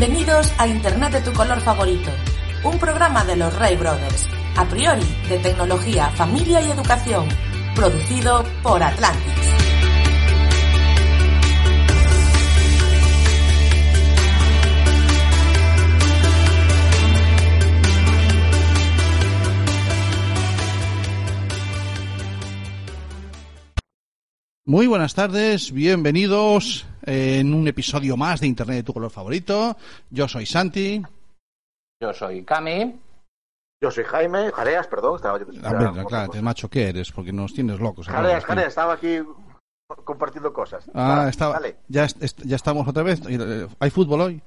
[0.00, 2.10] Bienvenidos a Internet de tu color favorito,
[2.64, 4.26] un programa de los Ray Brothers,
[4.56, 7.28] a priori de tecnología, familia y educación,
[7.76, 9.34] producido por Atlantis.
[24.64, 29.76] Muy buenas tardes, bienvenidos en un episodio más de Internet de tu color favorito.
[30.10, 31.02] Yo soy Santi.
[32.00, 32.98] Yo soy Cami.
[33.82, 35.16] Yo soy Jaime, Jareas, perdón.
[35.16, 37.10] Estaba yo A ver, claro, te macho, ¿qué eres?
[37.12, 38.08] Porque nos tienes locos.
[38.08, 38.44] Jareas.
[38.44, 39.20] Jareas, estaba aquí
[40.04, 40.84] compartiendo cosas.
[40.94, 42.06] Ah, Vale, estaba, ya,
[42.44, 43.20] ya estamos otra vez.
[43.26, 44.42] Eh, ¿Hay fútbol hoy?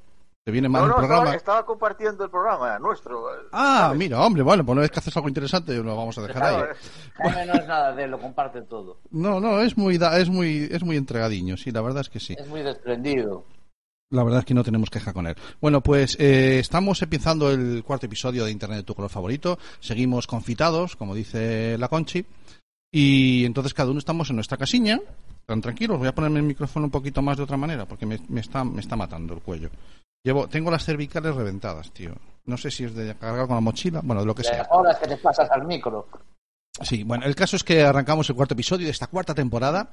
[0.46, 1.22] ¿Te viene mal No, el no, programa?
[1.24, 3.28] estaba, estaba compartiendo el programa nuestro.
[3.54, 3.98] Ah, ¿sabes?
[4.00, 6.64] mira, hombre, bueno, pues una vez que haces algo interesante lo vamos a dejar ahí.
[7.16, 9.00] Jaime no es nada de él, lo comparte todo.
[9.12, 12.20] No, no, es muy, da- es muy, es muy entregadiño, sí, la verdad es que
[12.20, 12.36] sí.
[12.38, 13.46] Es muy desprendido.
[14.12, 15.36] La verdad es que no tenemos queja con él.
[15.62, 19.58] Bueno, pues eh, estamos empezando el cuarto episodio de Internet de tu color favorito.
[19.80, 22.24] Seguimos confitados, como dice la Conchi.
[22.92, 25.00] Y entonces cada uno estamos en nuestra casiña.
[25.48, 28.20] Tan tranquilos, voy a ponerme el micrófono un poquito más de otra manera porque me,
[28.30, 29.70] me está, me está matando el cuello.
[30.24, 32.14] Llevo, tengo las cervicales reventadas, tío.
[32.46, 34.68] No sé si es de cargar con la mochila, bueno, de lo que De sea.
[34.72, 36.08] horas que te pasas al micro.
[36.82, 39.92] Sí, bueno, el caso es que arrancamos el cuarto episodio de esta cuarta temporada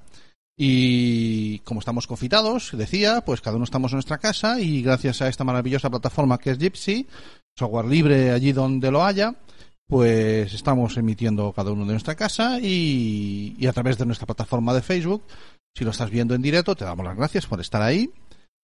[0.57, 5.29] y como estamos confitados, decía, pues cada uno estamos en nuestra casa y gracias a
[5.29, 7.07] esta maravillosa plataforma que es Gypsy,
[7.57, 9.35] software libre allí donde lo haya,
[9.87, 14.73] pues estamos emitiendo cada uno de nuestra casa y, y a través de nuestra plataforma
[14.73, 15.23] de Facebook.
[15.77, 18.11] Si lo estás viendo en directo, te damos las gracias por estar ahí.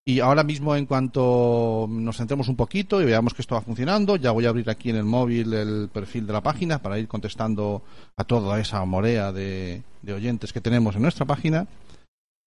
[0.09, 4.15] Y ahora mismo, en cuanto nos centremos un poquito y veamos que esto va funcionando,
[4.15, 7.09] ya voy a abrir aquí en el móvil el perfil de la página para ir
[7.09, 7.83] contestando
[8.17, 11.67] a toda esa morea de, de oyentes que tenemos en nuestra página.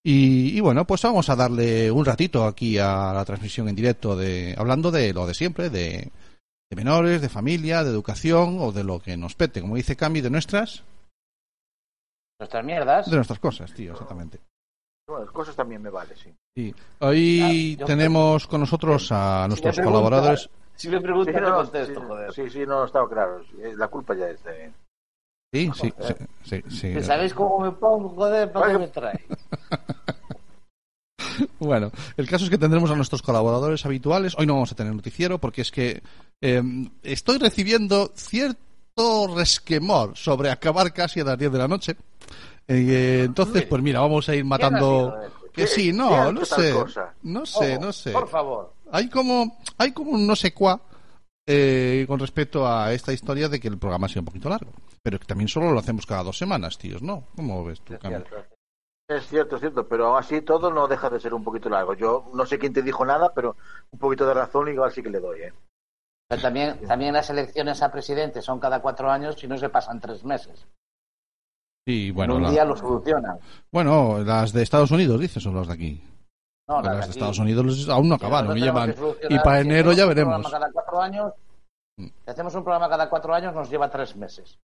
[0.02, 4.16] Y, y bueno, pues vamos a darle un ratito aquí a la transmisión en directo
[4.16, 6.14] de hablando de lo de siempre, de,
[6.70, 10.22] de menores, de familia, de educación o de lo que nos pete, como dice Cami,
[10.22, 10.84] de nuestras,
[12.40, 13.10] Nuestras mierdas.
[13.10, 14.40] de nuestras cosas, tío, exactamente.
[15.10, 16.32] Bueno, las cosas también me vale, sí.
[16.56, 16.74] Sí.
[17.00, 20.50] Hoy Ah, tenemos con nosotros a nuestros Si colaboradores.
[20.76, 22.34] Si me Sí, preguntas, te no, contesto, sí, joder.
[22.34, 23.44] sí, sí, no, estaba claro.
[23.44, 24.72] Sí, La culpa ya es de...
[25.52, 26.94] Sí, sí, sí, sí, sí.
[26.94, 28.52] Que ¿Sabéis cómo me pongo, joder?
[28.52, 29.26] ¿Para qué me trae?
[31.60, 34.36] Bueno, el caso es que tendremos a nuestros colaboradores habituales.
[34.38, 36.02] Hoy no vamos a tener noticiero porque es que
[36.42, 36.62] eh,
[37.04, 41.96] estoy recibiendo cierto resquemor sobre acabar casi a las 10 de la noche.
[42.72, 45.20] Eh, entonces, pues mira, vamos a ir matando.
[45.24, 45.30] eh?
[45.52, 46.74] Que sí, ¿Qué- no, no sé,
[47.24, 48.12] no sé, Oh, no sé.
[48.12, 48.74] Por favor.
[48.92, 50.80] Hay como, hay como un no sé cuá
[51.48, 54.72] eh, con respecto a esta historia de que el programa sea un poquito largo.
[55.02, 57.24] Pero que también solo lo hacemos cada dos semanas, tíos, ¿no?
[57.36, 58.16] ¿Cómo ves tú, Es Cami?
[58.18, 58.36] cierto.
[59.10, 61.96] Es cierto, es cierto, pero así todo no deja de ser un poquito largo.
[61.96, 63.56] Yo no sé quién te dijo nada, pero
[63.90, 65.54] un poquito de razón igual sí que le doy, ¿eh?
[66.28, 70.00] Pero también, también las elecciones a presidente son cada cuatro años y no se pasan
[70.00, 70.68] tres meses.
[71.90, 73.40] Sí, bueno, en un la- día lo solucionan.
[73.72, 76.04] bueno, las de Estados Unidos, dices, o las de aquí.
[76.68, 78.94] No, las de aquí- Estados Unidos aún no acabaron, y llevan.
[79.28, 80.48] Y para enero ya veremos.
[80.52, 81.34] Cada cuatro años,
[81.98, 82.06] Mm.
[82.26, 84.60] si hacemos un programa cada cuatro años, nos lleva tres meses.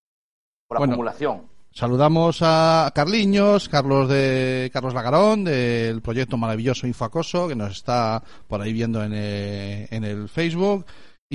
[0.67, 0.93] Por Bueno.
[0.93, 1.47] acumulación.
[1.71, 8.61] Saludamos a Carliños, Carlos de Carlos Lagarón, del proyecto maravilloso Infoacoso, que nos está por
[8.61, 10.85] ahí viendo en, eh, en el Facebook,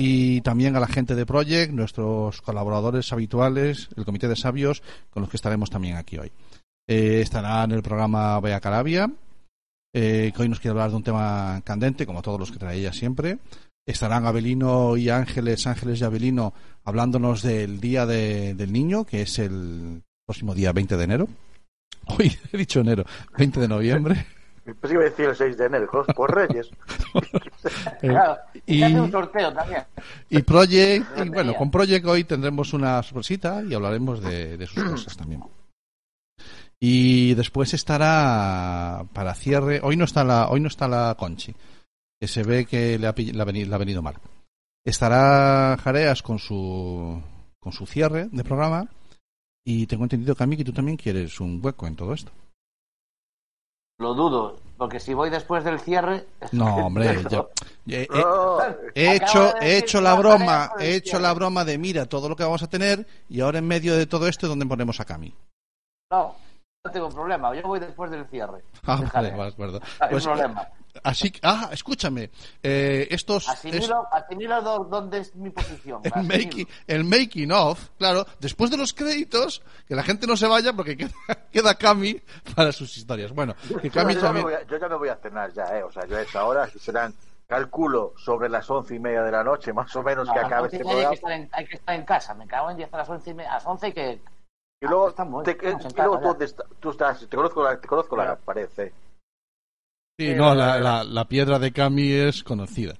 [0.03, 4.81] y también a la gente de Project, nuestros colaboradores habituales, el Comité de Sabios,
[5.11, 6.31] con los que estaremos también aquí hoy.
[6.87, 9.11] Eh, estará en el programa Bea Carabia,
[9.93, 12.79] eh, que hoy nos quiere hablar de un tema candente, como todos los que trae
[12.79, 13.37] ella siempre.
[13.85, 19.37] Estarán Abelino y Ángeles, Ángeles y Abelino, hablándonos del Día de- del Niño, que es
[19.39, 21.27] el próximo día 20 de enero.
[22.07, 23.05] Hoy he dicho enero,
[23.37, 24.25] 20 de noviembre.
[24.79, 26.69] Pues iba a decir el 6 de enero, por, por Reyes.
[28.01, 29.83] Eh, Claro, y, y- hace un sorteo también.
[30.29, 34.83] y Project, y bueno, con Project hoy tendremos una sorpresita y hablaremos de, de sus
[34.83, 35.43] cosas también.
[36.79, 41.53] Y después estará para cierre, hoy no está la, hoy no está la Conchi,
[42.19, 44.15] que se ve que le ha, le ha venido, le ha venido mal.
[44.83, 47.21] Estará Jareas con su
[47.59, 48.87] con su cierre de programa
[49.63, 52.31] y tengo entendido Cami que tú también quieres un hueco en todo esto.
[54.01, 54.57] Lo dudo.
[54.77, 56.25] Porque si voy después del cierre.
[56.51, 57.49] No, hombre, yo-
[57.87, 58.07] he,
[58.95, 62.35] he- hecho, de he hecho la broma, he hecho la broma de mira todo lo
[62.35, 65.05] que vamos a tener y ahora en medio de todo esto es donde ponemos a
[65.05, 65.33] Cami.
[66.11, 66.35] No,
[66.83, 67.53] no tengo problema.
[67.55, 68.63] Yo voy después del cierre.
[68.83, 69.29] Ah, vale, Déjale.
[69.31, 69.79] vale, de acuerdo.
[69.79, 70.67] No hay Pues, problema.
[71.03, 72.29] Así que, ah, escúchame,
[72.63, 76.01] eh, estos, es- Asimilo, asimilo do- dónde es mi posición.
[76.03, 76.37] el asimilo.
[76.43, 80.73] making, el making of, claro, después de los créditos, que la gente no se vaya
[80.73, 81.09] porque queda,
[81.51, 82.21] queda Cami
[82.55, 83.31] para sus historias.
[83.31, 85.51] Bueno, que Cami yo, ya me también, voy a, yo ya me voy a cenar
[85.53, 85.83] ya, ¿eh?
[85.83, 87.13] O sea, yo a esa hora, si serán,
[87.47, 90.63] calculo, sobre las once y media de la noche, más o menos, No, que acabe
[90.63, 91.43] once este media hay, que programa.
[91.45, 92.33] estar en, hay que estar en casa.
[92.33, 93.51] Me cago en 10 a las 11 y media.
[93.51, 94.21] A las 11 y que.
[94.83, 96.27] Y luego, Estamos, te, estamos en y luego casa tú, ya.
[96.29, 98.93] dónde está- tú estás, te conozco la, te conozco la pared, ¿eh?
[100.19, 102.95] Sí, no, la, la- la piedra de Cami es conocida,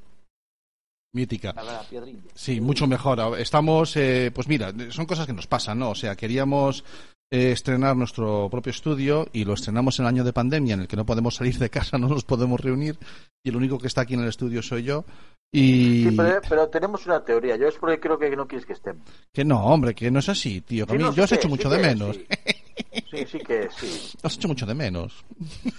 [1.13, 1.54] mítica.
[1.54, 1.86] La.
[2.34, 3.38] Sí, mucho mejor.
[3.40, 5.92] Estamos, eh, pues mira, son cosas que nos pasan, ¿no?
[5.92, 6.84] O sea, queríamos
[7.31, 10.88] eh, estrenar nuestro propio estudio y lo estrenamos en el año de pandemia en el
[10.88, 12.98] que no podemos salir de casa, no nos podemos reunir
[13.44, 15.06] y el único que está aquí en el estudio soy yo.
[15.54, 17.57] Y Sí, pero, pero tenemos una teoría.
[17.57, 19.04] Yo es porque creo que no quieres que estemos.
[19.34, 20.88] que no, hombre, que no es así, tío.
[20.88, 22.16] Que a Sí, mí- no, yo os he hecho que- mucho sí de menos.
[22.16, 22.25] Sí,
[23.12, 24.18] sí, sí que sí.
[24.24, 25.25] Os he hecho mucho de menos.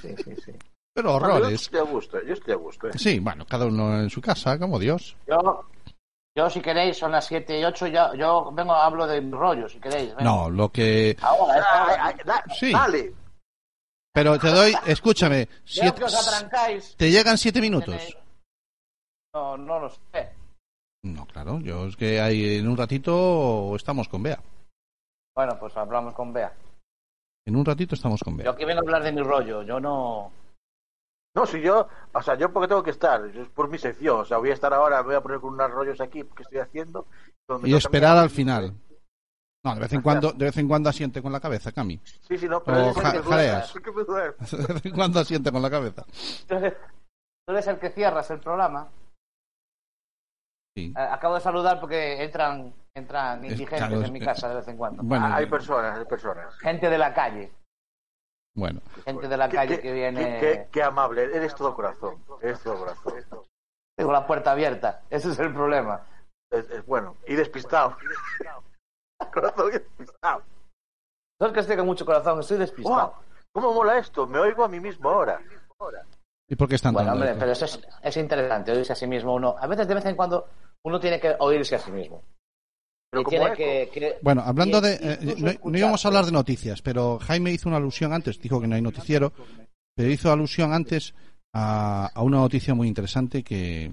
[0.03, 0.53] sí, sí, sí.
[0.95, 1.63] Pero Bueno, yo horrores.
[1.63, 2.89] estoy a gusto, yo estoy a gusto.
[2.89, 2.93] ¿eh?
[2.99, 5.17] Sí, bueno, cada uno en su casa, como Dios.
[5.27, 5.65] Yo,
[6.37, 7.87] yo, si queréis, son las 7 y 8.
[7.87, 10.11] Ya, yo vengo, hablo de mi rollo, si queréis.
[10.11, 10.23] venga.
[10.25, 11.17] No, lo que...
[11.23, 12.07] Ahora, esta Ay, hora.
[12.07, 12.73] ay, da- Sí.
[12.73, 13.15] Dale.
[14.15, 16.95] Pero te doy, escúchame, siete- que os atrancáis.
[16.99, 17.95] te llegan siete minutos.
[17.95, 18.17] Tenéis-
[19.35, 20.31] No, no lo sé.
[21.05, 24.39] No, claro, yo es que hay en un ratito estamos con Bea.
[25.35, 26.53] Bueno, pues hablamos con Bea.
[27.47, 28.53] En un ratito estamos con Yo Bea.
[28.53, 29.63] aquí vengo a hablar de mi rollo.
[29.63, 30.31] Yo no.
[31.35, 34.25] No, si yo, o sea, yo porque tengo que estar, es por mi sección, o
[34.25, 37.07] sea, voy a estar ahora, voy a poner con unos rollos aquí que estoy haciendo.
[37.49, 38.75] donde Y esperar al final.
[39.65, 41.99] No, de vez en cuando, de vez en cuando asiente con la cabeza, Cami.
[42.05, 43.77] Sí, sí, no, O pero es ja- que me duele, jareas.
[43.77, 44.35] es que me duele.
[44.67, 46.05] De vez en cuando asiente con la cabeza.
[46.49, 46.55] Tú
[47.55, 48.89] eres, el que cierras el programa.
[50.77, 50.93] Sí.
[50.97, 54.69] Eh, Acabo de saludar porque entran, entran Es- indigentes claro, en mi casa de vez
[54.69, 55.03] en cuando.
[55.03, 56.55] Bueno, Ah, hay personas, hay personas.
[56.59, 57.53] Gente de la calle.
[58.55, 58.81] Bueno.
[59.05, 60.21] Gente de la Qué- calle qué- que viene.
[60.21, 63.15] Qué, qué- qué amable, eres todo corazón, eres todo corazón.
[63.97, 65.03] Tengo la puerta abierta.
[65.11, 66.07] Ese es el problema.
[66.51, 67.97] Es, es bueno, y despistado.
[69.33, 70.43] corazón y despistado.
[71.41, 72.67] No es que esté con mucho corazón, estoy ¡Wow!
[72.67, 73.15] despistado.
[73.53, 74.27] ¿Cómo mola esto?
[74.27, 75.41] Me oigo a mí mismo ahora.
[76.49, 79.35] ¿Y por qué están Bueno, hombre, pero eso es, es interesante, oírse a sí mismo
[79.35, 79.57] uno.
[79.59, 80.47] A veces, de vez en cuando,
[80.85, 82.23] uno tiene que oírse a sí mismo.
[83.13, 83.57] Pero Y como tiene eco.
[83.57, 84.99] que, que- Bueno, hablando y- de...
[85.03, 88.67] eh, no, íbamos a hablar de noticias, pero Jaime hizo una alusión antes, dijo que
[88.67, 89.33] no hay noticiero,
[89.95, 91.13] pero hizo alusión antes
[91.55, 93.93] a, a una noticia muy interesante que,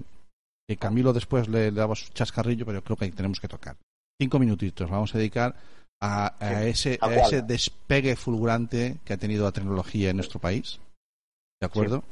[0.66, 3.76] que Camilo después le, le daba su chascarrillo, pero creo que ahí tenemos que tocar.
[4.18, 5.54] Cinco minutitos vamos a dedicar
[6.02, 10.80] a, a ese, ¿A ese despegue fulgurante que ha tenido la tecnología en nuestro país.
[11.60, 12.02] ¿De acuerdo?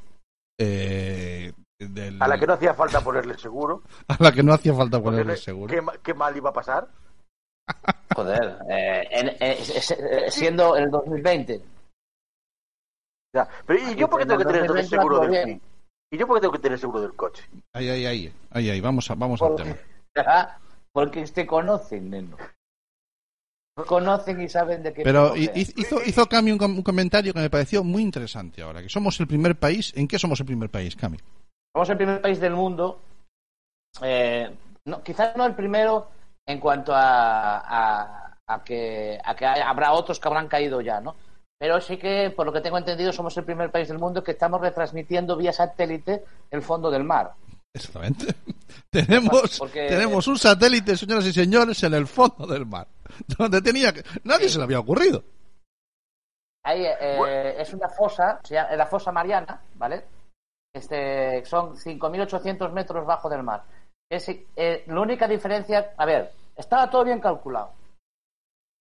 [0.61, 3.83] Eh, del- A la que no hacía falta ponerle seguro.
[4.09, 5.73] a la que no hacía falta porque ponerle le- seguro.
[5.75, 6.89] ¿qué, ma- qué mal iba a pasar?
[8.15, 11.63] Joder, eh, en- eh, siendo el 2020.
[13.35, 13.49] Ya.
[13.67, 15.61] Pero ¿y yo por qué tengo que tener entonces seguro del bien.
[16.11, 17.45] ¿Y yo por qué tengo que tener seguro del coche?
[17.75, 19.77] Ahí, ahí, ahí, ahí, ahí, vamos, a, vamos al tema.
[20.17, 20.59] Ajá,
[20.93, 22.37] Porque te conocen, neno.
[23.87, 25.03] Conocen y saben de qué.
[25.05, 28.89] Pero hizo, hizo Cami un, com- un comentario que me pareció muy interesante ahora, que
[28.89, 29.93] somos el primer país.
[29.95, 31.19] ¿En qué somos el primer país, Cami?
[31.75, 33.01] Somos el primer país del mundo.
[34.03, 34.55] eh,
[34.87, 36.09] no, quizás no el primero
[36.47, 41.01] en cuanto a, a, a que, a que hay- habrá otros que habrán caído ya,
[41.01, 41.15] ¿no?
[41.61, 44.31] Pero sí que, por lo que tengo entendido, somos el primer país del mundo que
[44.31, 47.33] estamos retransmitiendo vía satélite el fondo del mar.
[47.75, 48.35] Exactamente.
[48.91, 52.87] tenemos, Porque- tenemos un satélite, señoras y señores, en el fondo del mar.
[53.39, 54.03] Donde tenía que...
[54.25, 55.23] Nadie se le había ocurrido.
[56.65, 60.05] Ahí eh, es una fosa, se llama- la fosa Mariana, ¿vale?
[60.75, 63.63] Este, son 5.800 metros bajo del mar.
[64.11, 67.73] Es, eh, la única diferencia, a ver, estaba todo bien calculado.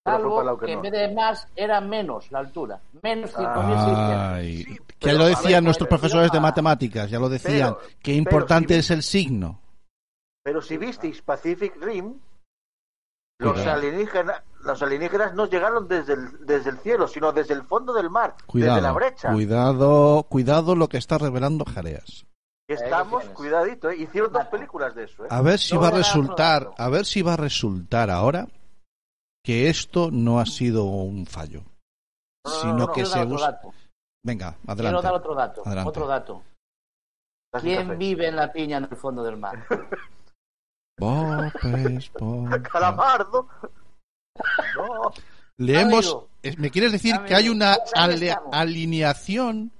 [0.06, 3.54] Salvo que, que en vez de más era menos la altura, menos Ah.
[3.54, 4.32] 5.600.
[4.36, 4.64] Ay,
[4.98, 7.74] que lo decían ver, nuestros profesores de ah, matemáticas, ya lo decían.
[7.74, 9.60] pero- Qué pero importante si- es el signo.
[10.42, 12.14] Pero si visteis Pacific Rim,
[13.38, 17.92] los alienígenas, los alienígenas no llegaron desde el, desde el cielo, sino desde el fondo
[17.92, 19.32] del mar, desde la brecha.
[19.32, 22.26] cuidado, cuidado lo que está revelando Jareas.
[22.68, 23.96] Estamos, cuidadito, ¿eh?
[23.96, 25.24] hicieron dos películas de eso.
[25.24, 25.28] ¿eh?
[25.30, 28.46] A ver si No va a resultar, a ver si va a resultar ahora
[29.42, 31.62] que esto no ha sido un fallo,
[32.44, 32.86] No, no, sino no, no.
[32.88, 33.50] que Quiero se dar otro usa.
[33.52, 33.74] dato.
[34.22, 35.02] Venga, Quiero adelante.
[35.02, 35.62] dar otro dato.
[35.64, 35.88] Adelante.
[35.88, 36.42] Otro dato.
[37.62, 39.64] ¿Quién vive en la piña en el fondo del mar?
[40.98, 41.52] Bob
[41.96, 42.62] Esponja.
[42.72, 43.48] Calamardo.
[44.76, 45.12] No.
[45.56, 46.28] Le hemos, Amigo.
[46.42, 49.72] es- ¿Me quieres decir Amigo, que hay una ale- alineación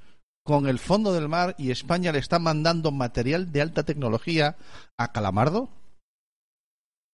[0.45, 4.57] con el fondo del mar y España le está mandando material de alta tecnología
[4.99, 5.69] a Calamardo?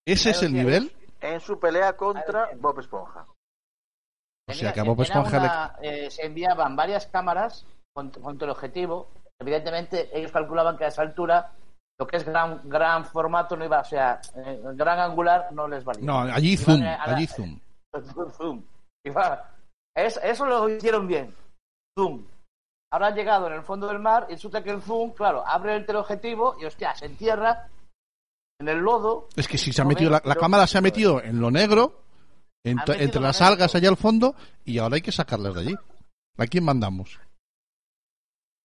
[0.06, 0.94] ¿Ese es el nivel?
[1.20, 2.50] En su pelea contra.
[2.58, 3.26] Bob Esponja.
[4.46, 8.50] O sea, que a Bob Esponja le- eh, se enviaban varias cámaras con, con el
[8.50, 9.08] objetivo.
[9.40, 11.52] Evidentemente, ellos calculaban que a esa altura
[11.98, 15.84] lo que es gran gran formato no iba, o sea, eh, gran angular no les
[15.84, 16.04] valía.
[16.04, 17.60] No, allí zoom, la- allí zoom.
[18.36, 18.64] Zoom.
[19.06, 19.50] Iba-
[19.96, 21.34] es- eso lo hicieron bien.
[21.96, 22.26] Zoom.
[22.92, 25.76] Ahora han llegado en el fondo del mar y resulta que el zoom, claro, abre
[25.76, 27.68] el teleobjetivo y hostia, se entierra
[28.60, 29.28] en el lodo.
[29.36, 32.00] Es que si se ha metido, la, la cámara se ha metido en lo negro,
[32.64, 34.34] entre las algas allá al fondo,
[34.64, 35.74] y ahora hay que sacarlas de allí.
[36.38, 37.18] ¿A quién mandamos?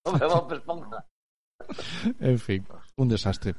[0.50, 1.04] Esponja.
[2.20, 2.66] En fin,
[3.00, 3.54] un desastre.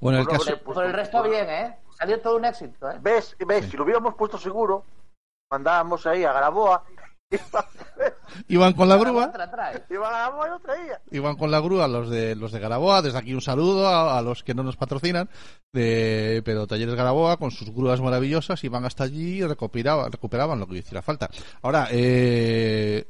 [0.00, 0.58] Bueno, el caso...
[0.64, 1.78] Pues Por el resto bien, ¿eh?
[1.98, 2.98] Salió todo un éxito, ¿eh?
[3.00, 3.36] ¿Ves?
[3.46, 3.66] ¿Ves?
[3.66, 4.84] Si lo hubiéramos puesto seguro,
[5.50, 6.84] mandábamos ahí a Garaboa.
[8.48, 9.32] Iban con la grúa,
[11.10, 14.22] iban con la grúa los de los de Garaboa, desde aquí un saludo a, a
[14.22, 15.28] los que no nos patrocinan,
[15.72, 20.66] de, pero Talleres Garaboa con sus grúas maravillosas iban hasta allí y recuperaban, recuperaban lo
[20.68, 21.28] que hiciera falta.
[21.62, 23.06] Ahora, eh,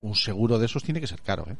[0.00, 1.56] un seguro de esos tiene que ser caro, ¿eh?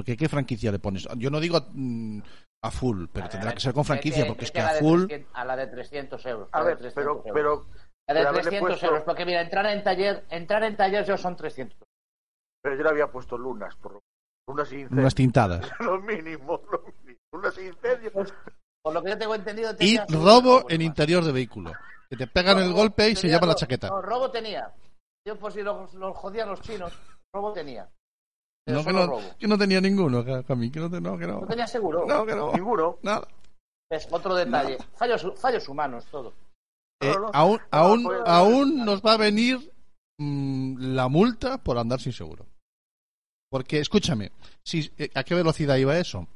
[0.00, 1.06] Porque ¿qué franquicia le pones?
[1.18, 2.20] Yo no digo mm,
[2.64, 5.04] a full, pero tendrá que ser con franquicia, porque es que a full...
[5.08, 6.48] 300 a la de 300 euros.
[6.52, 7.32] A la de ver, 300 pero, euros.
[7.34, 7.66] pero,
[8.08, 11.04] La de pero haberle 300 puesto- euros, porque mira, entrar en taller, entrar en taller
[11.04, 11.76] ya son 300.
[12.62, 14.00] pero yo le había puesto lunas, por lo-
[14.48, 15.00] lunas y incendios.
[15.00, 15.70] Unas tintadas.
[15.80, 17.18] lo mínimo, lo mínimo.
[17.34, 18.32] Lunas incendios.
[18.82, 19.74] Por lo que yo tengo entendido...
[19.80, 21.72] Y robo en interior de vehículo.
[22.08, 23.88] Que te pegan el golpe y se llama la chaqueta.
[23.88, 24.72] No, robo tenía.
[25.26, 26.98] Yo por si los, los jodían los chinos,
[27.34, 27.86] robo tenía.
[28.72, 29.22] No, que no, robo.
[29.38, 31.40] que no tenía ninguno, Ca- Cami, que no, te- no, que no.
[31.40, 32.04] No tenía seguro.
[32.06, 32.52] No, que no.
[32.52, 32.98] Ninguno.
[33.02, 33.26] Nada.
[33.90, 34.78] Es otro detalle.
[34.96, 36.32] Fallos, fallos humanos, todo.
[37.02, 37.30] Eh, No, no.
[37.32, 39.72] aún aún, pues- aún nos va a venir
[40.18, 42.46] mm, la multa por andar sin seguro.
[43.50, 44.30] Porque, escúchame,
[44.64, 46.28] si, eh, ¿a qué velocidad iba eso?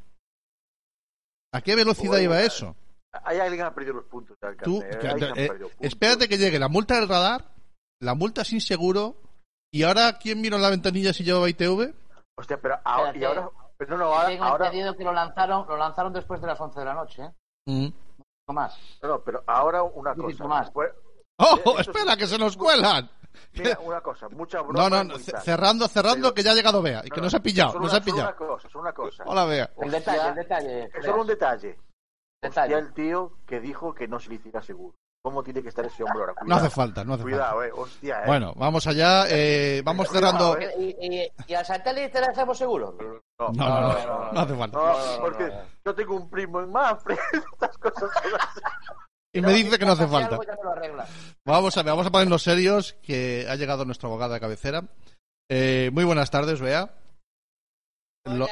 [1.52, 2.74] ¿A qué velocidad Oye, iba eso?
[3.22, 5.08] Hay alguien que ha perdido los puntos Tú, que- que
[5.44, 5.70] eh, puntos.
[5.80, 7.52] espérate que llegue la multa del radar,
[8.00, 9.16] la multa sin seguro,
[9.72, 11.94] y ahora, ¿quién mira en la ventanilla si lleva ITV?
[12.36, 13.38] Hostia, pero ahora, y Espérate.
[13.40, 16.46] ahora, pero no, no, ahora, Tengo ahora, entendido que lo lanzaron, lo lanzaron después de
[16.48, 17.32] las 11 de la noche, ¿eh?
[17.66, 17.88] Mm.
[18.48, 18.78] No más.
[19.02, 20.48] no, no, pero ahora una Un poquito cosa.
[20.48, 20.70] más.
[20.70, 20.92] Pues,
[21.38, 23.10] ¡Oh, Esto es- espera, que se nos cuelan!
[23.54, 24.88] mira, una cosa, mucha broma.
[24.90, 27.36] No, no, y cerrando, cerrando, Pero- que ya ha llegado Bea, y que No, se
[27.36, 28.22] ha pillado, solo no se ha pillado.
[28.28, 29.24] una cosa, solo una cosa.
[29.26, 29.70] Hola, Bea.
[29.78, 30.84] El Hostia, detalle, el detalle.
[30.94, 31.78] Es solo un detalle.
[32.42, 32.74] detalle.
[32.74, 34.94] Hostia, el tío que dijo que no se le hiciera seguro.
[35.24, 36.34] ¿Cómo tiene que estar ese hombre ahora?
[36.34, 36.66] No Cuidado.
[36.66, 37.66] hace falta, no hace Cuidado, falta.
[37.66, 37.72] eh.
[37.74, 38.26] Hostia, eh.
[38.26, 40.58] Bueno, vamos allá, eh, vamos Cuidado, cerrando...
[40.58, 40.96] eh.
[41.00, 42.94] ¿Y, y, y al satélite le hacemos seguro?
[43.38, 44.76] No, No, no, no, no, no, no hace falta.
[44.78, 45.54] no, no, no, porque no.
[45.86, 47.16] yo tengo un primo en Mafre.
[47.54, 48.10] Estas cosas.
[49.32, 50.38] Y me dice que no hace falta.
[51.46, 54.82] Vamos a ver, vamos a ponernos serios, que ha llegado nuestra abogada de cabecera.
[55.50, 56.90] Eh, muy buenas tardes, Bea.
[58.24, 58.46] Lo,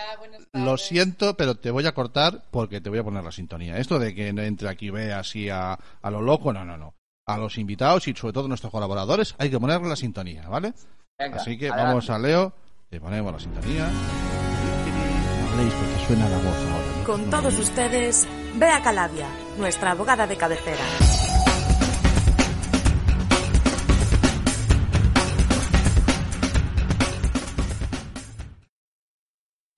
[0.53, 3.79] Hola, siento, pero te voy a cortar porque te voy a poner la sintonía.
[3.79, 6.95] Esto de que entre aquí Bea así a, a lo loco, no, no, no.
[7.27, 10.75] A los invitados y sobre todo a nuestros colaboradores hay que ponerle la sintonía, ¿vale?
[11.19, 11.89] Venga, Así que adelante.
[11.89, 12.53] vamos a Leo,
[12.91, 13.89] le ponemos la sintonía.
[13.89, 16.99] No habléis porque suena la voz ahora.
[16.99, 17.05] ¿no?
[17.07, 20.85] Con No todos ustedes, Bea Calavia, nuestra abogada de cabecera.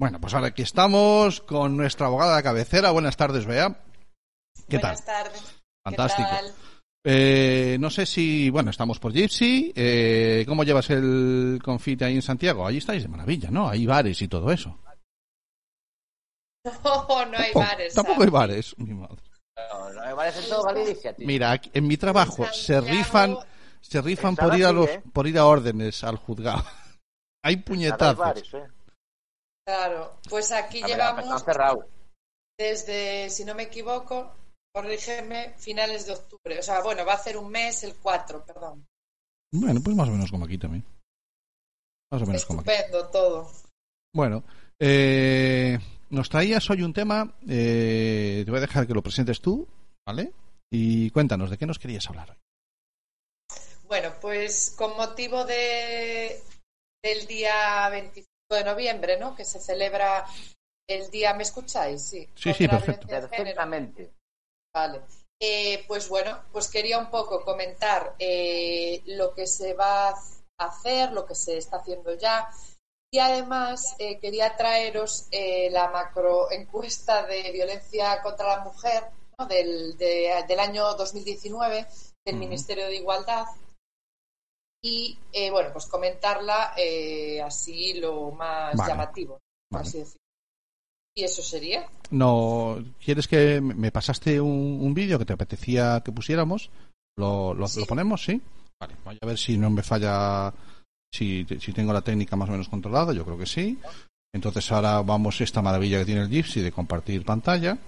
[0.01, 2.91] Bueno, pues ahora aquí estamos con nuestra abogada de cabecera.
[2.91, 3.81] Buenas tardes, Bea.
[4.69, 5.25] ¿Qué Buenas tal?
[5.25, 5.63] tardes.
[5.85, 6.29] Fantástico.
[6.31, 6.55] ¿Qué tal?
[7.07, 9.73] Eh, no sé si, bueno, estamos por Gypsy.
[9.77, 12.67] Eh, ¿Cómo llevas el confite ahí en Santiago?
[12.67, 13.69] Ahí estáis de maravilla, ¿no?
[13.69, 14.79] Hay bares y todo eso.
[16.83, 17.95] No, no hay Tampoco- bares.
[17.95, 18.75] Tampoco hay bares.
[18.79, 19.23] mi madre.
[19.55, 21.27] No, no, me parece todo Galicia, tío.
[21.27, 23.37] Mira, aquí- en mi trabajo En se rifan,
[23.83, 25.03] se rifan En por ir a los, ¿eh?
[25.13, 26.65] por ir a órdenes al juzgado.
[27.45, 28.17] Hay hay puñetazos.
[28.17, 28.65] bares, eh.
[29.67, 31.45] Claro, pues aquí ver, llevamos
[32.59, 34.33] desde, si no me equivoco,
[34.75, 36.59] corrígeme, finales de octubre.
[36.59, 38.87] O sea, bueno, va a hacer un mes, el 4, perdón.
[39.53, 40.85] Bueno, pues más o menos como aquí también.
[42.13, 42.71] Más o menos como aquí.
[42.71, 43.51] Estupendo todo.
[44.15, 44.45] Bueno,
[44.79, 45.79] eh,
[46.11, 47.35] nos traías hoy un tema.
[47.49, 49.67] eh, te voy a dejar que lo presentes tú,
[50.07, 50.33] ¿vale?
[50.71, 52.37] Y cuéntanos, ¿de qué nos querías hablar hoy?
[53.87, 56.43] Bueno, pues con motivo de,
[57.03, 59.35] del día 25 de noviembre, ¿no?
[59.35, 60.27] Que se celebra
[60.89, 62.03] el día, ¿me escucháis?
[62.03, 62.29] Sí.
[62.35, 63.07] Sí, sí, perfecto.
[63.07, 64.13] Perfectamente.
[64.75, 65.03] Vale.
[65.41, 70.15] Eh, pues bueno, pues quería un poco comentar eh, lo que se va a
[70.59, 72.49] hacer, lo que se está haciendo ya.
[73.13, 79.05] Y además eh, quería traeros eh, la macro encuesta de violencia contra la mujer
[79.39, 79.47] ¿no?
[79.47, 81.87] del, de- del año 2019
[82.27, 82.37] del.
[82.37, 83.45] Ministerio de Igualdad.
[84.85, 88.93] Y, eh, bueno, pues comentarla eh, así lo más Vale.
[88.93, 89.39] llamativo,
[89.71, 89.89] por Vale.
[89.89, 90.19] así decirlo.
[91.17, 91.89] Y eso sería.
[92.11, 96.71] No, ¿quieres que me pasaste un, un vídeo que te apetecía que pusiéramos?
[97.17, 97.81] ¿Lo, lo, Sí.
[97.81, 98.23] lo ponemos?
[98.25, 98.43] Sí.
[98.81, 100.53] Vale, voy a ver si no me falla,
[101.13, 103.79] si, si tengo la técnica más o menos controlada, yo creo que sí.
[104.35, 107.79] Entonces ahora vamos esta maravilla que tiene el Gypsy de compartir pantalla.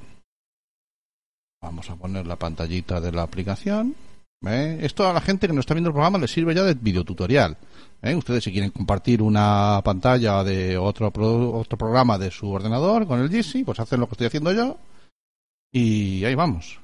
[1.60, 3.96] Vamos a poner la pantallita de la aplicación.
[4.44, 4.78] ¿Eh?
[4.82, 7.56] Esto a la gente que nos está viendo el programa le sirve ya de videotutorial.
[8.02, 8.14] ¿eh?
[8.14, 13.20] Ustedes si quieren compartir una pantalla de otro, pro- otro programa de su ordenador con
[13.20, 14.76] el Gypsy, pues hacen lo que estoy haciendo yo.
[15.72, 16.80] Y ahí vamos.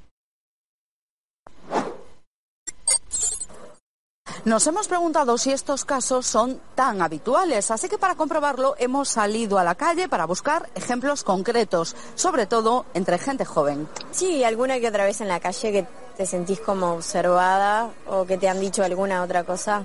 [4.44, 9.56] Nos hemos preguntado si estos casos son tan habituales, así que para comprobarlo hemos salido
[9.56, 13.86] a la calle para buscar ejemplos concretos, sobre todo entre gente joven.
[14.10, 18.38] Sí, alguna que otra vez en la calle que te sentís como observada o que
[18.38, 19.84] te han dicho alguna otra cosa.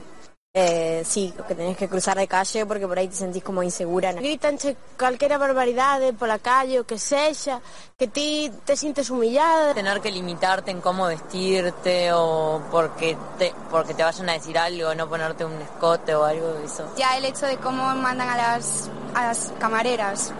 [0.59, 4.11] Eh, sí, que tenés que cruzar de calle porque por ahí te sentís como insegura.
[4.13, 4.57] Gritan
[4.97, 7.61] cualquier barbaridad por la calle o que sea,
[7.95, 9.75] que ti te sientes humillada.
[9.75, 14.95] tener que limitarte en cómo vestirte o porque te, porque te vayan a decir algo,
[14.95, 16.91] no ponerte un escote o algo de eso.
[16.97, 20.33] Ya el hecho de cómo mandan a las, a las camareras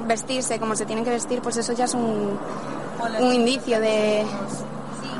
[0.00, 2.38] vestirse, como se tienen que vestir, pues eso ya es un,
[3.20, 4.24] un indicio de...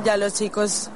[0.03, 0.89] Ya los chicos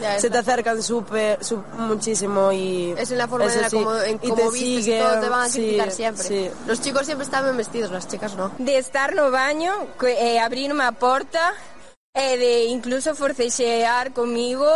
[0.00, 2.94] ya se te acercan súper, su- muchísimo y...
[2.96, 5.28] Es en la forma en la sí, como, en y cómo te vistes todo te
[5.28, 6.24] van a sí, criticar siempre.
[6.24, 6.50] sí.
[6.66, 8.50] Los chicos siempre están bien vestidos, las chicas no.
[8.58, 9.72] De estar no baño,
[10.06, 11.52] eh, abrir una puerta,
[12.14, 14.66] eh, de incluso forcejear conmigo.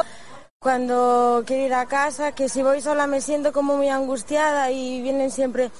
[0.61, 5.01] Cuando quiero ir a casa, que si voy sola me siento como muy angustiada y
[5.03, 5.71] vienen siempre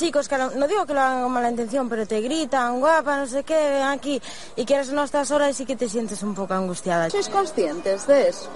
[0.00, 3.26] chicos que no digo que lo hagan con mala intención, pero te gritan, guapa, no
[3.26, 4.20] sé qué, ven aquí
[4.56, 7.10] y quieres no estás sola y sí que te sientes un poco angustiada.
[7.10, 8.48] ¿Sois conscientes de eso?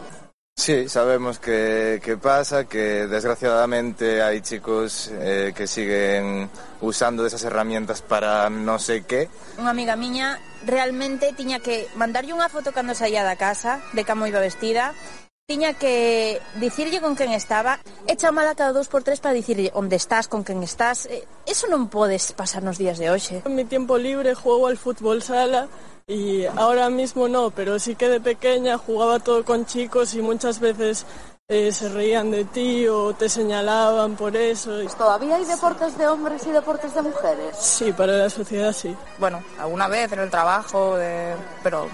[0.56, 6.48] Sí, sabemos que, que pasa, que desgraciadamente hay chicos eh, que siguen
[6.80, 9.28] usando esas herramientas para no sé qué.
[9.60, 14.30] Unha amiga miña realmente tiña que mandarlle unha foto cando saía da casa, de como
[14.30, 14.96] iba vestida,
[15.46, 17.76] tiña que dicirlle con quen estaba,
[18.08, 21.04] e chamala cada dos por tres para dicirlle onde estás, con quen estás.
[21.04, 23.44] Eh, Eso non podes pasar nos días de hoxe.
[23.44, 25.68] En mi tiempo libre juego al fútbol sala
[26.08, 30.60] y ahora mismo no, pero sí que de pequeña jugaba todo con chicos y muchas
[30.64, 31.04] veces
[31.52, 34.80] eh, se reían de ti o te señalaban por eso.
[34.80, 37.52] y- ¿Todavía hay deportes de hombres y deportes de mujeres?
[37.60, 38.96] Sí, para la sociedad sí.
[39.20, 41.84] Bueno, alguna vez en el trabajo, de, pero...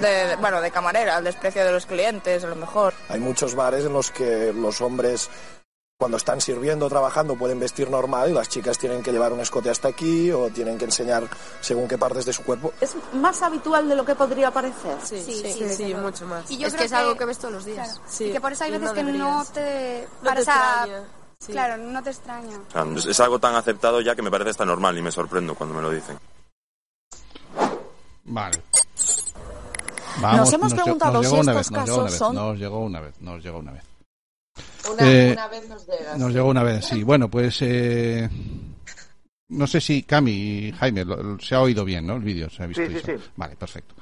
[0.00, 2.94] de- bueno, de camarera, el desprecio de los clientes, a lo mejor.
[3.08, 5.30] Hay muchos bares en los que los hombres
[5.96, 9.40] cuando están sirviendo o trabajando pueden vestir normal y las chicas tienen que llevar un
[9.40, 11.22] escote hasta aquí o tienen que enseñar
[11.60, 12.72] según qué partes de su cuerpo.
[12.80, 14.96] ¿Es más habitual de lo que podría parecer?
[15.02, 15.94] Sí, Sí, sí, sí, sí, sí.
[15.94, 16.50] mucho más.
[16.50, 18.00] Y yo es creo que es algo que ves todos los días.
[18.08, 20.08] Sí, Y que por eso hay veces no que no te...
[20.22, 21.52] No te.
[21.52, 22.58] Claro, no te extraña.
[22.96, 25.74] Es es algo tan aceptado ya que me parece hasta normal y me sorprendo cuando
[25.76, 26.18] me lo dicen.
[28.24, 28.62] Vale.
[30.20, 33.42] Nos hemos preguntado llegó si estos vez, casos vez, son- Nos llegó una vez, nos
[33.42, 33.82] llegó una vez.
[34.92, 36.16] Una, Eh, una vez nos llega.
[36.16, 36.34] Nos sí.
[36.34, 37.02] llegó una vez, sí.
[37.02, 38.28] Bueno, pues eh,
[39.48, 42.16] no sé si Cami y Jaime lo- lo- se ha oído bien, ¿no?
[42.16, 42.84] El vídeo se ha visto.
[42.86, 43.12] Sí, sí, sí.
[43.36, 43.94] Vale, perfecto.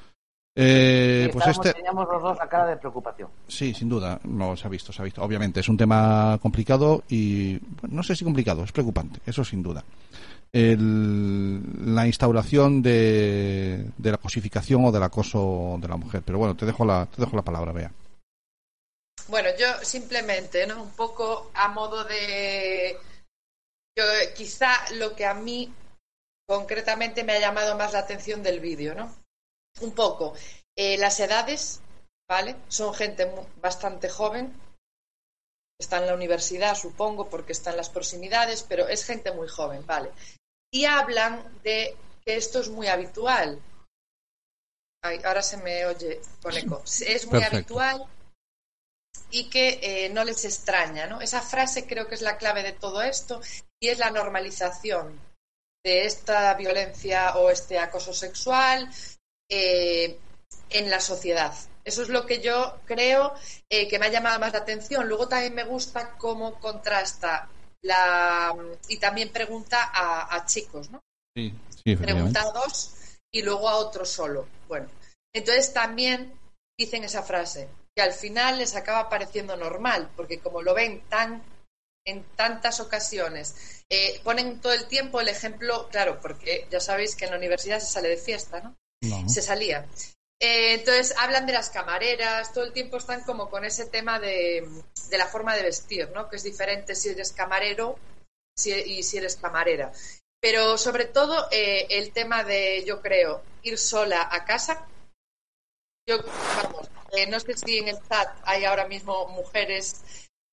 [0.54, 3.28] Eh, Sí, pues este, Teníamos los dos la cara de preocupación.
[3.48, 5.22] sí, sin duda, no se ha visto, se ha visto.
[5.22, 9.62] Obviamente es un tema complicado y bueno, no sé si complicado, es preocupante, eso sin
[9.62, 9.82] duda.
[10.52, 16.22] El- la instauración de, de la cosificación o del acoso de la mujer.
[16.24, 17.92] Pero bueno, te dejo la, te dejo la palabra, Bea.
[19.28, 20.82] Bueno, yo simplemente, ¿no?
[20.82, 22.98] Un poco a modo de...
[23.96, 25.72] Yo, eh, quizá lo que a mí
[26.48, 29.14] concretamente me ha llamado más la atención del vídeo, ¿no?
[29.80, 30.34] Un poco.
[30.76, 31.80] eh, las edades,
[32.28, 32.56] ¿vale?
[32.68, 34.52] Son gente bastante joven.
[35.78, 39.84] Está en la universidad, supongo, porque está en las proximidades, pero es gente muy joven,
[39.86, 40.10] ¿vale?
[40.72, 43.60] Y hablan de que esto es muy habitual.
[45.04, 46.82] Ay, ahora se me oye con eco.
[46.84, 47.78] Es muy Perfecto.
[47.78, 48.08] habitual
[49.30, 51.20] y que eh, no les extraña, ¿no?
[51.20, 53.40] Esa frase creo que es la clave de todo esto
[53.80, 55.20] y es la normalización
[55.84, 58.88] de esta violencia o este acoso sexual
[59.50, 60.18] eh,
[60.70, 61.52] en la sociedad.
[61.84, 63.34] Eso es lo que yo creo
[63.68, 65.08] eh, que me ha llamado más la atención.
[65.08, 67.48] Luego también me gusta cómo contrasta
[67.82, 68.54] la
[68.88, 71.00] y también pregunta a, a chicos, ¿no?
[71.36, 72.94] Sí, sí, pregunta a dos
[73.32, 74.46] y luego a otro solo.
[74.68, 74.88] Bueno,
[75.34, 76.32] entonces también
[76.78, 81.42] dicen esa frase, que al final les acaba pareciendo normal, porque como lo ven tan
[82.04, 87.26] en tantas ocasiones, eh, ponen todo el tiempo el ejemplo, claro, porque ya sabéis que
[87.26, 88.76] en la universidad se sale de fiesta, ¿no?
[89.02, 89.28] No.
[89.28, 89.86] Se salía.
[90.44, 94.68] Eh, entonces hablan de las camareras, todo el tiempo están como con ese tema de,
[95.12, 96.28] la forma de vestir, ¿no?
[96.28, 97.96] Que es diferente si eres camarero
[98.56, 99.92] si- y si eres camarera.
[100.40, 104.88] Pero sobre todo eh, el tema de, yo creo, ir sola a casa.
[106.08, 106.18] Yo,
[106.56, 110.02] vamos, eh, no sé si en el chat hay ahora mismo mujeres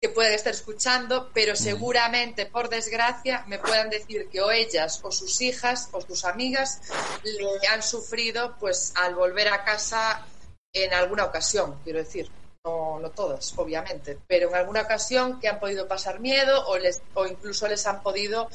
[0.01, 5.12] que pueden estar escuchando, pero seguramente, por desgracia, me puedan decir que o ellas o
[5.12, 6.81] sus hijas o sus amigas
[7.23, 10.25] le han sufrido pues al volver a casa
[10.73, 12.29] en alguna ocasión, quiero decir.
[12.65, 17.01] No, no todas, obviamente, pero en alguna ocasión que han podido pasar miedo o, les,
[17.13, 18.49] o incluso les han podido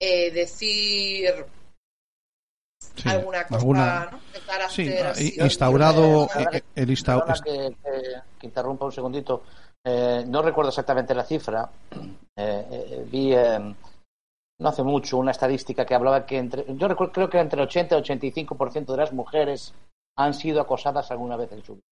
[0.00, 1.46] eh, decir
[2.96, 4.20] Sí, alguna cosa, alguna- ¿no?
[4.32, 5.34] De carácter Sí, así.
[5.40, 9.42] instaurado Perdona, eh, el insta- perdona que, que- que interrumpa un segundito.
[9.88, 11.68] Eh, no recuerdo exactamente la cifra.
[12.38, 13.58] Eh, eh, vi eh,
[14.60, 17.66] no hace mucho una estadística que hablaba que entre, yo recuerdo, creo que entre el
[17.66, 19.72] 80 y 85% de las mujeres
[20.18, 21.82] han sido acosadas alguna vez en su vida.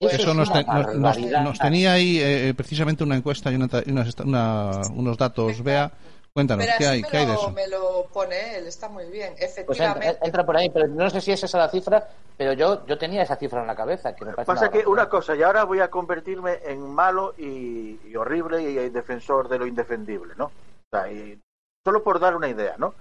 [0.00, 0.94] Eso es nos, te- nos-
[1.42, 5.62] nos- tenía ahí eh, eh, precisamente una encuesta y una- unos datos.
[5.64, 5.90] Vea,
[6.34, 7.50] cuéntanos, Pero ¿qué así hay, me, ¿qué hay de lo, eso?
[7.52, 9.34] me lo pone él, está muy bien.
[9.38, 10.08] Pues Efectivamente.
[10.08, 12.98] entra, entra por ahí, pero no sé si es esa la cifra, pero yo, yo
[12.98, 14.14] tenía esa cifra en la cabeza.
[14.14, 17.34] Que me parece Pasa una que una cosa, y ahora voy a convertirme en malo
[17.38, 20.46] y, y horrible y, y defensor de lo indefendible, ¿no?
[20.46, 21.40] O sea, y
[21.84, 22.94] solo por dar una idea, ¿no?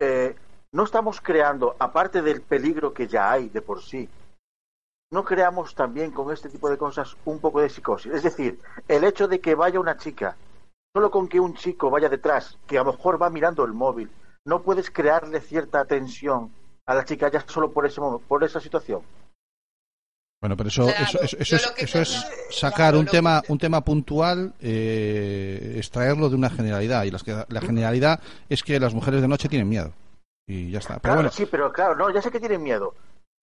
[0.00, 0.34] Eh,
[0.72, 4.08] no estamos creando, aparte del peligro que ya hay de por sí,
[5.10, 8.12] no creamos también con este tipo de cosas un poco de psicosis.
[8.12, 10.36] Es decir, el hecho de que vaya una chica,
[10.94, 14.10] solo con que un chico vaya detrás, que a lo mejor va mirando el móvil,
[14.44, 16.52] no puedes crearle cierta tensión
[16.86, 19.02] a la chica ya solo por ese por esa situación.
[20.40, 23.80] Bueno, pero eso, Claro, eso, eso, eso es, eso es sacar un tema, un tema
[23.80, 27.02] puntual, eh, extraerlo de una generalidad.
[27.04, 29.92] Y las que- la generalidad es que las mujeres de noche tienen miedo.
[30.46, 30.94] Y ya está.
[30.94, 32.94] Pero Claro, bueno, sí, pero claro, no, ya sé que tienen miedo,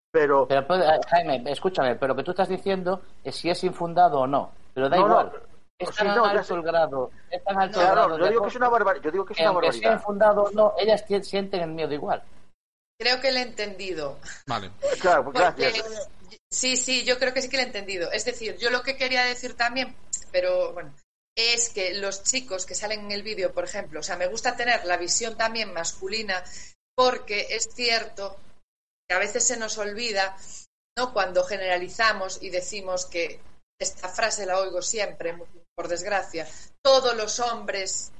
[0.09, 3.61] pero Pero, puede- eh, Jaime, escúchame, pero lo que tú estás diciendo es si es
[3.65, 4.51] infundado o no.
[4.73, 5.31] Pero da No, no, igual.
[5.77, 7.11] Es tan no, ya alto el grado.
[7.29, 9.33] Es tan alto el Claro, grado yo digo que es una barbaridad, yo digo que
[9.33, 9.93] es una barbaridad.
[9.93, 12.23] infundado o no, ellas sienten el miedo igual.
[12.97, 14.19] Creo que le he entendido.
[14.47, 14.71] vale.
[15.01, 16.09] Claro, pues Porque, gracias.
[16.49, 18.11] sí, sí, yo creo que sí que lo he entendido.
[18.11, 19.95] Es decir, yo lo que quería decir también,
[20.31, 20.93] pero bueno,
[21.35, 24.55] es que los chicos que salen en el vídeo, por ejemplo, o sea, me gusta
[24.55, 26.41] tener la visión también masculina
[26.95, 28.37] porque es cierto
[29.07, 30.37] que a veces se nos olvida,
[30.97, 31.11] ¿no?
[31.11, 33.41] Cuando generalizamos y decimos que
[33.77, 35.37] esta frase la oigo siempre,
[35.75, 36.47] por desgracia,
[36.81, 38.11] todos los hombres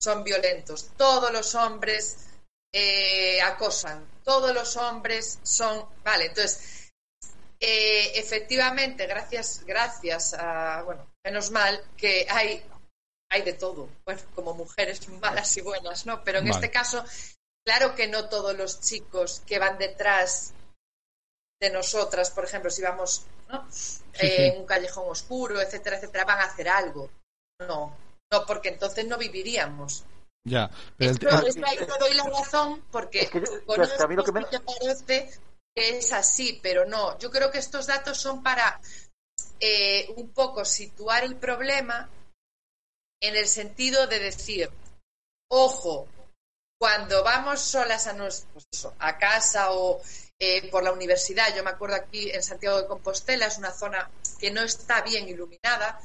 [0.00, 2.26] son violentos, todos los hombres
[2.72, 6.92] eh, acosan, todos los hombres son, vale, entonces
[7.60, 12.62] eh, efectivamente, gracias, gracias a, bueno, menos mal que hay,
[13.30, 16.22] hay de todo, bueno, como mujeres malas y buenas, ¿no?
[16.24, 16.56] Pero en Vale.
[16.56, 17.04] este caso,
[17.64, 20.53] claro que no todos los chicos que van detrás
[21.60, 23.68] de nosotras, por ejemplo, si vamos, ¿no?
[24.14, 27.10] Eh, en un callejón oscuro, etcétera, etcétera, van a hacer algo.
[27.60, 27.96] No,
[28.32, 30.04] no, porque entonces no viviríamos.
[30.46, 30.70] Ya.
[30.98, 33.64] Pero el- Pero el- es que ahí te doy la razón porque Es que yo-
[33.64, 35.30] con que a mí lo esto que me- parece
[35.74, 37.18] que es así, pero no.
[37.18, 38.80] Yo creo que estos datos son para
[39.60, 42.08] eh, un poco situar el problema
[43.22, 44.70] en el sentido de decir,
[45.50, 46.06] ojo,
[46.78, 48.14] cuando vamos solas a,
[48.72, 50.02] eso, a casa o
[50.38, 54.10] eh, por la universidad, yo me acuerdo aquí en Santiago de Compostela, es una zona
[54.38, 56.00] que no está bien iluminada,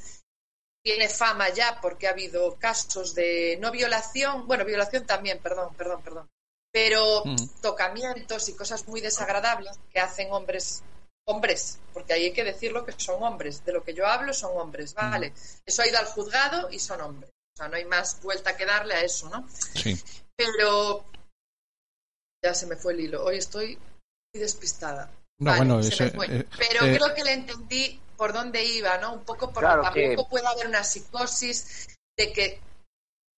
[0.82, 6.02] tiene fama ya porque ha habido casos de no violación, bueno, violación también, perdón, perdón,
[6.02, 6.28] perdón,
[6.72, 7.48] pero Ujú.
[7.60, 10.82] tocamientos y cosas muy desagradables que hacen hombres,
[11.26, 14.56] hombres, porque ahí hay que decirlo que son hombres, de lo que yo hablo son
[14.56, 15.34] hombres, ¿vale?
[15.66, 18.64] Eso ha ido al juzgado y son hombres, o sea, no hay más vuelta que
[18.64, 19.46] darle a eso, ¿no?
[19.74, 20.00] sí.
[20.36, 21.04] Pero
[22.42, 23.78] ya se me fue el hilo, hoy estoy
[24.38, 25.10] despistada.
[25.38, 26.26] No, Vale, bueno, se ese- me fue.
[26.26, 29.14] eh, Pero eh, creo que le entendí por dónde iba, ¿no?
[29.14, 32.60] Un poco porque Claro, tampoco que- puede haber una psicosis de que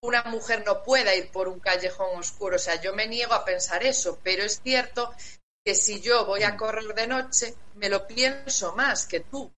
[0.03, 2.57] una mujer no pueda ir por un callejón oscuro.
[2.57, 5.13] O sea, yo me niego a pensar eso, pero es cierto
[5.65, 9.49] que si yo voy a correr de noche, me lo pienso más que tú.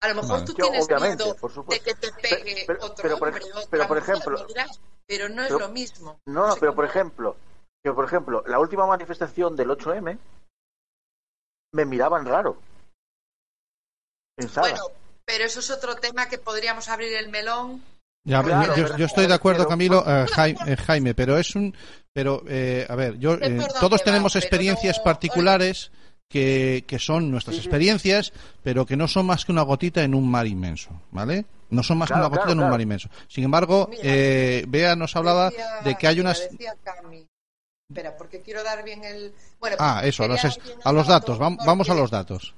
[0.00, 0.44] A lo mejor Vale.
[0.44, 1.84] tú Yo, tienes miedo por de supuesto.
[1.84, 5.28] que te pegue Pero- otro pero por hombre, otra pero por mujer, ejemplo- dirás, pero
[5.28, 6.20] no es pero- lo mismo.
[6.26, 7.36] No, no, sé pero por ejemplo,
[7.82, 10.16] que por ejemplo, la última manifestación del 8M
[11.72, 12.60] me miraban raro.
[14.36, 14.68] Pensaba.
[14.68, 14.84] Bueno,
[15.24, 17.82] pero eso es otro tema que podríamos abrir el melón.
[18.24, 21.54] Ya, Claro, yo, yo estoy de acuerdo, pero- Camilo, eh, Jaime, eh, Jaime, pero es
[21.54, 21.74] un,
[22.12, 25.90] pero eh, a ver, yo, eh, todos tenemos experiencias no- particulares
[26.28, 30.30] que, que son nuestras experiencias, pero que no son más que una gotita en un
[30.30, 31.46] mar inmenso, ¿vale?
[31.70, 33.08] No son más Claro, que una gotita claro, en un mar inmenso.
[33.28, 36.48] Sin embargo, Mira, eh, Bea nos hablaba Decía- de que hay unas,
[37.90, 39.34] Espera, porque quiero dar bien el.
[39.60, 40.52] Bueno, Ah, eso, a los, el
[40.84, 41.38] a los datos.
[41.38, 42.54] vam- porque- Vamos a los datos.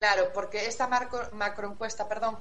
[0.00, 2.36] Claro, porque esta macro, macroencuesta, perdón,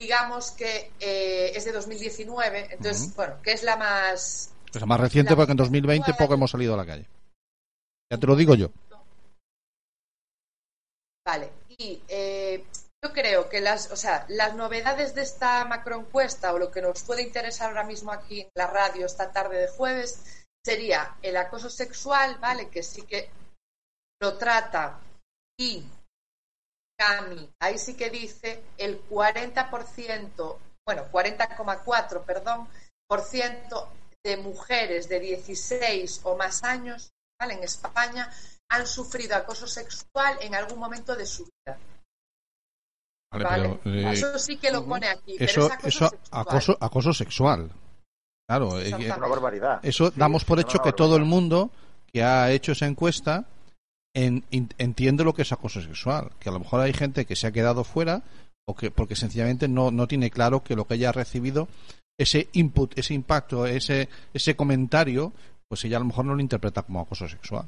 [0.00, 3.16] digamos que eh, es de 2019, entonces, Ujú.
[3.16, 4.52] bueno, que es la más.
[4.72, 7.08] Es más reciente la porque en 2020 poco hemos salido a la calle.
[8.12, 8.70] Ya te lo digo yo.
[11.26, 12.64] Vale, y eh,
[13.02, 17.02] yo creo que las, o sea, las novedades de esta macroencuesta o lo que nos
[17.02, 21.70] puede interesar ahora mismo aquí en la radio esta tarde de jueves sería el acoso
[21.70, 22.68] sexual, ¿vale?
[22.68, 23.30] Que sí que
[24.20, 25.00] lo trata
[25.58, 25.84] y
[26.98, 32.68] Cami, ahí sí que dice el 40%, bueno, 40,4, perdón,
[33.08, 33.90] por ciento
[34.22, 37.54] de mujeres de 16 o más años, ¿vale?
[37.54, 38.30] En España
[38.70, 41.78] han sufrido acoso sexual en algún momento de su vida.
[43.32, 43.80] Vale, ¿vale?
[43.82, 45.36] pero, eh, eso sí que lo pone aquí.
[45.38, 46.40] pero eso, es acoso eso sexual.
[46.42, 47.72] acoso, acoso sexual.
[48.50, 49.18] Claro, eh, Exactamente.
[49.18, 49.80] Una barbaridad.
[49.84, 51.70] eso Sí, damos por hecho que todo el mundo
[52.12, 53.44] que ha hecho esa encuesta
[54.12, 56.32] en- in- entiende lo que es acoso sexual.
[56.40, 58.22] Que a lo mejor hay gente que se ha quedado fuera
[58.66, 61.68] o que porque sencillamente no, no tiene claro que lo que ella ha recibido,
[62.18, 65.32] ese input, ese impacto, ese, ese comentario,
[65.68, 67.66] pues ella a lo mejor no lo interpreta como acoso sexual.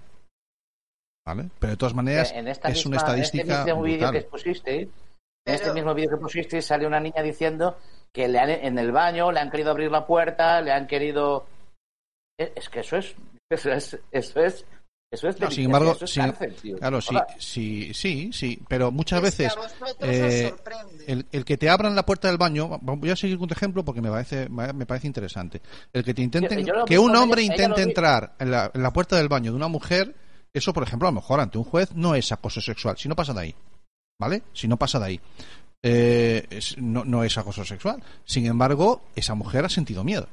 [1.25, 1.49] ¿Vale?
[1.61, 4.23] Pero de todas maneras en esta es misma- una estadística En este mismo vídeo que
[4.23, 4.91] pusiste, en
[5.45, 7.79] Pero- este mismo vídeo que pusiste sale una niña diciendo
[8.13, 11.47] que le han, en el baño le han querido abrir la puerta, le han querido...
[12.39, 13.15] Es, es que eso es...
[13.51, 13.95] Eso es...
[14.15, 14.65] Eso es
[15.15, 16.79] eso es No, sin embargo, eso es sin- cárcel, tío.
[16.79, 19.59] claro, sí, sí, sí, sí, pero muchas Es que veces
[20.01, 21.05] eh, sorprende.
[21.07, 23.85] el, el que te abran la puerta del baño, voy a seguir con tu ejemplo
[23.85, 25.61] porque me parece, me parece interesante.
[25.93, 28.71] El que te intenten, Yo- yo lo que un hombre ella intente entrar en la,
[28.73, 30.15] en la puerta del baño de una mujer,
[30.55, 33.15] eso, por ejemplo, a lo mejor ante un juez no es acoso sexual, si no
[33.15, 33.55] pasa de ahí,
[34.19, 34.45] ¿vale?
[34.55, 35.21] Si no pasa de ahí,
[35.85, 38.03] Eh, es- no, no es acoso sexual.
[38.25, 40.29] Sin embargo, esa mujer ha sentido miedo.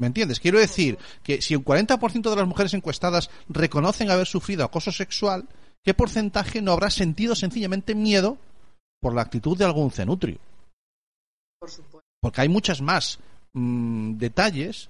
[0.00, 0.38] ¿Me entiendes?
[0.38, 5.48] Quiero decir que si un 40% de las mujeres encuestadas reconocen haber sufrido acoso sexual,
[5.82, 8.38] ¿qué porcentaje no habrá sentido sencillamente miedo
[9.00, 10.38] por la actitud de algún cenutrio?
[11.58, 12.06] Por supuesto.
[12.20, 13.18] Porque hay muchas más
[13.54, 14.88] mm, detalles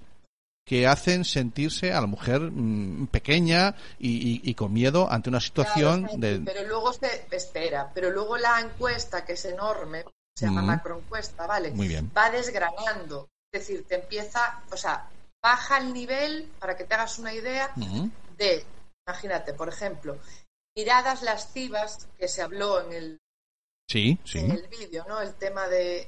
[0.69, 5.39] que hacen sentirse a la mujer mm, pequeña y, y- y con miedo ante una
[5.41, 6.41] situación Claro, de...
[6.45, 10.05] Pero luego se espera, pero luego la encuesta, que es enorme,
[10.35, 10.65] se llama Mm.
[10.67, 11.71] macroencuesta, ¿vale?
[11.71, 12.11] Muy bien.
[12.15, 13.29] Va desgranando.
[13.51, 15.09] Es decir, te empieza, o sea,
[15.41, 17.73] baja el nivel, para que te hagas una idea,
[18.37, 18.63] de,
[19.07, 20.19] imagínate, por ejemplo,
[20.77, 23.17] miradas lascivas, que se habló en el,
[23.87, 24.37] Sí, sí.
[24.37, 25.19] en el vídeo, ¿no?
[25.19, 26.07] El tema de.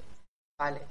[0.59, 0.81] Vale.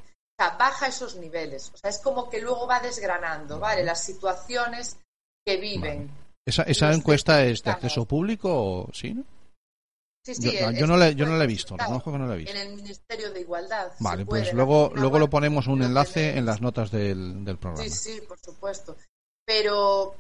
[0.41, 1.71] Sea, baja esos niveles.
[1.75, 3.85] O sea, es como que luego va desgranando, ¿vale?
[3.85, 4.97] Las situaciones
[5.45, 6.11] que viven.
[6.47, 9.13] ¿Esa, esa encuesta es de acceso público o sí?
[9.13, 9.23] no?
[10.25, 12.19] Sí, sí, Yo, yo no, este la, yo no la he fue visto, reconozco que
[12.19, 12.55] no la he visto.
[12.55, 13.93] En el Ministerio de Igualdad.
[13.99, 17.87] Vale, puede, pues luego, luego lo ponemos un enlace en las notas del, del programa.
[17.87, 18.97] Sí, sí, por supuesto.
[19.45, 20.15] Pero,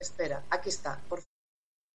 [0.00, 1.00] espera, aquí está.
[1.08, 1.22] Por...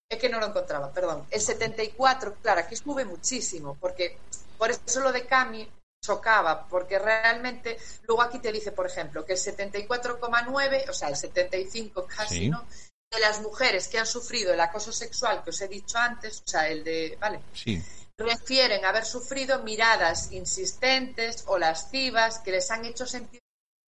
[0.09, 1.25] Es que no lo encontraba, perdón.
[1.29, 4.17] El 74, claro, aquí sube muchísimo, porque
[4.57, 5.67] por eso lo de Cami
[6.03, 11.15] chocaba, porque realmente, luego aquí te dice, por ejemplo, que el 74,9, o sea, el
[11.15, 12.49] 75 casi, Sí.
[12.49, 12.65] ¿no?
[13.11, 16.47] De las mujeres que han sufrido el acoso sexual que os he dicho antes, o
[16.47, 17.81] sea, el de, vale, Sí.
[18.17, 23.39] refieren haber sufrido miradas insistentes o lascivas que les han hecho sentir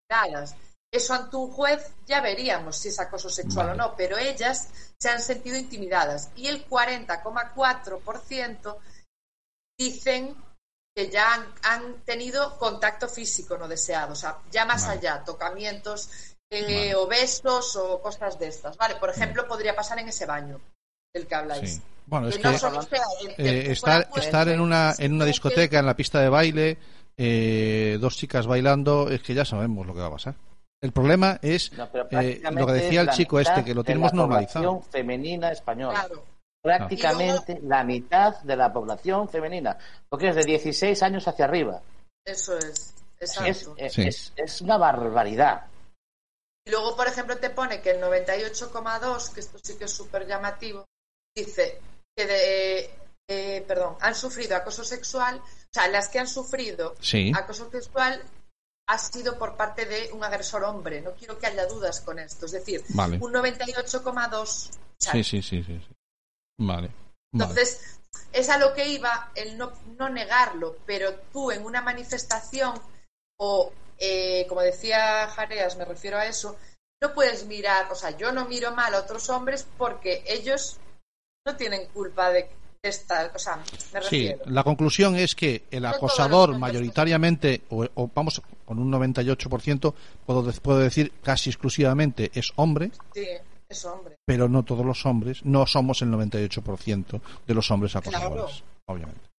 [0.09, 0.55] intimidadas.
[0.93, 3.81] Eso ante un juez ya veríamos si es acoso sexual Vale.
[3.81, 4.67] o no, pero ellas
[4.99, 6.29] se han sentido intimidadas.
[6.35, 8.77] Y el 40,4%
[9.79, 10.35] dicen
[10.95, 14.99] que ya han, han tenido contacto físico no deseado, o sea, ya más Vale.
[14.99, 16.09] allá, tocamientos
[16.49, 16.95] eh, Vale.
[16.95, 18.75] o besos o cosas de estas.
[18.77, 20.59] Vale, por ejemplo, podría pasar en ese baño
[21.13, 21.75] del que habláis.
[21.75, 21.81] Sí.
[22.07, 24.59] Bueno, es Que que no solo sea el- el eh, que estar, fuera estar en
[24.59, 26.77] una, en una discoteca, en la pista de baile,
[27.15, 30.35] eh, dos chicas bailando, es que ya sabemos lo que va a pasar.
[30.81, 31.87] El problema es No,
[32.19, 34.81] eh, lo que decía el chico este, que lo tenemos la normalizado.
[34.91, 35.99] femenina española.
[36.05, 36.25] Claro.
[36.61, 39.77] Prácticamente la mitad de la población femenina.
[40.09, 41.81] Porque es de 16 años hacia arriba.
[42.25, 43.73] Eso es, Es, exacto.
[43.77, 44.01] es, Sí.
[44.07, 45.65] es- es una barbaridad.
[46.65, 50.27] Y luego, por ejemplo, te pone que el 98,2, que esto sí que es súper
[50.27, 50.85] llamativo,
[51.35, 51.79] dice
[52.15, 52.89] que de,
[53.27, 57.31] eh, perdón, han sufrido acoso sexual, o sea, las que han sufrido Sí.
[57.35, 58.21] acoso sexual
[58.87, 61.01] ha sido por parte de un agresor hombre.
[61.01, 62.45] No quiero que haya dudas con esto.
[62.45, 63.17] Es decir, Vale.
[63.19, 64.69] un 98,2.
[64.69, 65.79] o sea, Sí, sí, sí, sí.
[65.79, 65.95] sí.
[66.61, 66.87] Vale.
[66.87, 66.91] Vale.
[67.33, 67.99] Entonces,
[68.31, 72.73] es a lo que iba el no, no negarlo, pero tú en una manifestación
[73.37, 76.57] o, eh, como decía Jareas, me refiero a eso,
[77.01, 80.77] no puedes mirar, o sea, yo no miro mal a otros hombres porque ellos
[81.45, 82.47] no tienen culpa de,
[82.83, 83.59] esta, o sea,
[83.93, 89.93] me Sí, la conclusión es que el acosador mayoritariamente, o, o vamos con un 98%,
[90.25, 93.27] puedo, puedo decir casi exclusivamente es hombre, Sí.
[94.25, 99.29] Pero no todos los hombres, no somos el 98% de los hombres acosadores, obviamente.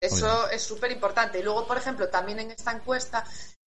[0.00, 1.38] Eso es súper importante.
[1.38, 3.24] Y luego, por ejemplo, también en esta encuesta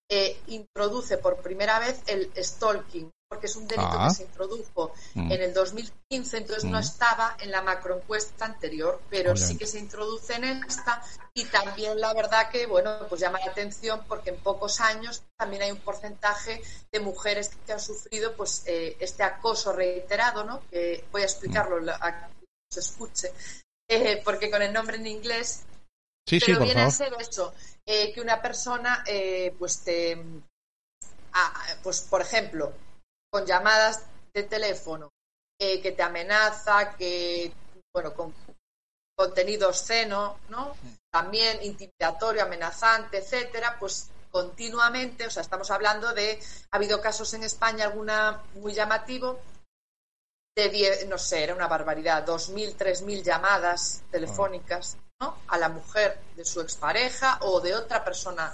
[0.09, 4.07] eh, introduce por primera vez el stalking, porque es un delito Ah.
[4.09, 5.31] que se introdujo Mm.
[5.31, 6.81] en el 2015, entonces no Mm.
[6.81, 11.01] estaba en la macroencuesta anterior, pero sí que se introduce en esta
[11.33, 15.61] y también la verdad que, bueno, pues llama la atención porque en pocos años también
[15.63, 16.61] hay un porcentaje
[16.91, 20.61] de mujeres que han sufrido pues eh, este acoso reiterado, ¿no?
[20.69, 22.33] Que voy a explicarlo la- a que
[22.71, 23.33] se escuche,
[23.89, 25.63] eh, porque con el nombre en inglés
[26.25, 27.53] Sí, pero viene a ser eso,
[27.85, 29.01] eh, que una persona,
[29.57, 30.21] pues te,
[31.33, 32.73] ah, pues por ejemplo,
[33.37, 35.11] con llamadas de teléfono,
[35.59, 37.53] eh, que te amenaza, que,
[37.93, 38.33] bueno, con
[39.15, 40.75] contenido obsceno, ¿no?
[41.11, 46.39] También intimidatorio, amenazante, etcétera, pues continuamente, o sea, estamos hablando de,
[46.71, 49.39] ha habido casos en España, alguna muy llamativo,
[50.55, 55.37] de 10, no sé, era una barbaridad, 2.000, 3.000 llamadas telefónicas ¿no?
[55.47, 58.51] a la mujer de su expareja o de otra persona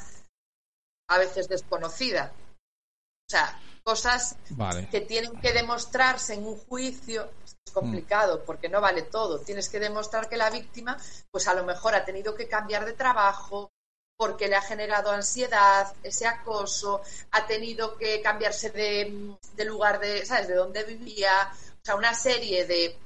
[1.07, 2.33] a veces desconocida.
[2.35, 4.87] O sea, cosas Vale.
[4.89, 9.39] que tienen que demostrarse en un juicio es complicado porque no vale todo.
[9.39, 10.97] Tienes que demostrar que la víctima,
[11.31, 13.71] pues a lo mejor ha tenido que cambiar de trabajo
[14.17, 20.25] porque le ha generado ansiedad, ese acoso, ha tenido que cambiarse de, de lugar de,
[20.25, 22.97] ¿sabes?, de donde vivía, o sea, una serie de,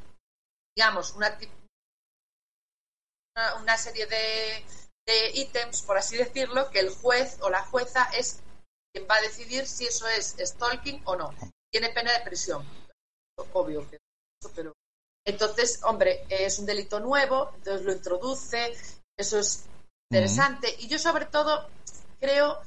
[0.76, 1.36] digamos, una,
[3.62, 4.66] una serie de,
[5.08, 8.44] de ítems, por así decirlo, que el juez o la jueza es
[8.98, 11.34] quien va a decidir si eso es stalking o no.
[11.72, 12.66] Tiene pena de prisión.
[13.54, 14.00] Obvio que
[14.56, 14.74] pero
[15.26, 18.74] entonces, hombre, es un delito nuevo, entonces lo introduce,
[19.18, 19.66] eso es
[20.10, 20.74] interesante.
[20.80, 21.68] Y yo sobre todo
[22.20, 22.60] creo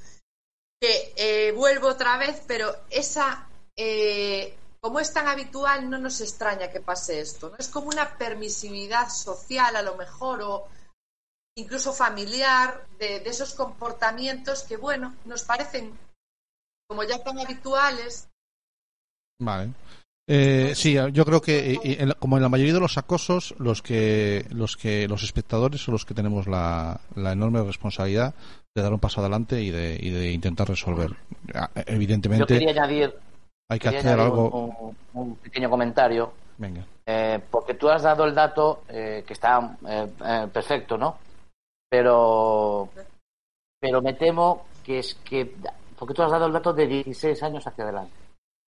[0.81, 6.71] que eh, vuelvo otra vez, pero esa, eh, como es tan habitual, no nos extraña
[6.71, 7.49] que pase esto.
[7.49, 7.57] ¿no?
[7.57, 10.69] Es como una permisividad social a lo mejor o
[11.57, 15.99] incluso familiar de, de esos comportamientos que, bueno, nos parecen
[16.91, 18.29] como ya tan habituales.
[19.41, 19.71] Vale.
[20.29, 23.81] Eh, sí, yo creo que eh, la- como en la mayoría de los acosos, los
[23.81, 28.35] que los que los espectadores son los que tenemos la, la enorme responsabilidad
[28.75, 31.15] de dar un paso adelante y de, y de intentar resolver.
[31.55, 33.15] Ah, Yo Evidentemente, quería añadir,
[33.69, 34.51] hay que hacer algo.
[34.51, 34.97] un, un-
[35.31, 36.85] un pequeño comentario, Venga.
[37.07, 41.19] eh, porque tú has dado el dato eh, que está eh, eh, perfecto, ¿no?
[41.89, 42.89] Pero,
[43.81, 45.55] pero me temo que es que,
[46.01, 48.17] porque tú has dado el dato de 16 años hacia adelante.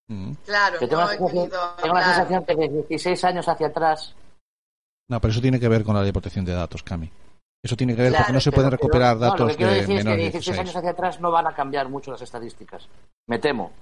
[0.08, 0.32] Mm.
[0.44, 3.48] Claro, Yo tengo, no la he sensación, querido tengo la sensación que de 16 años
[3.48, 4.14] hacia atrás
[5.08, 7.10] No, pero eso tiene que ver con la ley de protección de datos, Cami.
[7.64, 9.56] Eso tiene que ver Claro, porque no se pueden pero- recuperar no, lo datos que
[9.56, 10.76] quiero de decir es que menores de 16 años 16.
[10.76, 12.88] hacia atrás no van a cambiar mucho las estadísticas.
[13.28, 13.72] Me temo.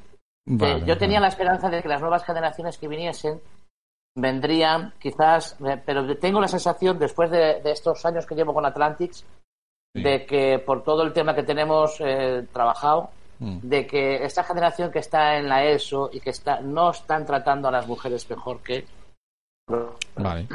[0.46, 1.20] Que yo tenía vale.
[1.20, 3.40] la esperanza de que las nuevas generaciones que viniesen
[4.16, 8.66] vendrían quizás, eh, pero tengo la sensación después de, de estos años que llevo con
[8.66, 9.24] Atlantics
[9.94, 13.10] de que por todo el tema que tenemos eh, trabajado.
[13.40, 17.68] De que esta generación que está en la ESO y que está no están tratando
[17.68, 18.84] a las mujeres mejor que
[20.16, 20.46] Vale.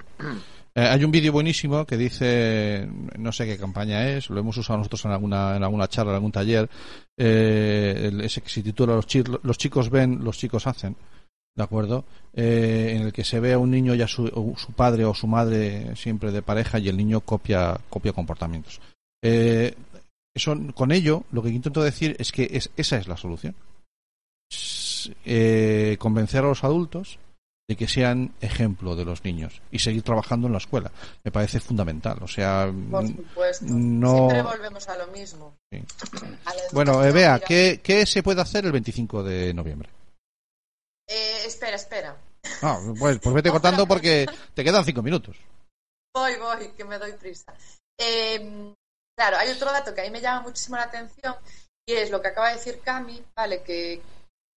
[0.77, 4.77] Eh, hay un vídeo buenísimo que dice, no sé qué campaña es, lo hemos usado
[4.77, 6.69] nosotros en alguna, en alguna charla, en algún taller,
[7.17, 10.97] eh, ese que se titula los, chi- los chicos ven, los chicos hacen,
[11.55, 12.03] ¿de acuerdo?
[12.33, 15.05] Eh, en el que se ve a un niño y a su, o su padre
[15.05, 18.81] o su madre siempre de pareja y el niño copia, copia comportamientos.
[19.23, 19.73] Eh,
[20.35, 23.55] eso, con ello, lo que intento decir es que es, esa es la solución.
[25.23, 27.19] Eh, convencer a los adultos
[27.67, 30.91] de que sean ejemplo de los niños y seguir trabajando en la escuela.
[31.23, 32.19] Me parece fundamental.
[32.21, 33.65] O sea, Por mm, supuesto.
[33.69, 34.29] no.
[34.29, 35.55] Siempre volvemos a lo mismo.
[35.71, 35.83] Sí.
[36.45, 37.39] A la Bueno, eh, vea.
[37.39, 39.89] ¿qué, ¿qué se puede hacer el 25 de noviembre?
[41.07, 42.17] Eh, espera, espera.
[42.61, 45.37] Ah, pues, pues vete cortando porque te quedan cinco minutos.
[46.13, 47.53] Voy, voy, que me doy prisa.
[47.97, 48.73] Eh,
[49.17, 51.35] claro, hay otro dato que a mí me llama muchísimo la atención
[51.87, 53.61] y es lo que acaba de decir Cami, ¿vale?
[53.63, 54.01] Que,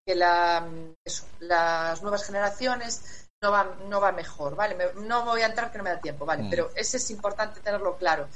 [0.06, 0.66] que la,
[1.04, 4.74] eso, las nuevas generaciones no van, no va mejor, ¿vale?
[4.74, 6.44] Me- no voy a entrar que no me da tiempo, ¿vale?
[6.44, 6.50] Mm.
[6.50, 8.28] Pero ese es importante tenerlo claro,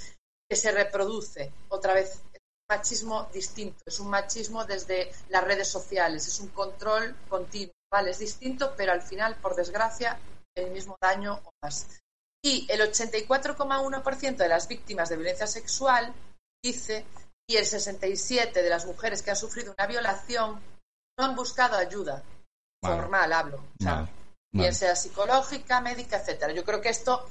[0.48, 2.22] que se reproduce otra vez.
[2.32, 7.74] Es un machismo distinto, es un machismo desde las redes sociales, es un control continuo,
[7.90, 8.10] ¿vale?
[8.10, 10.20] Es distinto, pero al final, por desgracia,
[10.54, 12.01] el mismo daño o más.
[12.44, 16.12] Y el 84,1% de las víctimas de violencia sexual
[16.62, 17.04] dice,
[17.48, 20.60] y el 67% de las mujeres que han sufrido una violación
[21.18, 22.22] no han buscado ayuda.
[22.82, 22.96] Vale.
[22.96, 23.56] Formal hablo.
[23.56, 24.08] O sea, Vale,
[24.52, 26.52] bien sea psicológica, médica, etcétera.
[26.52, 27.28] Yo creo que esto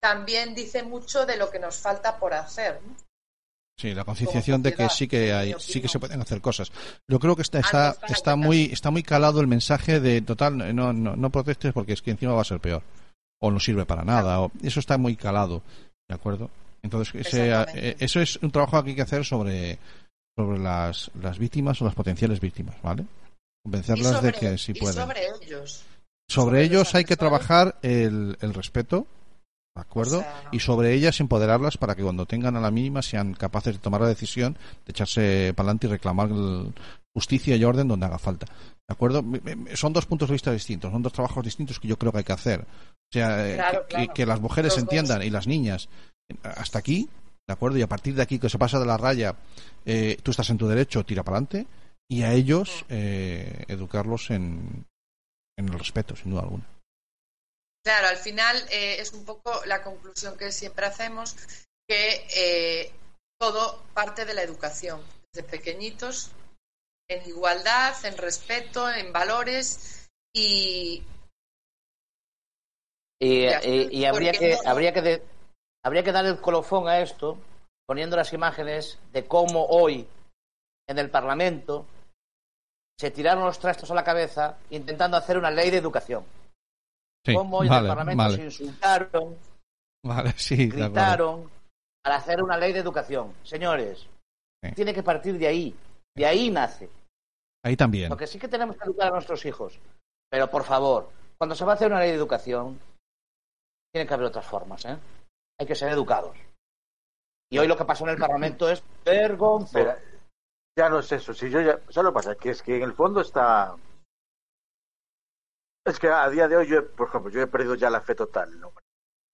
[0.00, 2.80] también dice mucho de lo que nos falta por hacer.
[2.84, 2.96] ¿no?
[3.80, 6.70] Sí, la concienciación de que sí que hay, sí que se pueden hacer cosas.
[7.08, 10.92] Yo creo que está, está, está muy, está muy calado el mensaje de total, no,
[10.92, 12.82] no, no protestes porque es que encima va a ser peor.
[13.40, 15.62] O no sirve para nada, o, eso está muy calado,
[16.08, 16.50] ¿de acuerdo?
[16.82, 19.78] Entonces, ese, eh, eso es un trabajo que hay que hacer sobre,
[20.36, 23.04] sobre las, las víctimas o las potenciales víctimas, ¿vale?
[23.64, 24.94] Convencerlas sobre, de que sí pueden.
[24.94, 25.82] sobre ellos.
[26.28, 29.06] Sobre ellos los hay que trabajar el, el respeto,
[29.74, 30.18] ¿de acuerdo?
[30.18, 33.74] O sea- y sobre ellas empoderarlas para que cuando tengan a la mínima sean capaces
[33.74, 34.54] de tomar la decisión
[34.86, 36.72] de echarse para adelante y reclamar el-
[37.14, 38.46] justicia y orden donde haga falta.
[38.46, 39.24] ¿De acuerdo?
[39.74, 42.24] Son dos puntos de vista distintos, son dos trabajos distintos que yo creo que hay
[42.24, 42.60] que hacer.
[42.60, 44.14] O sea, eh, Claro, que, claro.
[44.14, 44.82] que las mujeres Los dos.
[44.84, 45.88] entiendan y las niñas
[46.42, 47.08] hasta aquí,
[47.48, 47.78] ¿de acuerdo?
[47.78, 49.34] Y a partir de aquí que se pasa de la raya,
[49.84, 51.66] eh, tú estás en tu derecho, tira para adelante,
[52.08, 54.86] y a ellos eh, educarlos en,
[55.58, 56.64] en el respeto, sin duda alguna.
[57.84, 61.34] Claro, al final eh, es un poco la conclusión que siempre hacemos,
[61.88, 62.92] que eh,
[63.40, 65.00] todo parte de la educación,
[65.32, 66.30] desde pequeñitos,
[67.10, 71.02] en igualdad, en respeto, en valores y,
[73.22, 73.46] Y,
[73.98, 75.22] y habría, que, no- habría, que de-
[75.84, 77.36] habría que dar el colofón a esto
[77.86, 80.06] poniendo las imágenes de cómo hoy
[80.88, 81.84] en el Parlamento
[82.98, 86.24] se tiraron los trastos a la cabeza intentando hacer una ley de educación.
[87.26, 88.36] Sí, cómo hoy en el Parlamento vale.
[88.36, 89.36] se insultaron,
[90.02, 91.50] Vale, sí, gritaron
[92.02, 93.34] para hacer una ley de educación.
[93.42, 94.06] Señores,
[94.62, 94.72] Sí.
[94.76, 95.74] tiene que partir de ahí.
[96.16, 96.88] De ahí nace.
[97.64, 98.08] Ahí también.
[98.08, 99.78] Porque sí que tenemos que educar a nuestros hijos.
[100.30, 102.80] Pero por favor, cuando se va a hacer una ley de educación,
[103.92, 104.96] tiene que haber otras formas, ¿eh?
[105.58, 106.36] Hay que ser educados.
[107.52, 109.72] Y hoy lo que pasó en el Parlamento es vergonzoso.
[110.78, 111.34] Ya no es eso.
[111.34, 112.34] Si yo ya, ¿sabes lo que pasa?
[112.36, 113.76] Que es que en el fondo está.
[115.84, 118.14] Es que a día de hoy, yo, por ejemplo, yo he perdido ya la fe
[118.14, 118.58] total.
[118.60, 118.72] ¿no?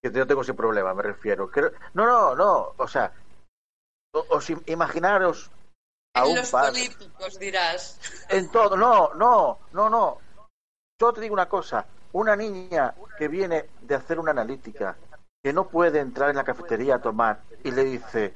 [0.03, 1.51] Que yo tengo ese problema, me refiero.
[1.51, 2.73] Creo- No, no, no.
[2.79, 3.13] O sea,
[4.15, 5.51] o- os im- imaginaros
[6.17, 6.71] a en un los padre.
[6.73, 8.01] políticos dirás.
[8.29, 10.19] En todo, no, no, no, no.
[10.99, 14.97] Yo te digo una cosa, una niña que viene de hacer una analítica,
[15.43, 18.35] que no puede entrar en la cafetería a tomar y le dice,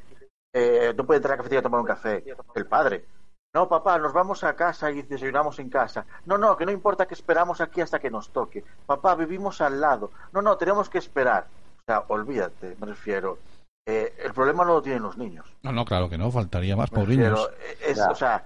[0.52, 2.24] eh, no puede entrar a la cafetería a tomar un café,
[2.54, 3.06] el padre.
[3.52, 6.04] No, papá, nos vamos a casa y desayunamos en casa.
[6.26, 8.62] No, no, que no importa que esperamos aquí hasta que nos toque.
[8.86, 10.12] Papá, vivimos al lado.
[10.32, 11.46] No, no, tenemos que esperar.
[11.80, 13.38] O sea, olvídate, me refiero.
[13.86, 15.46] Eh, el problema no lo tienen los niños.
[15.62, 18.44] No, no, claro que no, faltaría más, refiero, eh, es, o sea,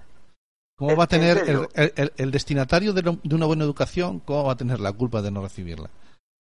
[0.77, 4.21] ¿Cómo va a en tener el, el- el destinatario de, lo- de una buena educación,
[4.21, 5.91] cómo va a tener la culpa de no recibirla?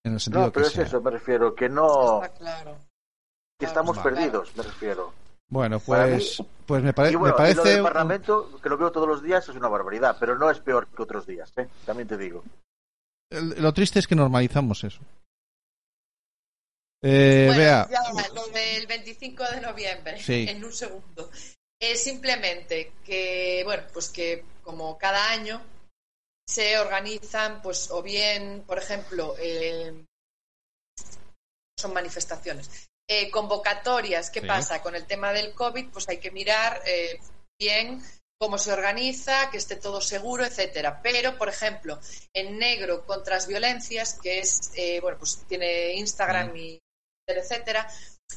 [0.04, 0.84] En el sentido no, pero que es sea.
[0.84, 2.76] eso, me refiero, que no, Está claro.
[3.58, 5.12] que estamos perdidos, me refiero.
[5.48, 7.74] Bueno, pues, pues me, pare- bueno, me y lo parece.
[7.74, 10.86] del Parlamento, que lo veo todos los días, es una barbaridad, pero no es peor
[10.88, 11.68] que otros días, ¿eh?
[11.84, 12.42] también te digo.
[13.30, 15.00] el- lo triste es que normalizamos eso.
[17.06, 20.46] Eh, Bueno, vea, ya, lo del 25 de noviembre, Sí.
[20.48, 21.30] en un segundo.
[21.78, 25.60] Es simplemente que, bueno, pues que como cada año
[26.48, 29.92] se organizan, pues, o bien, por ejemplo, eh,
[31.78, 32.88] son manifestaciones.
[33.06, 34.46] Eh, convocatorias, ¿qué Sí.
[34.46, 34.80] pasa?
[34.80, 37.20] Con el tema del COVID, pues hay que mirar eh,
[37.60, 38.02] bien
[38.40, 41.00] cómo se organiza, que esté todo seguro, etcétera.
[41.02, 42.00] Pero, por ejemplo,
[42.32, 46.80] en negro contra las violencias, que es, eh, bueno, pues tiene Instagram y
[47.26, 47.88] etcétera,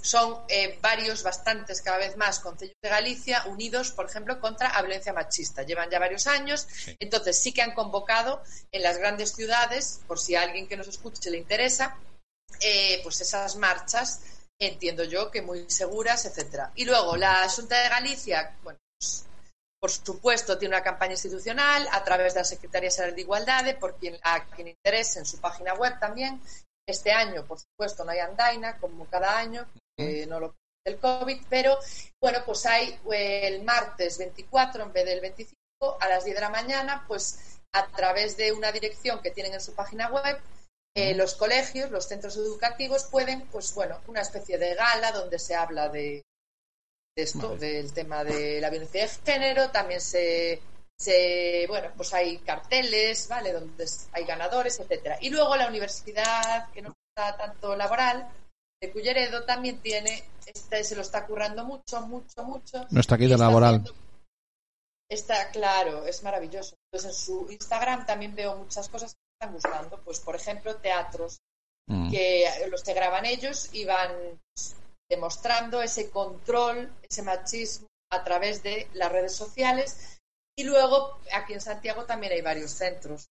[0.02, 4.82] son eh, varios, bastantes cada vez más concellos de Galicia unidos, por ejemplo, contra la
[4.82, 5.64] violencia machista.
[5.64, 6.68] Llevan ya varios años,
[7.00, 10.88] entonces sí que han convocado en las grandes ciudades, por si a alguien que nos
[10.88, 11.98] escuche le interesa,
[12.62, 14.22] eh, pues esas marchas,
[14.60, 16.72] entiendo yo que muy seguras, etcétera.
[16.76, 19.26] Y luego la Junta de Galicia, bueno, pues,
[19.80, 23.98] por supuesto, tiene una campaña institucional a través de la Secretaría General de Igualdad, por
[23.98, 26.42] quien, a quien interese en su página web también.
[26.88, 29.68] Este año, por supuesto, no hay andaina, como cada año,
[30.28, 30.56] no lo
[30.88, 31.78] del COVID, pero
[32.22, 35.58] bueno, pues hay eh, el martes 24 en vez del 25
[36.00, 39.62] a las 10 de la mañana, pues a través de una dirección que tienen en
[39.62, 40.40] su página web,
[40.96, 45.56] eh, los colegios, los centros educativos pueden, pues bueno, una especie de gala donde se
[45.56, 46.24] habla de,
[47.16, 50.62] de esto, del tema de la violencia de género, también se,
[51.00, 53.54] se, bueno, pues hay carteles, ¿vale?
[53.54, 55.18] Donde hay ganadores, etcétera.
[55.22, 58.28] Y luego la universidad, que no está tanto laboral,
[58.82, 62.86] de Culleredo también tiene, este se lo está currando mucho, mucho, mucho.
[62.92, 63.76] nuestra y caída está laboral.
[63.76, 63.94] haciendo-
[65.10, 66.76] Está claro, es maravilloso.
[66.92, 70.04] Entonces en su Instagram también veo muchas cosas que me están gustando.
[70.04, 71.38] Pues por ejemplo, teatros
[71.90, 72.12] Mm.
[72.12, 74.12] que los que graban ellos y van
[75.10, 80.17] demostrando ese control, ese machismo a través de las redes sociales.
[80.58, 83.30] Y luego aquí en Santiago también hay varios centros.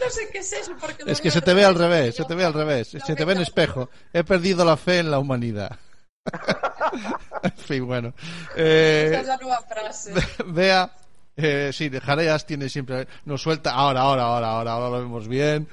[0.00, 0.74] No sé qué es eso.
[0.80, 3.24] Porque Es que se te ve al revés, se te ve al revés, se te
[3.24, 3.90] ve en espejo.
[4.12, 5.78] He perdido la fe en la humanidad.
[7.42, 8.14] en fin, bueno.
[8.56, 10.14] Eh, Esa es la nueva frase.
[10.46, 10.90] Vea,
[11.36, 13.06] eh, sí, Jareas tiene siempre.
[13.26, 13.72] Nos suelta.
[13.72, 15.68] Ahora, ahora, ahora, ahora, ahora lo vemos bien.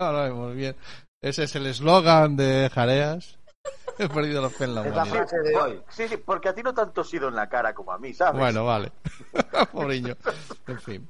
[0.00, 0.76] Ahora lo vemos bien.
[1.20, 3.38] Ese es el eslogan de Jareas.
[3.98, 5.06] He perdido en la Es la humanidad.
[5.06, 5.80] frase de hoy.
[5.88, 8.38] Sí, sí, porque a ti no tanto sido en la cara como a mí, ¿sabes?
[8.40, 8.92] Bueno, vale.
[9.72, 10.16] Pobriño.
[10.66, 11.08] En fin.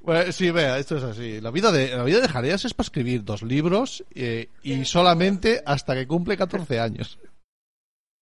[0.00, 1.40] Bueno, sí, vea, esto es así.
[1.40, 5.62] La vida de, la vida de Jareas es para escribir dos libros eh, y solamente
[5.66, 7.18] hasta que cumple 14 años.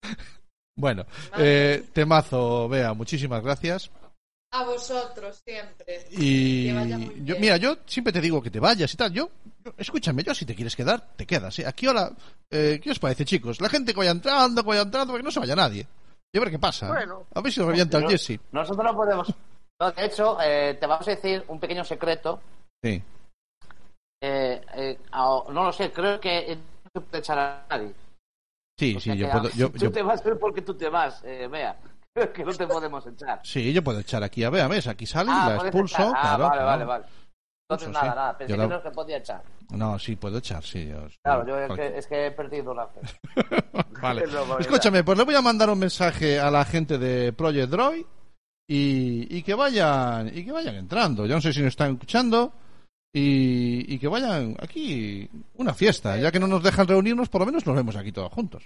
[0.78, 1.06] Bueno,
[1.38, 3.90] eh, temazo, vea, muchísimas gracias.
[4.58, 6.06] A vosotros siempre.
[6.12, 6.66] Y
[7.24, 9.12] yo, mira, yo siempre te digo que te vayas y tal.
[9.12, 9.28] Yo,
[9.64, 11.58] yo- escúchame, yo si te quieres quedar, te quedas.
[11.58, 11.66] ¿eh?
[11.66, 12.10] Aquí ahora,
[12.50, 13.60] eh, ¿qué os parece, chicos?
[13.60, 15.86] La gente que vaya entrando, que vaya entrando, que no se vaya nadie.
[16.32, 16.88] Y a ver qué pasa.
[16.88, 17.26] Bueno.
[17.34, 18.40] a ver si lo revienta el Jesse.
[18.52, 19.32] Nosotros no podemos.
[19.78, 22.40] No, de hecho, eh, te vamos a decir un pequeño secreto.
[22.82, 23.02] Sí.
[24.22, 27.92] Eh, eh, a- no lo sé, creo que eh, no se puede echar a nadie.
[28.78, 30.88] Sí, O sí, yo puedo, ah, yo, tú yo- te vas es porque tú te
[30.88, 31.76] vas, eh, vea.
[32.34, 33.40] Que no te podemos echar.
[33.44, 34.86] sí, yo puedo echar aquí a Bea, ¿ves?
[34.86, 35.96] Aquí sale Ah, y la expulso.
[35.96, 36.12] echar.
[36.16, 36.66] Ah, claro, vale, claro.
[36.66, 37.04] vale, vale.
[37.68, 38.08] Entonces nada, sí.
[38.16, 38.38] nada.
[38.38, 39.42] Pensé Yo que la- no se podía echar.
[39.70, 40.86] No, sí, puedo echar, sí.
[40.88, 43.00] yo- Claro, yo es que, es que he perdido la fe.
[44.00, 44.24] Vale.
[44.60, 48.04] Escúchame, pues le voy a mandar un mensaje a la gente de Project Droid
[48.68, 51.26] y, y que vayan y que vayan entrando.
[51.26, 52.52] Yo no sé si nos están escuchando
[53.12, 57.46] y, y que vayan aquí una fiesta, ya que no nos dejan reunirnos, por lo
[57.46, 58.62] menos nos vemos aquí todos juntos.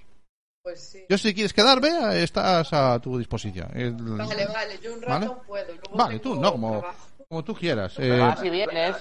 [0.62, 1.04] Pues sí.
[1.08, 3.68] Yo si quieres quedar, vea, estás a tu disposición.
[3.74, 5.26] El- Vale, vale, yo un ¿Vale?
[5.26, 5.66] rato puedo.
[5.74, 6.84] Luego Vale, tú, no, como,
[7.28, 7.94] como tú quieras.
[7.98, 8.96] Eh, Ah, si vienes.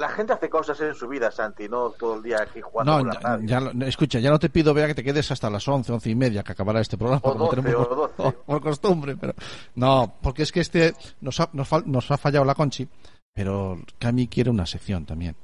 [0.00, 2.98] La gente hace cosas en su vida, Santi, no todo el día aquí jugando no,
[2.98, 5.50] con la ya, ya lo- escucha, ya no te pido, vea, que te quedes hasta
[5.50, 7.20] las once, once y media, que acabará este programa.
[7.24, 8.14] O como 12, tenemos o 12.
[8.14, 9.34] por, por costumbre, pero...
[9.74, 12.88] No, porque es que este nos ha, nos, fal- nos ha fallado la Conchi,
[13.34, 15.34] pero Cami quiere una sección también.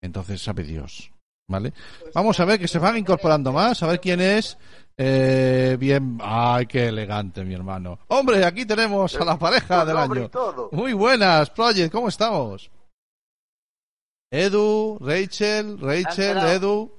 [0.00, 1.10] Entonces, sabe Dios.
[1.48, 1.72] ¿Vale?
[2.14, 4.58] Vamos a ver que se van incorporando más, a ver quién es.
[4.98, 8.00] Eh, bien, ay, qué elegante, mi hermano.
[8.08, 10.30] Hombre, aquí tenemos a la pareja del año.
[10.72, 12.70] Muy buenas, Project, ¿cómo estamos?
[14.30, 16.36] Edu, Rachel, Rachel.
[16.36, 16.92] Edu.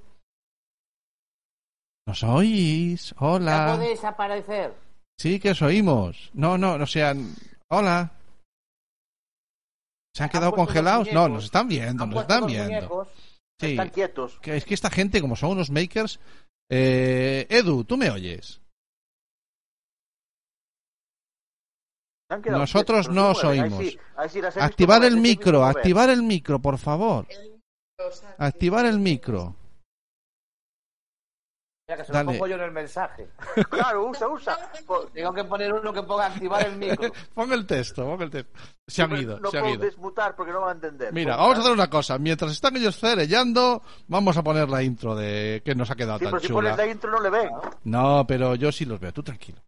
[2.07, 3.11] ¿Nos oís?
[3.11, 3.73] ¿Ya Hola.
[3.75, 4.73] podéis aparecer?
[5.15, 6.31] Sí, que os oímos.
[6.33, 7.35] No, no, no sean.
[7.67, 8.13] Hola.
[10.15, 11.07] ¿Se han quedado congelados?
[11.13, 12.73] No, nos están viendo, nos están viendo.
[12.73, 13.07] muñecos.
[13.59, 13.71] Sí.
[13.71, 14.39] Están quietos.
[14.41, 16.19] Que es que esta gente, como son unos makers.
[16.71, 18.61] Eh, Edu, ¿tú me oyes?
[22.29, 23.43] Nosotros quietos, no os.
[23.43, 23.79] Ahí oímos.
[23.79, 27.27] sí- ahí sí Activar el micro, activar el micro, por favor.
[28.37, 29.55] Activar el micro.
[31.89, 32.25] Mira, que se Dale.
[32.25, 33.29] lo pongo yo en el mensaje.
[33.71, 34.55] Claro, usa, usa.
[34.85, 37.11] Po- Tengo que poner uno que ponga activar el micro.
[37.33, 38.53] Pon el texto, pon el texto.
[38.87, 39.85] Se han ido, No se han puedo ido.
[39.85, 41.11] desmutar porque no van a entender.
[41.11, 41.41] Mira, Ponga.
[41.43, 42.19] vamos a hacer una cosa.
[42.19, 46.25] Mientras están ellos cerellando, vamos a poner la intro de que nos ha quedado Sí,
[46.25, 46.57] tan pero si chula.
[46.71, 47.49] pones la intro no le ven.
[47.85, 49.11] No, pero yo sí los veo.
[49.11, 49.59] Tú tranquilo.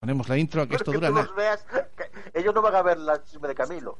[0.00, 1.26] Ponemos la intro, que esto dura tú nada.
[1.26, 3.98] los veas, que ellos no van a ver la chisme de Camilo.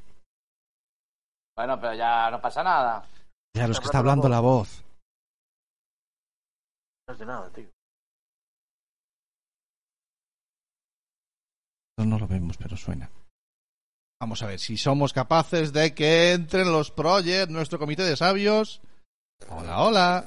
[1.56, 3.02] Bueno, pero ya no pasa nada.
[3.54, 4.84] Ya, los que está hablando la voz.
[7.08, 7.66] No es de nada, tío.
[11.96, 13.10] No lo vemos, pero suena.
[14.20, 18.82] Vamos a ver si somos capaces de que entren los projects, nuestro comité de sabios.
[19.48, 20.24] Hola, hola.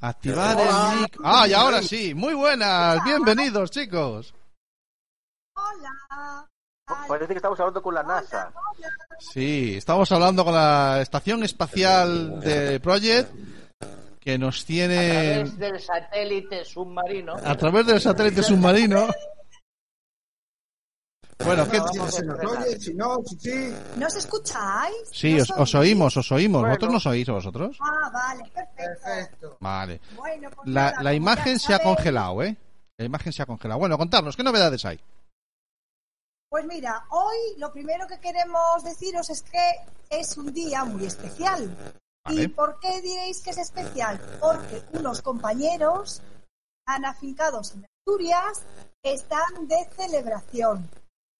[0.00, 1.16] Activar el mic.
[1.22, 2.12] Ah, y ahora sí.
[2.12, 3.02] Muy buenas.
[3.04, 4.34] Bienvenidos, chicos.
[7.06, 8.52] Parece que estamos hablando con la NASA.
[9.20, 13.53] Sí, estamos hablando con la estación espacial de Project
[14.24, 17.34] que nos A tiene través del satélite submarino.
[17.44, 19.08] a través del satélite submarino.
[21.44, 21.78] Bueno, ¿qué?
[22.10, 22.80] ¿Se nos oye?
[22.80, 23.74] Si no, si sí.
[23.96, 24.94] ¿Nos escucháis?
[25.12, 26.62] Sí, os, os oímos, os oímos.
[26.62, 27.76] ¿Vosotros nos oís a vosotros?
[27.80, 29.56] Ah, vale, perfecto.
[29.60, 30.00] Vale.
[30.16, 32.56] Bueno, pues La, nada, la imagen se ha congelado, ¿eh?
[32.96, 33.80] La imagen se ha congelado.
[33.80, 35.00] Bueno, contarnos, ¿qué novedades hay?
[36.48, 39.70] Pues mira, hoy lo primero que queremos deciros es que
[40.10, 41.76] es un día muy especial.
[42.30, 44.18] ¿Y por qué diréis que es especial?
[44.40, 46.22] Porque unos compañeros
[46.86, 48.62] han afincados en Asturias
[49.02, 50.88] están de celebración.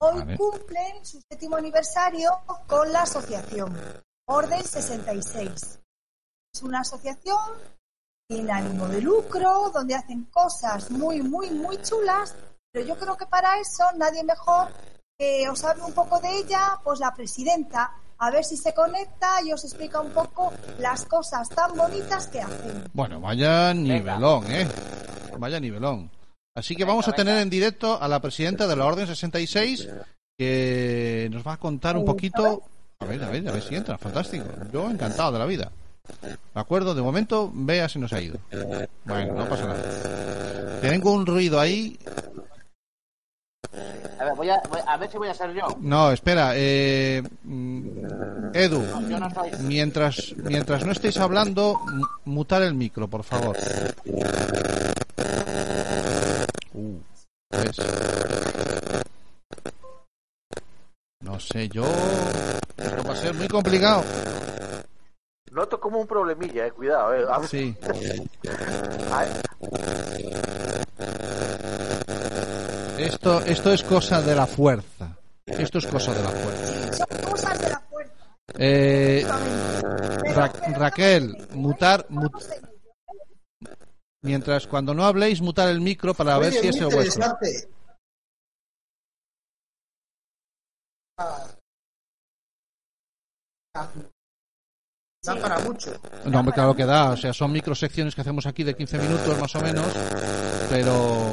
[0.00, 0.36] Hoy Vale.
[0.36, 2.30] cumplen su séptimo aniversario
[2.66, 3.74] con la asociación
[4.26, 5.80] Orden 66.
[6.52, 7.52] Es una asociación
[8.30, 12.34] sin ánimo de lucro, donde hacen cosas muy, muy, muy chulas,
[12.72, 14.68] pero yo creo que para eso nadie mejor
[15.18, 17.92] que os hable un poco de ella, pues la presidenta,
[18.24, 22.40] a ver si se conecta y os explica un poco las cosas tan bonitas que
[22.40, 22.84] hacen.
[22.94, 24.66] Bueno, vaya nivelón, ¿eh?
[25.38, 26.10] Vaya nivelón.
[26.54, 29.88] Así que vamos a tener en directo a la presidenta de la Orden 66
[30.38, 32.62] que nos va a contar un poquito
[33.00, 33.98] A ver, a ver, a ver si entra.
[33.98, 34.46] Fantástico.
[34.72, 35.70] Yo encantado de la vida.
[36.22, 36.94] ¿De acuerdo?
[36.94, 38.38] De momento, vea si nos ha ido.
[39.04, 40.80] Bueno, no pasa nada.
[40.80, 41.98] Tengo un ruido ahí.
[44.34, 45.66] A ver, voy a, voy- a ver si voy a ser yo.
[45.80, 46.52] No, espera.
[46.54, 49.50] Eh, mm, Edu, Yo no soy.
[49.60, 51.80] mientras, mientras no estéis hablando,
[52.24, 53.56] mutar el micro, por favor.
[56.74, 56.98] Uh.
[61.22, 61.84] No sé, yo...
[62.76, 64.02] Esto va a ser muy complicado.
[65.52, 67.24] Noto como un problemilla, eh, cuidado, eh.
[67.30, 67.74] A ver- Sí.
[69.12, 69.28] Ay,
[73.06, 75.16] Esto, esto es cosa de la fuerza.
[75.46, 76.96] Esto es cosa de la fuerza.
[76.96, 78.36] Son cosas de la fuerza.
[78.58, 79.26] Eh,
[80.34, 82.32] Ra- Raquel, mutar, mut-
[84.22, 87.24] mientras cuando no habléis, mutar el micro para ver si es el vuestro.
[95.24, 95.90] Da para mucho.
[96.26, 97.10] No, hombre, claro que da.
[97.10, 99.86] O sea, son microsecciones que hacemos aquí de 15 minutos más o menos.
[100.68, 101.32] Pero.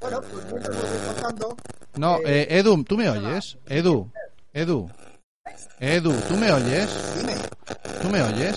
[0.00, 0.76] Bueno, pues mientras
[1.22, 1.23] lo
[1.96, 3.56] No, eh, Edu, ¿tú me oyes?
[3.66, 4.10] Edu,
[4.52, 4.90] Edu,
[5.78, 6.88] Edu, ¿tú me oyes?
[8.02, 8.56] ¿Tú me oyes?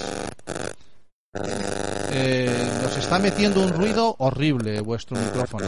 [2.11, 5.67] Eh, nos está metiendo un ruido horrible vuestro micrófono.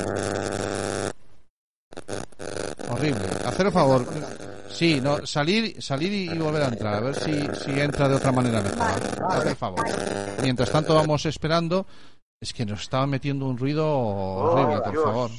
[2.89, 3.21] Horrible.
[3.45, 4.05] Hacer el favor.
[4.69, 6.95] Sí, no, salir, salir y volver a entrar.
[6.95, 8.87] A ver si, si entra de otra manera mejor.
[9.29, 9.85] Haz el favor.
[10.41, 11.85] Mientras tanto vamos esperando.
[12.41, 15.31] Es que nos estaba metiendo un ruido horrible, por favor.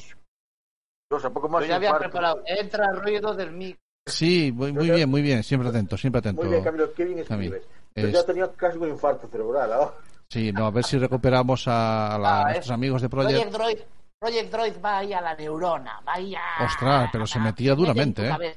[1.19, 2.41] Poco más Yo ya había preparado.
[2.45, 3.79] Entra el ruido del micro.
[4.07, 5.43] Sí, muy, muy bien, muy bien.
[5.43, 6.41] Siempre atento, siempre atento.
[6.41, 7.55] Muy bien, Camilo, qué bien Camilo.
[7.57, 7.77] escribes.
[7.95, 9.69] Yo Es- ya tenía casi un infarto cerebral.
[9.69, 9.91] ¿no?
[10.29, 13.33] Sí, no, a ver si recuperamos a, la- a Ah, nuestros es- amigos de Project
[13.51, 13.53] Project.
[13.53, 13.77] Droid,
[14.19, 16.63] Project Droid va ahí a la neurona, va ahí a...
[16.65, 18.55] Ostras, pero se metía duramente, ¿eh?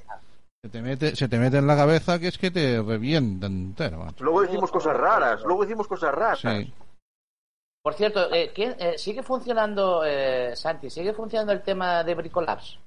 [0.62, 4.06] Se te, mete, se te mete en la cabeza que es que te revienta entero.
[4.20, 6.38] Luego decimos cosas raras, luego decimos cosas raras.
[6.40, 6.72] Sí.
[7.84, 12.78] Por cierto, eh, ¿quién- eh, ¿sigue funcionando, eh, Santi, sigue funcionando el tema de Bricolabs?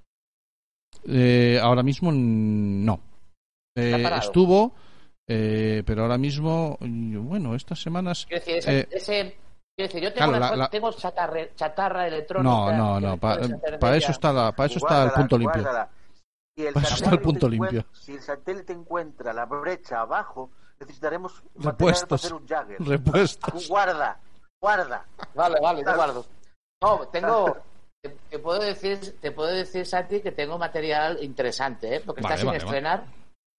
[1.08, 3.00] Eh, ahora mismo no.
[3.76, 4.74] Eh, estuvo,
[5.28, 8.26] eh, pero ahora mismo, bueno, estas semanas.
[8.26, 9.38] Quiero decir, ese, eh, ese-
[9.76, 12.50] quiero decir, yo tengo, claro, la- tengo chatarra, chatarra electrónica.
[12.50, 13.18] no, no, no.
[13.20, 15.62] Para eso está, la, para eso está el Guárdala, punto limpio.
[15.62, 15.90] guárdala.
[16.56, 17.86] Si el, Para eso está el satélite punto limpio.
[17.94, 22.08] si el satélite encuentra la brecha abajo, necesitaremos Repuestos.
[22.08, 22.82] para hacer un Jagger.
[22.82, 23.68] Repuestos.
[23.70, 24.20] Guarda,
[24.60, 25.06] guarda.
[25.36, 26.26] Vale, vale, de acuerdo.
[26.82, 27.58] No, tengo...
[28.02, 32.02] Te, te puedo decir, te puedo decir, Santi, que tengo material interesante, ¿eh?
[32.06, 32.68] Porque Vale, está sin vale, vale.
[32.68, 33.04] estrenar.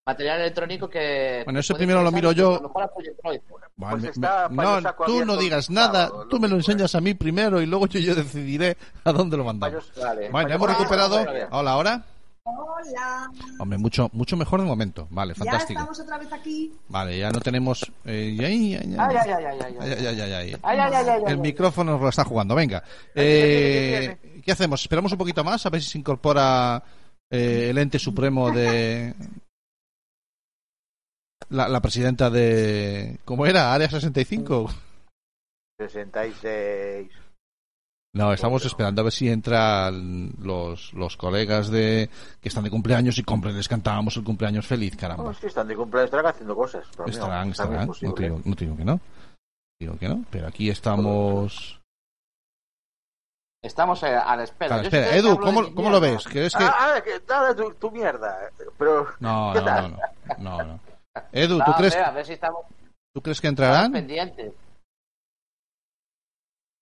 [0.07, 1.43] Material electrónico que...
[1.45, 2.51] Bueno, eso primero lo miro yo.
[2.55, 3.41] a lo mejor a Project Droid.
[3.77, 7.61] Vale, Pues está no, tú no digas nada, tú me lo enseñas a mí primero
[7.61, 9.93] y luego yo, yo decidiré a dónde lo mandamos.
[10.01, 10.31] Vale.
[10.31, 11.27] Bueno, hemos recuperado.
[11.51, 12.05] Hola, ahora.
[12.57, 13.31] Hola.
[13.59, 15.07] Hombre, mucho, mucho mejor de momento.
[15.11, 15.79] Vale, fantástico.
[15.79, 16.73] Ya estamos otra vez aquí.
[16.89, 17.93] Vale, ya no tenemos.
[18.05, 18.39] El
[21.39, 22.55] micrófono nos lo está jugando.
[22.55, 22.83] Venga.
[23.15, 24.81] Eh, ¿Qué hacemos?
[24.81, 25.67] ¿Esperamos un poquito más?
[25.67, 26.83] A ver si se incorpora
[27.31, 29.15] eh, el ente supremo de.
[31.51, 33.19] La, la presidenta de.
[33.25, 33.73] ¿Cómo era?
[33.75, 34.71] ¿Área 65?
[35.79, 37.09] 66.
[38.19, 42.11] No, estamos esperando a ver si entran los, los colegas de
[42.41, 45.23] que están de cumpleaños y compren, les cantábamos el cumpleaños feliz, caramba.
[45.23, 46.85] No, sí, están de cumpleaños, estarán haciendo cosas.
[46.91, 47.91] pero no, Estarán, estarán.
[47.91, 49.01] es No te, digo, no te digo que no.
[49.81, 51.81] Digo que no, pero aquí estamos.
[53.63, 54.81] Estamos eh, a la espera.
[54.83, 56.25] Espera, Edu, ¿cómo, de cómo lo ves?
[56.27, 56.65] ¿Crees que.?
[56.65, 58.37] Ah, ah, que nada, tu, tu mierda.
[58.79, 59.91] Pero, No, ¿qué no, tal?
[59.93, 59.99] no,
[60.39, 60.81] no, no, no.
[61.33, 62.63] Edu, No, ¿tú a crees, ver, a ver si estamos,
[63.15, 63.93] ¿tú crees que estamos entrarán?
[63.93, 64.53] pendientes.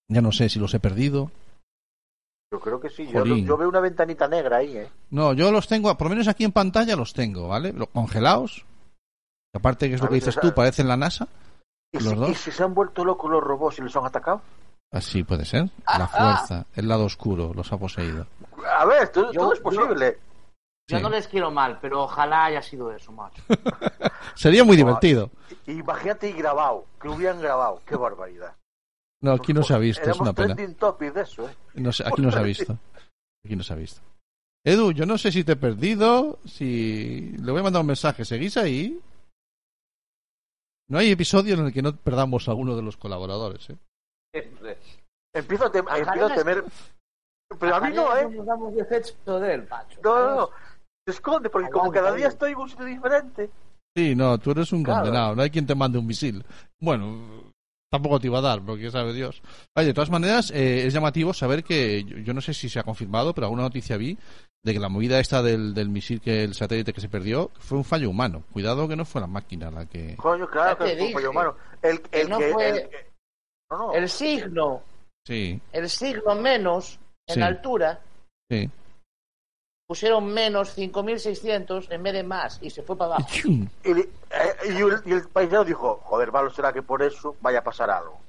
[0.08, 1.30] Ya no sé si los he perdido.
[2.52, 3.08] Yo creo que sí.
[3.08, 4.88] Yo, veo una ventanita negra ahí, ¿eh?
[5.10, 7.72] No, yo los tengo, por lo menos aquí en pantalla los tengo, ¿vale?
[7.72, 8.64] Los congelados.
[9.54, 11.26] Aparte, que es lo que dices tú, parecen la NASA.
[11.92, 12.30] ¿Y Los si, dos.
[12.30, 14.42] y si se han vuelto locos los robots y los han atacado?
[14.92, 15.68] Así puede ser.
[15.86, 18.26] Ah, La fuerza, el lado oscuro, los ha poseído.
[18.78, 20.18] A ver, todo, Yo- todo es posible.
[20.88, 21.02] Yo Sí.
[21.02, 23.42] no les quiero mal, pero ojalá haya sido eso, macho.
[24.36, 25.30] Sería muy divertido.
[25.66, 27.82] Imagínate y grabado, que lo hubieran grabado.
[27.84, 28.54] Qué barbaridad.
[29.22, 30.54] No, aquí no se ha visto, es una pena.
[30.54, 31.54] trending topic de eso, ¿eh?
[31.74, 32.78] No sé, aquí no se ha visto.
[33.44, 34.00] Aquí no se ha visto.
[34.64, 37.32] Edu, yo no sé si te he perdido, si...
[37.38, 38.24] Le voy a mandar un mensaje.
[38.24, 39.00] ¿Seguís ahí?
[40.88, 43.76] No hay episodio en el que no perdamos a uno de los colaboradores, ¿eh?
[45.32, 46.64] Empiezo a, tem- empiezo a temer.
[47.60, 48.28] Pero a mí no, ¿eh?
[48.28, 49.40] No,
[50.20, 50.50] no, no.
[51.06, 53.50] Se esconde, porque como cada día estoy en un sitio diferente.
[53.96, 55.02] Sí, no, tú eres un Claro.
[55.04, 55.36] condenado.
[55.36, 56.44] No hay quien te mande un misil.
[56.80, 57.52] Bueno,
[57.90, 59.40] tampoco te iba a dar, porque sabe Dios.
[59.76, 62.78] Oye, de todas maneras, eh, es llamativo saber que, yo, yo no sé si se
[62.78, 64.16] ha confirmado, pero alguna noticia vi
[64.64, 67.78] de que la movida esta del, del misil que el satélite que se perdió fue
[67.78, 68.42] un fallo humano.
[68.52, 70.16] Cuidado que no fue la máquina la que.
[70.16, 71.56] Coño, claro que fue un fallo humano.
[71.82, 73.06] El, Que el no que- fue- el que-
[73.70, 73.92] no, no.
[73.94, 74.82] El signo,
[75.24, 77.40] Sí, el signo menos en Sí.
[77.42, 78.00] altura,
[78.50, 78.68] sí.
[79.88, 83.28] pusieron menos 5.600 en vez de más y se fue para abajo.
[83.46, 84.08] Y, eh,
[84.68, 87.90] y el, y el paisano dijo, joder, malo será que por eso vaya a pasar
[87.90, 88.20] algo.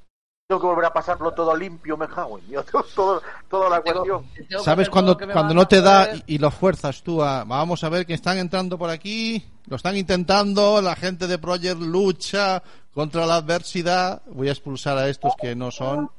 [0.47, 2.65] Tengo que volver a pasarlo todo limpio, me cago en Dios,
[2.95, 4.25] todo, toda la cuestión.
[4.63, 7.43] ¿Sabes cuando, cuando no te da y, y lo fuerzas tú a...
[7.43, 11.81] Vamos a ver que están entrando por aquí, lo están intentando, la gente de Project
[11.81, 12.63] lucha
[12.93, 14.21] contra la adversidad.
[14.27, 16.09] Voy a expulsar a estos que no son.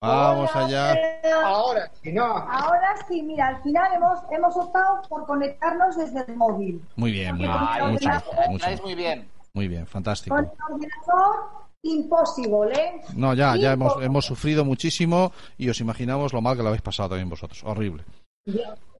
[0.00, 0.96] Vamos allá.
[1.44, 2.24] Ahora, si no.
[2.24, 6.80] Ahora sí, mira, al final hemos, hemos optado por conectarnos desde el móvil.
[6.96, 7.58] Muy bien, muy bien.
[7.58, 8.08] Ay, Mucho
[8.48, 9.28] mucho muy bien.
[9.54, 10.36] Muy bien, fantástico.
[10.36, 11.36] Con el ordenador,
[11.82, 13.00] imposible, ¿eh?
[13.16, 16.82] No, ya, ya hemos, hemos sufrido muchísimo y os imaginamos lo mal que lo habéis
[16.82, 17.62] pasado también vosotros.
[17.64, 18.04] Horrible.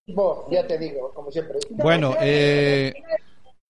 [0.09, 1.59] Vos, ya te digo, como siempre.
[1.71, 2.93] Bueno, eh,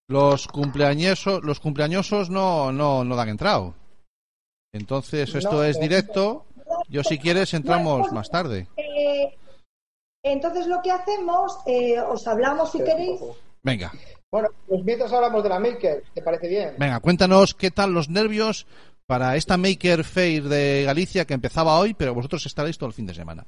[0.09, 3.75] los cumpleañesos, los cumpleañosos no, no, no dan entrado.
[4.73, 6.47] Entonces, esto No, es directo.
[6.89, 8.67] Yo, si quieres, entramos más tarde.
[8.77, 9.37] Eh,
[10.23, 13.21] entonces lo que hacemos, eh, os hablamos si queréis.
[13.63, 13.93] Venga,
[14.31, 16.75] Bueno, pues mientras hablamos de la Maker, ¿te parece bien?
[16.79, 18.67] venga, cuéntanos qué tal los nervios
[19.07, 23.07] para esta Maker Fair de Galicia que empezaba hoy, pero vosotros estaréis todo el fin
[23.07, 23.47] de semana.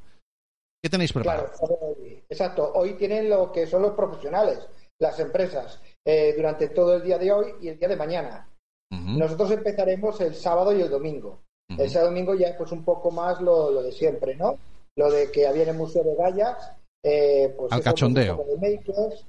[0.82, 1.51] ¿Qué tenéis preparado?
[1.59, 1.97] Claro,
[2.28, 2.72] exacto.
[2.74, 4.66] Hoy tienen lo que son los profesionales,
[4.99, 8.47] las empresas, eh, durante todo el día de hoy y el día de mañana.
[8.91, 11.43] Nosotros empezaremos el sábado y el domingo.
[11.78, 14.56] El sábado y domingo ya es pues un poco más lo, lo de siempre, ¿no?
[14.96, 18.44] Lo de que había en el Museo de Gallas, eh, pues Al cachondeo.
[18.44, 19.24] de makers,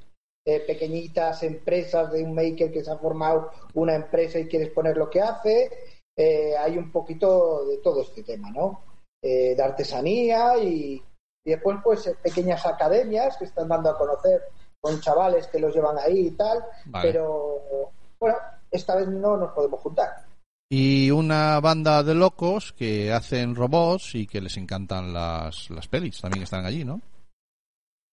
[0.45, 4.97] eh, pequeñitas empresas de un maker que se ha formado una empresa y quiere exponer
[4.97, 5.69] lo que hace.
[6.17, 8.81] Eh, hay un poquito de todo este tema, ¿no?
[9.23, 11.01] Eh, de artesanía y,
[11.45, 14.41] y después pues eh, pequeñas academias que están dando a conocer
[14.79, 17.11] con chavales que los llevan ahí y tal, Vale.
[17.11, 18.35] pero bueno,
[18.71, 20.09] esta vez no nos podemos juntar.
[20.73, 26.21] Y una banda de locos que hacen robots y que les encantan las, las pelis.
[26.21, 27.01] También están allí, ¿no?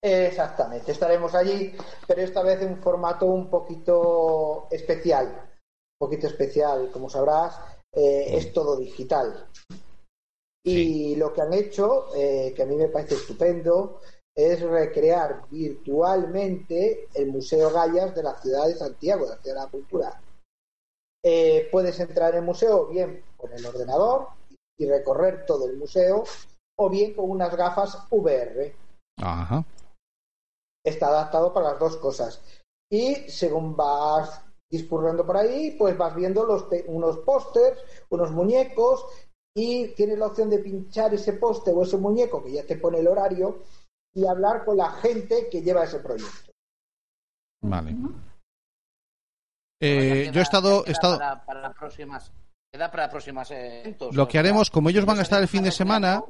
[0.02, 1.72] Exactamente, estaremos allí,
[2.04, 5.26] pero esta vez en un formato un poquito especial.
[5.28, 7.60] Un poquito especial, como sabrás,
[7.92, 9.46] eh, es todo digital.
[10.64, 14.00] Y lo que han hecho, eh, que a mí me parece estupendo,
[14.34, 19.64] es recrear virtualmente el Museo Gallas de la ciudad de Santiago, de la ciudad de
[19.64, 20.22] la cultura.
[21.30, 24.28] Eh, puedes entrar en el museo bien con el ordenador
[24.78, 26.24] y recorrer todo el museo,
[26.78, 28.74] o bien con unas gafas VR
[29.20, 29.62] Ajá.
[30.82, 32.40] está adaptado para las dos cosas.
[32.90, 39.04] Y según vas discurriendo por ahí, pues vas viendo los pe- unos pósters, unos muñecos,
[39.54, 43.00] y tienes la opción de pinchar ese póster o ese muñeco que ya te pone
[43.00, 43.58] el horario
[44.14, 46.52] y hablar con la gente que lleva ese proyecto.
[47.60, 47.94] Vale.
[49.80, 52.32] Eh, yo he estado, he estado, Para, para próximas,
[52.72, 54.14] queda para próximas eh, eventos.
[54.14, 56.22] lo que haremos, como ellos van a estar el fin de semana,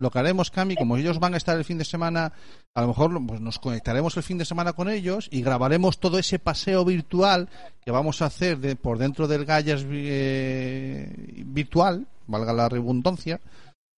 [0.00, 2.32] lo que haremos, Cami, como ellos van a estar el fin de semana,
[2.74, 6.18] a lo mejor pues, nos conectaremos el fin de semana con ellos y grabaremos todo
[6.18, 7.48] ese paseo virtual
[7.84, 11.10] que vamos a hacer de- por dentro del Gallas eh,
[11.46, 13.40] virtual, valga la redundancia.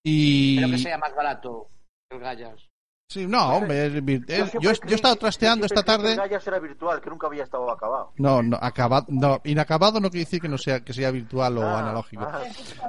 [0.02, 1.68] Y Pero que sea más barato
[2.10, 2.69] el Gallas.
[3.10, 6.34] Sí, no, hombre, es vir- es- siempre yo, he estado trasteando esta creí que tarde.
[6.36, 8.12] el era virtual, que nunca había estado acabado.
[8.16, 11.62] No, no, acabado, no, inacabado no quiere decir que no sea que sea virtual o
[11.62, 12.22] Ah, analógico.
[12.22, 12.40] ah.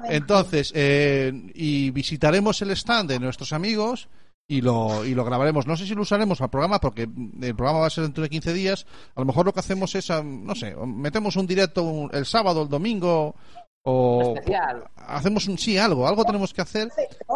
[0.10, 4.08] Entonces, eh, y visitaremos el stand de nuestros amigos
[4.48, 5.66] y lo, y lo grabaremos.
[5.66, 8.30] No sé si lo usaremos al programa porque el programa va a ser dentro de
[8.30, 8.86] 15 días.
[9.16, 12.64] A lo mejor lo que hacemos es, no sé, metemos un directo un- el sábado,
[12.64, 13.36] el domingo
[13.84, 14.84] o Especial.
[14.96, 16.90] hacemos un sí algo, algo tenemos que hacer,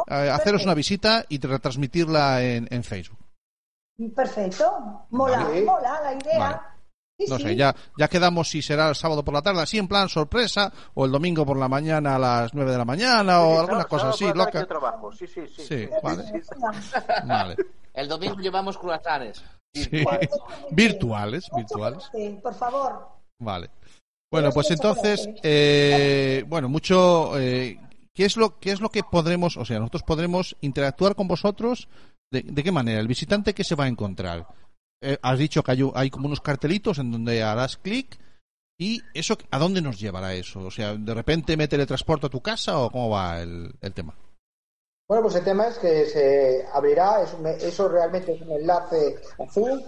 [0.07, 3.17] eh, haceros una visita y retransmitirla en, en Facebook.
[4.15, 5.61] Perfecto, mola, Vale.
[5.63, 6.39] mola la idea.
[6.39, 6.57] Vale.
[7.17, 7.43] Sí, No sí.
[7.43, 10.71] sé, ya, ya quedamos si será el sábado por la tarde, así en plan sorpresa,
[10.95, 13.85] o el domingo por la mañana a las 9 de la mañana, o Sí, alguna
[13.85, 14.59] cosa así, loca.
[14.59, 15.13] yo trabajo.
[15.13, 15.63] Sí, sí, sí.
[15.65, 16.23] Sí, vale.
[17.25, 17.55] Vale.
[17.93, 19.41] El domingo llevamos croissants.
[19.73, 20.03] Sí.
[20.71, 22.03] Virtuales, virtuales.
[22.13, 23.07] Sí, por favor.
[23.39, 23.69] Vale.
[24.31, 27.39] Bueno, pues entonces, eh, bueno, mucho.
[27.39, 27.79] Eh,
[28.13, 31.89] ¿Qué es lo qué es lo que podremos, o sea, nosotros podremos interactuar con vosotros?
[32.31, 32.99] ¿De, de qué manera?
[32.99, 34.47] El visitante qué se va a encontrar.
[35.01, 38.17] Eh, has dicho que hay, hay como unos cartelitos en donde harás clic
[38.79, 40.61] y eso a dónde nos llevará eso.
[40.61, 44.15] O sea, de repente me teletransporto a tu casa o cómo va el, tema.
[45.07, 49.17] Bueno, pues el tema es que se abrirá, es un- eso realmente es un enlace
[49.37, 49.83] azul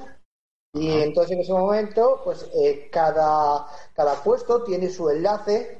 [0.80, 5.80] y entonces en ese momento, pues eh, cada, cada puesto tiene su enlace,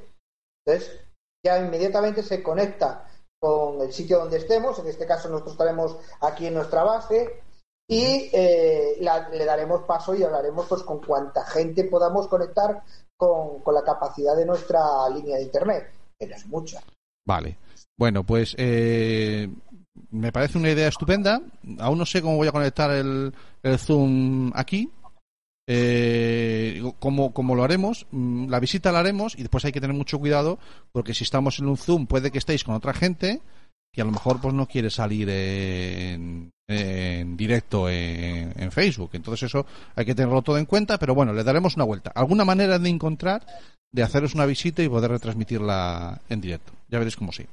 [0.66, 1.00] entonces
[1.44, 3.08] ya inmediatamente se conecta
[3.40, 7.42] con el sitio donde estemos, en este caso nosotros estaremos aquí en nuestra base.
[7.90, 12.82] Y eh, la- le daremos paso y hablaremos pues con cuanta gente podamos conectar
[13.16, 16.82] con, con la capacidad de nuestra línea de internet, que no es mucha.
[17.26, 17.56] Vale.
[17.98, 19.48] Bueno, pues eh,
[20.10, 21.40] me parece una idea estupenda.
[21.78, 23.32] Aún no sé cómo voy a conectar el,
[23.62, 24.90] el Zoom aquí.
[25.70, 28.06] Eh, cómo, cómo lo haremos.
[28.10, 30.58] Mm, La visita la haremos y después hay que tener mucho cuidado
[30.92, 33.40] porque si estamos en un Zoom puede que estéis con otra gente
[33.92, 39.10] que a lo mejor pues no quiere salir en, en directo en, en Facebook.
[39.12, 42.12] Entonces eso hay que tenerlo todo en cuenta, pero bueno, le daremos una vuelta.
[42.14, 43.44] ¿Alguna manera de encontrar
[43.92, 46.72] de haceros una visita y poder retransmitirla en directo?
[46.88, 47.44] Ya veréis cómo sí.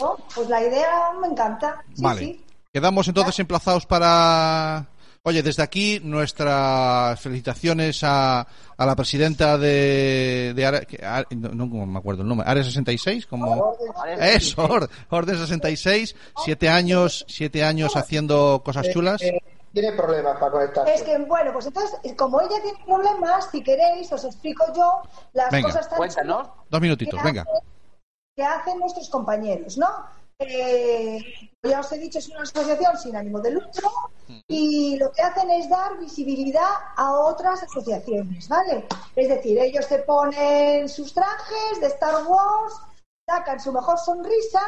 [0.00, 0.16] ¿No?
[0.34, 1.82] Pues la idea me encanta.
[1.94, 2.20] Sí, vale.
[2.20, 2.44] sí.
[2.72, 4.86] Quedamos entonces emplazados para...
[5.24, 10.52] Oye, desde aquí nuestras felicitaciones a, a la presidenta de...
[10.56, 12.48] de Are- Are- no, no me acuerdo el nombre.
[12.48, 13.74] Área 66, como...
[14.18, 16.16] Eso, Or- Orden 66.
[16.44, 19.22] Siete años, siete años haciendo cosas chulas.
[19.22, 19.38] Eh,
[19.72, 20.92] tiene problemas para conectarse.
[20.94, 25.02] Es que, bueno, pues entonces, como ella tiene problemas, si queréis, os explico yo
[25.34, 25.68] las Venga.
[25.68, 27.44] cosas tan chulas Dos minutitos, venga.
[28.34, 29.88] Que hacen nuestros compañeros, ¿no?
[30.38, 31.18] Eh,
[31.62, 33.88] ya os he dicho, es una asociación sin ánimo de lucro
[34.48, 38.86] y lo que hacen es dar visibilidad a otras asociaciones, ¿vale?
[39.14, 42.74] Es decir, ellos se ponen sus trajes de Star Wars,
[43.28, 44.60] sacan su mejor sonrisa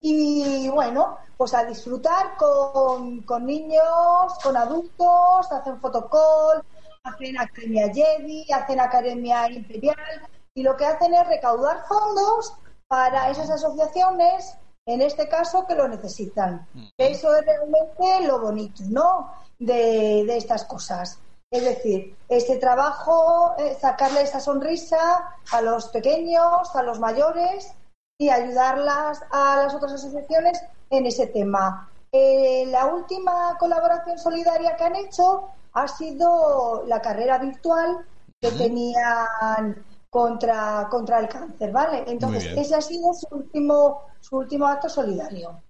[0.00, 6.64] y bueno, pues a disfrutar con, con niños, con adultos, hacen fotocall,
[7.02, 12.56] hacen Academia Jedi, hacen Academia Imperial y lo que hacen es recaudar fondos
[12.88, 16.66] para esas asociaciones, en este caso, que lo necesitan.
[16.96, 19.32] Eso es realmente lo bonito, ¿no?
[19.58, 21.18] De, de estas cosas.
[21.50, 27.72] Es decir, este trabajo, eh, sacarle esa sonrisa a los pequeños, a los mayores
[28.18, 31.90] y ayudarlas a las otras asociaciones en ese tema.
[32.12, 38.04] Eh, la última colaboración solidaria que han hecho ha sido la carrera virtual
[38.40, 39.84] que tenían
[40.18, 42.02] contra, contra el cáncer, ¿vale?
[42.08, 45.62] Entonces, ese ha sido su último, su último acto solidario.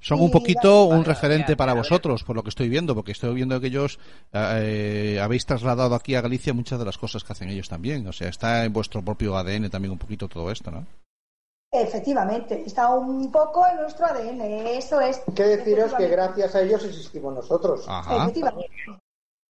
[0.00, 3.60] Son un poquito un referente para vosotros, por lo que estoy viendo, porque estoy viendo
[3.60, 3.98] que ellos
[4.32, 8.06] eh, habéis trasladado aquí a Galicia muchas de las cosas que hacen ellos también.
[8.08, 10.86] O sea, está en vuestro propio ADN también un poquito todo esto, ¿no?
[11.70, 15.22] Efectivamente, está un poco en nuestro ADN, eso es.
[15.28, 17.84] Hay que deciros que gracias a ellos existimos nosotros.
[17.86, 18.24] Ajá.
[18.24, 19.01] Efectivamente.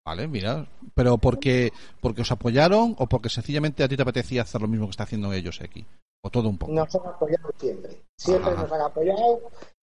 [0.04, 0.66] Vale, mira.
[0.94, 4.86] Pero porque, porque os apoyaron o porque sencillamente a ti te apetecía hacer lo mismo
[4.86, 5.86] que está haciendo ellos aquí.
[6.24, 6.72] O todo un poco.
[6.72, 8.02] Nos han apoyado siempre.
[8.18, 8.62] Siempre Ajá.
[8.62, 9.40] nos han apoyado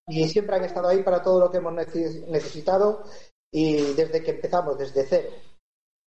[0.07, 3.03] y siempre han estado ahí para todo lo que hemos nece- necesitado
[3.53, 5.29] y desde que empezamos, desde cero.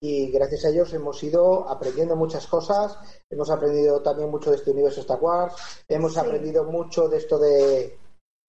[0.05, 2.99] Y gracias a ellos hemos ido aprendiendo muchas cosas,
[3.31, 5.55] hemos aprendido también mucho de este universo Star Wars,
[5.89, 7.99] hemos aprendido mucho de esto de,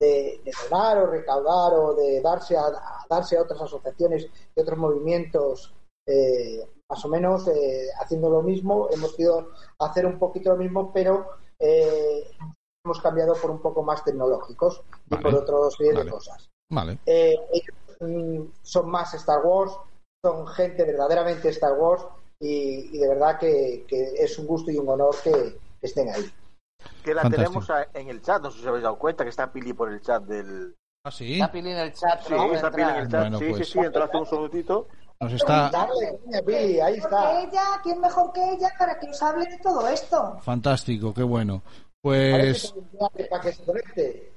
[0.03, 4.59] de, de donar o recaudar o de darse a, a darse a otras asociaciones y
[4.59, 5.73] otros movimientos
[6.05, 8.89] eh, más o menos eh, haciendo lo mismo.
[8.91, 9.49] Hemos ido
[9.79, 11.29] a hacer un poquito lo mismo, pero
[11.59, 12.29] eh,
[12.85, 16.49] hemos cambiado por un poco más tecnológicos y por otra serie de cosas.
[16.71, 16.99] Vale.
[17.05, 19.73] Eh, ellos mm, son más Star Wars,
[20.23, 22.03] son gente verdaderamente Star Wars
[22.39, 26.09] y, y de verdad que, que es un gusto y un honor que, que estén
[26.09, 26.25] ahí.
[27.03, 27.51] Que la Fantástico.
[27.51, 29.73] tenemos a- en el chat, no sé si os habéis dado cuenta que está Pili
[29.73, 30.75] por el chat del.
[31.05, 31.33] Ah, sí.
[31.33, 32.21] Está Pili en el chat.
[32.21, 33.19] Sí, no está Pili en el chat.
[33.21, 33.67] Bueno, sí, pues.
[33.67, 34.87] sí, sí, entraste un segundito.
[35.19, 35.71] Nos está
[36.45, 37.41] Billy, ahí está.
[37.41, 40.37] ella, ¿quién mejor que ella para que nos hable de todo esto?
[40.41, 41.61] fantástico, qué bueno.
[42.01, 42.73] Pues
[43.15, 44.32] que para que se conecte.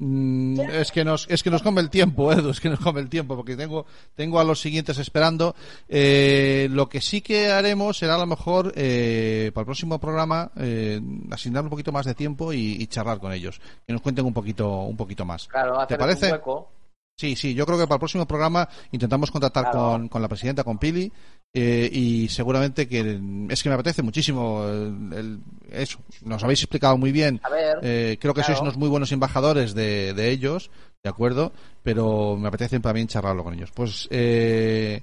[0.00, 3.00] Mm, es que nos es que nos come el tiempo, Edu, es que nos come
[3.00, 3.86] el tiempo porque tengo
[4.16, 5.54] tengo a los siguientes esperando.
[5.88, 10.50] Eh, lo que sí que haremos será a lo mejor eh, para el próximo programa
[10.56, 14.24] eh, asignar un poquito más de tiempo y, y charlar con ellos, que nos cuenten
[14.24, 15.46] un poquito un poquito más.
[15.46, 16.26] Claro, ¿Te parece?
[16.26, 16.72] un hueco.
[17.16, 19.78] Sí, sí, yo creo que para el próximo programa intentamos contactar Claro.
[19.78, 21.12] con, con la presidenta, con Pili,
[21.54, 23.00] eh, y seguramente que
[23.48, 25.38] es que me apetece muchísimo el- el-
[25.70, 25.98] eso.
[26.22, 27.40] Nos habéis explicado muy bien.
[27.50, 30.70] Ver, Eh, creo que sois unos muy buenos embajadores de, de ellos,
[31.02, 33.70] de acuerdo, pero me apetece también charlarlo con ellos.
[33.74, 35.02] Pues, eh,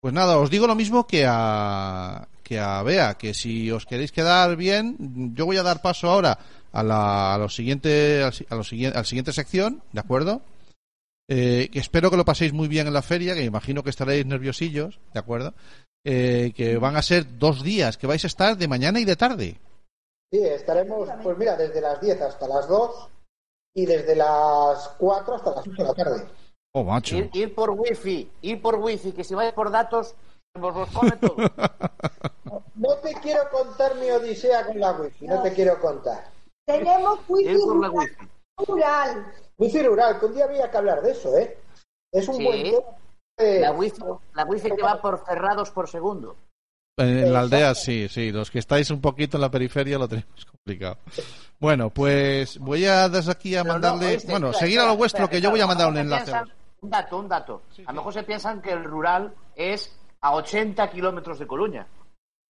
[0.00, 4.10] pues nada, os digo lo mismo que a que a Bea, que si os queréis
[4.12, 4.96] quedar bien,
[5.34, 6.38] yo voy a dar paso ahora
[6.72, 10.40] a la a lo siguiente al, a lo siguiente al siguiente sección, de acuerdo.
[11.30, 14.24] Eh, que espero que lo paséis muy bien en la feria, que imagino que estaréis
[14.24, 15.52] nerviosillos, ¿de acuerdo?
[16.04, 19.16] Eh, que van a ser dos días, que vais a estar de mañana y de
[19.16, 19.60] tarde.
[20.32, 23.08] Sí, estaremos, pues mira, desde las 10 hasta las 2
[23.74, 26.26] y desde las 4 hasta las 8 de la tarde.
[26.74, 27.16] Oh, macho.
[27.16, 30.14] Ir, ir por wifi, ir por wifi, que si vais por datos,
[30.54, 31.36] os los come todo.
[32.74, 36.30] No te quiero contar mi odisea con la wifi, no te quiero contar.
[36.64, 38.16] Tenemos wifi Ir por la rural.
[38.56, 39.32] rural.
[39.58, 41.58] Wifi rural, que un día había que hablar de eso, ¿eh?
[42.12, 42.44] Es un Sí.
[42.44, 42.78] buen tema.
[43.38, 44.02] La wifi,
[44.34, 46.36] la wifi que va por cerrados por segundo.
[46.96, 48.32] En la aldea sí, sí.
[48.32, 50.96] Los que estáis un poquito en la periferia lo tenemos complicado.
[51.60, 54.06] Bueno, pues voy a desde aquí a no, mandarle.
[54.14, 56.24] oíste, bueno, espera, seguir a lo vuestro, espera, que yo voy a mandar un enlace.
[56.32, 57.62] piensan- un dato, un dato.
[57.86, 61.86] a lo mejor se piensan que el rural es a 80 kilómetros de Coruña.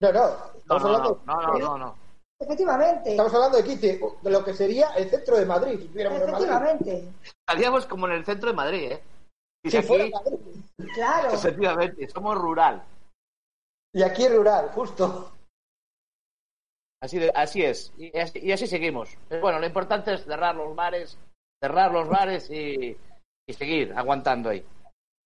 [0.00, 0.20] No, no.
[0.20, 1.94] No, Estamos no, hablando no, no, no, no.
[2.40, 3.10] Efectivamente.
[3.10, 5.78] Estamos hablando de 15, de lo que sería el centro de Madrid.
[5.80, 6.22] si Madrid.
[6.22, 7.08] Efectivamente.
[7.46, 9.02] Estaríamos como en el centro de Madrid, ¿eh?
[9.64, 10.38] Y Si aquí, fuera Madrid.
[10.94, 11.28] Claro.
[11.32, 12.82] efectivamente, somos rural.
[13.92, 15.32] Y aquí es rural, justo.
[17.02, 17.92] Así, de- así es.
[17.96, 19.16] Y así, y así seguimos.
[19.28, 21.16] Pero bueno, lo importante es cerrar los bares,
[21.62, 22.96] cerrar los bares y,
[23.46, 24.64] y seguir aguantando ahí.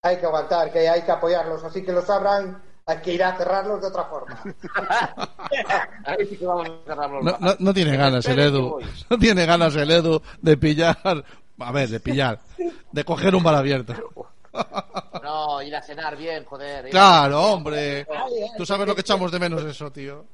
[0.04, 1.62] Hay que aguantar, que hay que apoyarlos.
[1.64, 4.42] Así que los abran, hay que ir a cerrarlos de otra forma.
[6.04, 7.60] Ahí sí que vamos a cerrar los No, bares.
[7.60, 8.80] no, no tiene ganas el Edu.
[9.10, 11.24] No tiene ganas el Edu de pillar.
[11.58, 12.40] A ver, de pillar.
[12.90, 13.94] De coger un bar abierto.
[15.22, 16.90] No, ir a cenar bien, joder.
[16.90, 18.06] Claro, hombre.
[18.56, 20.26] Tú sabes lo que echamos de menos eso, tío.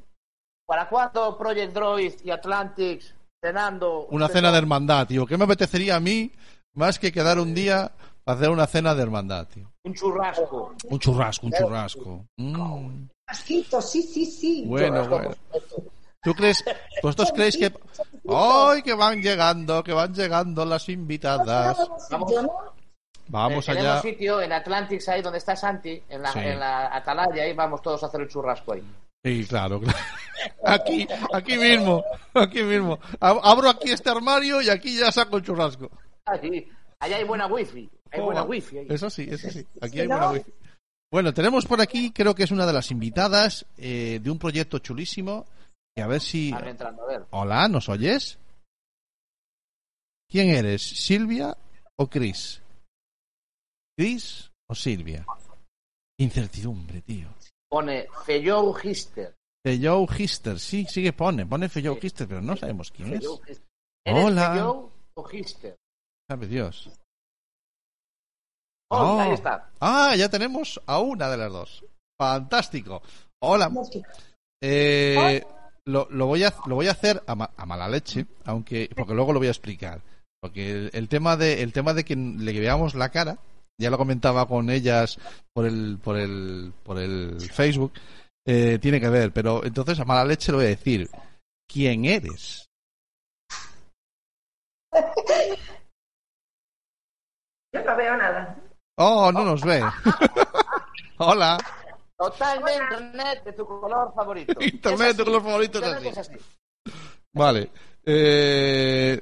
[0.67, 4.07] ¿Para cuándo Project Droid y Atlantics cenando?
[4.11, 5.25] Una cena de hermandad, tío.
[5.25, 6.33] ¿Qué me apetecería a mí
[6.75, 7.93] más que quedar un día
[8.25, 9.71] para hacer una cena de hermandad, tío?
[9.85, 10.75] Un churrasco.
[10.91, 12.25] Un churrasco, un churrasco.
[12.37, 14.65] Mm, Asquito, sí, sí, sí.
[14.67, 15.35] bueno, bueno.
[16.23, 16.65] ¿Tú crees,
[17.03, 17.73] vosotros creéis que...
[18.29, 21.77] ¡Ay, que van llegando, que van llegando las invitadas!
[22.11, 22.33] Vamos,
[23.29, 23.81] Vamos eh, allá.
[23.81, 26.39] Tenemos sitio en Atlantics, ahí donde está Santi, en la, Sí.
[26.41, 28.83] en la Atalaya, ahí vamos todos a hacer el churrasco ahí.
[29.25, 29.99] Sí, claro, claro.
[30.65, 32.99] Aquí, aquí mismo, aquí mismo.
[33.19, 35.91] Ab- Abro aquí este armario y aquí ya saco el churrasco.
[36.27, 36.69] Allí,
[37.01, 37.91] allá hay buena wifi.
[38.13, 38.87] Hay buena wifi ahí.
[38.89, 39.67] Eso sí, eso sí.
[39.81, 40.53] Aquí hay no- buena wifi.
[41.11, 44.79] Bueno, tenemos por aquí, creo que es una de las invitadas eh, de un proyecto
[44.79, 45.47] chulísimo.
[45.99, 46.51] Y a ver si.
[46.51, 47.27] Están entrando, a ver.
[47.31, 48.39] Hola, ¿nos oyes?
[50.31, 50.81] ¿Quién eres?
[50.81, 51.57] ¿Silvia
[51.97, 52.63] o Chris?
[53.97, 55.27] ¿Chris o Silvia?
[56.21, 57.29] Incertidumbre, tío.
[57.69, 59.35] Pone Feyou Hister.
[59.67, 63.19] Feyou Hister, sí, sí que pone, pone Feyou Hister, pero no sabemos quién es.
[63.19, 63.67] Feyou Hister.
[64.07, 64.53] ¿Eres Hola.
[64.53, 65.77] Feyou o Hister?
[66.31, 66.91] Sabe Dios.
[68.91, 69.21] Oh, Oh.
[69.21, 69.69] ahí está.
[69.81, 71.85] Ah, ya tenemos a una de las dos.
[72.17, 73.03] Fantástico.
[73.43, 73.69] Hola.
[74.63, 75.43] Eh,
[75.89, 79.15] lo, lo voy a, lo voy a hacer a, ma- a mala leche, aunque porque
[79.15, 80.01] luego lo voy a explicar.
[80.41, 83.39] Porque el, el tema de el tema de que le veamos la cara,
[83.81, 85.19] ya lo comentaba con ellas
[85.53, 87.93] por el por el por el Facebook,
[88.47, 89.33] eh, tiene que ver.
[89.33, 91.11] Pero entonces a mala leche lo voy a decir.
[91.71, 92.67] ¿Quién eres?
[97.75, 98.57] Yo no veo nada.
[98.97, 99.83] Oh, no nos ve.
[101.19, 101.59] Hola.
[102.19, 104.55] Totalmente internet de tu color favorito.
[104.61, 106.33] Internet de tu color favorito es Internet así.
[106.33, 106.95] es así.
[107.33, 107.71] Vale.
[108.05, 109.21] Eh,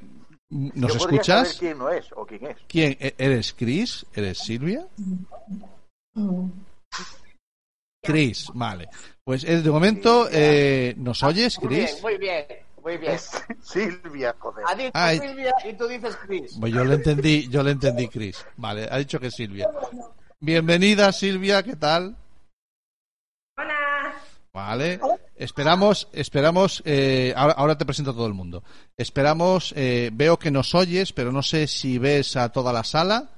[0.49, 1.47] ¿Nos Yo escuchas?
[1.49, 2.57] saber quién no es o quién es.
[2.67, 2.97] ¿Quién?
[2.99, 4.05] ¿E- ¿Eres Chris?
[4.13, 4.87] ¿Eres Silvia?
[8.03, 8.87] Chris, vale.
[9.23, 12.01] Pues eh, de momento, eh, ¿nos oyes, Muy bien, Chris?
[12.01, 12.45] muy bien,
[12.81, 13.19] muy bien.
[13.61, 14.65] Silvia, joder.
[14.67, 15.19] Ha dicho Ay.
[15.19, 16.55] Silvia y tú dices Chris.
[16.59, 18.43] Pues yo le entendí, yo le entendí, Chris.
[18.55, 19.69] Vale, ha dicho que Silvia.
[20.39, 22.15] Bienvenida, Silvia, ¿qué tal?
[24.57, 24.99] Vale.
[25.35, 28.63] Esperamos, esperamos, eh, ahora, ahora te presento a todo el mundo.
[28.97, 33.29] Esperamos, eh, veo que nos oyes, pero no sé si ves a toda la sala.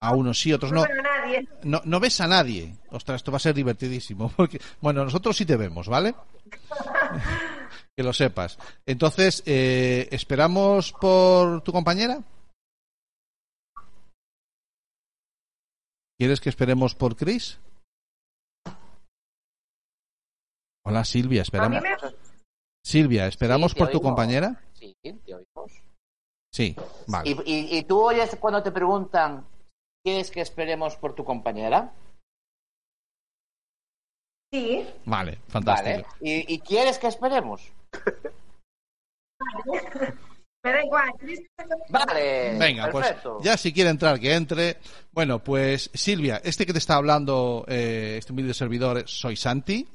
[0.00, 1.48] A unos sí, otros nadie.
[1.62, 2.74] No, no ves a nadie.
[2.90, 4.28] Ostras, esto va a ser divertidísimo.
[4.36, 6.16] Porque, bueno, nosotros sí te vemos, ¿vale?
[7.96, 8.58] que lo sepas.
[8.86, 12.24] Entonces, eh, ¿esperamos por tu compañera?
[16.18, 17.60] ¿Quieres que esperemos por Chris?
[20.86, 21.82] Hola, Silvia, esperamos.
[21.82, 21.88] me...
[22.84, 24.10] Silvia, ¿esperamos Sí, por tu oímos.
[24.10, 24.62] compañera?
[24.74, 25.72] Sí, te oímos.
[26.52, 26.76] Sí,
[27.06, 27.30] vale.
[27.30, 29.46] ¿Y, y, y tú oyes cuando te preguntan,
[30.04, 31.92] ¿quieres que esperemos por tu compañera?
[34.52, 34.86] Sí.
[35.06, 36.02] Vale, fantástico.
[36.02, 36.06] Vale.
[36.20, 37.72] ¿Y, y quieres que esperemos?
[40.64, 41.10] Me da igual.
[41.90, 42.56] Vale.
[42.58, 43.34] Venga, perfecto.
[43.34, 44.78] pues ya si quiere entrar, que entre.
[45.12, 49.86] Bueno, pues Silvia, este que te está hablando, eh, este humilde servidor, soy Santi.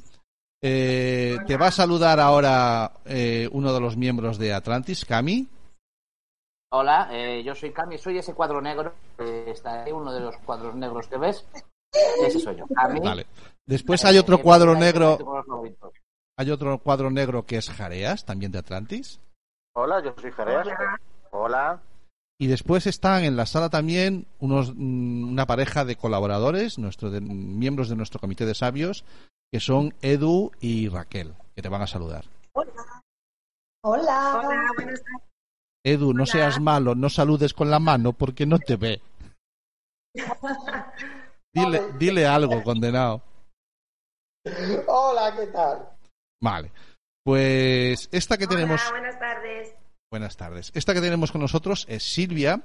[0.62, 5.48] Eh, te va a saludar ahora eh, uno de los miembros de Atlantis, Cami.
[6.72, 8.94] Hola, eh, yo soy Cami, soy ese cuadro negro.
[9.18, 11.46] eh, está ahí, uno de los cuadros negros que ves.
[12.26, 12.66] Ese soy yo.
[12.76, 13.00] Cami.
[13.00, 13.26] Vale.
[13.66, 15.92] Después hay otro cuadro negro, favorito.
[16.38, 19.20] hay otro cuadro negro que es Jareas, también de Atlantis.
[19.76, 20.68] Hola, yo soy Jareas.
[21.32, 21.80] Hola.
[22.42, 27.22] Y después están en la sala también unos, mm, una pareja de colaboradores, nuestro de-
[27.22, 29.04] miembros de nuestro comité de sabios,
[29.52, 32.26] que son Edu y Raquel, que te van a saludar.
[32.54, 33.02] Hola.
[33.84, 34.42] Hola,
[34.76, 35.30] buenas tardes.
[35.84, 39.02] Edu, no seas malo, no saludes con la mano porque no te ve.
[41.54, 43.24] Dile, dile algo, condenado.
[44.88, 45.90] Hola, ¿qué tal?
[46.42, 46.72] Vale.
[47.24, 48.82] Pues esta que tenemos.
[48.82, 49.76] Hola, buenas tardes.
[50.12, 50.72] Buenas tardes.
[50.76, 52.62] Esta que tenemos con nosotros es Silvia,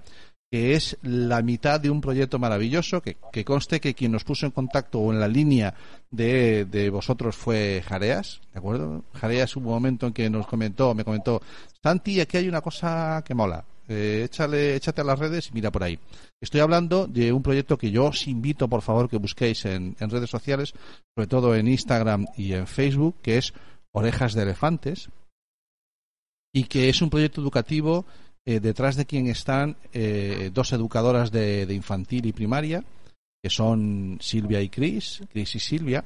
[0.54, 4.52] que es la mitad de un proyecto maravilloso, que, conste que quien nos puso en
[4.52, 5.74] contacto o en la línea
[6.12, 9.02] de, de vosotros fue Jareas, ¿de acuerdo?
[9.14, 11.42] Jareas hubo un momento en que nos comentó, me comentó,
[11.82, 13.64] Santi, aquí hay una cosa que mola.
[13.88, 15.98] Eh, échale, échate a las redes y mira por ahí.
[16.40, 20.08] Estoy hablando de un proyecto que yo os invito, por favor, que busquéis en, en
[20.08, 20.72] redes sociales,
[21.16, 23.54] sobre todo en Instagram y en Facebook, que es
[23.90, 25.08] Orejas de Elefantes,
[26.52, 28.06] y que es un proyecto educativo
[28.46, 32.84] eh, detrás de quien están eh, dos educadoras de, infantil y primaria,
[33.42, 36.04] que son Silvia y Cris, Cris y Silvia,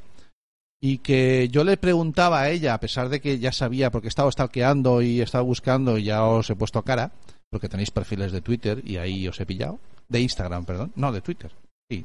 [0.81, 4.09] y que yo le preguntaba a ella, a pesar de que ya sabía, porque he
[4.09, 7.11] estado stalkeando y he estado buscando y ya os he puesto cara,
[7.51, 11.21] porque tenéis perfiles de Twitter y ahí os he pillado, de Instagram, perdón, no, de
[11.21, 11.51] Twitter,
[11.91, 12.05] sí.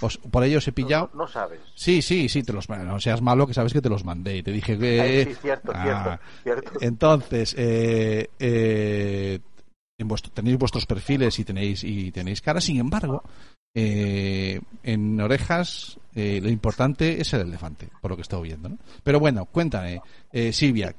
[0.00, 1.10] Os- por ello os he pillado.
[1.14, 1.60] No sabes.
[1.74, 4.42] Sí, sí, sí, te los no seas malo que sabes que te los mandé y
[4.42, 6.78] te dije que Ay, sí, cierto, Ah, cierto, cierto.
[6.84, 9.38] entonces eh, eh,
[9.98, 13.22] en vuestro- tenéis vuestros perfiles y tenéis y tenéis cara sin embargo
[13.74, 18.78] eh, en orejas eh, lo importante es el elefante por lo que estoy viendo ¿no?
[19.02, 20.00] pero bueno cuéntame
[20.32, 20.94] eh, Silvia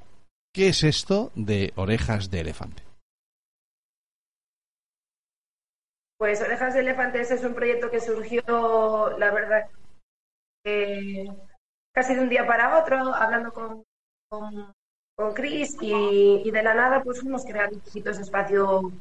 [0.54, 2.84] qué es esto de orejas de elefante
[6.20, 9.70] Pues Orejas de Elefantes es un proyecto que surgió, la verdad,
[10.66, 11.26] eh,
[11.96, 13.84] casi de un día para otro, hablando con,
[14.30, 18.92] con, Chris y, de la nada pues fuimos creando un poquito ese espacio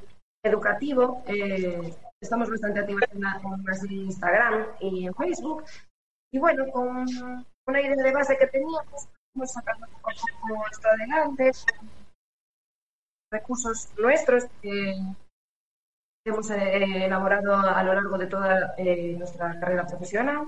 [0.44, 1.24] educativo.
[1.26, 1.92] Eh,
[2.22, 5.64] estamos bastante activos en, la- en Instagram y en Facebook.
[6.32, 7.04] Y bueno, con
[7.66, 10.10] una idea de base que teníamos, fuimos sacando a poco
[10.70, 11.50] esto adelante,
[13.32, 14.94] recursos nuestros que
[16.28, 20.46] hemos eh, elaborado a lo largo de toda eh, nuestra carrera profesional.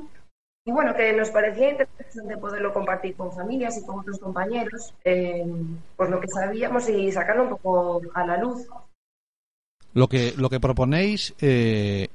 [0.65, 5.45] Y bueno, que nos parecía interesante poderlo compartir con familias y con otros compañeros, eh,
[5.99, 8.67] lo que sabíamos y sacarlo un poco a la luz.
[9.95, 12.09] Lo que, lo que proponéis eh,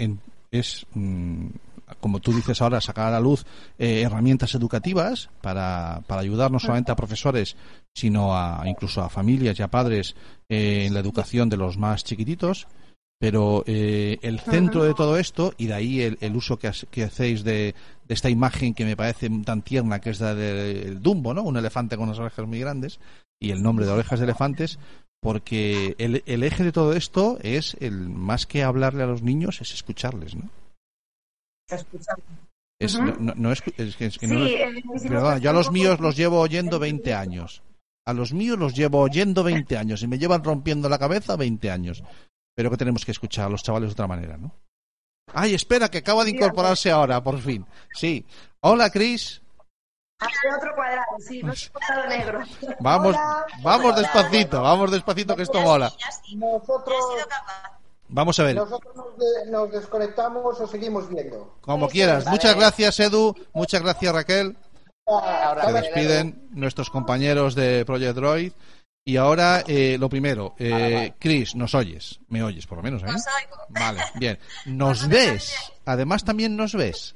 [0.51, 1.47] es, mm,
[1.99, 3.45] como tú dices ahora, sacar a la luz
[3.80, 7.57] eh, herramientas educativas para, para ayudar no solamente a profesores,
[7.93, 10.16] sino a, incluso a familias y a padres
[10.47, 12.68] en la educación de los más chiquititos.
[13.20, 16.86] Pero eh, el centro de todo esto, y de ahí el, el uso que, has-
[16.91, 17.74] que hacéis de,
[18.07, 21.43] de esta imagen que me parece tan tierna, que es la del Dumbo, ¿no?
[21.43, 22.99] Un elefante con unas orejas muy grandes,
[23.41, 24.80] y el nombre de orejas de elefantes,
[25.22, 29.61] porque el, el eje de todo esto es el más que hablarle a los niños
[29.61, 30.49] es escucharles, ¿no?
[31.70, 32.18] Escuchar.
[32.80, 33.05] Es, Ujú.
[33.05, 35.53] no, no- no es, es que- es que Sí, no- eh, hicimos perdona, yo a
[35.53, 37.63] los míos los llevo oyendo 20 años.
[38.05, 41.72] A los míos los llevo oyendo 20 años y me llevan rompiendo la cabeza 20
[41.72, 42.03] años.
[42.56, 44.51] Pero que tenemos que escuchar a los chavales de otra manera, ¿no?
[45.34, 47.66] Ay, espera, que acaba de incorporarse ahora, por fin.
[47.93, 48.26] Sí.
[48.62, 49.41] Hola, Cris.
[50.20, 52.39] Hace otro cuadrado, sí, no es cuadrado negro.
[52.80, 53.45] Vamos, Hola.
[53.62, 55.91] vamos despacito, vamos despacito, que esto mola.
[56.36, 56.97] Nosotros,
[58.08, 58.56] Vamos a ver.
[58.56, 61.58] nosotros nos, de- nos desconectamos o seguimos viendo.
[61.60, 62.26] Como quieras.
[62.28, 63.36] Muchas gracias, Edu.
[63.53, 64.56] Muchas gracias, Raquel.
[65.66, 68.53] Se despiden nuestros compañeros de Project Droid.
[69.08, 72.20] Y ahora, eh, lo primero, eh, Chris, nos oyes.
[72.28, 73.06] Me oyes, por lo menos, ¿eh?
[73.06, 73.56] Os oigo.
[73.70, 74.39] Vale, bien.
[74.66, 75.56] ¿Nos ves?
[75.86, 77.16] Además, también nos ves.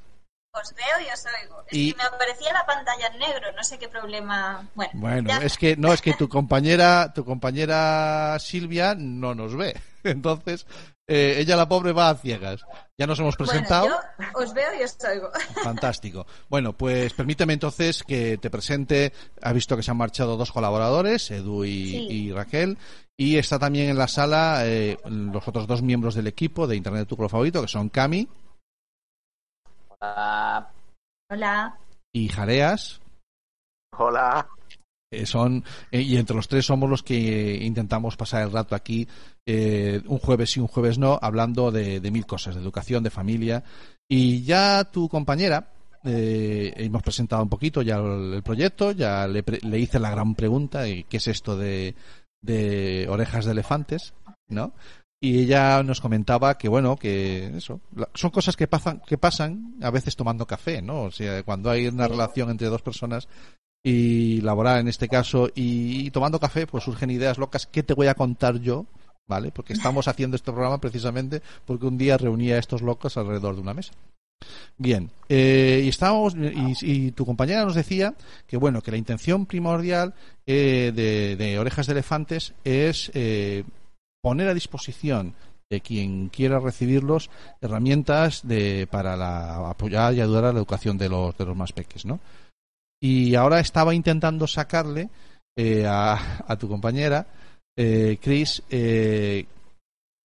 [0.53, 1.63] Os veo y os oigo.
[1.67, 4.67] Es Y- que me aparecía la pantalla en negro, no sé qué problema.
[4.75, 5.37] Bueno, Bueno, ya.
[5.39, 9.75] es que no, es que tu compañera, tu compañera Silvia no nos ve.
[10.03, 10.67] Entonces,
[11.09, 12.61] eh, ella la pobre va a ciegas.
[12.97, 13.87] Ya nos hemos presentado.
[13.87, 14.01] Bueno,
[14.33, 15.29] yo os veo y os oigo.
[15.63, 16.25] Fantástico.
[16.49, 19.11] Bueno, pues permíteme entonces que te presente.
[19.41, 22.07] Ha visto que se han marchado dos colaboradores, Edu y, Sí.
[22.09, 22.77] y Raquel.
[23.17, 27.07] Y está también en la sala eh, los otros dos miembros del equipo de Internet
[27.07, 28.27] Tu Favorito, que son Cami
[30.01, 30.69] Ah,
[31.29, 31.77] Hola.
[32.13, 33.01] y Jareas.
[33.97, 34.47] Hola.
[35.11, 39.07] Eh, son eh, y entre los tres somos los que intentamos pasar el rato aquí
[39.43, 43.09] eh, un jueves sí un jueves no hablando de, de mil cosas de educación de
[43.09, 43.63] familia.
[44.07, 45.71] Y ya tu compañera
[46.03, 50.35] eh, hemos presentado un poquito ya el, el proyecto ya le, le hice la gran
[50.35, 51.95] pregunta qué es esto de,
[52.41, 54.13] de orejas de elefantes
[54.47, 54.73] no
[55.21, 57.81] y ella nos comentaba que bueno que eso
[58.13, 61.87] son cosas que pasan que pasan a veces tomando café no o sea cuando hay
[61.87, 63.27] una relación entre dos personas
[63.83, 67.65] y laboral en este caso y, tomando café pues surgen ideas locas.
[67.65, 68.85] Que te voy a contar yo
[69.27, 73.55] vale porque estamos haciendo este programa precisamente porque un día reuní a estos locos alrededor
[73.55, 73.93] de una mesa.
[74.77, 78.15] Bien eh, y estábamos y, y tu compañera nos decía
[78.47, 80.13] que bueno que la intención primordial
[80.47, 83.65] eh, de, de orejas de elefantes es eh,
[84.21, 85.35] poner a disposición
[85.71, 87.29] eh, quien quiera recibirlos,
[87.61, 91.73] herramientas de, para la, apoyar y ayudar a la educación de los, de los más
[91.73, 92.19] pequeños, ¿no?
[92.99, 95.09] Y ahora estaba intentando sacarle
[95.55, 97.25] eh, a, a tu compañera,
[97.77, 99.45] eh, Chris, eh,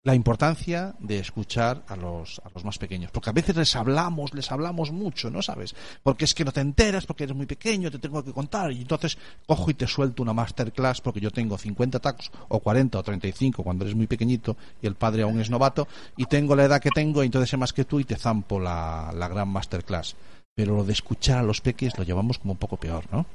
[0.04, 3.10] la importancia de escuchar a los, a los más pequeños.
[3.10, 5.74] Porque a veces les hablamos, les hablamos mucho, ¿no sabes?
[6.02, 8.70] Porque es que no te enteras, porque eres muy pequeño, te tengo que contar.
[8.70, 12.98] Y entonces cojo y te suelto una masterclass porque yo tengo 50 tacos, o 40
[12.98, 15.88] o 35 cuando eres muy pequeñito y el padre aún es novato,
[16.18, 18.60] y tengo la edad que tengo, y entonces sé más que tú y te zampo
[18.60, 20.16] la, la gran masterclass.
[20.54, 23.26] Pero lo de escuchar a los peques lo llevamos como un poco peor, ¿no?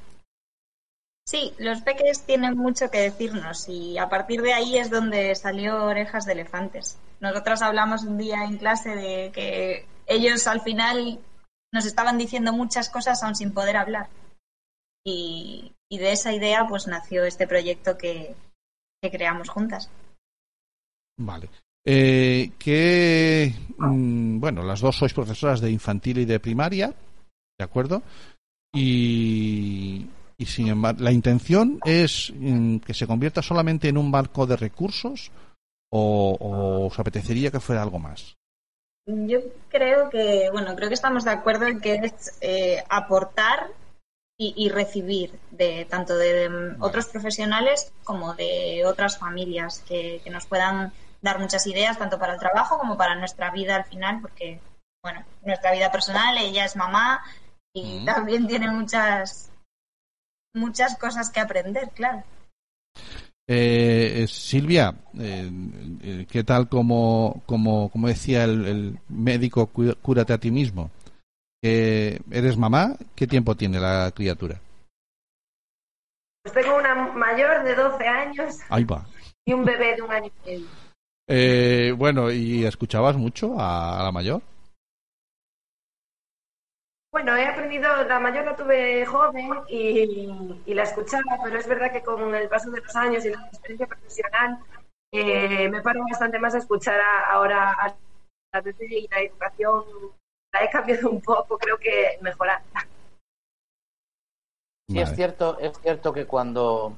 [1.28, 5.84] Sí, los peques tienen mucho que decirnos y a partir de ahí es donde salió
[5.86, 6.98] Orejas de Elefantes.
[7.20, 11.20] Nosotras hablamos un día en clase de que ellos al final
[11.72, 14.10] nos estaban diciendo muchas cosas aún sin poder hablar.
[15.06, 18.36] Y, y de esa idea pues nació este proyecto que,
[19.02, 19.90] que creamos juntas.
[21.18, 21.50] Vale.
[21.86, 26.94] Eh, que, mm, bueno, las dos sois profesoras de infantil y de primaria,
[27.60, 28.02] ¿de acuerdo?
[28.74, 30.08] Y,
[30.38, 34.56] y sin embargo, la intención es mm, que se convierta solamente en un banco de
[34.56, 35.32] recursos
[35.92, 38.38] o, o os apetecería que fuera algo más.
[39.06, 43.72] Yo creo que, bueno, creo que estamos de acuerdo en que es eh, aportar
[44.38, 50.30] y, y recibir de tanto de, de otros profesionales como de otras familias que, que
[50.30, 54.22] nos puedan dar muchas ideas tanto para el trabajo como para nuestra vida al final,
[54.22, 54.60] porque,
[55.04, 57.22] bueno, nuestra vida personal, ella es mamá
[57.74, 58.06] y Mm.
[58.06, 59.52] también tiene muchas
[60.56, 62.24] muchas cosas que aprender, claro.
[63.48, 65.50] Eh, eh, Silvia, eh,
[66.04, 70.92] eh, ¿qué tal como, como, como decía el, el médico, cúrate a ti mismo?
[71.64, 72.96] Eh, ¿Eres mamá?
[73.16, 74.60] ¿Qué tiempo tiene la criatura?
[76.44, 79.06] Pues tengo una mayor de 12 años Ahí va.
[79.46, 80.68] y un bebé de un año y medio.
[81.28, 84.42] Eh, bueno, ¿y escuchabas mucho a, a la mayor?
[87.12, 91.92] Bueno, he aprendido, la mayor la tuve joven y, y la escuchaba, pero es verdad
[91.92, 94.60] que con el paso de los años y la experiencia profesional
[95.12, 97.96] eh, me paro bastante más a escuchar a- ahora a
[98.54, 99.84] la bebé y la educación
[100.54, 102.62] la he cambiado un poco, creo que mejorar.
[104.88, 106.94] Sí, es cierto, es cierto que cuando,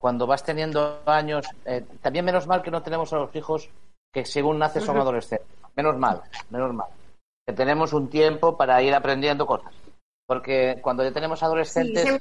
[0.00, 3.68] cuando vas teniendo años, eh, también menos mal que no tenemos a los hijos
[4.12, 5.46] que según nace son adolescentes.
[5.76, 6.88] Menos mal, menos mal.
[7.48, 9.72] Que tenemos un tiempo para ir aprendiendo cosas.
[10.26, 12.20] Porque cuando ya tenemos adolescentes,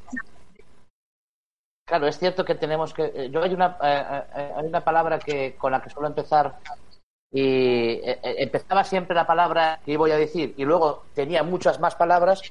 [1.86, 3.12] claro, es cierto que tenemos que.
[3.14, 6.56] eh, Yo hay una, eh, eh, hay una palabra que con la que suelo empezar
[7.30, 11.94] y eh, empezaba siempre la palabra que voy a decir y luego tenía muchas más
[11.96, 12.42] palabras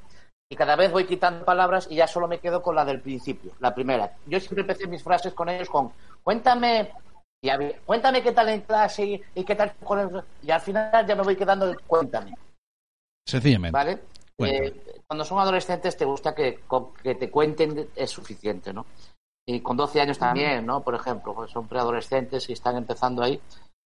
[0.51, 3.53] y cada vez voy quitando palabras y ya solo me quedo con la del principio,
[3.61, 4.13] la primera.
[4.27, 5.93] Yo siempre empecé mis frases con ellos con
[6.23, 6.93] cuéntame
[7.41, 10.23] y había- cuéntame qué tal en clase y, y qué tal con el-".
[10.43, 12.35] y al final ya me voy quedando cuéntame,
[13.27, 13.73] Sencillamente.
[13.73, 13.99] ¿vale?
[14.39, 16.61] Eh, cuando son adolescentes te gusta que,
[17.03, 18.87] que te cuenten es suficiente, ¿no?
[19.49, 20.83] Y con 12 años también, ¿no?
[20.83, 23.41] Por ejemplo, pues son preadolescentes y están empezando ahí.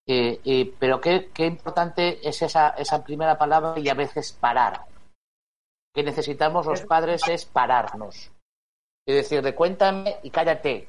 [0.08, 4.86] Eh, eh, pero qué, qué importante es esa, esa primera palabra y a veces parar.
[5.94, 8.32] Que necesitamos los padres es pararnos.
[9.06, 10.88] Y decirle, cuéntame y cállate.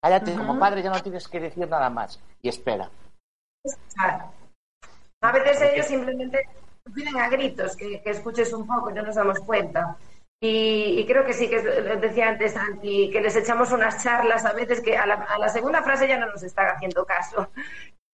[0.00, 0.60] Cállate, como Ujú.
[0.60, 2.20] padre ya no tienes que decir nada más.
[2.40, 2.88] Y espera.
[3.94, 4.32] Claro.
[5.20, 6.48] A veces ellos simplemente
[6.90, 9.96] piden a gritos que, que escuches un poco y no nos damos cuenta.
[10.40, 14.44] Y, y creo que sí, que es- decía antes Santi, que les echamos unas charlas
[14.44, 17.48] a veces que a la, a la segunda frase ya no nos están haciendo caso.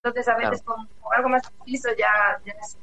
[0.02, 2.76] Entonces a veces con, con algo más preciso ya, ya es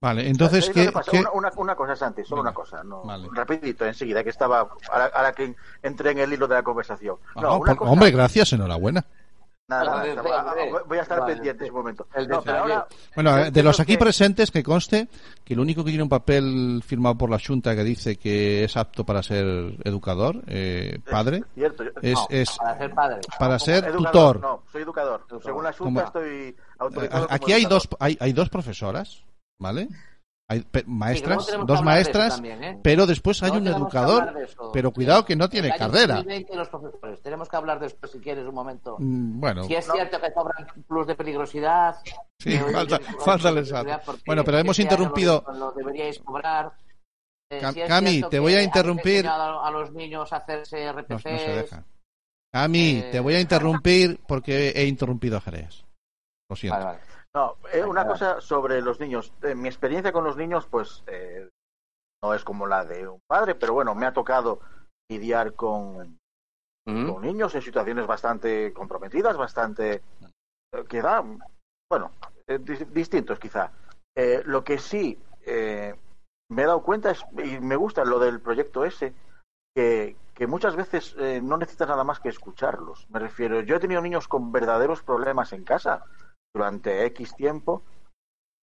[0.00, 2.82] Vale, entonces, ¿Sabéis lo ¿qué, qué- Una, una, una cosa, Santi, solo una cosa.
[2.82, 4.68] No, Rapidito, enseguida, que estaba.
[4.90, 7.18] Ahora, ahora que entré en el hilo de la conversación.
[7.36, 9.04] No, Ah, una por- cosa- Hombre, gracias, enhorabuena.
[9.68, 11.34] Nada, nada, voy a estar vale.
[11.34, 12.06] pendiente ese momento.
[12.14, 12.72] El No, pero detalle.
[12.74, 15.08] ahora, Bueno, de los aquí presentes, que conste
[15.44, 18.76] que el único que tiene un papel firmado por la Junta que dice que es
[18.76, 19.46] apto para ser
[19.84, 23.20] educador, eh, padre, cierto, yo- es, no, es para ser padre.
[23.38, 24.40] para ser Educador, tutor.
[24.40, 25.26] No, soy educador.
[25.42, 27.22] Según la Como- Junta estoy autorizado.
[27.26, 27.82] Como Aquí hay educador.
[27.88, 29.24] dos, hay, hay dos profesoras,
[29.58, 29.88] ¿vale?
[30.48, 32.80] Hay maestras, dos de maestras, también, ¿eh?
[32.82, 36.16] pero después hay No un educador, de pero cuidado que no tiene El carrera.
[36.16, 37.22] 2020 los profesores.
[37.22, 38.96] Tenemos que hablar después si quieres un momento.
[38.98, 41.96] Mm, Bueno, Si es cierto que cobran plus de peligrosidad.
[42.38, 43.72] Sí, falta- falta de les
[44.26, 46.72] Bueno, pero hemos este interrumpido- Lo, lo deberíais cobrar.
[47.50, 49.26] Eh, Cam- si es Cami, te voy a interrumpir.
[49.28, 51.32] A, los niños a hacerse RPCs.
[51.32, 51.84] no se deja.
[52.54, 55.84] A mí, Eh, te voy a interrumpir porque he interrumpido a Jerez.
[56.50, 56.78] Lo siento.
[56.78, 57.11] Vale, vale.
[57.34, 59.32] No, eh, una cosa sobre los niños.
[59.42, 61.48] Eh, mi experiencia con los niños, pues, eh,
[62.22, 64.60] no es como la de un padre, pero bueno, me ha tocado
[65.10, 66.18] lidiar con,
[67.06, 70.02] con niños en situaciones bastante comprometidas, bastante
[70.72, 71.38] eh, que dan,
[71.90, 72.12] bueno,
[72.46, 73.72] eh, dis- distintos quizá.
[74.14, 75.94] Eh, lo que sí eh,
[76.50, 79.14] me he dado cuenta es, y me gusta lo del proyecto ese,
[79.74, 83.08] que, que muchas veces eh, no necesitas nada más que escucharlos.
[83.08, 86.04] Me refiero, yo he tenido niños con verdaderos problemas en casa
[86.54, 87.82] durante X tiempo,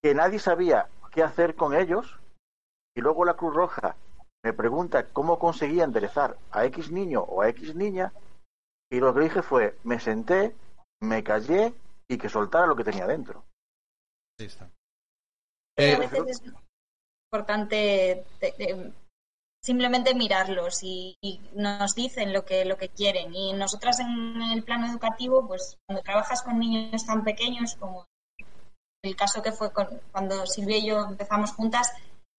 [0.03, 2.19] que nadie sabía qué hacer con ellos,
[2.95, 3.95] y luego la Cruz Roja
[4.43, 8.13] me pregunta cómo conseguía enderezar a X niño o a X niña,
[8.91, 10.55] y lo que dije fue, me senté,
[11.01, 11.73] me callé
[12.07, 13.43] y que soltara lo que tenía dentro.
[15.75, 16.53] Pero a veces es
[17.31, 18.93] importante te- te-
[19.67, 21.17] simplemente mirarlos y,
[21.53, 23.35] nos dicen lo que lo que quieren.
[23.35, 28.05] Y nosotras en el plano educativo pues cuando trabajas con niños tan pequeños como
[29.03, 31.91] el caso que fue con- cuando Silvia y yo empezamos juntas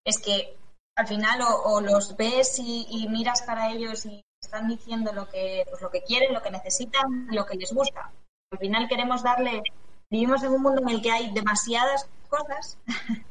[0.03, 0.57] es que
[0.97, 5.29] al final o, o los ves y, y miras para ellos y están diciendo lo
[5.29, 8.11] que pues lo que quieren lo que necesitan lo que les gusta.
[8.51, 9.61] Al final queremos darle
[10.09, 12.79] vivimos en un mundo en el que hay demasiadas cosas.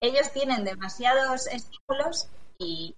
[0.00, 2.94] Ellos tienen demasiados estímulos y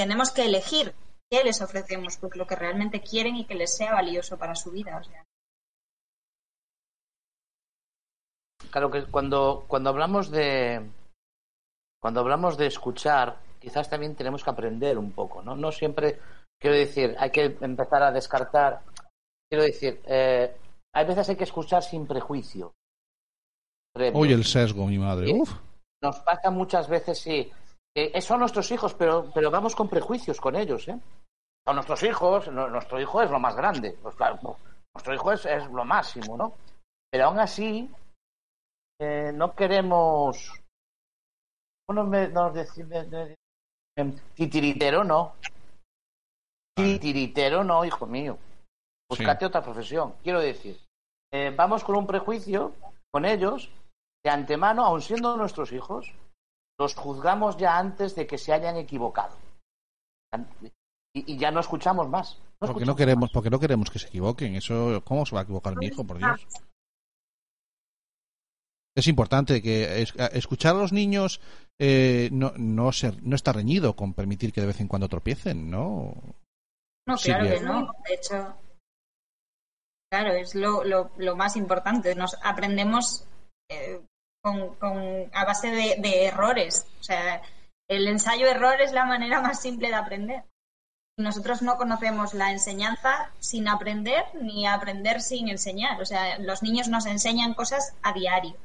[0.00, 0.94] tenemos que elegir
[1.30, 4.70] qué les ofrecemos, pues lo que realmente quieren y que les sea valioso para su
[4.70, 4.96] vida.
[4.96, 5.22] O sea,
[8.70, 10.88] Claro que cuando, cuando hablamos de
[12.00, 15.54] cuando hablamos de escuchar, quizás también tenemos que aprender un poco, ¿no?
[15.54, 16.18] No siempre,
[16.58, 18.82] quiero decir, hay que empezar a descartar.
[19.50, 20.56] Quiero decir, eh,
[20.94, 22.72] hay veces hay que escuchar sin prejuicio.
[24.14, 25.30] Oye, el sesgo, mi madre.
[25.32, 25.52] Uf.
[26.02, 27.52] Nos pasa muchas veces, sí.
[27.94, 30.98] Que son nuestros hijos, pero, pero vamos con prejuicios con ellos, ¿eh?
[31.66, 33.98] Son nuestros hijos, no- nuestro hijo es lo más grande.
[34.02, 34.56] Pues claro, no,
[34.94, 36.54] nuestro hijo es, es lo máximo, ¿no?
[37.10, 37.90] Pero aún así,
[39.00, 40.52] eh, no queremos.
[41.86, 43.34] ¿Cómo me, nos decir- me- me-
[43.96, 45.34] em, Titiritero, no.
[46.76, 48.38] Titiritero, no, hijo mío.
[49.08, 50.14] Búscate otra profesión.
[50.22, 50.78] Quiero decir,
[51.32, 52.74] eh, vamos con un prejuicio
[53.10, 53.70] con ellos
[54.24, 56.12] de antemano, aun siendo nuestros hijos,
[56.80, 59.36] los juzgamos ya antes de que se hayan equivocado.
[61.14, 62.38] Y, y ya no escuchamos más.
[62.60, 64.54] No Porque no queremos, porque no queremos que se equivoquen.
[64.54, 66.46] Eso, ¿cómo se va a equivocar mi hijo, por Dios?
[68.96, 71.40] Es importante que es- escuchar a los niños
[71.78, 75.70] eh, no, no, ser, no está reñido con permitir que de vez en cuando tropiecen,
[75.70, 76.14] ¿no?
[77.06, 77.92] no, claro que no.
[78.08, 78.56] De hecho,
[80.10, 82.14] claro, es lo, lo, lo más importante.
[82.14, 83.26] Nos aprendemos
[83.70, 84.00] eh,
[84.42, 86.86] con, con- a base de, de errores.
[87.00, 87.42] O sea,
[87.88, 90.44] el ensayo-error es la manera más simple de aprender.
[91.18, 96.00] Nosotros no conocemos la enseñanza sin aprender ni aprender sin enseñar.
[96.00, 98.56] O sea, los niños nos enseñan cosas a diario.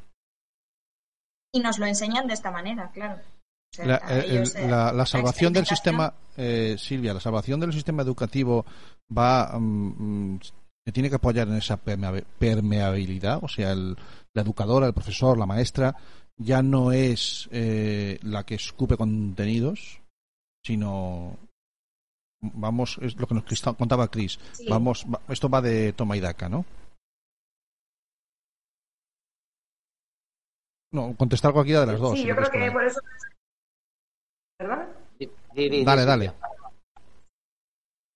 [1.54, 3.16] Y nos lo enseñan de esta manera, claro.
[3.16, 7.20] O sea, La, a el- ellos, eh, la- la salvación del sistema, eh, Silvia, la
[7.20, 8.66] salvación del sistema educativo
[9.16, 10.40] va, mm, mm,
[10.86, 13.98] se tiene que apoyar en esa permea- permeabilidad, o sea, el-
[14.36, 15.96] la educadora, el profesor, la maestra,
[16.38, 20.02] ya no es eh, la que escupe contenidos,
[20.64, 21.38] sino
[22.42, 23.46] vamos, es lo que nos
[23.78, 24.68] contaba Chris, Sí.
[24.70, 26.66] vamos, va- esto va de toma y daca, ¿no?
[30.92, 32.14] No, contestar cualquiera de las dos.
[32.14, 33.00] Sí, si yo creo que por eso.
[34.60, 34.88] ¿Verdad?
[35.86, 36.34] Dale, dale.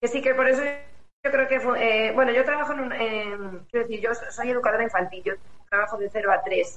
[0.01, 0.61] Que sí, que por eso
[1.23, 1.55] yo creo que.
[1.77, 2.93] eh, bueno, yo trabajo en un.
[2.93, 5.33] en- quiero decir, yo soy educadora infantil, yo
[5.69, 6.75] trabajo de 0 a 3.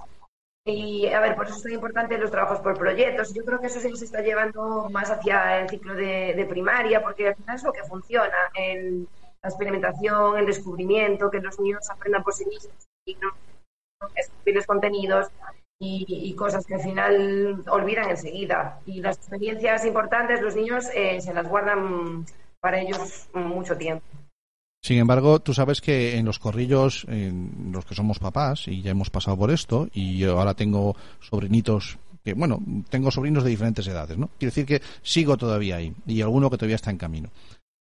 [0.64, 3.34] Y a ver, por eso es tan importante los trabajos por proyectos.
[3.34, 7.28] Yo creo que eso sí se está llevando más hacia el ciclo de, primaria, porque
[7.28, 9.08] al final es lo que funciona: el-
[9.42, 12.74] la experimentación, el descubrimiento, que los niños aprendan por sí mismos
[13.04, 13.32] y no
[14.66, 15.28] contenidos
[15.78, 18.80] y, y cosas que al final olvidan enseguida.
[18.86, 22.24] Y las experiencias importantes, los niños eh, se las guardan
[22.60, 24.04] para ellos mucho tiempo.
[24.84, 28.90] Sin embargo, tú sabes que en los corrillos, en los que somos papás, y ya
[28.90, 32.60] hemos pasado por esto, y yo ahora tengo sobrinitos que, bueno,
[32.90, 34.28] tengo sobrinos de diferentes edades, ¿no?
[34.38, 37.30] Quiere decir que sigo todavía ahí, y alguno que todavía está en camino.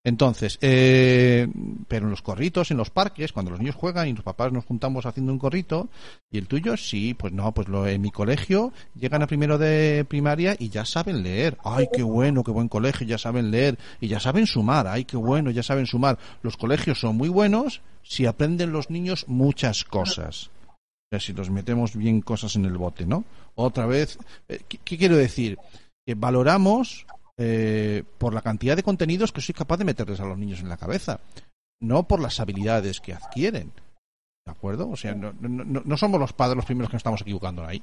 [0.04, 1.48] Entonces, eh,
[1.88, 4.66] pero en los corritos, en los parques, cuando los niños juegan y los papás nos
[4.66, 5.90] juntamos haciendo un corrito,
[6.32, 10.04] y el tuyo, sí, pues no, pues lo, en mi colegio llegan a primero de
[10.08, 11.58] primaria y ya saben leer.
[11.64, 14.88] Ay, qué bueno, qué buen colegio, ya saben leer y ya saben sumar.
[14.88, 16.18] Ay, qué bueno, ya saben sumar.
[16.42, 20.50] Los colegios son muy buenos si aprenden los niños muchas cosas.
[21.20, 23.26] Si los metemos bien cosas en el bote, ¿no?
[23.54, 24.18] Otra vez,
[24.48, 25.60] eh, ¿qué, qué quiero decir?
[26.06, 27.06] Que valoramos
[27.44, 30.70] eh, por la cantidad de contenidos que soy capaz de meterles a los niños en
[30.70, 31.20] la cabeza,
[31.82, 33.72] no por las habilidades que adquieren.
[34.46, 34.90] ¿De acuerdo?
[34.90, 37.82] O sea, no, no- no- somos los padres los primeros que nos estamos equivocando ahí.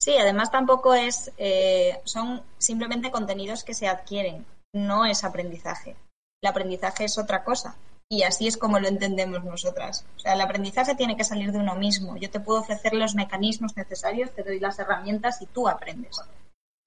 [0.00, 5.96] Sí, además tampoco es, eh, son simplemente contenidos que se adquieren, no es aprendizaje.
[6.42, 7.76] El aprendizaje es otra cosa.
[8.10, 10.06] Y así es como lo entendemos nosotras.
[10.16, 12.16] O sea, el aprendizaje tiene que salir de uno mismo.
[12.16, 16.18] Yo te puedo ofrecer los mecanismos necesarios, te doy las herramientas y tú aprendes.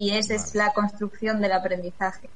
[0.02, 2.28] Y esa es la construcción del aprendizaje.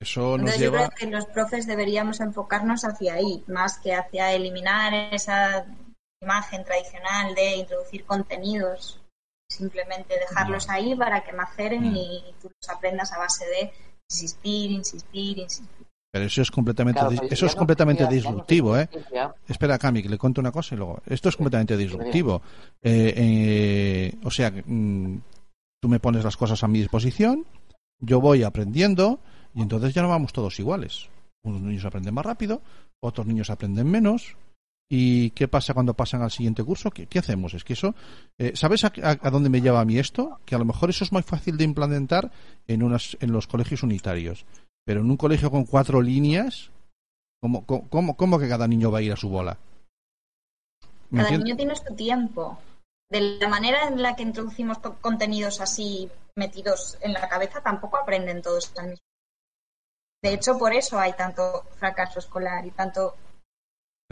[0.00, 0.88] Eso nos Entonces yo lleva...
[0.88, 5.66] creo que los profes deberíamos enfocarnos hacia ahí, más que hacia eliminar esa
[6.22, 8.98] imagen tradicional de introducir contenidos.
[9.50, 13.72] Simplemente dejarlos ahí para que maceren y tú los aprendas a base de
[14.10, 15.86] insistir, insistir, insistir.
[16.10, 18.88] Pero eso es completamente, Claro, eso es no completamente sería- ya no disruptivo, ¿eh?
[19.46, 21.02] Espera, Cami, que le cuento una cosa y luego.
[21.06, 22.40] Esto es completamente disruptivo.
[22.82, 25.18] Eh, eh, o sea, mm,
[25.82, 27.44] tú me pones las cosas a mi disposición,
[28.00, 29.18] yo voy aprendiendo
[29.54, 31.08] y entonces ya no vamos todos iguales.
[31.44, 32.62] Unos niños aprenden más rápido,
[33.02, 34.36] otros niños aprenden menos.
[34.88, 36.90] ¿Y qué pasa cuando pasan al siguiente curso?
[36.90, 37.54] ¿Qué, qué hacemos?
[37.54, 37.94] Es que eso.
[38.38, 38.90] eh, ¿Sabes a,
[39.30, 40.38] dónde me lleva a mí esto?
[40.44, 42.30] Que a lo mejor eso es muy fácil de implementar
[42.68, 44.44] en, unas, en los colegios unitarios.
[44.84, 46.70] Pero en un colegio con cuatro líneas,
[47.40, 49.56] ¿cómo, cómo, cómo- que cada niño va a ir a su bola?
[51.10, 52.58] ¿Me Cada niño tiene su tiempo.
[53.12, 57.98] De la manera en la que introducimos co- contenidos así metidos en la cabeza, tampoco
[57.98, 59.04] aprenden todos al mismo
[60.24, 63.14] De hecho, por eso hay tanto fracaso escolar y tanto...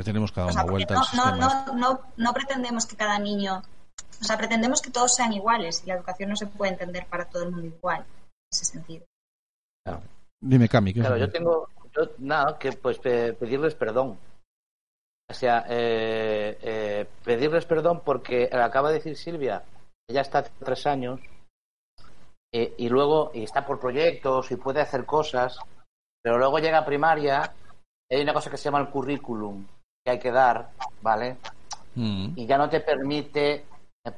[0.04, 2.96] Tenemos que dar O sea, una porque vuelta no, no, no, no, no pretendemos que
[2.96, 3.62] cada niño...
[4.20, 7.24] O sea, pretendemos que todos sean iguales y la educación no se puede entender para
[7.24, 9.06] todo el mundo igual, en ese sentido.
[10.42, 10.92] Dime, Cami.
[10.92, 14.18] ¿qué Claro, es yo tengo, yo, nada, que pues pe- pedirles perdón.
[15.30, 19.62] O sea, eh, eh, pedirles perdón porque acaba de decir Silvia,
[20.08, 21.20] ella está hace tres años
[22.52, 25.56] eh, y luego y está por proyectos y puede hacer cosas,
[26.20, 27.54] pero luego llega a primaria
[28.10, 29.64] y hay una cosa que se llama el currículum
[30.04, 30.70] que hay que dar,
[31.00, 31.36] ¿vale?
[31.94, 32.32] Mm.
[32.36, 33.64] y ya no te permite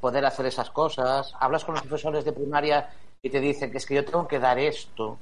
[0.00, 1.34] poder hacer esas cosas.
[1.38, 2.88] Hablas con los profesores de primaria
[3.20, 5.18] y te dicen que es que yo tengo que dar esto.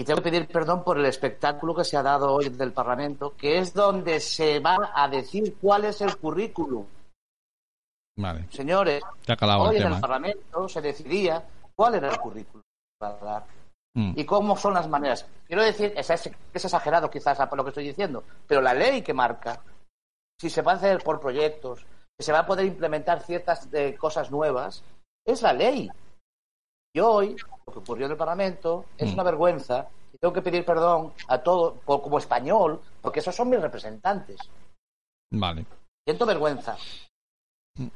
[0.00, 3.36] Y tengo que pedir perdón por el espectáculo que se ha dado hoy del Parlamento,
[3.36, 6.86] que es donde se va a decir cuál es el currículum.
[8.16, 8.46] Vale.
[8.50, 11.44] Señores, hoy el en el Parlamento se decidía
[11.74, 12.62] cuál era el currículum
[12.98, 13.60] para dar
[13.94, 14.12] Mm.
[14.16, 15.26] y cómo son las maneras.
[15.46, 19.60] Quiero decir, es, es exagerado quizás lo que estoy diciendo, pero la ley que marca,
[20.40, 21.84] si se va a hacer por proyectos,
[22.18, 24.84] si se va a poder implementar ciertas eh, cosas nuevas,
[25.24, 25.90] es la ley.
[26.92, 27.36] Y hoy,
[27.66, 29.14] lo que ocurrió en el Parlamento es Mm.
[29.14, 33.48] una vergüenza y tengo que pedir perdón a todo, por- como español, porque esos son
[33.48, 34.38] mis representantes.
[35.32, 35.64] Vale.
[36.06, 36.76] Siento vergüenza.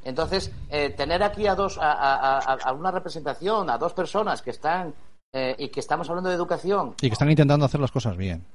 [0.04, 4.40] Entonces, eh, tener aquí a dos, a, a- a- a una representación, a dos personas
[4.42, 4.94] que están
[5.36, 8.46] eh, y que estamos hablando de educación, Y que están intentando hacer las cosas bien.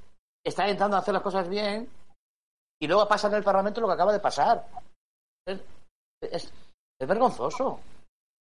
[0.42, 1.86] están intentando hacer las cosas bien
[2.80, 4.66] y luego pasa en el Parlamento lo que acaba de pasar.
[5.46, 5.60] Es,
[6.22, 6.50] es-
[6.98, 7.80] es vergonzoso.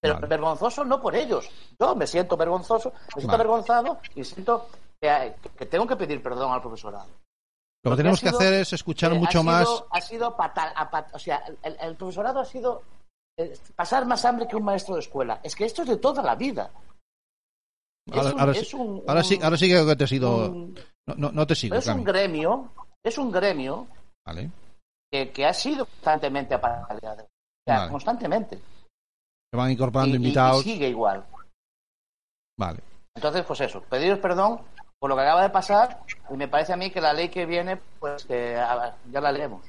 [0.01, 0.27] Pero Vale.
[0.27, 1.49] vergonzoso no por ellos.
[1.79, 3.43] Yo me siento vergonzoso, me siento Vale.
[3.43, 4.69] avergonzado y siento
[5.01, 7.07] que, que tengo que pedir perdón al profesorado.
[7.83, 9.83] Lo que tenemos ha que hacer es escuchar eh, ha mucho sido- más.
[9.91, 12.81] Ha sido pat- o sea, el, el profesorado ha sido
[13.37, 15.39] eh, pasar más hambre que un maestro de escuela.
[15.43, 16.71] Es que esto es de toda la vida.
[18.11, 20.49] Ahora, un- ahora un- ahora sí, un- ahora sí que te he sido.
[20.51, 22.03] un- No, no, no te sigo, es un Cami.
[22.05, 22.71] gremio,
[23.03, 23.87] es un gremio
[24.25, 24.51] Vale.
[25.11, 27.23] que, que ha sido constantemente apaleado.
[27.23, 27.91] O sea, Vale.
[27.91, 28.59] constantemente.
[29.51, 30.65] Se van incorporando Y- invitados.
[30.65, 31.25] Y, sigue igual.
[32.57, 32.79] Vale.
[33.15, 34.61] Entonces, pues eso, pediros perdón
[34.99, 37.45] por lo que acaba de pasar y me parece a mí que la ley que
[37.45, 39.65] viene, pues que a- ya la leeremos.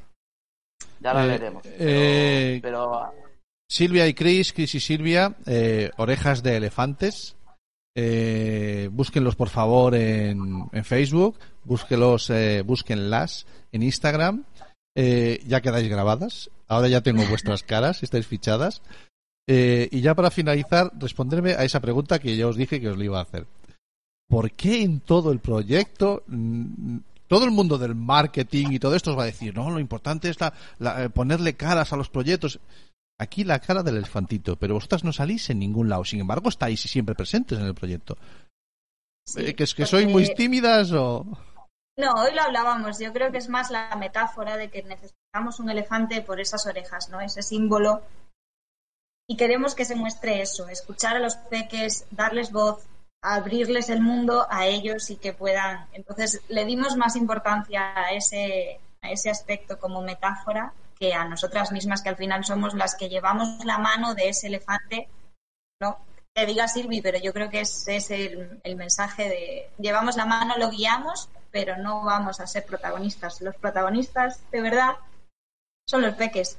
[1.00, 1.62] Ya la Eh, leeremos.
[1.62, 3.12] Pero, eh, pero
[3.68, 7.36] Silvia y Chris, Chris y Silvia, eh, orejas de elefantes.
[7.96, 14.44] Eh, búsquenlos por favor en, en Facebook, búsquenlos, eh, búsquenlas en Instagram.
[14.96, 16.50] Eh, ya quedáis grabadas.
[16.68, 18.82] Ahora ya tengo vuestras caras, estáis fichadas.
[19.52, 22.96] Eh, y ya para finalizar, responderme a esa pregunta que ya os dije que os
[22.96, 23.46] la iba a hacer.
[24.28, 29.10] ¿Por qué en todo el proyecto mm, todo el mundo del marketing y todo esto
[29.10, 32.08] os va a decir, no, lo importante es la- la- eh, ponerle caras a los
[32.10, 32.60] proyectos?
[33.18, 36.04] Aquí la cara del elefantito, pero vosotras no salís en ningún lado.
[36.04, 38.16] Sin embargo, estáis siempre presentes en el proyecto.
[39.36, 41.26] Eh, ¿Que es que sois muy porque- tímidas o...?
[41.98, 42.98] No, hoy lo hablábamos.
[42.98, 47.10] Yo creo que es más la metáfora de que necesitamos un elefante por esas orejas,
[47.10, 47.20] ¿no?
[47.20, 48.00] Ese símbolo.
[49.30, 52.84] Y queremos que se muestre eso, escuchar a los peques, darles voz,
[53.22, 55.86] abrirles el mundo a ellos y que puedan.
[55.92, 61.70] Entonces, le dimos más importancia a ese, a ese aspecto como metáfora que a nosotras
[61.70, 65.08] mismas, que al final somos las que llevamos la mano de ese elefante,
[65.80, 65.98] ¿no?
[66.32, 70.26] Te diga Silvi, pero yo creo que ese es el, el mensaje de llevamos la
[70.26, 73.40] mano, lo guiamos, pero no vamos a ser protagonistas.
[73.42, 74.96] Los protagonistas, de verdad,
[75.86, 76.58] son los peques.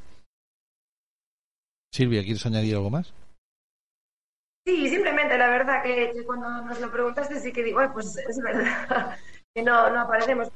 [1.93, 3.13] Silvia, ¿quieres añadir algo más?
[4.65, 8.39] Sí, simplemente la verdad que, cuando nos lo preguntaste sí que digo, "Ay, pues es
[8.41, 9.17] verdad
[9.55, 10.49] que no, aparecemos.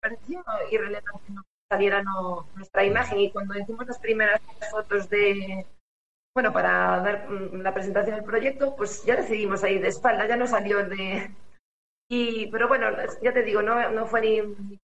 [0.00, 4.40] pareció irrelevante no saliera nuestra imagen y cuando hicimos las primeras
[4.70, 5.64] fotos de
[6.34, 10.36] bueno para dar mm, la presentación del proyecto pues ya decidimos ahí de espalda ya
[10.36, 11.30] no salió de
[12.10, 12.88] y pero bueno
[13.22, 14.78] ya te digo no no fue ni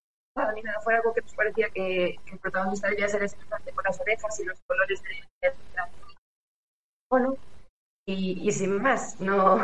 [0.54, 4.00] ni nada, fue algo que nos parecía que, el protagonista debía ser interesante con las
[4.00, 5.54] orejas y los colores de, de-
[7.10, 7.36] bueno
[8.06, 9.58] y, y sin más no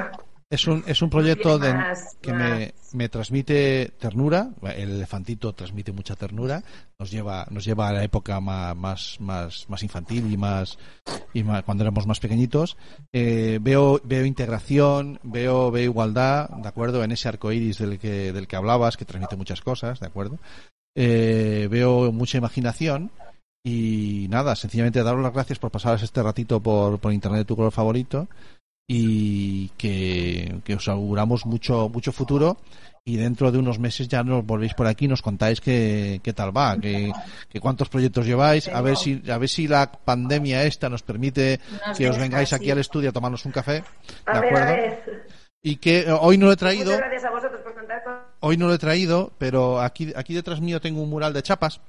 [0.51, 5.91] Es un, es un proyecto de, más- que me, me transmite ternura, el elefantito transmite
[5.91, 6.63] mucha ternura,
[6.99, 10.79] nos lleva, nos lleva a la época ma- más, más, más infantil y más,
[11.33, 12.77] y más, cuando éramos más pequeñitos.
[13.13, 17.03] Eh, veo, veo integración, veo, veo igualdad, ¿de acuerdo?
[17.03, 20.39] En ese arco iris del que, del que hablabas, que transmite muchas cosas, ¿de acuerdo?
[20.97, 23.11] Eh, veo mucha imaginación.
[23.67, 27.57] Y nada, sencillamente daros las gracias por pasaros este ratito por, por internet de tu
[27.57, 28.29] color favorito
[28.87, 32.59] y que, que os auguramos mucho mucho futuro
[33.07, 36.33] y dentro de unos meses ya nos volvéis por aquí y nos contáis qué, qué
[36.33, 37.13] tal va, que,
[37.51, 41.61] que cuántos proyectos lleváis, a ver si a ver si la pandemia esta nos permite
[41.97, 43.85] que os vengáis aquí al estudio a tomarnos un café,
[44.27, 44.75] ¿de acuerdo?
[45.63, 48.15] Y que eh, hoy no lo he traído, muchas gracias a vosotros por contar con
[48.41, 51.81] hoy no lo he traído, pero aquí aquí detrás mío tengo un mural de chapas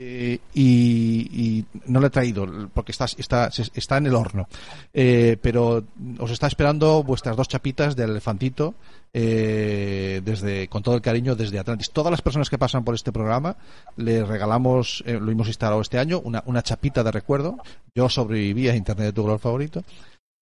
[0.00, 4.48] eh, y, y no lo he traído porque está, está, está en el horno.
[4.94, 5.84] Eh, pero
[6.18, 8.74] os está esperando vuestras dos chapitas del elefantito
[9.12, 11.90] eh, desde con todo el cariño desde Atlantis.
[11.90, 13.56] Todas las personas que pasan por este programa
[13.96, 17.58] le regalamos, eh, lo hemos instalado este año, una, una chapita de recuerdo.
[17.94, 19.82] Yo sobreviví a Internet de tu color favorito.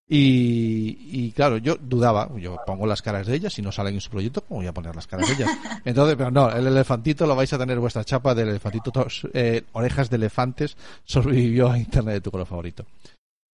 [0.09, 3.99] Y, y claro, yo dudaba, yo pongo las caras de ellas, si no salen en
[4.01, 5.51] su proyecto, ¿cómo voy a poner las caras de ellas?
[5.85, 9.65] Entonces, pero no, el elefantito lo vais a tener vuestra chapa del elefantito, tos- eh,
[9.73, 12.85] orejas de elefantes, sobrevivió a Internet de tu color favorito.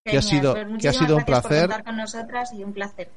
[0.06, 1.84] Que ha sido, pues que ha sido un gracias por placer.
[1.86, 3.10] con nosotras y un placer.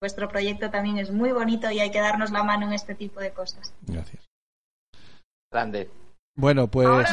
[0.00, 3.20] Vuestro proyecto también es muy bonito y hay que darnos la mano en este tipo
[3.20, 3.74] de cosas.
[3.82, 4.22] Gracias.
[5.52, 5.90] Grande.
[6.36, 7.08] Bueno, pues.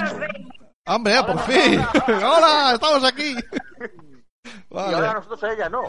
[0.88, 1.80] ¡Hombre, por fin!
[2.08, 2.72] ¡Hola!
[2.76, 3.36] ¡Estamos aquí!
[4.44, 5.84] Y ahora nosotros a ella no.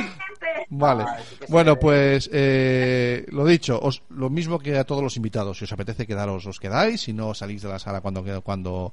[0.70, 1.04] Vale.
[1.48, 5.58] Bueno, pues eh, lo dicho, os, lo mismo que a todos los invitados.
[5.58, 7.02] Si os apetece quedaros, os quedáis.
[7.02, 8.92] Si no, salís de la sala cuando cuando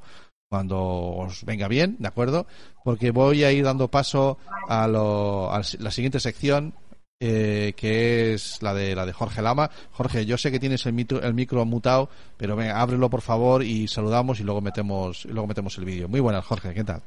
[0.49, 2.45] cuando os venga bien, ¿de acuerdo?
[2.83, 4.37] Porque voy a ir dando paso
[4.69, 6.73] a, lo, a la siguiente sección.
[7.19, 9.69] eh, que es la de la de Jorge Lama.
[9.91, 13.63] Jorge, yo sé que tienes el micro, el micro mutado, pero venga, ábrelo por favor
[13.63, 16.07] y saludamos y luego metemos y luego metemos el vídeo.
[16.07, 17.01] Muy buenas, Jorge, ¿qué tal?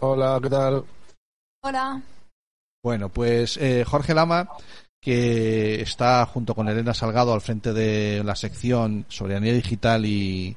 [0.00, 0.82] Hola, ¿qué tal?
[1.64, 2.02] Hola.
[2.82, 4.48] Bueno, pues eh, Jorge Lama,
[5.00, 10.54] que está junto con Elena Salgado al frente de la sección Soberanía Digital y,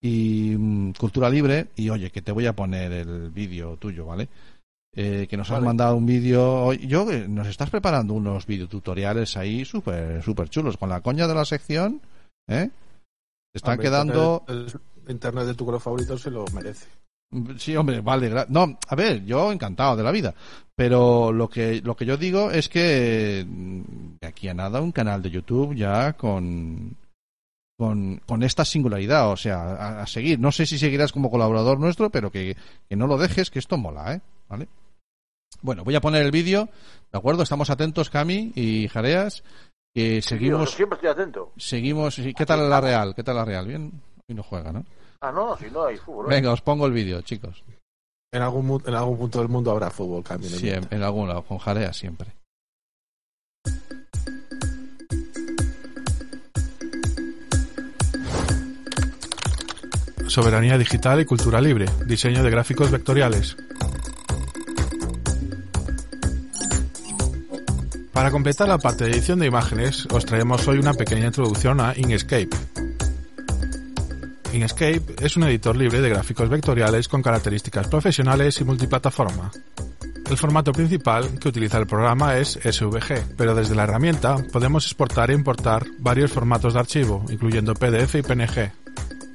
[0.00, 1.66] y mm, Cultura Libre.
[1.76, 4.28] Y oye, que te voy a poner el vídeo tuyo, ¿vale?
[4.94, 5.66] Eh, que nos has Vale.
[5.66, 6.64] mandado un vídeo.
[6.64, 10.78] hoy- Yo, eh, nos estás preparando unos videotutoriales ahí súper súper chulos.
[10.78, 12.00] Con la coña de la sección,
[12.48, 12.70] ¿eh?
[13.52, 14.44] Te están Hombre, quedando.
[14.48, 16.86] Internet, el internet de tu color favorito se lo merece.
[17.56, 18.30] Sí, hombre, vale.
[18.30, 20.34] gra- No, a ver, yo encantado de la vida.
[20.74, 23.80] Pero lo que, lo que yo digo es que mm,
[24.20, 26.96] de aquí a nada un canal de YouTube ya con,
[27.78, 30.38] con, con esta singularidad, o sea, a, a seguir.
[30.40, 32.56] No sé si seguirás como colaborador nuestro, pero que,
[32.88, 34.20] que no lo dejes, que esto mola, ¿eh?
[34.48, 34.68] ¿Vale?
[35.60, 36.68] Bueno, voy a poner el vídeo,
[37.12, 37.42] ¿de acuerdo?
[37.42, 39.44] Estamos atentos, Cami y Jareas,
[39.94, 41.52] que seguimos, yo siempre estoy atento.
[41.56, 42.16] seguimos.
[42.36, 43.14] ¿Qué tal la Real?
[43.14, 43.66] ¿Qué tal la Real?
[43.66, 43.92] Bien,
[44.28, 44.84] hoy no juega, ¿no?
[45.24, 46.26] Ah, no, si no hay fútbol.
[46.26, 46.34] ¿eh?
[46.34, 47.62] Venga, os pongo el vídeo, chicos.
[48.32, 50.96] En algún, en algún punto del mundo habrá fútbol, no Siempre, inventa.
[50.96, 52.34] en algún lado, con Jarea siempre.
[60.28, 61.86] Soberanía digital y cultura libre.
[62.06, 63.56] Diseño de gráficos vectoriales.
[68.12, 71.92] Para completar la parte de edición de imágenes, os traemos hoy una pequeña introducción a
[71.96, 72.50] Inkscape.
[74.52, 79.50] Inkscape es un editor libre de gráficos vectoriales con características profesionales y multiplataforma.
[80.28, 85.30] El formato principal que utiliza el programa es SVG, pero desde la herramienta podemos exportar
[85.30, 88.72] e importar varios formatos de archivo, incluyendo PDF y PNG.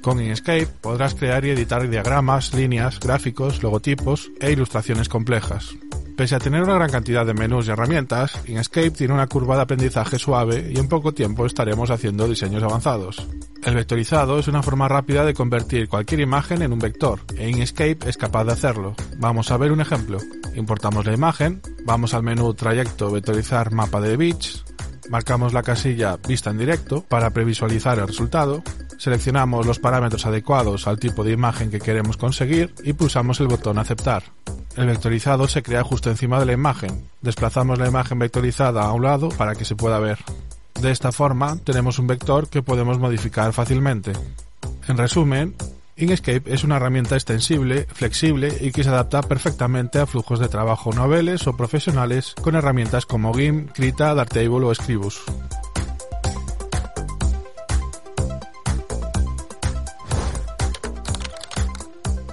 [0.02, 5.74] Con Inkscape podrás crear y editar diagramas, líneas, gráficos, logotipos e ilustraciones complejas.
[6.18, 9.62] Pese a tener una gran cantidad de menús y herramientas, Inkscape tiene una curva de
[9.62, 13.24] aprendizaje suave y en poco tiempo estaremos haciendo diseños avanzados.
[13.62, 17.98] El vectorizado es una forma rápida de convertir cualquier imagen en un vector, e Inkscape
[18.08, 18.96] es capaz de hacerlo.
[19.18, 20.18] Vamos a ver un ejemplo.
[20.56, 24.64] Importamos la imagen, vamos al menú Trayecto Vectorizar Mapa de Bits,
[25.10, 28.64] marcamos la casilla Vista en directo para previsualizar el resultado,
[28.98, 33.78] seleccionamos los parámetros adecuados al tipo de imagen que queremos conseguir y pulsamos el botón
[33.78, 34.24] Aceptar.
[34.76, 37.08] El vectorizado se crea justo encima de la imagen.
[37.22, 40.18] Desplazamos la imagen vectorizada a un lado para que se pueda ver.
[40.80, 44.12] De esta forma, tenemos un vector que podemos modificar fácilmente.
[44.86, 45.54] En resumen,
[45.96, 50.92] Inkscape es una herramienta extensible, flexible y que se adapta perfectamente a flujos de trabajo
[50.92, 55.20] noveles o profesionales con herramientas como GIMP, Krita, Darktable o Scribus.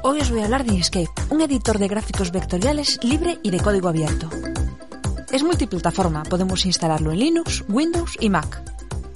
[0.07, 3.60] Hoy os voy a hablar de Inkscape, un editor de gráficos vectoriales libre y de
[3.60, 4.30] código abierto.
[5.32, 8.61] Es multiplataforma, podemos instalarlo en Linux, Windows y Mac.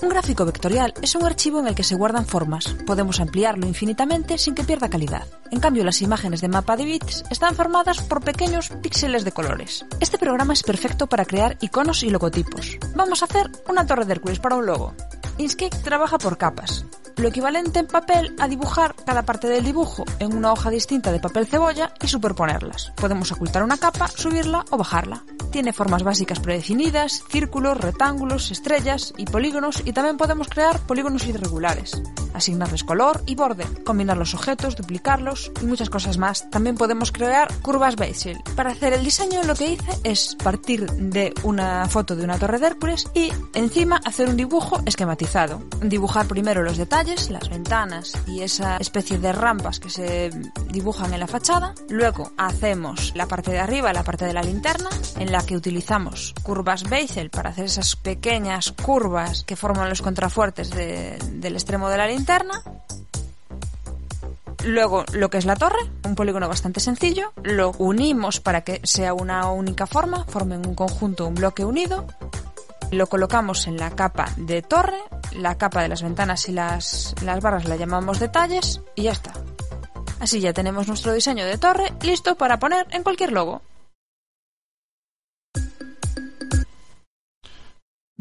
[0.02, 2.76] Un gráfico vectorial es un archivo en el que se guardan formas.
[2.88, 5.28] Podemos ampliarlo infinitamente sin que pierda calidad.
[5.52, 9.86] En cambio, las imágenes de mapa de bits están formadas por pequeños píxeles de colores.
[10.00, 12.80] Este programa es perfecto para crear iconos y logotipos.
[12.96, 14.96] Vamos a hacer una torre de Hércules para un logo.
[15.38, 16.84] Inkscape trabaja por capas,
[17.20, 21.20] lo equivalente en papel a dibujar cada parte del dibujo en una hoja distinta de
[21.20, 22.92] papel cebolla y superponerlas.
[22.96, 25.24] Podemos ocultar una capa, subirla o bajarla.
[25.52, 32.02] Tiene formas básicas predefinidas, círculos, rectángulos, estrellas y polígonos y también podemos crear polígonos irregulares,
[32.34, 36.50] asignarles color y borde, combinar los objetos, duplicarlos y muchas cosas más.
[36.52, 38.38] También podemos crear curvas Bezier.
[38.56, 42.60] Para hacer el diseño lo que hice es partir de una foto de una torre
[42.60, 45.64] de Hércules y encima hacer un dibujo esquematizado.
[45.82, 50.30] Dibujar primero los detalles, las ventanas y esa especie de rampas que se
[50.70, 51.74] dibujan en la fachada.
[51.90, 56.34] Luego hacemos la parte de arriba, la parte de la linterna, en la que utilizamos
[56.44, 61.98] curvas Bezier para hacer esas pequeñas curvas que forman los contrafuertes de- del extremo de
[61.98, 62.62] la linterna.
[64.66, 69.14] Luego, lo que es la torre, un polígono bastante sencillo, lo unimos para que sea
[69.14, 72.06] una única forma, formen un conjunto, un bloque unido.
[72.92, 74.98] Lo colocamos en la capa de torre,
[75.34, 79.32] la capa de las ventanas y las, las barras la llamamos detalles y ya está.
[80.20, 83.62] Así ya tenemos nuestro diseño de torre listo para poner en cualquier logo.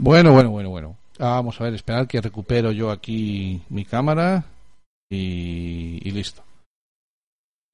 [0.00, 0.96] Bueno, bueno, bueno, bueno.
[1.18, 4.44] Ah, Vamos a ver, esperar que recupero yo aquí mi cámara
[5.10, 6.44] y, y listo.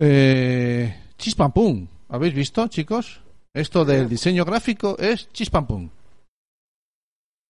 [0.00, 1.86] Eh, chispam-pum.
[2.08, 3.20] ¿Habéis visto, chicos?
[3.52, 5.90] Esto del diseño gráfico es chispam-pum.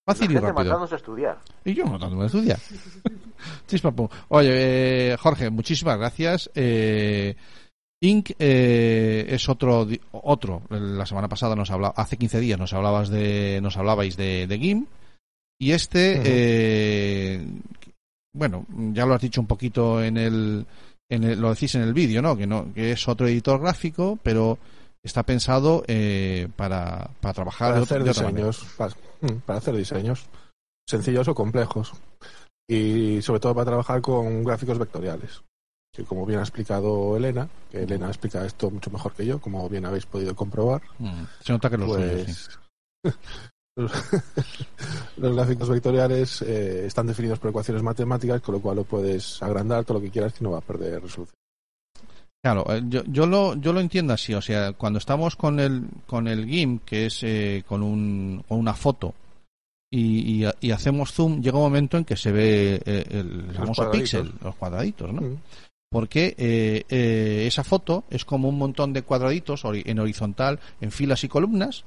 [0.05, 0.82] Fácil y rápido.
[0.82, 1.38] a estudiar.
[1.64, 2.59] Y yo no tanto me estudiar.
[3.68, 4.09] Chispam-pum.
[4.28, 6.51] Oye, eh, Jorge, muchísimas gracias.
[6.55, 7.36] Eh,
[8.05, 8.31] Inc.
[8.39, 10.62] eh, es otro, otro.
[10.70, 14.59] La semana pasada nos hablaba, hace 15 días nos hablabas de, nos hablabais de, de
[14.59, 14.89] GIMP.
[15.60, 17.47] Y este, eh,
[18.35, 20.66] bueno, ya lo has dicho un poquito en el,
[21.09, 22.36] en el- lo decís en el vídeo, ¿no?
[22.36, 24.59] Que no, que es otro editor gráfico, pero
[25.02, 30.26] está pensado eh, para, para trabajar para de, hacer diseños, para, mm, para hacer diseños
[30.89, 31.93] sencillos o complejos
[32.68, 35.43] y sobre todo para trabajar con gráficos vectoriales.
[35.94, 39.68] Que como bien ha explicado Elena, que Elena explica esto mucho mejor que yo, como
[39.68, 40.82] bien habéis podido comprobar.
[40.98, 42.50] Mm, Se nota que lo pues,
[43.76, 43.92] los,
[45.16, 49.84] los gráficos vectoriales eh, están definidos por ecuaciones matemáticas, con lo cual lo puedes agrandar
[49.84, 51.36] todo lo que quieras que no va a perder resolución.
[52.42, 55.86] Claro, eh, yo, yo lo yo lo entiendo así, o sea, cuando estamos con el
[56.06, 59.14] con el GIMP, que es eh, con un con una foto
[59.90, 63.84] y, y, y hacemos zoom, llega un momento en que se ve eh, el famoso
[63.84, 64.20] cuadraditos.
[64.20, 65.22] píxel, los cuadraditos, ¿no?
[65.22, 65.36] Mm.
[65.94, 71.22] Porque eh, eh, esa foto es como un montón de cuadraditos en horizontal, en filas
[71.22, 71.84] y columnas,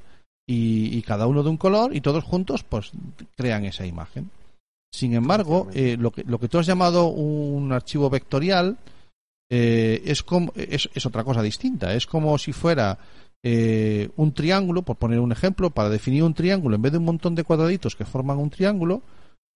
[0.47, 2.91] y, y cada uno de un color, y todos juntos, pues
[3.35, 4.31] crean esa imagen.
[4.93, 8.77] Sin embargo, eh, lo, que, lo que tú has llamado un archivo vectorial
[9.51, 11.93] eh, es, como, es, es otra cosa distinta.
[11.93, 12.97] Es como si fuera
[13.43, 17.03] eh, un triángulo, por poner un ejemplo, para definir un triángulo, en vez de un
[17.03, 19.01] montón de cuadraditos que forman un triángulo,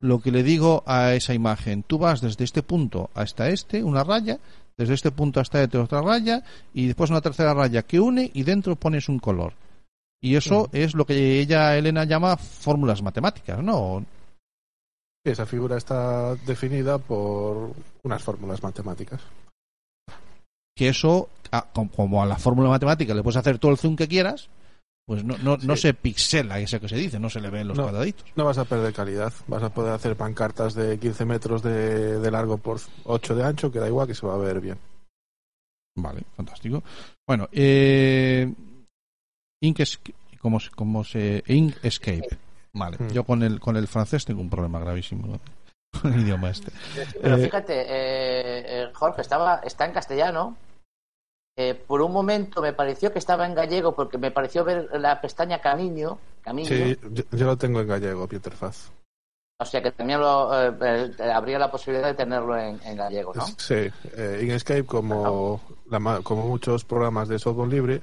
[0.02, 4.04] lo que le digo a esa imagen, tú vas desde este punto hasta este, una
[4.04, 4.40] raya,
[4.78, 8.44] desde este punto hasta este otra raya, y después una tercera raya que une y
[8.44, 9.54] dentro pones un color.
[10.20, 14.06] Y eso es lo que ella, Elena, llama fórmulas matemáticas, ¿no?
[15.24, 17.74] Esa figura está definida por
[18.04, 19.22] unas fórmulas matemáticas.
[20.76, 21.30] que eso,
[21.96, 24.50] como a la fórmula matemática le puedes hacer todo el zoom que quieras,
[25.06, 25.82] pues no, no, no Sí.
[25.84, 27.84] se pixela, ese que se dice, no se le ven los No.
[27.84, 28.26] cuadraditos.
[28.36, 29.34] No vas a perder calidad.
[29.48, 33.72] Vas a poder hacer pancartas de 15 metros de, de largo por 8 de ancho,
[33.72, 34.78] que da igual que se va a ver bien.
[35.96, 36.82] Vale, fantástico.
[37.28, 38.52] Bueno, eh,
[39.62, 42.38] Inkscape, ¿cómo, cómo se Inkscape.
[42.74, 43.08] Vale, Mm.
[43.10, 45.38] yo con el con el francés tengo un problema gravísimo
[46.02, 46.72] con el idioma este.
[47.22, 47.86] Pero Eh, fíjate, eh,
[48.84, 50.56] eh, Jorge, estaba, está en castellano.
[51.58, 55.20] Eh, por un momento me pareció que estaba en gallego porque me pareció ver la
[55.20, 56.18] pestaña Camiño.
[56.42, 58.92] Camiño Sí, yo, yo lo tengo en gallego, Peter Faz.
[59.62, 63.46] O sea que también lo, eh, habría la posibilidad de tenerlo en, en gallego, ¿no?
[63.46, 68.02] Sí, eh, Inkscape, como, la como muchos programas de software libre,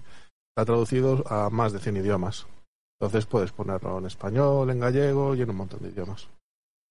[0.50, 2.46] está traducido a más de 100 idiomas.
[3.00, 6.28] Entonces puedes ponerlo en español, en gallego y en un montón de idiomas.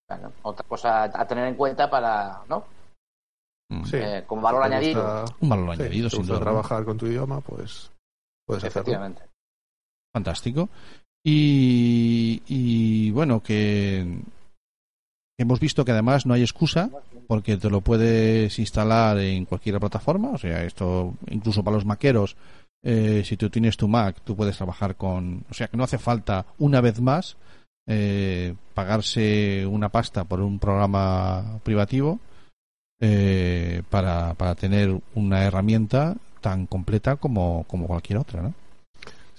[0.09, 2.65] Bueno, otra cosa a tener en cuenta para, ¿no?
[3.85, 3.97] Sí.
[3.97, 5.25] Eh, como valor añadido.
[5.41, 7.91] Un valor sí, añadido, si sin trabajar con tu idioma, pues
[8.45, 8.81] puedes hacerlo.
[8.81, 9.21] Efectivamente.
[10.13, 10.69] Fantástico.
[11.25, 14.21] Y, y, bueno, que
[15.37, 16.89] hemos visto que además no hay excusa
[17.27, 20.29] porque te lo puedes instalar en cualquier plataforma.
[20.29, 22.37] O sea, esto incluso para los maqueros,
[22.81, 25.43] eh, si tú tienes tu Mac, tú puedes trabajar con.
[25.49, 27.35] O sea, que no hace falta una vez más
[27.85, 32.19] eh, pagarse una pasta por un programa privativo
[32.99, 38.53] eh, para, para tener una herramienta tan completa como, como cualquier otra, ¿no?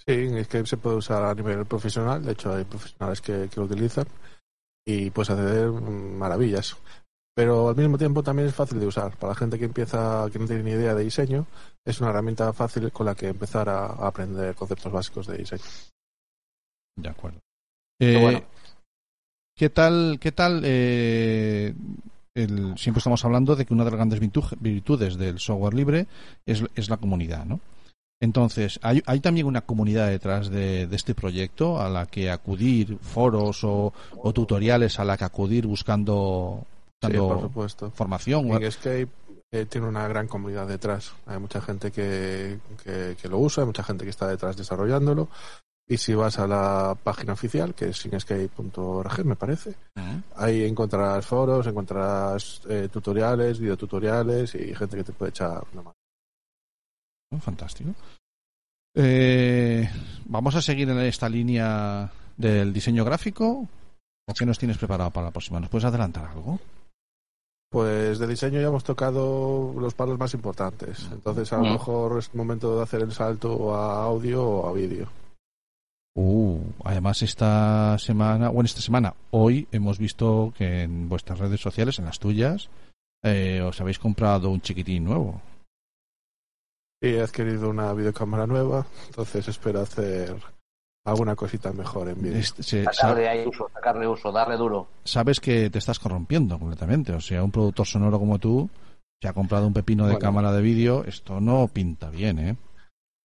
[0.07, 3.61] Sí, es que se puede usar a nivel profesional, de hecho hay profesionales que, que
[3.61, 4.07] lo utilizan
[4.87, 6.77] y puedes hacer mm, maravillas.
[7.35, 9.17] Pero al mismo tiempo también es fácil de usar.
[9.17, 11.47] Para la gente que empieza, que no tiene ni idea de diseño,
[11.85, 15.63] es una herramienta fácil con la que empezar a, a aprender conceptos básicos de diseño.
[16.97, 17.39] De acuerdo.
[18.01, 18.43] Eh, bueno.
[19.55, 20.63] ¿Qué tal, qué tal?
[20.65, 21.75] eh,
[22.43, 26.07] el- siempre estamos hablando de que una de las grandes virtu- virtudes del software libre
[26.47, 27.61] es, es la comunidad, ¿no?
[28.21, 32.99] Entonces, ¿hay, hay también una comunidad detrás de, de este proyecto a la que acudir,
[33.01, 36.65] foros o, o tutoriales a la que acudir buscando,
[37.01, 37.91] Sí, por supuesto.
[37.93, 38.49] formación?
[38.49, 39.07] Inkscape
[39.53, 41.13] eh, tiene una gran comunidad detrás.
[41.27, 45.29] Hay mucha gente que, que, que lo usa, hay mucha gente que está detrás desarrollándolo.
[45.89, 49.75] Y si vas a la página oficial, que es inkscape.org, me parece,
[50.37, 55.97] ahí encontrarás foros, encontrarás eh, tutoriales, videotutoriales y gente que te puede echar una mano.
[57.33, 57.41] ¿no?
[57.41, 57.95] Fantástico.
[58.95, 59.89] Eh,
[60.27, 63.67] Vamos a seguir en esta línea del diseño gráfico.
[64.27, 65.59] ¿O qué nos tienes preparado para la próxima?
[65.59, 66.61] ¿Nos puedes adelantar algo?
[67.71, 71.09] Pues de diseño ya hemos tocado los palos más importantes.
[71.11, 75.09] Entonces a lo mejor es momento de hacer el salto a audio o a vídeo.
[76.21, 82.01] Uh, además esta semana, bueno, esta semana, hoy hemos visto que en vuestras redes sociales,
[82.01, 82.71] en las tuyas,
[83.23, 85.41] eh, os habéis comprado un chiquitín nuevo.
[87.01, 90.35] Y he adquirido una videocámara nueva, entonces espero hacer
[91.07, 92.39] alguna cosita mejor en vídeo.
[92.39, 94.89] Este- se- Sacarle ahí uso, sacarle uso, darle duro.
[95.05, 97.13] sabes que te estás corrompiendo completamente.
[97.13, 98.69] O sea, un productor sonoro como tú
[99.23, 100.19] se ha comprado un pepino de Bueno.
[100.27, 101.05] cámara de vídeo.
[101.05, 102.57] Esto no pinta bien, ¿eh?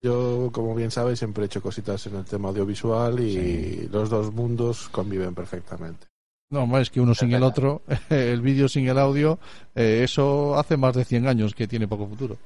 [0.03, 4.34] Yo, como bien sabes, siempre he hecho cositas en el tema audiovisual y los dos
[4.34, 6.07] mundos conviven perfectamente.
[6.51, 9.39] No, más es que uno sin el otro, el vídeo sin el audio,
[9.73, 12.38] eh, eso hace más de 100 años que tiene poco futuro.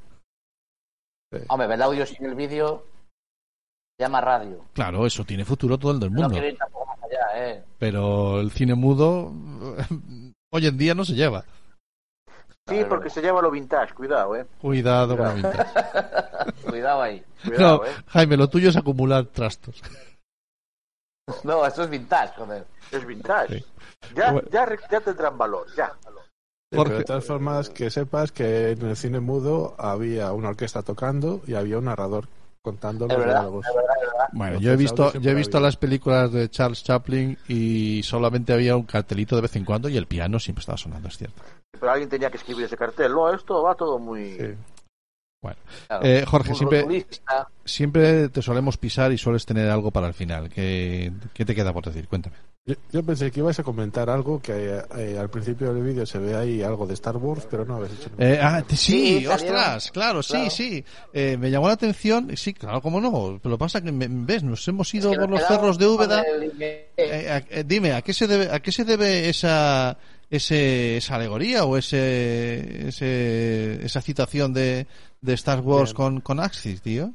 [1.50, 2.86] Hombre, el audio sin el vídeo
[3.98, 4.64] se llama radio.
[4.74, 6.34] Claro, eso tiene futuro todo el del No mundo.
[6.34, 7.64] quiero ir tampoco más allá, ¿eh?
[7.80, 9.34] Pero el cine mudo
[10.52, 11.44] hoy en día no se lleva.
[12.68, 14.46] Sí, porque se lleva lo vintage, cuidado, eh.
[14.60, 15.66] Cuidado con la vintage.
[16.70, 17.24] Cuidado ahí.
[17.44, 17.92] No, Cuidado, ¿eh?
[18.08, 19.82] Jaime, lo tuyo es acumular trastos.
[21.44, 22.66] No, esto es vintage, joder.
[22.90, 23.66] Es vintage.
[24.16, 24.48] Ya, Bueno.
[24.50, 25.92] ya, ya tendrán valor, ya.
[26.72, 30.84] Sí, pero de todas formas, que sepas que en el cine mudo había una orquesta
[30.84, 32.30] tocando y había un narrador
[32.62, 33.66] contando los verdad, diálogos.
[33.68, 34.28] es verdad, es verdad.
[34.34, 38.76] Bueno, yo he visto, yo he visto las películas de Charles Chaplin y solamente había
[38.76, 41.42] un cartelito de vez en cuando y el piano siempre estaba sonando, es cierto.
[41.72, 43.12] Pero alguien tenía que escribir ese cartel.
[43.14, 44.38] No, esto va todo muy...
[45.40, 46.04] Bueno, Claro.
[46.06, 47.48] eh, Jorge, siempre, rotulista.
[47.64, 50.50] siempre te solemos pisar y sueles tener algo para el final.
[50.50, 52.08] ¿Qué, qué te queda por decir?
[52.08, 52.36] Cuéntame.
[52.68, 56.20] Yo, yo pensé que ibas a comentar algo que eh, al principio del vídeo se
[56.20, 58.30] ve ahí algo de Star Wars, pero no habéis hecho nada.
[58.30, 58.76] Eh, ah, sí,
[59.22, 59.94] Sí, ostras, salieron.
[59.94, 60.50] claro, sí, Claro.
[60.50, 60.86] sí.
[61.14, 63.40] Eh, me llamó la atención, sí, claro, cómo no.
[63.42, 66.22] Pero lo pasa que, me- ves, nos hemos ido que por los cerros de Úbeda.
[66.24, 69.98] el- Eh, eh, dime, ¿a qué se debe, a qué se debe esa,
[70.30, 74.88] ese, esa alegoría o ese, ese, esa citación de,
[75.22, 75.96] de Star Wars Bien.
[75.96, 77.14] con, con Axis, tío?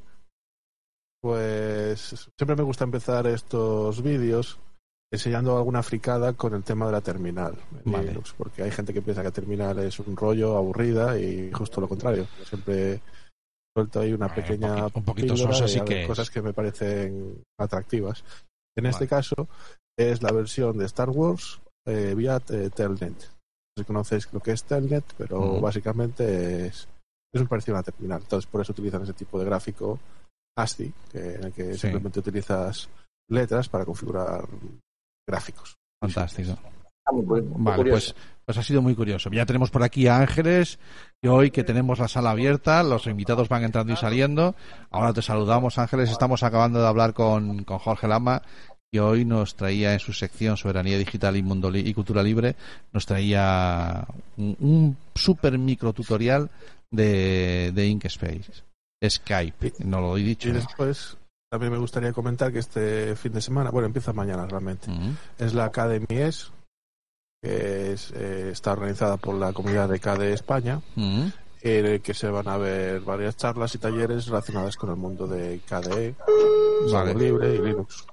[1.21, 4.59] Pues siempre me gusta empezar estos vídeos
[5.13, 8.09] enseñando alguna fricada con el tema de la terminal en Vale.
[8.09, 11.81] Linux, porque hay gente que piensa que la terminal es un rollo aburrida y justo
[11.81, 12.27] lo contrario.
[12.49, 13.01] Siempre
[13.77, 16.53] suelto ahí una pequeña poquito- un poquito sosa de sí algo- que cosas que me
[16.55, 18.25] parecen atractivas.
[18.77, 19.49] En este caso
[19.99, 23.13] es la versión de Star Wars eh, vía eh, Telnet.
[23.13, 26.89] No sé si conocéis lo que es Telnet, pero básicamente es,
[27.35, 28.23] es un parecido a una terminal.
[28.23, 29.99] Entonces por eso utilizan ese tipo de gráfico
[30.57, 31.81] ASCII, que, en el que Sí.
[31.81, 32.89] simplemente utilizas
[33.29, 34.47] letras para configurar
[35.27, 35.77] gráficos.
[36.01, 36.59] Fantástico.
[37.13, 38.15] muy Vale, curioso.
[38.15, 39.31] pues, pues ha sido muy curioso.
[39.31, 40.79] Ya tenemos por aquí a Ángeles,
[41.23, 44.55] y hoy que tenemos la sala abierta, los invitados van entrando y saliendo.
[44.91, 46.11] Ahora te saludamos, Ángeles.
[46.11, 48.43] Estamos acabando de hablar con, con Jorge Lama,
[48.95, 52.57] y hoy nos traía en su sección Soberanía Digital y Mundo Li- y Cultura Libre,
[52.93, 56.51] nos traía un, un super micro tutorial
[56.91, 58.65] de, de Inkspace.
[59.03, 60.51] Skype, no lo he dicho.
[60.51, 61.17] Y después
[61.53, 64.91] También me gustaría comentar que este fin de semana, bueno, empieza mañana realmente,
[65.39, 66.47] es la Academy S,
[67.43, 72.31] que es, eh, está organizada por la comunidad de KDE España, en el que se
[72.31, 76.15] van a ver varias charlas y talleres relacionadas con el mundo de KDE,
[76.91, 77.15] Vale.
[77.15, 78.07] libre y Linux.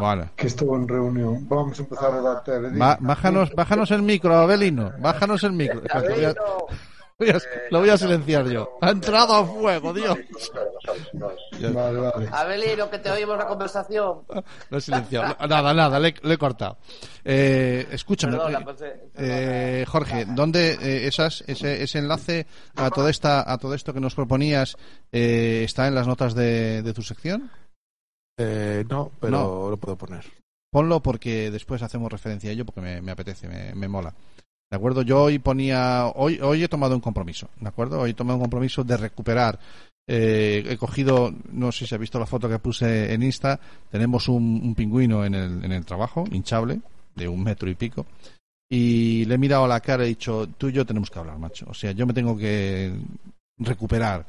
[0.00, 0.30] Vale.
[0.36, 1.44] Que estuvo en reunión.
[1.48, 2.44] Vamos a empezar a dar.
[2.78, 4.92] Ba- bájanos, bájanos el micro, Abelino.
[5.00, 5.80] Bájanos el micro.
[5.82, 6.34] Espera, Lo voy, a,
[7.18, 7.40] voy a-
[7.72, 8.78] lo voy a silenciar yo.
[8.80, 10.16] Ha entrado a fuego, Dios.
[11.72, 12.28] Vale, vale.
[12.32, 14.20] Abelino, que te oímos la conversación.
[14.70, 15.36] Lo he silenciado.
[15.48, 16.78] Nada, nada, le, le he cortado.
[17.24, 22.46] Eh, escúchame, Perdona, eh, pues, eh, eh, Jorge, ¿dónde eh, esas, ese, ese enlace
[22.76, 24.76] a todo esta, a todo esto que nos proponías
[25.12, 27.50] eh, está en las notas de, de tu sección?
[28.38, 29.70] Eh, no, pero No.
[29.70, 30.24] lo puedo poner.
[30.70, 34.14] Ponlo porque después hacemos referencia a ello porque me, me apetece, me, me mola.
[34.70, 35.00] ¿De acuerdo?
[35.00, 38.00] Yo hoy ponía, hoy, hoy he tomado un compromiso, ¿de acuerdo?
[38.00, 39.58] Hoy he tomado un compromiso de recuperar.
[40.08, 43.60] Eh, he cogido, no sé si ha visto la foto que puse en Insta,
[43.90, 46.80] tenemos un, un pingüino en el, en el trabajo, hinchable,
[47.14, 48.06] de un metro y pico,
[48.70, 51.18] y le he mirado a la cara y he dicho, tú y yo tenemos que
[51.18, 51.66] hablar, macho.
[51.68, 52.92] O sea, yo me tengo que
[53.58, 54.26] recuperar.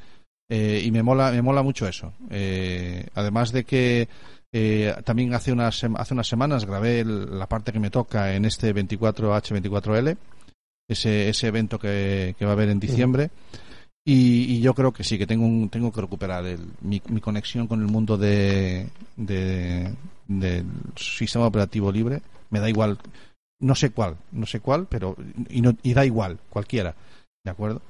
[0.52, 2.12] Eh, y me mola, me mola mucho eso.
[2.30, 4.08] Eh, además de que
[4.52, 8.44] eh, también hace unas, hace unas semanas grabé el- la parte que me toca en
[8.44, 10.16] este 24H24L,
[10.88, 13.30] ese, ese evento que, que va a haber en diciembre.
[14.04, 17.20] Y, y yo creo que sí, que tengo, un- tengo que recuperar el- mi, mi
[17.20, 19.94] conexión con el mundo de, de-
[20.26, 20.64] del
[20.96, 22.22] sistema operativo libre.
[22.50, 22.98] Me da igual,
[23.60, 25.16] no sé cuál, no sé cuál, pero
[25.50, 26.94] y, no- y da igual, cualquiera,
[27.44, 27.82] ¿de acuerdo?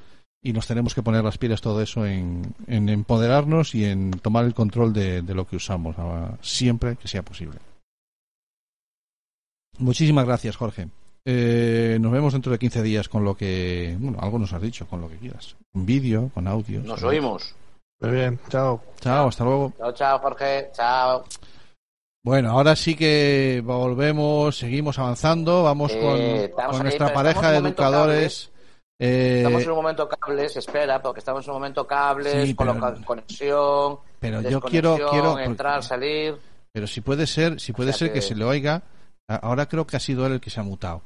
[0.43, 4.55] Y nos tenemos que poner las pilas todo eso en, empoderarnos y en tomar el
[4.55, 5.95] control de, lo que usamos
[6.41, 7.59] siempre que sea posible.
[9.79, 10.89] Muchísimas gracias, Jorge.
[11.25, 14.87] Eh, nos vemos dentro de 15 días con lo que, bueno, algo nos has dicho,
[14.87, 15.57] con lo que quieras.
[15.73, 16.81] Con vídeo, con audio.
[16.81, 17.19] Nos ¿sabes?
[17.19, 17.55] oímos.
[18.01, 18.83] Muy bien, chao.
[19.01, 19.73] Chao, hasta luego.
[19.79, 20.71] Chao, chao, Jorge.
[20.73, 21.25] Chao.
[22.23, 27.51] Bueno, ahora sí que volvemos, seguimos avanzando, vamos Eh, con, estamos con ahí, nuestra pareja
[27.53, 28.51] de educadores.
[28.99, 32.77] Eh, Estamos en un momento cables, espera, porque estamos en un momento cables, Sí, pero-
[33.07, 36.37] conexión, pero yo quiero, quiero, entrar, salir.
[36.71, 38.15] pero si puede ser, si puede sea ser que...
[38.15, 38.83] que- se le oiga.
[39.37, 41.03] Ahora creo que ha sido él el que se ha mutado.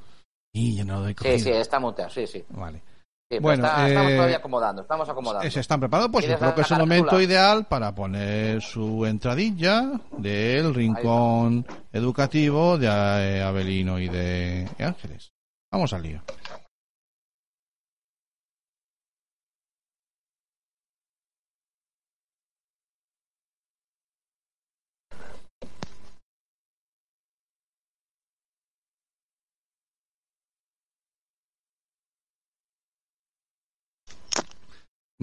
[0.53, 2.45] Y yo no lo doy Sí, sí, está muteado, sí, sí.
[2.51, 2.79] Vale.
[2.79, 5.51] Sí, pero Bueno, está- estamos eh, todavía acomodando, estamos acomodando.
[5.51, 9.05] Se están preparando, pues yo ¿Quieres creo que es el momento ideal para poner su
[9.07, 15.33] entradilla del rincón educativo de eh, Abelino y de Ángeles.
[15.73, 16.23] Vamos al lío.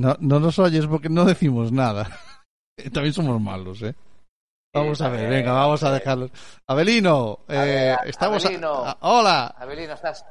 [0.01, 2.09] No, no nos oyes porque no decimos nada.
[2.93, 3.93] También somos malos, ¿eh?
[4.73, 6.31] Vamos a ver, venga, vamos a dejarlos.
[6.65, 8.43] Abelino, eh, estamos.
[8.43, 8.85] a- Abelino.
[8.85, 9.47] a- hola.
[9.57, 10.25] Abelino, estás.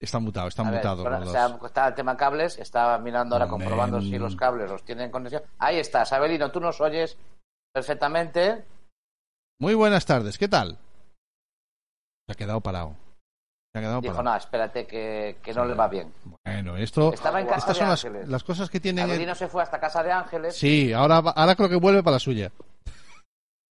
[0.00, 1.02] Está mutado, está A ver, mutado.
[1.02, 3.58] ahora, los sea, está el tema cables, estaba mirando ahora, Amén.
[3.58, 5.42] comprobando si los cables los tienen conexión.
[5.58, 7.18] Ahí estás, Abelino, tú nos oyes
[7.72, 8.64] perfectamente.
[9.60, 10.78] Muy buenas tardes, ¿qué tal?
[12.26, 12.96] Se ha quedado parado.
[13.72, 14.32] Se ha quedado Dijo, parado.
[14.34, 16.12] no, espérate que, que no le va bien.
[16.44, 17.12] Bueno, esto.
[17.12, 18.28] Estaba en casa estas de son las, Ángeles.
[18.28, 19.04] las cosas que tienen.
[19.04, 22.02] el- Abelino se fue hasta casa de Ángeles, Sí, ahora, va- ahora creo que vuelve
[22.02, 22.50] para la suya.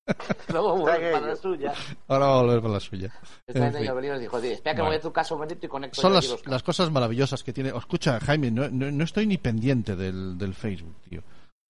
[0.50, 1.74] luego vuelve para la suya.
[2.08, 3.12] Ahora va a volver para la suya.
[3.46, 3.82] Está En fin.
[3.84, 4.92] ello, Abelino dijo, "Di, espera que Bueno.
[4.92, 7.44] voy a tu casa un momentito y conecto Son yo las, los las cosas maravillosas
[7.44, 7.70] que tiene.
[7.76, 11.22] Escucha, Jaime, no, no, no estoy ni pendiente del, del Facebook, tío.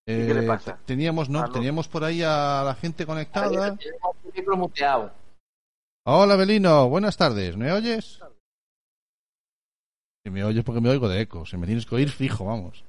[0.06, 0.78] qué le Eh, pasa?
[0.86, 1.54] Teníamos, no, Ah, no.
[1.54, 3.49] teníamos por ahí a la gente conectada.
[3.49, 5.12] Tenemos un micro muteado.
[6.10, 7.58] Hola, Belino, buenas tardes.
[7.58, 8.22] ¿Me oyes?
[10.24, 11.46] Si me oyes porque me oigo de eco.
[11.46, 12.86] Si me tienes que oír fijo, vamos.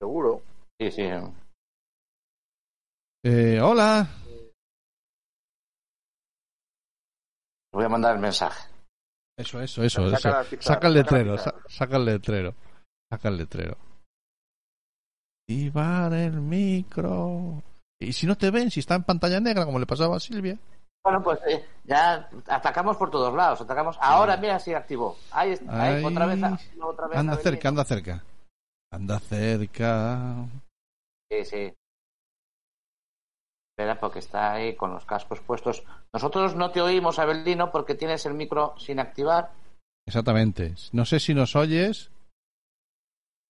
[0.00, 0.42] Seguro.
[0.80, 1.02] Sí, sí.
[3.22, 4.08] Eh, hola.
[7.70, 8.66] Voy a mandar el mensaje.
[9.36, 10.08] Eso, eso, eso.
[10.16, 10.50] Saca eso.
[10.56, 11.36] pizarra, Saca el letrero,
[11.68, 12.54] saca el letrero.
[13.12, 13.76] Saca el letrero.
[15.42, 17.62] Activar el micro.
[18.00, 20.58] Y si no te ven, si está en pantalla negra, como le pasaba a Silvia.
[21.04, 23.60] Bueno, pues eh, ya atacamos por todos lados.
[23.60, 23.98] Atacamos.
[24.00, 25.16] Ahora, mira si activó.
[25.32, 25.70] Ahí está.
[25.82, 26.04] ahí, Ahí.
[26.04, 26.40] otra vez.
[26.80, 28.24] Otra vez Anda cerca, anda cerca.
[28.90, 30.34] Anda cerca.
[31.30, 31.74] Sí, sí.
[33.76, 35.84] Espera, porque está ahí con los cascos puestos.
[36.12, 39.50] Nosotros no te oímos, Abelino, porque tienes el micro sin activar.
[40.06, 40.74] Exactamente.
[40.92, 42.10] No sé si nos oyes.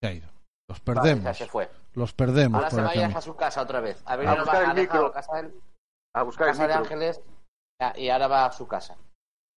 [0.02, 0.28] Se ha ido.
[0.68, 1.22] Los perdemos.
[1.24, 1.70] Vale, ya se fue.
[1.94, 2.56] Los perdemos.
[2.58, 4.02] Ahora se vaya a su casa otra vez.
[4.06, 5.12] A buscar va el a micro.
[5.12, 5.54] casa, del-
[6.14, 6.82] A buscar el casa de micro.
[6.84, 7.20] Ángeles
[7.96, 8.96] y ahora va a su casa.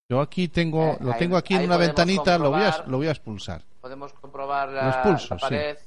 [0.09, 2.83] Yo aquí tengo, Eh, lo ahí- tengo aquí en ahí una ventanita, lo voy, a,
[2.87, 3.61] lo voy a expulsar.
[3.81, 5.45] Podemos comprobar Lo la, expulso, la sí.
[5.45, 5.77] pared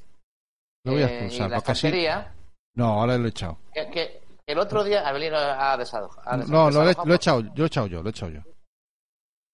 [0.85, 2.35] Lo voy a eh, expulsar, y la estantería.
[2.75, 3.59] No, ahora lo he echado.
[3.73, 6.11] Que, que el otro día, Abelino ha desado.
[6.25, 8.41] ha No, lo he, lo echado, yo he echado yo, lo he echado yo.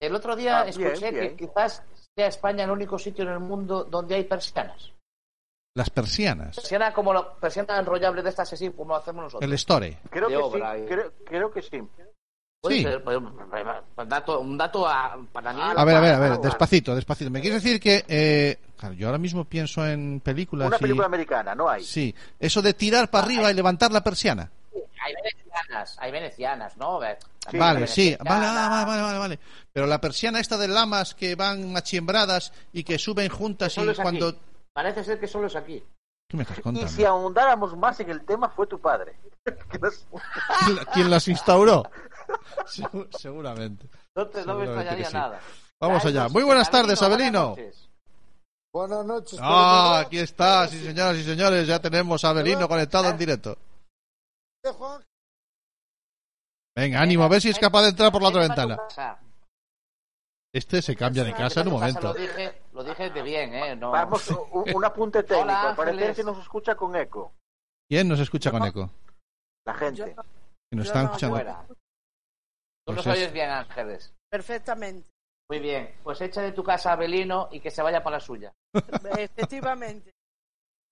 [0.00, 1.36] El otro día Ah, bien, escuché bien.
[1.36, 1.82] que quizás
[2.14, 4.92] sea España el único sitio en el mundo donde hay persianas.
[5.74, 6.56] Las persianas.
[6.56, 9.46] Persiana como lo, persiana enrollable de estas así como hacemos nosotros.
[9.48, 9.98] El store.
[10.10, 11.82] Creo De que obra sí, y- creo, creo que sí.
[12.60, 12.82] Puede Sí.
[12.82, 15.60] ser, pues, un dato, un dato a- para mí.
[15.62, 17.30] A ver, a ver, a ver, despacito, despacito.
[17.30, 18.04] ¿Me quieres decir que...
[18.08, 21.84] eh, claro, yo ahora mismo pienso en películas Una y- película americana, no hay.
[21.84, 24.50] Sí, eso de tirar para arriba y levantar la persiana.
[25.04, 26.98] Hay venecianas, hay venecianas, ¿no?
[26.98, 29.38] Vale, sí, vale, ah, vale, vale, vale, vale.
[29.72, 33.92] Pero la persiana esta de lamas que van achiembradas y que suben juntas Solo y
[33.92, 34.02] es aquí.
[34.02, 34.34] cuando...
[34.72, 35.82] Parece ser que solo es aquí.
[36.28, 36.88] ¿Qué me estás Y contando?
[36.88, 39.14] si ahondáramos más en el tema, fue tu padre.
[39.70, 40.06] Que nos-
[40.64, 41.84] ¿Quién, quién las instauró?
[42.66, 43.88] Segu- seguramente.
[44.14, 45.14] No, te, no me extrañaría que sí.
[45.14, 45.40] nada.
[45.80, 46.28] Vamos allá.
[46.28, 47.88] Muy buenas tardes, Abelino, buenas noches.
[48.72, 49.38] Buenas noches.
[49.42, 53.56] Ah, aquí está, sí señoras y señores, ya tenemos a Abelino conectado en directo.
[56.74, 58.78] Venga, ánimo, a ver si es capaz de entrar por la otra ventana.
[60.52, 62.00] Este se cambia de casa en un momento.
[62.08, 63.76] Lo dije, lo dije de bien, ¿eh?
[63.76, 63.90] No.
[63.90, 65.44] Vamos, un, un apunte técnico.
[65.44, 66.16] Hola, Ángeles.
[66.16, 67.32] se nos escucha con eco.
[67.88, 68.90] ¿Quién nos escucha con eco?
[69.66, 70.14] La gente.
[70.70, 71.36] Que nos están escuchando.
[72.86, 74.14] Tú Pues nos es- oyes bien, Ángeles.
[74.30, 75.08] Perfectamente.
[75.50, 75.94] Muy bien.
[76.02, 78.52] Pues echa de tu casa a Abelino y que se vaya para la suya.
[79.18, 80.12] Efectivamente.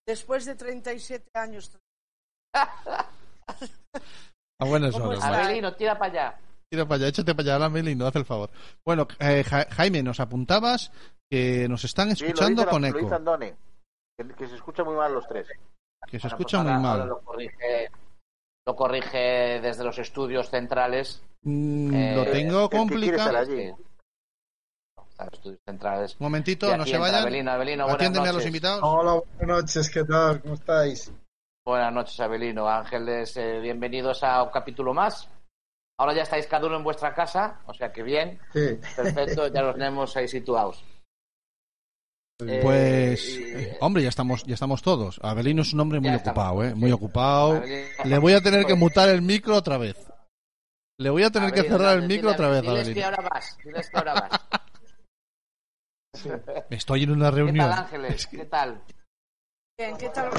[0.07, 1.77] Después de 37 años.
[4.59, 5.23] A buenas ¿Cómo horas.
[5.23, 6.39] Abelino, tira para allá.
[6.69, 8.49] Tira para allá, échate para allá, Abelino, haz el favor.
[8.85, 10.91] Bueno, eh, Ja- Jaime, nos apuntabas
[11.29, 12.99] que nos están Sí, lo escuchando dice la- con lo eco.
[12.99, 13.51] dice Andoni,
[14.17, 15.47] que, que se escucha muy mal los tres.
[16.07, 17.09] Que se Bueno, escucha pues muy ahora- ahora mal.
[17.09, 17.91] Lo corrige,
[18.67, 21.21] lo corrige desde los estudios centrales.
[21.45, 23.37] Mm, Eh, lo tengo complicado.
[25.31, 26.15] estudios centrales.
[26.19, 27.21] Un momentito, no se vayan.
[27.21, 28.79] Abelino, Abelino, buenas Atiéndeme a los invitados.
[28.83, 30.41] Hola, buenas noches, ¿qué tal?
[30.41, 31.11] ¿Cómo estáis?
[31.65, 32.67] Buenas noches, Abelino.
[32.67, 35.29] Ángeles, eh, bienvenidos a un capítulo más.
[35.97, 38.77] Ahora ya estáis cada uno en vuestra casa, o sea que bien, Sí.
[38.95, 40.83] perfecto, ya los tenemos ahí situados.
[42.45, 45.19] Eh, Pues, eh, hombre, ya estamos, ya estamos todos.
[45.23, 46.75] Abelino es un hombre muy estamos, ocupado, ¿eh?
[46.75, 46.93] Muy sí.
[46.93, 47.53] ocupado.
[47.57, 49.95] Abelino- Le voy a tener que mutar el micro otra vez.
[50.97, 53.57] Le voy a tener que Abelino, cerrar el micro otra vez, diles que ahora vas,
[53.63, 54.41] diles que ahora vas.
[56.69, 57.69] Estoy en una ¿Qué reunión.
[57.69, 58.27] tal, Ángeles?
[58.27, 58.81] ¿Qué tal?
[59.77, 60.29] Bien, ¿qué tal?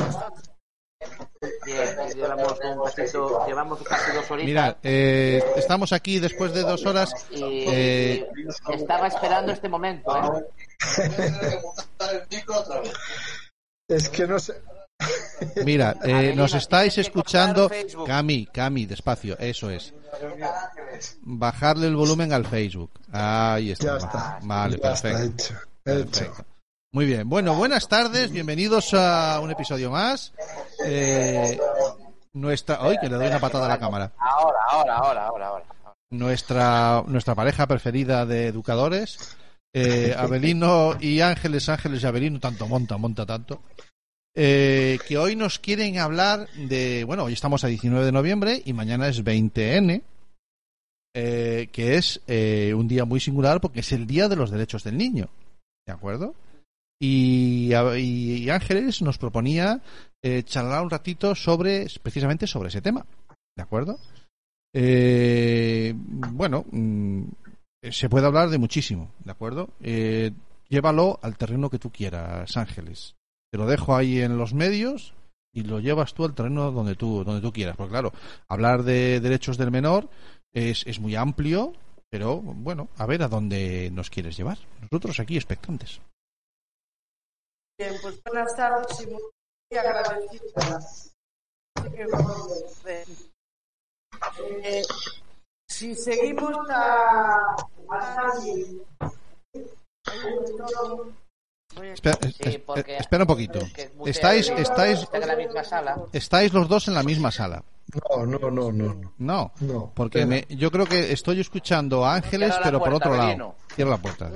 [1.66, 4.46] Bien, llevamos un poquito, llevamos casi dos horitas.
[4.46, 7.12] Mirad, eh, estamos aquí después de dos horas.
[7.30, 8.26] y eh,
[8.72, 10.46] estaba esperando este momento, ¿eh?
[13.88, 14.62] Es que no sé.
[15.64, 17.70] Mira, eh, nos estáis escuchando.
[18.06, 19.92] Cami, Cami, despacio, eso es.
[21.22, 22.90] Bajarle el volumen al Facebook.
[23.12, 23.84] Ahí está.
[23.86, 24.38] Ya está.
[24.42, 25.18] Vale, Ya perfecto.
[25.22, 25.54] hecho.
[25.54, 25.60] Hecho.
[25.82, 26.44] Perfecto.
[26.92, 27.28] Muy bien.
[27.28, 28.30] Bueno, buenas tardes.
[28.30, 30.32] Bienvenidos a un episodio más.
[30.86, 31.58] Eh,
[32.32, 32.80] nuestra.
[32.80, 34.12] Hoy que le doy una patada a la cámara.
[34.18, 35.64] Ahora, ahora, ahora, ahora, ahora.
[36.10, 39.36] Nuestra, nuestra pareja preferida de educadores.
[39.74, 43.62] eh, Abelino y Ángeles, Ángeles y Abelino, tanto monta, monta tanto.
[44.38, 47.04] Eh, que hoy nos quieren hablar de.
[47.04, 50.02] Bueno, hoy estamos a 19 de noviembre y mañana es 20N.
[51.14, 54.84] eh, que es eh, un día muy singular porque es el Día de los Derechos
[54.84, 55.30] del Niño.
[55.86, 56.34] ¿De acuerdo?
[57.00, 57.72] Y,
[58.50, 59.80] Ángeles nos proponía
[60.22, 63.06] eh, charlar un ratito sobre, precisamente sobre ese tema.
[63.56, 63.98] ¿De acuerdo?
[66.32, 67.22] Bueno, mm,
[67.90, 69.70] se puede hablar de muchísimo, ¿de acuerdo?
[70.68, 73.16] Llévalo al terreno que tú quieras, Ángeles.
[73.56, 75.14] Lo dejo ahí en los medios
[75.52, 77.76] y lo llevas tú al terreno donde tú, donde tú quieras.
[77.76, 78.12] Porque claro,
[78.48, 80.08] hablar de derechos del menor
[80.52, 81.72] es, es muy amplio,
[82.10, 84.58] pero bueno, a ver a dónde nos quieres llevar.
[84.82, 86.00] Nosotros aquí expectantes.
[87.78, 89.20] Bien, pues buenas tardes y muy
[89.78, 91.12] agradecidas.
[94.62, 94.82] Eh,
[95.68, 97.56] si seguimos a,
[97.90, 98.32] a
[101.74, 102.62] Espera, Sí,
[103.20, 103.58] un poquito.
[103.74, 105.96] que Estáis, estáis, está en la misma sala.
[106.12, 107.62] estáis los dos en la misma sala.
[108.10, 108.72] No, no, no,
[109.18, 109.52] no.
[109.60, 109.92] no.
[109.94, 113.56] Porque me- yo creo que estoy escuchando a Ángeles, pero por otro lado.
[113.74, 114.30] Cierra la puerta.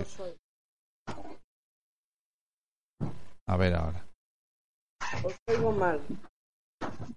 [3.47, 4.07] A ver ahora.
[5.24, 6.01] os oigo mal.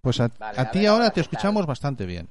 [0.02, 2.27] Pues a, Vale, a a ti ahora te escuchamos bastante bien.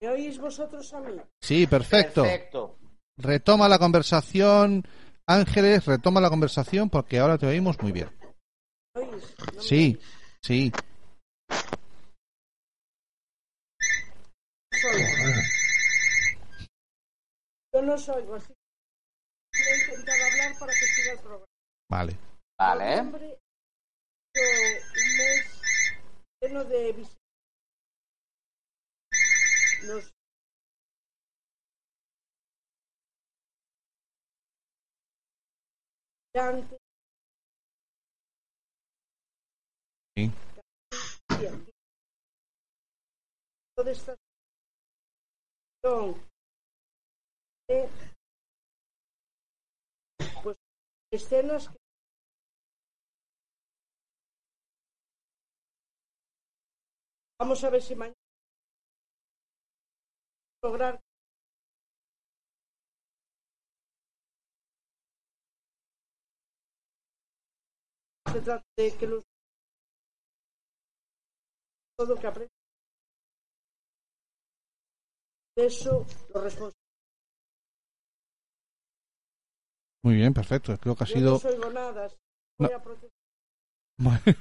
[0.00, 1.12] ¿Me oís vosotros a mí?
[1.40, 2.22] Sí, perfecto.
[2.22, 2.76] Perfecto.
[3.16, 4.84] Retoma la conversación,
[5.30, 8.08] Ángeles, retoma la conversación porque ahora te oímos muy bien.
[8.94, 9.34] ¿Me oís?
[9.38, 10.00] ¿No me Sí,
[10.40, 10.72] sí.
[17.74, 18.54] Yo no os oigo, así
[19.52, 21.44] que voy a intentar hablar para que siga el programa.
[21.90, 22.18] Vale.
[22.58, 23.12] Vale, un
[25.18, 25.60] mes
[26.40, 27.18] lleno de visitas
[29.84, 30.17] nos
[36.38, 36.78] antes
[40.16, 40.32] Sí.
[43.76, 44.16] Toda esta
[47.68, 47.88] de,
[50.42, 50.56] pues
[51.12, 51.76] escenas que
[57.38, 58.14] vamos a ver si mañana
[60.62, 61.00] lograr
[68.32, 69.24] se trata de que los
[71.96, 72.48] todo lo que aprende
[75.56, 76.74] de eso los responsables
[80.04, 80.76] Muy bien, perfecto.
[80.78, 81.32] Creo que ha yo sido.
[81.32, 82.16] no soy gonadas
[82.60, 82.68] No.
[82.68, 83.10] voy a protestar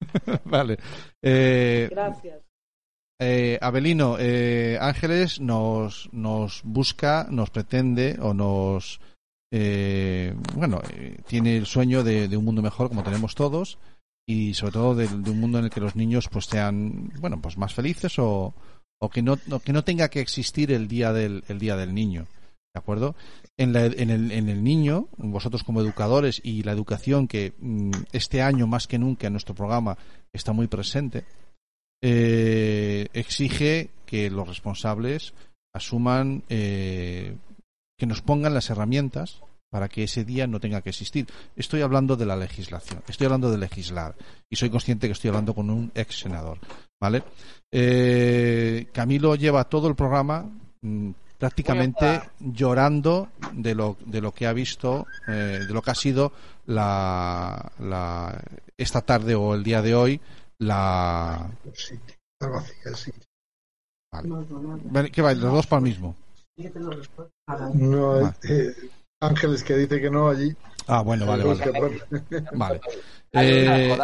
[0.44, 0.78] vale.
[1.22, 2.42] Eh, gracias
[3.22, 9.00] eh, Abelino, eh, Ángeles nos, nos busca, nos pretende o nos.
[9.52, 13.78] eh, bueno, eh, tiene el sueño de, un mundo mejor como tenemos todos
[14.26, 17.40] y sobre todo de, de un mundo en el que los niños pues sean bueno
[17.40, 18.54] pues más felices o,
[19.00, 21.92] o que no, no- que no tenga que existir el día del el día del
[21.92, 22.26] niño
[22.74, 23.14] de acuerdo
[23.58, 27.90] en, la- en el, en el niño vosotros como educadores y la educación que mm,
[28.12, 29.98] este año más que nunca en nuestro programa
[30.32, 31.24] está muy presente
[32.02, 35.32] eh, exige que los responsables
[35.72, 37.36] asuman eh,
[37.96, 41.26] que nos pongan las herramientas para que ese día no tenga que existir.
[41.56, 44.14] Estoy hablando de la legislación, estoy hablando de legislar
[44.50, 46.58] y soy consciente que estoy hablando con un ex senador,
[47.00, 47.22] ¿vale?
[47.70, 50.44] Eh, Camilo lleva todo el programa
[50.82, 55.94] mm, prácticamente llorando de lo, de lo que ha visto, eh, de lo que ha
[55.94, 56.32] sido
[56.66, 58.42] la, la,
[58.76, 60.20] esta tarde o el día de hoy
[60.62, 61.50] la...
[61.64, 63.12] Está vacía, sí.
[64.12, 65.32] Vale, ¿Qué va?
[65.34, 66.14] Los dos para el mismo.
[67.74, 68.34] No, Vale.
[68.48, 68.74] eh,
[69.20, 70.54] Ángeles que dice que no allí.
[70.86, 72.00] Ah, bueno, vale, vale.
[72.52, 72.80] Vale.
[73.32, 73.96] Eh,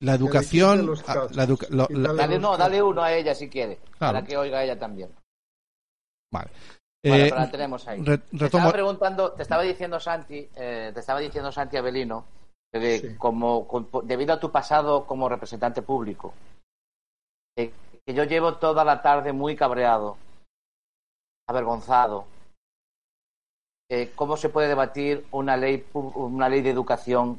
[0.00, 3.78] la educación, ah, la educa- lo- la- dale- no, dale uno a ella si quiere,
[3.98, 4.14] Claro.
[4.14, 5.10] para que oiga ella también.
[6.32, 6.50] Vale.
[7.04, 8.02] Eh, pero la tenemos ahí.
[8.02, 12.26] re- Te retomo- estaba preguntando, te estaba diciendo Santi, eh, te estaba diciendo Santi Avelino,
[12.72, 13.66] que como
[14.04, 16.34] debido a tu pasado como representante público,
[17.56, 17.72] eh,
[18.04, 20.16] que yo llevo toda la tarde muy cabreado,
[21.48, 22.26] avergonzado.
[23.88, 27.38] Eh, ¿Cómo se puede debatir una ley, una ley de educación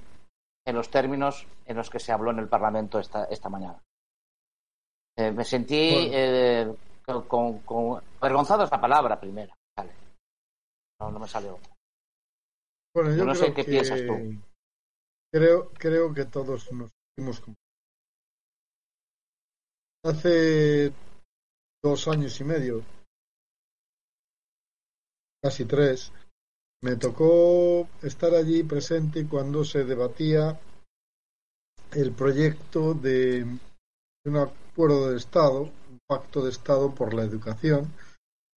[0.65, 3.81] en los términos en los que se habló en el Parlamento esta, esta mañana?
[5.17, 6.09] Eh, me sentí Bueno.
[6.13, 6.75] eh,
[7.27, 9.53] con, con- avergonzado es la palabra primera.
[9.77, 9.91] Vale.
[11.01, 11.73] No, no me sale otra.
[12.95, 14.13] Bueno, yo Yo no sé qué que- piensas tú.
[15.37, 17.55] Creo, creo que todos nos sentimos como.
[20.03, 20.91] Hace
[21.83, 22.83] dos años y medio,
[25.43, 26.11] casi tres,
[26.81, 30.59] me tocó estar allí presente cuando se debatía
[31.91, 33.45] el proyecto de
[34.25, 37.93] un acuerdo de Estado, un pacto de Estado por la educación,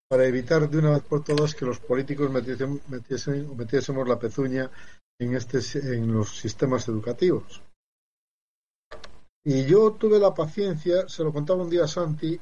[0.08, 4.70] para evitar de una vez por todas que los políticos metiesen, metiesen- metiésemos la pezuña
[5.18, 5.58] en, este,
[5.94, 7.62] en los sistemas educativos.
[9.44, 12.38] Y yo tuve la paciencia, se lo contaba un día a Santi,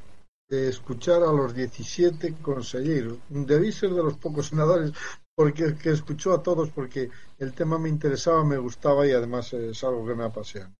[0.48, 3.18] de escuchar a los 17 consejeros.
[3.28, 4.92] Debí ser de los pocos senadores
[5.34, 9.84] porque que escuchó a todos porque el tema me interesaba, me gustaba y además es
[9.84, 10.74] algo que me apasiona.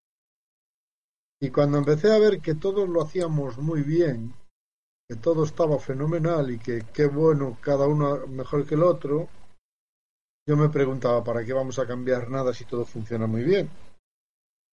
[1.40, 4.35] Y cuando empecé a ver que todos lo hacíamos muy bien,
[5.09, 9.28] que todo estaba fenomenal y que qué bueno cada uno mejor que el otro,
[10.48, 13.68] yo me preguntaba, ¿para qué vamos a cambiar nada si todo funciona muy bien?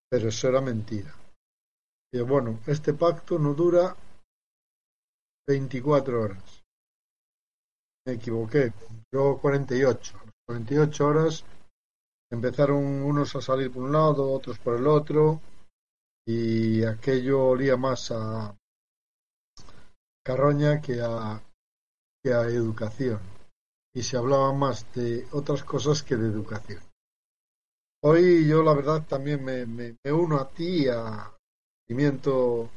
[0.10, 1.14] Pero eso era mentira.
[2.14, 3.96] Y bueno, este pacto no dura
[5.48, 6.64] 24 horas.
[8.06, 8.72] Me equivoqué.
[9.12, 10.20] Yo 48.
[10.48, 11.44] 48 horas
[12.32, 15.42] empezaron unos a salir por un lado, otros por el otro,
[16.28, 18.56] y aquello olía más a
[20.24, 21.42] carroña que a,
[22.24, 23.33] que a educación.
[23.96, 26.82] Y se hablaba más de otras cosas que de educación.
[28.04, 31.32] Hoy yo la verdad también me, me, uno a ti a
[31.88, 32.70] sentimiento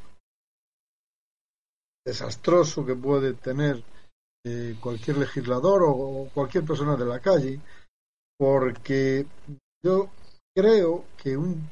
[2.05, 3.83] desastroso que puede tener
[4.45, 7.61] eh, cualquier legislador o, o cualquier persona de la calle,
[8.39, 9.27] porque
[9.85, 10.11] yo
[10.55, 11.69] creo que un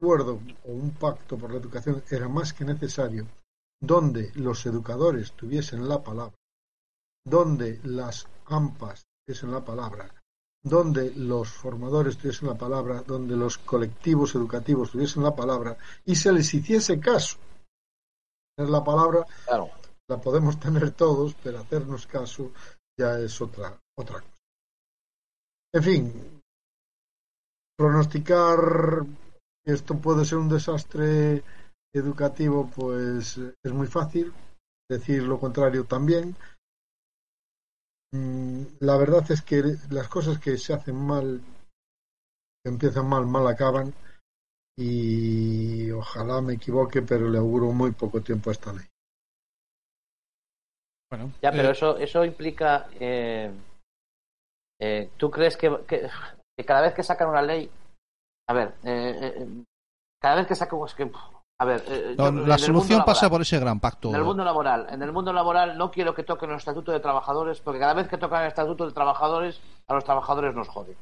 [0.00, 3.26] acuerdo o un pacto por la educación era más que necesario
[3.82, 6.34] donde los educadores tuviesen la palabra,
[7.26, 10.12] donde las AMPAs tuviesen la palabra,
[10.62, 16.32] donde los formadores tuviesen la palabra, donde los colectivos educativos tuviesen la palabra y se
[16.32, 17.38] les hiciese caso.
[18.56, 19.70] Tener la palabra Claro.
[20.08, 22.52] la podemos tener todos, pero hacernos caso
[22.98, 24.34] ya es otra, otra cosa.
[25.72, 26.40] En fin,
[27.76, 29.04] pronosticar
[29.64, 31.42] que esto puede ser un desastre
[31.92, 34.32] educativo, pues es muy fácil.
[34.88, 36.36] Decir lo contrario también.
[38.14, 41.42] Mm, La verdad es que las cosas que se hacen mal,
[42.62, 43.92] que empiezan mal, mal acaban.
[44.76, 48.86] Y ojalá me equivoque, pero le auguro muy poco tiempo a esta ley.
[51.10, 52.88] Bueno, Ya, pero eh, eso, eso implica.
[52.98, 53.52] eh,
[54.80, 56.08] eh, ¿Tú crees que, que-
[56.56, 57.70] que cada vez que sacan una ley.
[58.48, 59.64] A ver, eh, eh,
[60.20, 60.80] cada vez que sacan.
[60.86, 61.10] es que,
[61.58, 61.84] a ver.
[61.88, 64.08] eh, no, yo- la solución mundo pasa laboral- por ese gran pacto.
[64.08, 67.00] En el mundo laboral, en el mundo laboral no quiero que toquen el estatuto de
[67.00, 70.96] trabajadores, porque cada vez que tocan el estatuto de trabajadores, a los trabajadores nos jode.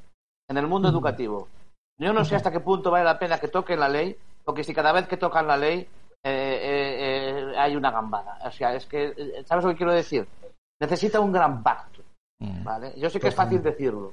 [0.48, 1.48] En el mundo educativo,
[1.98, 4.74] yo no sé hasta qué punto vale la pena que toquen la ley, porque si
[4.74, 5.88] cada vez que tocan la ley
[6.24, 6.30] eh,
[6.62, 8.38] eh, eh, hay una gambada.
[8.44, 10.26] O sea, es que, eh, ¿sabes lo que quiero decir?
[10.80, 12.02] Necesita un gran pacto,
[12.64, 12.92] ¿vale?
[12.98, 14.12] Yo sé que es fácil decirlo,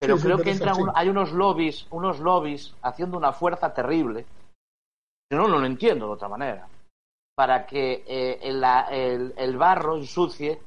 [0.00, 4.26] pero Sí, creo que entran un- hay unos lobbies, unos lobbies haciendo una fuerza terrible.
[5.32, 6.68] Yo no, no lo entiendo de otra manera
[7.34, 10.60] para que eh, el, el- el barro ensucie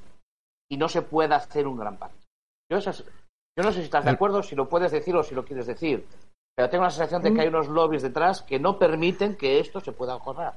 [0.72, 2.26] y no se pueda hacer un gran pacto.
[2.72, 3.04] Yo, eso es-
[3.56, 5.68] yo no sé si estás de acuerdo, si lo puedes decir o si lo quieres
[5.68, 6.08] decir,
[6.56, 9.80] pero tengo la sensación de que hay unos lobbies detrás que no permiten que esto
[9.82, 10.56] se pueda acordar.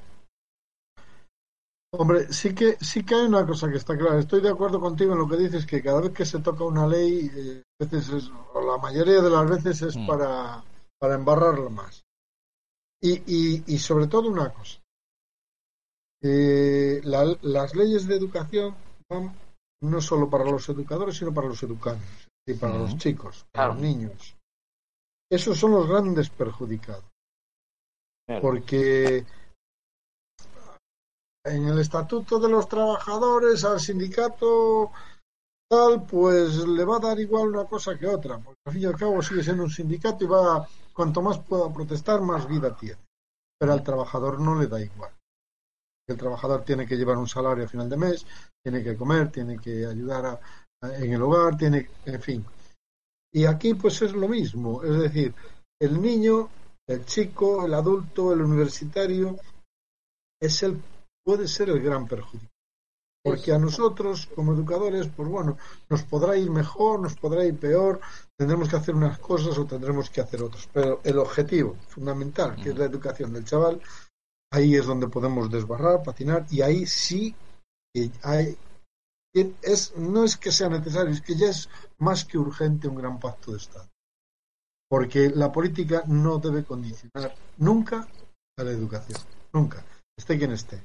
[1.93, 4.18] Hombre, sí que sí que hay una cosa que está clara.
[4.18, 6.86] Estoy de acuerdo contigo en lo que dices que cada vez que se toca una
[6.86, 10.62] ley, eh, a veces es- o la mayoría de las veces es para,
[10.98, 12.05] para embarrarla más.
[13.00, 14.80] Y, y, y sobre todo una cosa.
[16.22, 18.74] Eh, la- las leyes de educación
[19.08, 19.32] van
[19.82, 23.74] no solo para los educadores, sino para los educandos y para los chicos, para Claro.
[23.74, 24.36] los niños.
[25.30, 27.04] Esos son los grandes perjudicados.
[28.42, 29.24] Porque
[31.44, 34.90] en el estatuto de los trabajadores al sindicato
[35.70, 38.86] tal, pues le va a dar igual una cosa que otra, porque al fin y
[38.86, 40.66] al cabo sigue siendo un sindicato y va,
[40.98, 42.98] cuanto más pueda protestar, más vida tiene.
[43.56, 45.12] Pero al trabajador no le da igual.
[46.08, 48.26] El trabajador tiene que llevar un salario a final de mes,
[48.60, 50.40] tiene que comer, tiene que ayudar a-
[50.96, 52.44] en el hogar, tiene, en fin.
[53.32, 55.32] Y aquí pues es lo mismo, es decir,
[55.80, 56.48] el niño,
[56.88, 59.36] el chico, el adulto, el universitario,
[60.40, 60.82] es el
[61.24, 62.57] puede ser el gran perjudicado.
[63.28, 65.56] Porque a nosotros, como educadores, pues bueno,
[65.88, 68.00] nos podrá ir mejor, nos podrá ir peor,
[68.36, 70.68] tendremos que hacer unas cosas o tendremos que hacer otras.
[70.72, 73.80] Pero el objetivo fundamental, que es la educación del chaval,
[74.52, 77.34] ahí es donde podemos desbarrar, patinar, y ahí sí
[77.94, 78.56] que hay.
[79.34, 81.68] Es, no es que sea necesario, es que ya es
[81.98, 83.88] más que urgente un gran pacto de Estado.
[84.88, 88.09] Porque la política no debe condicionar nunca
[88.56, 89.20] a la educación.
[89.52, 89.84] Nunca.
[90.16, 90.82] Esté quien esté.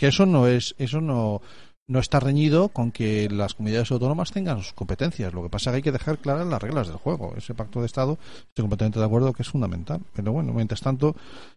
[0.00, 1.42] Que eso no es, eso no,
[1.86, 5.34] no está reñido con que las comunidades autónomas tengan sus competencias.
[5.34, 7.34] Lo que pasa es que hay que dejar claras las reglas del juego.
[7.36, 8.18] Ese pacto de Estado,
[8.48, 10.00] estoy completamente de acuerdo que es fundamental.
[10.14, 11.14] Pero bueno, mientras tanto,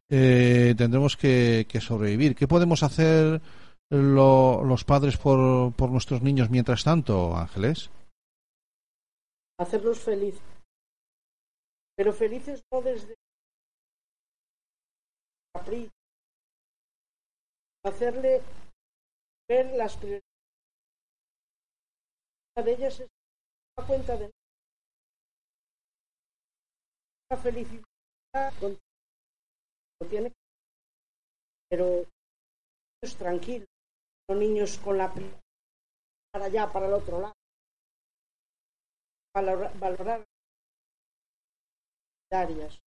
[0.10, 2.36] eh, tendremos que, que sobrevivir.
[2.36, 3.42] ¿Qué podemos hacer
[3.90, 7.90] lo- los padres por, por nuestros niños mientras tanto, Ángeles?
[9.58, 10.42] hacerlos felices.
[11.96, 13.16] Pero felices no desde.
[17.86, 18.42] Hacerle
[19.50, 20.24] ver las prioridades.
[22.56, 23.10] Una de ellas es
[23.78, 24.32] dar cuenta de
[27.30, 30.32] la felicidad lo tiene
[31.70, 32.06] pero
[33.04, 33.68] niños tranquilos,
[34.30, 35.12] no niños con la
[36.32, 37.34] para allá, para el otro lado
[39.34, 40.24] valorar, valorar
[42.32, 42.80] áreas.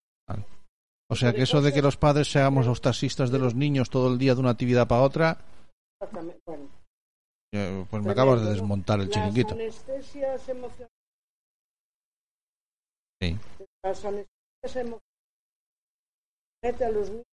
[1.09, 4.11] O sea, que eso de que los padres seamos los taxistas de los niños todo
[4.11, 5.37] el día de una actividad para otra,
[6.01, 6.41] Exactamente.
[6.45, 6.69] Bueno,
[7.53, 9.53] eh, pues me acabas de desmontar el Las chiringuito.
[9.53, 10.91] anestesias emocionales.
[13.21, 13.37] Sí.
[13.83, 15.01] Las anestesias emocionales.
[16.63, 17.25] Mete a los niños.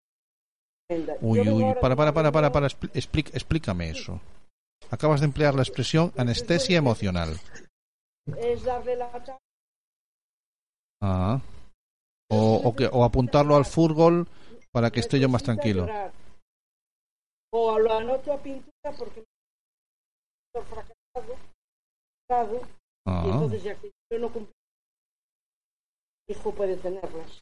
[1.22, 4.20] Uy, uy, para, para, para, para, para, explícame eso.
[4.90, 7.40] Acabas de emplear la expresión anestesia emocional.
[8.36, 9.10] Es darle la.
[11.00, 11.40] Ah.
[12.32, 14.26] O, o, que, o apuntarlo al fútbol
[14.72, 15.86] para que esté yo más tranquilo.
[17.52, 19.22] O lo anoto a pintura porque
[20.54, 22.62] fracasado,
[23.04, 23.24] Ah.
[23.26, 24.54] y entonces ya que yo no cumplí,
[26.28, 27.40] mi hijo puede tenerlas.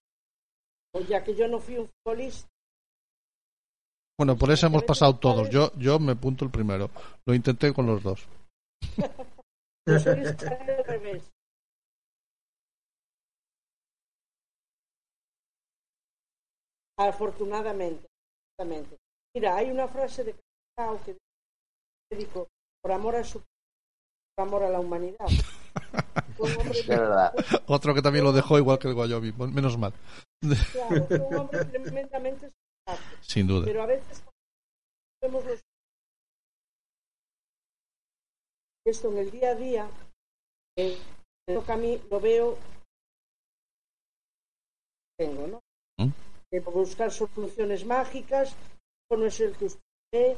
[0.95, 2.49] O ya que yo no fui un futbolista,
[4.19, 5.49] Bueno, por eso hemos pasado todos.
[5.49, 6.91] Yo, yo me punto el primero.
[7.25, 8.27] Lo intenté con los dos.
[9.87, 11.30] al revés.
[17.01, 18.06] Afortunadamente,
[18.59, 18.98] afortunadamente.
[19.35, 20.35] Mira, hay una frase de
[20.77, 21.16] Cao que
[22.14, 22.48] dijo,
[22.82, 23.40] por amor a su
[24.36, 25.27] por amor a la humanidad.
[26.36, 27.35] Fue un hombre De verdad.
[27.68, 29.94] Otro que también lo dejó igual que el Guayobi, menos mal.
[30.72, 32.52] Claro, fue un hombre tremendamente.
[33.22, 33.64] Sin duda.
[33.64, 34.22] Pero a veces
[35.22, 35.60] vemos los...
[38.85, 39.90] esto en el día a día,
[40.77, 40.98] eh,
[41.47, 42.59] me toca a mí, lo veo,
[45.16, 45.60] tengo, ¿no?
[46.51, 48.56] Por buscar soluciones mágicas,
[49.09, 49.82] o no es el que usted
[50.12, 50.36] ve,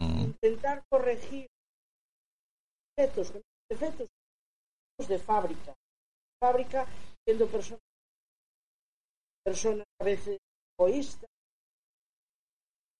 [0.00, 0.20] ¿Mm?
[0.24, 1.46] intentar corregir
[2.96, 3.32] defectos,
[3.70, 4.08] defectos
[5.08, 5.74] de fábrica,
[6.40, 6.86] fábrica
[7.24, 7.82] siendo personas,
[9.44, 10.38] personas a veces
[10.78, 11.30] egoístas,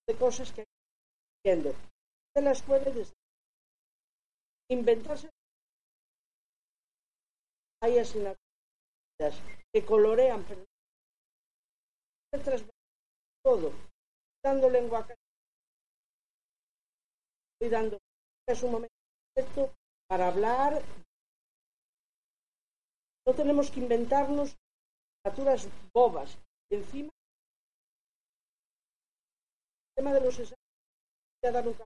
[0.09, 0.65] de cosas que
[1.45, 1.75] viendo.
[2.35, 3.07] Se las puede
[4.71, 5.29] inventarse
[7.83, 8.39] hay asignaturas
[9.73, 10.65] que colorean pero
[12.41, 12.71] transversal
[13.45, 13.73] todo
[14.43, 15.15] dando lengua a
[17.53, 17.99] estoy dando
[18.49, 18.95] es un momento
[19.35, 19.75] perfecto
[20.09, 20.83] para hablar
[23.27, 24.57] no tenemos que inventarnos
[25.25, 26.39] asignaturas bobas
[26.71, 27.11] y encima
[29.89, 30.59] el tema de los exámenes
[31.43, 31.77] voy a dar un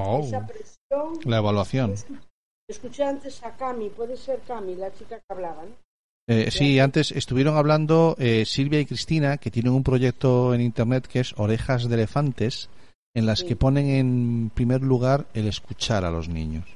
[0.00, 1.94] Oh, esa presión la evaluación.
[2.68, 5.74] Escuché antes a Cami, puede ser Cami, la chica que hablaba, ¿no?
[6.30, 11.06] Eh, sí, antes estuvieron hablando eh, Silvia y Cristina, que tienen un proyecto en Internet
[11.06, 12.68] que es Orejas de Elefantes,
[13.16, 16.68] en las que ponen en primer lugar el escuchar a los niños.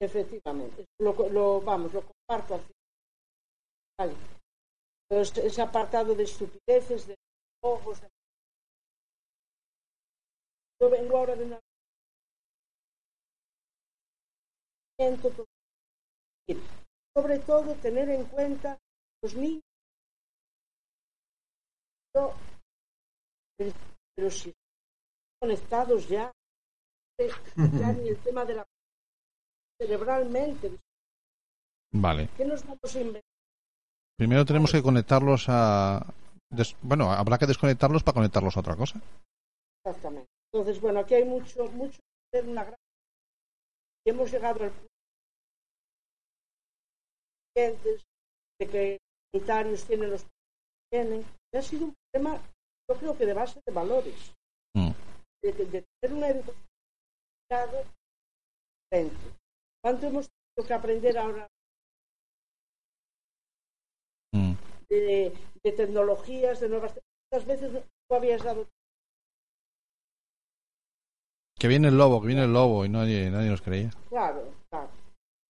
[0.00, 0.86] Efectivamente.
[0.98, 2.72] Lo, lo- vamos, lo comparto así.
[3.98, 4.14] Vale.
[5.10, 7.14] Ese apartado de estupideces, de
[7.62, 8.00] ojos.
[8.00, 8.08] de-
[10.80, 11.58] Yo vengo ahora de una.
[17.16, 18.78] Sobre todo, tener en cuenta
[19.22, 19.62] los niños.
[24.16, 24.52] Pero, si
[25.40, 26.32] conectados ya,
[27.18, 27.30] eh,
[27.78, 28.66] ya ni el tema de la
[29.80, 30.78] cerebralmente.
[31.92, 32.28] Vale.
[32.36, 33.22] ¿Qué nos vamos a inventar?
[34.18, 36.04] Primero tenemos que conectarlos a...
[36.52, 39.00] des- Bueno, habrá que desconectarlos para conectarlos a otra cosa.
[39.84, 40.28] Exactamente.
[40.52, 42.00] Entonces, bueno, aquí hay mucho, mucho
[42.44, 42.76] una gran...
[44.06, 44.89] Y hemos llegado al punto
[47.56, 48.00] de
[48.60, 48.98] de que
[49.32, 50.28] los sanitarios tienen los que
[50.92, 51.24] tienen.
[51.52, 52.40] Y ha sido un problema,
[52.88, 54.32] yo creo que de base de valores.
[54.76, 54.90] Mm.
[55.42, 56.56] De, de- de tener una educación
[58.92, 59.36] diferente.
[59.82, 61.46] ¿Cuánto hemos tenido que aprender ahora
[64.32, 64.52] Mm.
[64.88, 65.32] de,
[65.64, 66.92] de tecnologías, de nuevas
[67.30, 68.66] ¿Cuántas veces no tú habías dado
[71.58, 73.90] Que viene el lobo, que viene el lobo y nadie, nadie nos creía.
[74.08, 74.90] Claro, claro.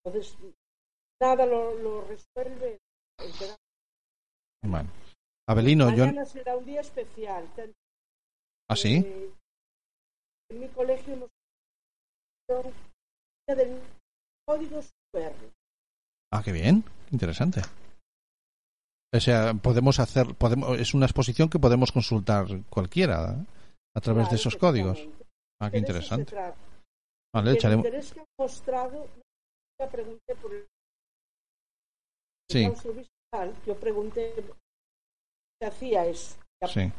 [0.03, 0.37] Entonces,
[1.21, 2.79] nada lo, lo resuelve.
[3.19, 3.55] el.
[4.63, 4.89] Bueno.
[5.47, 6.05] Abelino, yo...
[6.05, 7.47] Mañana será un día especial.
[8.69, 9.03] ¿Ah, sí?
[9.03, 9.33] eh,
[10.51, 11.29] en mi colegio hemos
[13.47, 13.81] del
[14.45, 14.79] código
[15.11, 15.33] QR.
[16.31, 16.83] Ah, qué bien.
[17.11, 17.61] Interesante.
[19.11, 20.35] O sea, podemos hacer...
[20.35, 23.45] podemos Es una exposición que podemos consultar cualquiera ¿eh?
[23.95, 25.07] a través de Claro, esos códigos.
[25.59, 26.35] Ah, qué De interesante.
[27.33, 27.85] Vale, el echaremos...
[27.85, 29.07] interés que ha mostrado,
[29.91, 30.67] pregunté por el
[32.49, 32.67] Sí.
[33.65, 34.33] yo pregunté
[35.59, 36.39] qué hacía eso.
[36.67, 36.91] Sí.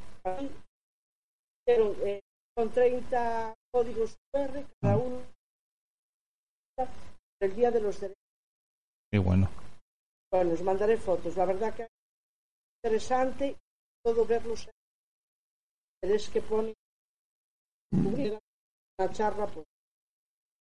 [1.66, 2.20] eh,
[2.56, 5.22] con 30 códigos QR, cada uno
[7.42, 8.16] el Día de los Derechos.
[9.10, 9.48] Qué bueno.
[10.30, 11.36] Bueno, os mandaré fotos.
[11.36, 11.88] La verdad que es
[12.84, 13.58] interesante
[14.04, 14.68] todo verlos.
[16.02, 16.74] Es que pone
[17.92, 19.66] una charla, pues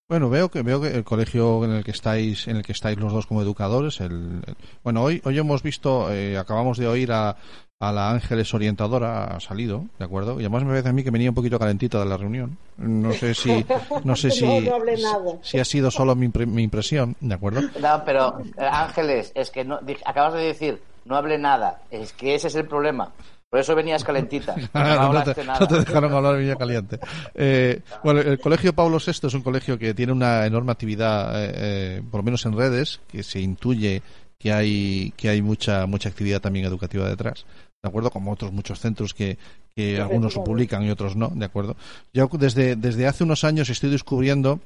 [0.10, 2.98] Bueno, veo que veo que el colegio en el que estáis, en el que estáis
[2.98, 7.12] los dos como educadores, el, el- bueno, hoy hoy hemos visto, eh, acabamos de oír
[7.12, 7.36] a,
[7.82, 11.12] a la Ángeles orientadora ha salido, de acuerdo, y además me parece a mí que
[11.12, 12.58] venía un poquito calentita de la reunión.
[12.78, 13.66] No sé si
[14.06, 17.60] no sé si No, no si ha sido solo mi, mi impresión, de acuerdo.
[17.82, 21.82] No, pero eh, Ángeles, es que no, acabas de decir, no hable nada.
[21.92, 23.12] Es que ese es el problema.
[23.58, 24.56] Por eso venías calentita.
[24.56, 25.60] No, no, te, hablaste nada.
[25.62, 27.00] no te dejaron hablar en Villa Caliente.
[27.34, 31.52] Eh, bueno, el Colegio Pablo VI es un colegio que tiene una enorme actividad, eh,
[31.56, 34.04] eh, por lo menos en redes, que se intuye
[34.38, 37.48] que hay que hay mucha mucha actividad también educativa detrás.
[37.82, 38.12] ¿De acuerdo?
[38.12, 39.40] Como otros muchos centros que,
[39.76, 41.76] que algunos publican y otros no, ¿de acuerdo?
[42.14, 44.60] Yo desde, desde hace unos años estoy descubriendo,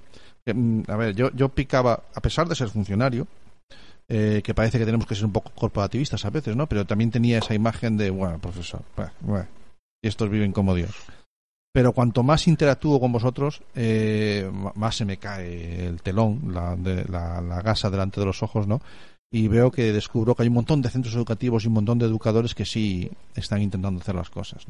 [0.43, 3.25] que, mm, a ver, yo, yo picaba, a pesar de ser funcionario,
[4.13, 6.67] eh, que parece que tenemos que ser un poco corporativistas a veces, ¿no?
[6.67, 9.47] Pero también tenía esa imagen de, bueno, profesor, bueno, bueno,
[10.03, 10.91] y estos viven como Dios.
[11.73, 17.05] Pero cuanto más interactúo con vosotros, eh, más se me cae el telón, la, de,
[17.05, 18.81] la, gasa delante de los ojos, ¿no?
[19.33, 22.05] y veo que descubro que hay un montón de centros educativos y un montón de
[22.05, 24.65] educadores que sí están intentando hacer las cosas.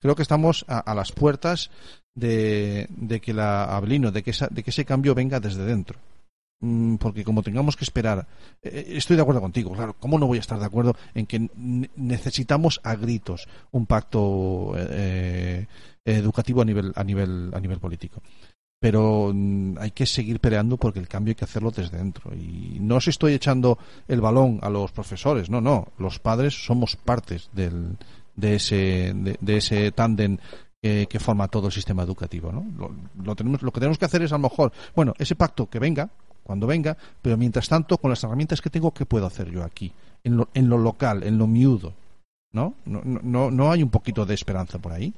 [0.00, 1.68] Creo que estamos a, a las puertas
[2.14, 5.98] de, de que la Abelino, de que, esa- de que ese cambio venga desde dentro.
[6.60, 8.26] Mm, Porque como tengamos que esperar,
[8.62, 11.40] eh, estoy de acuerdo contigo, claro, ¿cómo no voy a estar de acuerdo en que
[11.56, 15.66] ne- necesitamos a gritos un pacto eh,
[16.04, 18.22] educativo a nivel, a nivel, a nivel político?
[18.80, 22.34] pero mm, hay que seguir peleando porque el cambio hay que hacerlo desde dentro.
[22.34, 23.78] Y no os estoy echando
[24.08, 25.88] el balón a los profesores, no, no.
[25.96, 27.96] Los padres somos partes del,
[28.36, 30.36] de ese, de, de ese tándem
[30.82, 32.52] que forma todo el sistema educativo.
[32.52, 32.66] ¿no?
[32.76, 32.94] Lo,
[33.24, 35.78] lo tenemos, lo que tenemos que hacer es a lo mejor, bueno, ese pacto que
[35.78, 36.10] venga,
[36.44, 39.92] cuando venga, pero mientras tanto, con las herramientas que tengo, ¿qué puedo hacer yo aquí?
[40.22, 41.94] En lo, en lo local, en lo miudo.
[42.52, 42.74] ¿No?
[42.84, 45.12] No, no, no, hay un poquito de esperanza por ahí.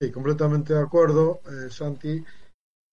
[0.00, 2.24] Sí, completamente de acuerdo, eh, Santi.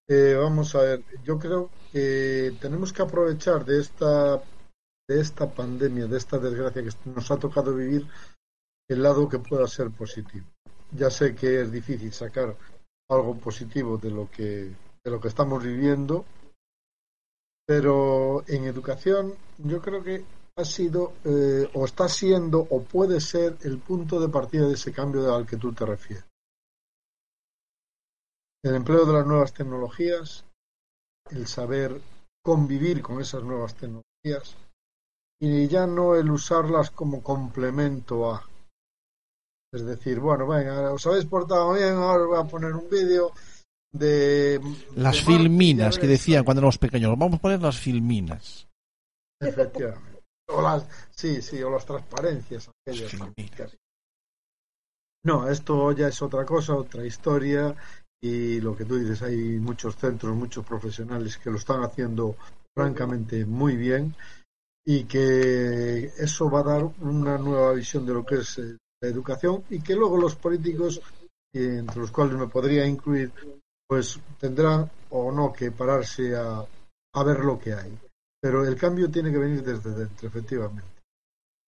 [0.08, 4.38] Eh, vamos a ver, yo creo que tenemos que aprovechar de esta,
[5.08, 8.08] de esta pandemia, de esta desgracia que nos ha tocado vivir,
[8.90, 10.46] el lado que pueda ser positivo.
[10.92, 12.56] Ya sé que es difícil sacar
[13.10, 14.72] algo positivo de lo que,
[15.04, 16.26] de lo que estamos viviendo,
[17.66, 20.24] pero en educación yo creo que
[20.58, 24.92] ha sido eh, o está siendo o puede ser el punto de partida de ese
[24.92, 26.26] cambio al que tú te refieres
[28.64, 30.46] el empleo de las nuevas tecnologías,
[31.32, 32.00] el saber
[32.44, 34.56] convivir con esas nuevas tecnologías
[35.40, 38.48] y ya no el usarlas como complemento a.
[39.74, 43.32] Es decir, bueno, venga, os habéis portado bien, ahora voy a poner un vídeo
[43.92, 44.60] de...
[44.96, 48.68] Las de filminas que decían cuando éramos pequeños, vamos a poner las filminas.
[49.40, 50.22] Efectivamente.
[50.50, 52.70] O las, sí, sí, o las transparencias.
[52.88, 53.78] aquellas.
[55.24, 57.76] No, esto ya es otra cosa, otra historia.
[58.24, 62.36] Y lo que tú dices, hay muchos centros, muchos profesionales que lo están haciendo
[62.76, 64.16] francamente muy bien
[64.86, 69.10] y que eso va a dar una nueva visión de lo que es eh, la
[69.10, 71.02] educación y que luego los políticos,
[71.54, 73.32] entre los cuales me podría incluir,
[73.92, 76.64] pues tendrán o no que pararse a,
[77.14, 78.00] a ver lo que hay.
[78.42, 80.88] Pero el cambio tiene que venir desde dentro, efectivamente.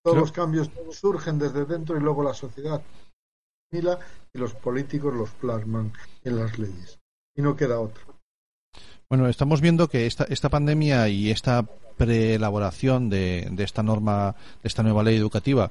[0.02, 2.80] Todos Creo- los cambios surgen desde dentro y luego la sociedad
[3.70, 3.98] asimila
[4.32, 5.92] y los políticos los plasman
[6.22, 6.98] en las leyes.
[7.36, 8.02] Y no queda otro.
[9.10, 14.68] Bueno, estamos viendo que esta, esta pandemia y esta preelaboración de, de esta norma, de
[14.68, 15.70] esta nueva ley educativa,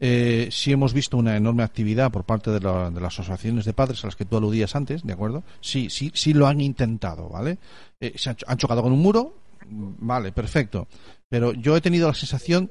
[0.00, 4.02] eh, hemos visto una enorme actividad por parte de, la- de las asociaciones de padres
[4.02, 5.42] a las que tú aludías antes, ¿de acuerdo?
[5.60, 7.58] Sí, sí, sí lo han intentado, ¿vale?
[8.00, 9.34] Eh, se han, han chocado con un muro,
[9.68, 10.88] mm, vale, perfecto.
[11.28, 12.70] Pero yo he tenido la sensación,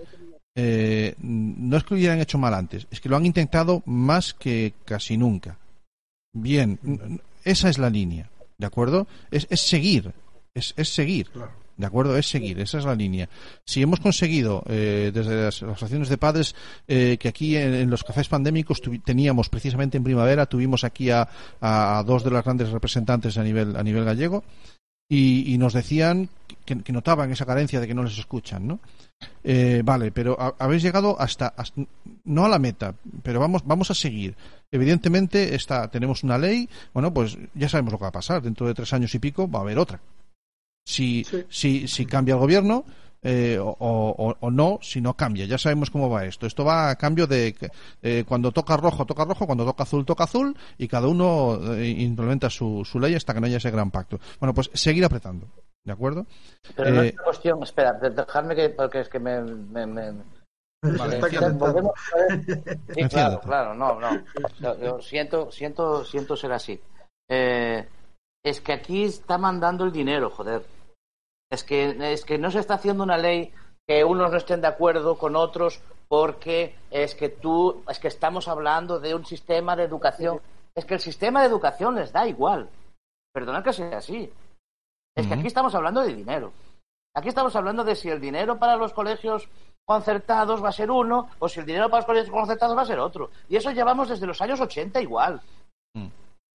[0.56, 4.34] eh, no es que lo hubieran hecho mal antes, es que lo han intentado más
[4.34, 5.58] que casi nunca.
[6.34, 6.80] Bien,
[7.44, 9.08] esa es la línea, ¿de acuerdo?
[9.32, 10.14] Es, es seguir,
[10.54, 11.30] es, es seguir,
[11.80, 12.18] ¿de acuerdo?
[12.18, 13.30] Es seguir, esa es la línea.
[13.66, 16.54] Si hemos conseguido, eh, desde las asociaciones de padres,
[16.88, 21.28] eh, que aquí en, los cafés pandémicos teníamos, precisamente en primavera, tuvimos aquí a,
[21.62, 24.44] a dos de las grandes representantes a nivel, a nivel gallego,
[25.12, 26.30] y, nos decían
[26.66, 28.80] que, notaban esa carencia de que no les escuchan, ¿no?
[29.44, 31.82] Eh, vale, pero ha- habéis llegado hasta, hasta-
[32.26, 32.94] no a la meta,
[33.24, 34.36] pero vamos vamos a seguir.
[34.72, 38.44] Evidentemente está tenemos una ley, bueno, pues ya sabemos lo que va a pasar.
[38.44, 40.00] Dentro de tres años y pico va a haber otra.
[40.90, 42.84] Si si, si cambia el gobierno
[43.22, 46.48] eh, o, o- o no, si no cambia, ya sabemos cómo va esto.
[46.48, 47.70] Esto va a cambio de que,
[48.02, 51.88] eh, cuando toca rojo toca rojo, cuando toca azul toca azul y cada uno eh,
[51.90, 54.20] implementa su, su ley hasta que no haya ese gran pacto.
[54.40, 55.48] Bueno, pues seguir apretando,
[55.84, 56.26] ¿de acuerdo?
[56.76, 59.42] Pero no Eh, es una cuestión, espera, de- dejadme que, porque es que me...
[59.42, 60.14] me, me-
[60.82, 61.92] Vale, está volvemos
[62.96, 64.10] Sí, claro, claro, no, no.
[64.62, 66.80] Yo, yo siento, siento, siento ser así.
[67.30, 67.86] Eh,
[68.46, 70.64] es que aquí está mandando el dinero, joder.
[71.52, 73.52] Es que, es que no se está haciendo una ley
[73.88, 78.48] que unos no estén de acuerdo con otros porque es que tú, es que estamos
[78.48, 80.40] hablando de un sistema de educación.
[80.76, 82.70] Es que el sistema de educación les da igual.
[83.34, 84.32] Perdona que sea así.
[85.16, 86.54] Es que aquí estamos hablando de dinero.
[87.16, 89.50] Aquí estamos hablando de si el dinero para los colegios
[89.86, 92.86] concertados va a ser uno o si el dinero para los colegios concertados va a
[92.86, 93.32] ser otro.
[93.50, 95.42] Y eso llevamos desde los años 80 igual.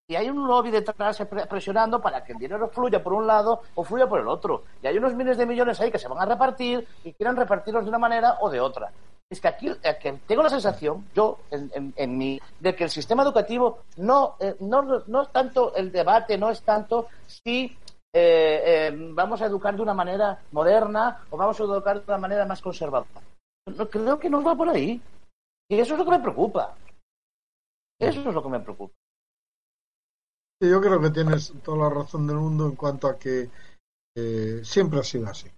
[0.07, 3.63] Y hay un lobby detrás pre- presionando para que el dinero fluya por un lado
[3.75, 4.65] o fluya por el otro.
[4.83, 7.85] Y hay unos miles de millones ahí que se van a repartir y quieran repartirlos
[7.85, 8.93] de una manera o de otra.
[9.31, 12.91] Es que aquí eh, tengo la sensación, yo, en, en, en mí, de que el
[12.91, 17.65] sistema educativo no, eh, no, no es tanto el debate, no es tanto si
[18.13, 18.63] eh,
[18.93, 22.45] eh, vamos a educar de una manera moderna o vamos a educar de una manera
[22.45, 23.23] más conservadora.
[23.75, 25.01] No, creo que nos va por ahí.
[25.71, 26.75] Y eso es lo que me preocupa.
[27.99, 28.95] Eso es lo que me preocupa.
[30.69, 33.49] Yo creo que tienes toda la razón del mundo en cuanto a que
[34.17, 35.49] eh, siempre ha sido así.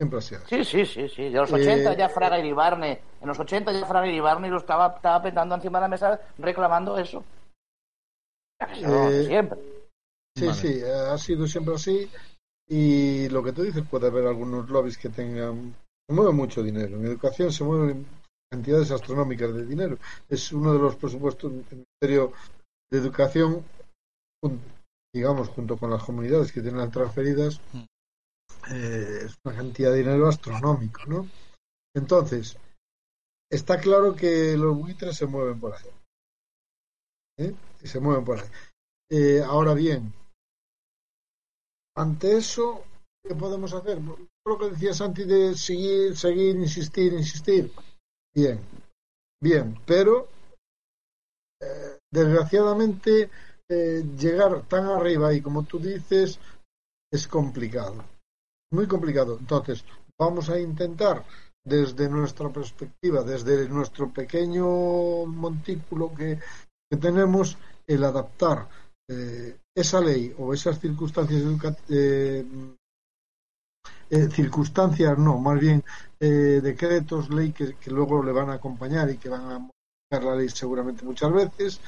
[0.00, 1.22] Siempre ha sido Sí, sí, sí, sí.
[1.24, 3.00] De los Eh, 80 ya Fraga Iribarne.
[3.20, 6.96] En los 80 ya Fraga Iribarne lo estaba, estaba petando encima de la mesa reclamando
[6.98, 7.24] eso.
[8.60, 9.58] Eso, Eh, siempre.
[10.36, 10.58] Sí, Vale.
[10.58, 12.10] sí, eh, ha sido siempre así.
[12.68, 15.74] Y lo que tú dices, puede haber algunos lobbies que tengan.
[16.08, 16.96] Se mueve mucho dinero.
[16.96, 18.06] En educación se mueven
[18.50, 19.98] cantidades astronómicas de dinero.
[20.28, 22.32] Es uno de los presupuestos del Ministerio
[22.90, 23.64] de Educación,
[25.14, 27.60] digamos, junto con las comunidades que tienen las transferidas,
[28.70, 31.28] eh, es una cantidad de dinero astronómico, ¿no?
[31.94, 32.56] Entonces,
[33.50, 35.90] está claro que los buitres se mueven por ahí.
[37.38, 37.54] ¿eh?
[37.82, 38.48] Y se mueven por ahí.
[39.10, 40.12] Eh, ahora bien,
[41.96, 42.84] ante eso,
[43.24, 43.98] ¿qué podemos hacer?
[44.46, 47.72] Lo que decía Santi de seguir, seguir, insistir, insistir.
[48.34, 48.60] Bien,
[49.42, 50.28] bien, pero
[51.60, 53.30] eh, desgraciadamente
[53.68, 56.38] eh, llegar tan arriba y como tú dices
[57.12, 58.04] es complicado,
[58.72, 59.36] muy complicado.
[59.38, 59.84] Entonces,
[60.18, 61.24] vamos a intentar
[61.64, 66.38] desde nuestra perspectiva, desde nuestro pequeño montículo que,
[66.98, 68.68] tenemos, el adaptar
[69.08, 71.42] eh, esa ley o esas circunstancias
[71.88, 72.44] eh,
[74.10, 75.84] eh, circunstancias no, más bien
[76.18, 79.70] eh, decretos, ley que, que luego le van a acompañar y que van a
[80.10, 81.80] la ley seguramente muchas veces,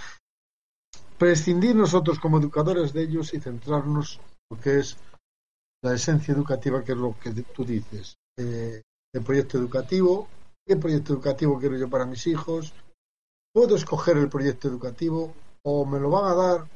[1.18, 4.96] prescindir nosotros como educadores de ellos y centrarnos en lo que es
[5.82, 8.82] la esencia educativa, que es lo que tú dices, eh,
[9.14, 10.28] el proyecto educativo,
[10.66, 12.74] qué proyecto educativo quiero yo para mis hijos,
[13.52, 15.34] puedo escoger el proyecto educativo
[15.64, 16.68] o me lo van a dar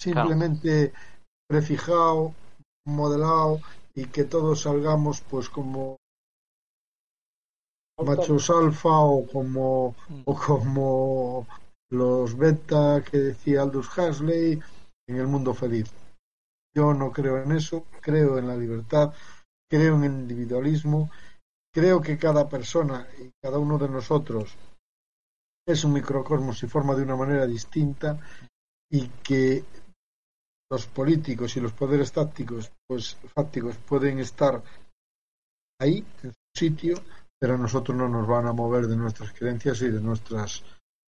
[0.00, 0.92] simplemente
[1.48, 2.34] prefijado,
[2.84, 3.60] modelado
[3.94, 5.96] y que todos salgamos pues como
[8.04, 9.94] machos alfa o como
[10.24, 11.46] o como
[11.90, 14.60] los beta que decía Aldous Huxley
[15.08, 15.90] en el mundo feliz.
[16.74, 19.14] Yo no creo en eso, creo en la libertad,
[19.70, 21.10] creo en el individualismo,
[21.72, 24.56] creo que cada persona y cada uno de nosotros
[25.66, 28.18] es un microcosmos y forma de una manera distinta
[28.90, 29.64] y que
[30.70, 34.62] los políticos y los poderes tácticos, pues fácticos pueden estar
[35.80, 36.96] ahí en su sitio,
[37.38, 40.62] pero a nosotros no nos van a mover de nuestras creencias y de nuestras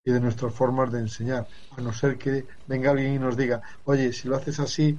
[0.04, 3.60] y de nuestras formas de enseñar, a no ser que venga alguien y nos diga,
[3.86, 4.96] oye, si lo haces así,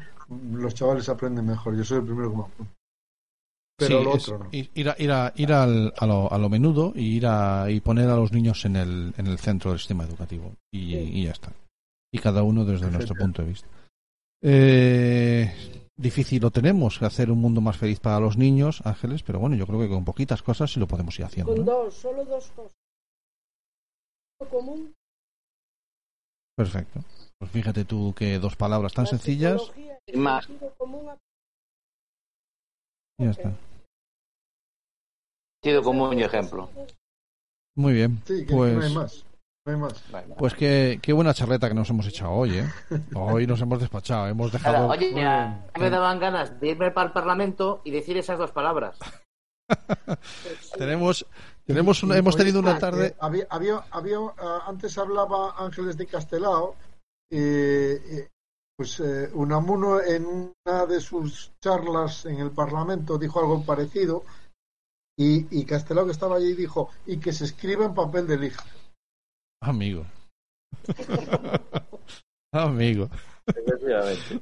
[0.52, 1.78] los chavales aprenden mejor.
[1.78, 2.74] Yo soy el primero que me apunto.
[3.78, 4.50] Pero Sí, lo otro no.
[4.52, 7.70] ir, ir a, ir, a, ir al- a, lo, a lo menudo y ir a
[7.70, 11.24] y poner a los niños en el, en el centro del sistema educativo y, y
[11.24, 11.54] ya está.
[12.12, 13.68] Y cada uno desde nuestro punto de vista.
[14.42, 15.54] Eh,
[15.98, 19.66] difícil lo tenemos, hacer un mundo más feliz para los niños, Ángeles, pero bueno, yo
[19.68, 21.54] creo que con poquitas cosas sí lo podemos ir haciendo.
[21.54, 21.72] Con ¿no?
[21.72, 22.74] dos, solo dos cosas.
[24.50, 24.94] Común,
[26.58, 27.02] Perfecto.
[27.38, 29.72] Pues fíjate tú que dos palabras tan la sencillas
[30.16, 30.48] más.
[33.20, 33.54] ya está.
[35.62, 36.68] Sentido común y ejemplo.
[37.76, 38.24] Muy bien.
[38.26, 39.27] Sí, que pues no hay más.
[40.38, 42.70] Pues qué, qué buena charleta que nos hemos echado hoy, ¿eh?
[43.16, 44.78] Hoy nos hemos despachado, hemos dejado...
[44.78, 48.52] Ahora, oye, ya me daban ganas de irme para el Parlamento y decir esas dos
[48.52, 48.98] palabras.
[50.78, 51.26] Tenemos,
[51.66, 53.08] tenemos una, hemos tenido una tarde...
[53.08, 56.76] eh, había, había, había, ah, antes hablaba Ángeles de Castelao.
[57.30, 58.30] eh, eh,
[58.78, 64.24] pues eh, Unamuno en una de sus charlas en el Parlamento dijo algo parecido.
[65.20, 68.64] Y, y Castelao que estaba allí dijo, y que se escriba en papel de lija.
[69.62, 70.06] Amigo.
[72.52, 73.10] Amigo.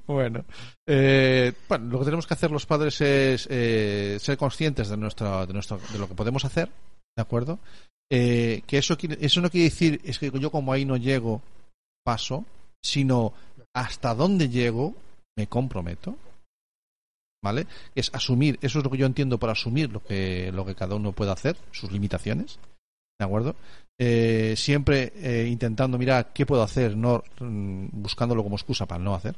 [0.07, 0.45] Bueno,
[0.87, 5.45] eh, bueno, lo que tenemos que hacer los padres es eh, ser conscientes de nuestra,
[5.45, 6.69] de nuestro, de lo que podemos hacer,
[7.15, 7.59] ¿de acuerdo?
[8.11, 11.41] Eh, que eso eso no quiere decir es que yo como ahí no llego
[12.03, 12.45] paso,
[12.83, 13.33] sino
[13.73, 14.95] hasta dónde llego
[15.37, 16.17] me comprometo,
[17.43, 17.67] ¿vale?
[17.93, 20.95] Es asumir, eso es lo que yo entiendo por asumir lo que lo que cada
[20.95, 22.59] uno puede hacer, sus limitaciones,
[23.19, 23.55] ¿de acuerdo?
[23.97, 29.15] Eh, siempre eh, intentando mirar qué puedo hacer, no mm, buscándolo como excusa para no
[29.15, 29.35] hacer.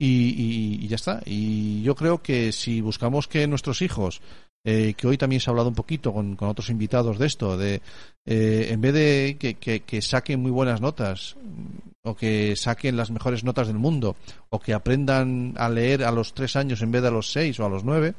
[0.00, 1.20] Y, ya está.
[1.26, 4.20] Y yo creo que si buscamos que nuestros hijos,
[4.64, 7.82] eh, que hoy también se ha hablado un poquito con, otros invitados de esto, de
[8.24, 9.36] eh, en vez de
[9.84, 14.16] que saquen muy buenas notas mm, o que saquen las mejores notas del mundo
[14.50, 17.58] o que aprendan a leer a los tres años en vez de a los seis
[17.58, 18.14] o a los nueve,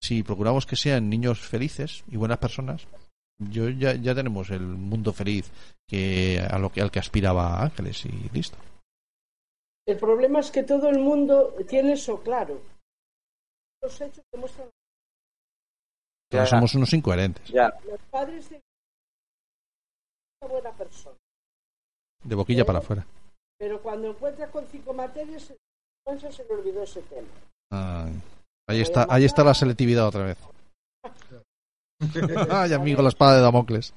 [0.00, 2.86] si procuramos que sean niños felices y buenas personas,
[3.38, 5.50] yo ya, ya tenemos el mundo feliz
[5.86, 8.56] que a lo que al que aspiraba Ángeles y listo.
[9.86, 12.60] El problema es que todo el mundo tiene eso claro.
[13.82, 14.70] Los hechos demuestran
[16.30, 17.50] Todos somos unos incoherentes.
[17.50, 18.60] los padres de
[20.40, 21.16] una buena persona.
[22.22, 23.06] De boquilla para afuera.
[23.58, 27.28] Pero cuando encuentra con cinco materias, se se le olvidó ese tema.
[27.70, 28.12] Ay,
[28.66, 30.38] ahí está, ahí está la selectividad otra vez.
[32.50, 33.94] Ay, amigo, la espada de Damocles.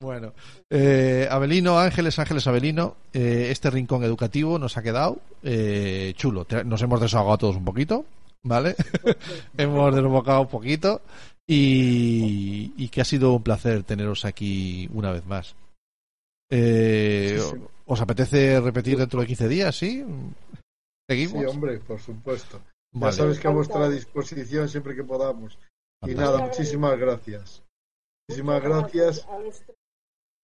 [0.00, 0.34] Bueno,
[0.68, 6.46] eh, Abelino, Ángeles, Ángeles Abelino, eh, este rincón educativo nos ha quedado eh, chulo.
[6.64, 8.04] Nos hemos desahogado todos un poquito,
[8.42, 8.76] ¿vale?
[9.56, 11.00] hemos desbocado un poquito
[11.46, 15.56] y, y que ha sido un placer teneros aquí una vez más.
[16.50, 17.40] Eh.
[17.86, 20.04] ¿Os apetece repetir dentro de 15 días, sí?
[21.08, 21.40] ¿Seguimos?
[21.40, 22.60] Sí, hombre, por supuesto.
[22.92, 23.12] Vale.
[23.12, 25.58] Ya sabes que a vuestra disposición siempre que podamos.
[26.04, 27.62] Y nada, muchísimas gracias.
[28.28, 29.26] Muchísimas gracias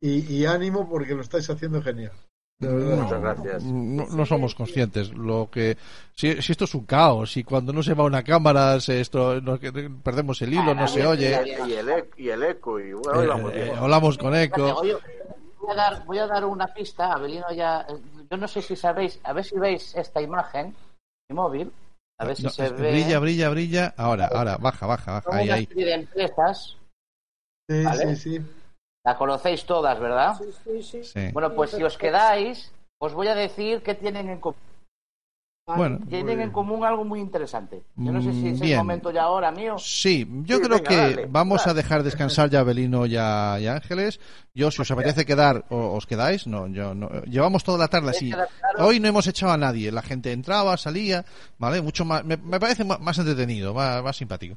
[0.01, 2.13] y, y ánimo porque lo estáis haciendo genial.
[2.61, 3.65] Muchas gracias.
[3.65, 5.11] No, no somos conscientes.
[5.13, 5.77] Lo que
[6.15, 9.41] si, si esto es un caos, y cuando no se va una cámara, se esto,
[9.41, 9.59] no-
[10.03, 11.31] perdemos el hilo, no se oye.
[11.67, 14.81] Y el, e- y el eco, y bueno, Eh, eh, hablamos con eco.
[15.61, 17.83] Voy a dar, voy a dar una pista, Abelino ya.
[17.89, 17.95] eh,
[18.31, 20.75] Yo no sé si sabéis, a ver si veis esta imagen,
[21.29, 21.71] mi móvil,
[22.23, 22.91] a ver si No, se es- ve.
[22.91, 23.95] brilla, brilla, brilla.
[23.97, 25.23] Ahora, ahora, baja, baja, baja.
[25.31, 25.67] Son Ahí, una ahí.
[25.67, 26.77] serie de empresas.
[27.69, 28.17] Sí, ¿vale?
[28.17, 28.47] sí, sí.
[29.05, 30.41] La conocéis todas, ¿verdad?
[31.03, 31.31] Sí.
[31.33, 32.71] Bueno, pues si os quedáis,
[33.01, 34.59] os voy a decir qué tienen en común.
[35.65, 36.01] Bueno.
[36.09, 37.85] Tienen en común algo muy interesante.
[37.97, 38.73] Yo no sé si es Bien.
[38.73, 39.77] el momento ya ahora mío.
[39.79, 43.17] Sí, yo Sí, creo venga, que dale, vamos a dejar descansar ya a Belino y
[43.17, 44.19] a, y a Ángeles.
[44.55, 46.49] Yo, si os apetece quedar, o- os quedáis.
[46.49, 47.09] No, yo no.
[47.23, 48.33] Llevamos toda la tarde así.
[48.79, 49.93] Hoy no hemos echado a nadie.
[49.93, 51.25] La gente entraba, salía,
[51.59, 51.81] ¿vale?
[51.81, 52.25] Mucho más.
[52.25, 54.57] Me, me parece más entretenido, más, más simpático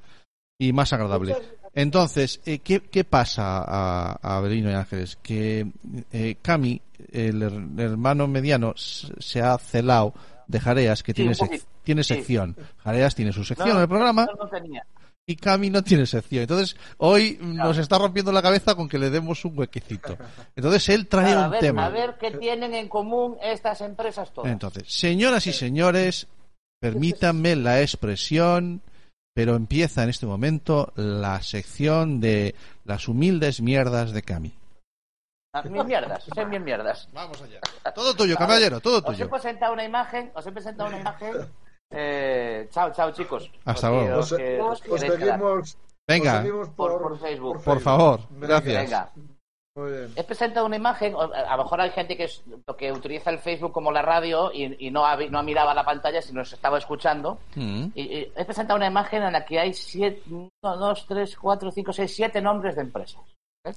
[0.57, 1.36] y más agradable.
[1.76, 5.18] Entonces, eh, ¿qué, qué pasa a, a Belino y Ángeles?
[5.22, 5.68] Que
[6.11, 10.14] eh, Cami, el, her- el hermano mediano, se ha celado
[10.48, 12.16] de Jareas, que Sí, tiene, sec- tiene Sí.
[12.16, 12.56] sección.
[12.78, 14.86] Jareas tiene su sección No, en el programa no, no tenía.
[15.28, 16.42] y Cami no tiene sección.
[16.44, 20.18] Entonces, hoy nos está rompiendo la cabeza con que le demos un huequecito.
[20.56, 21.86] Entonces, él trae Claro, a un ver, tema.
[21.86, 24.52] A ver qué tienen en común estas empresas todas.
[24.52, 26.28] Entonces, señoras y señores,
[26.80, 28.82] permítanme la expresión,
[29.34, 32.54] pero empieza en este momento la sección de
[32.84, 34.54] las humildes mierdas de Cami.
[35.57, 37.07] Ah, Mil mierdas, son mil mierdas.
[37.14, 37.60] Vamos allá.
[37.94, 39.30] Todo tuyo, caballero, todo Os he tuyo.
[39.30, 41.34] presentado una imagen, os he presentado una imagen.
[41.91, 43.49] Eh, chao, chao, chicos.
[43.64, 44.19] Hasta Os luego.
[44.19, 45.77] Os, que os os seguimos,
[46.07, 46.32] Venga.
[46.34, 47.64] os seguimos por, por, por Facebook.
[47.64, 48.84] Por favor, gracias.
[48.84, 49.11] Venga.
[49.77, 50.11] Muy bien.
[50.16, 52.43] He presentado una imagen, a lo mejor hay gente que, es-
[52.77, 56.22] que utiliza el Facebook como la radio y, y no, ha, no miraba la pantalla,
[56.22, 57.40] sino se estaba escuchando.
[57.56, 57.88] Mm.
[57.93, 61.72] Y, y he presentado una imagen en la que hay siete, uno, dos, tres, cuatro,
[61.72, 63.22] cinco, seis, siete nombres de empresas.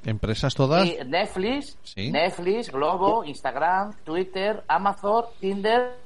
[0.05, 0.87] Empresas todas.
[0.87, 2.11] Y Netflix, Sí.
[2.11, 5.99] Netflix, Globo, Instagram, Twitter, Amazon, Tinder.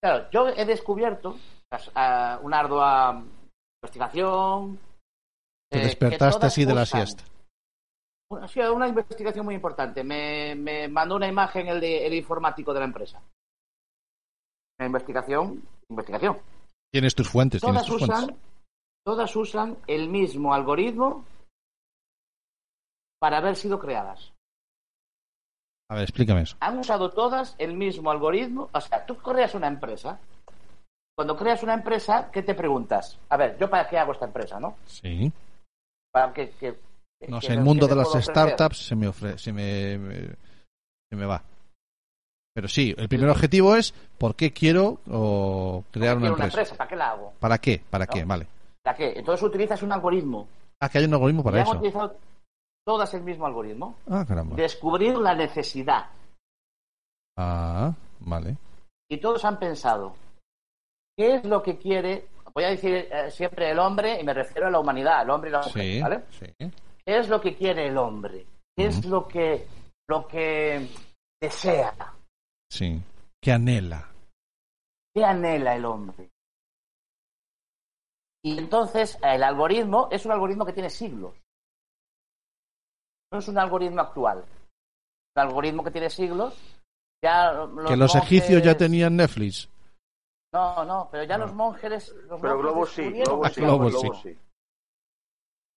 [0.00, 1.36] Claro, yo he descubierto
[1.94, 3.24] ah, una ardua
[3.82, 4.78] investigación.
[5.70, 7.24] Te eh, despertaste así de la siesta.
[8.30, 10.04] Una, una investigación muy importante.
[10.04, 13.20] Me, me mandó una imagen el, de, el informático de la empresa.
[14.78, 16.38] Una investigación, investigación.
[16.92, 18.24] Tienes tus fuentes, tienes Todas tus fuentes.
[18.24, 18.40] usan,
[19.04, 21.24] todas usan el mismo algoritmo
[23.20, 24.32] para haber sido creadas.
[25.90, 26.56] A ver, explícame eso.
[26.60, 28.68] han usado todas el mismo algoritmo.
[28.72, 30.18] O sea, tú creas una empresa.
[31.16, 33.18] Cuando creas una empresa, ¿qué te preguntas?
[33.30, 34.76] A ver, ¿yo para qué hago esta empresa, no?
[34.86, 35.32] Sí.
[36.12, 36.78] Para que, que-
[37.28, 40.28] No que- sé, el mundo de las startups se me ofrece, se me, me-
[41.10, 41.42] se me va.
[42.54, 46.76] Pero sí, el primer objetivo es ¿por qué quiero o crear una Quiero una empresa?
[46.76, 47.32] ¿para qué la hago?
[47.40, 47.82] ¿Para qué?
[47.90, 48.12] ¿Para ¿No?
[48.12, 48.24] qué?
[48.24, 48.46] Vale.
[48.82, 49.12] ¿Para qué?
[49.16, 50.46] Entonces utilizas un algoritmo.
[50.80, 51.76] Ah, que hay un algoritmo y para han eso.
[51.76, 52.16] utilizado
[52.88, 53.96] todas el mismo algoritmo.
[54.08, 54.56] Ah, caramba.
[54.56, 56.06] Descubrir la necesidad.
[57.36, 58.56] Ah, vale.
[59.10, 60.14] Y todos han pensado,
[61.14, 62.28] ¿qué es lo que quiere?
[62.54, 65.50] Voy a decir eh, siempre el hombre, y me refiero a la humanidad, el hombre
[65.50, 66.24] y la mujer, Sí, ¿vale?
[66.30, 66.46] sí.
[66.58, 68.46] ¿Qué es lo que quiere el hombre?
[68.74, 69.66] ¿Qué es lo que,
[70.08, 70.88] lo que
[71.42, 71.92] desea?
[72.70, 73.02] Sí.
[73.42, 74.08] Que anhela.
[75.14, 76.30] ¿Qué anhela el hombre?
[78.42, 81.34] Y entonces el algoritmo es un algoritmo que tiene siglos.
[83.32, 84.38] No es un algoritmo actual.
[85.36, 86.54] Un algoritmo que tiene siglos.
[87.22, 89.68] Ya los que los monjes- egipcios ya tenían Netflix.
[90.54, 92.08] No, no, pero ya los monjes.
[92.28, 94.38] Los Pero monjes Globo sí, descubrieron Globo ese sí, Globo sí.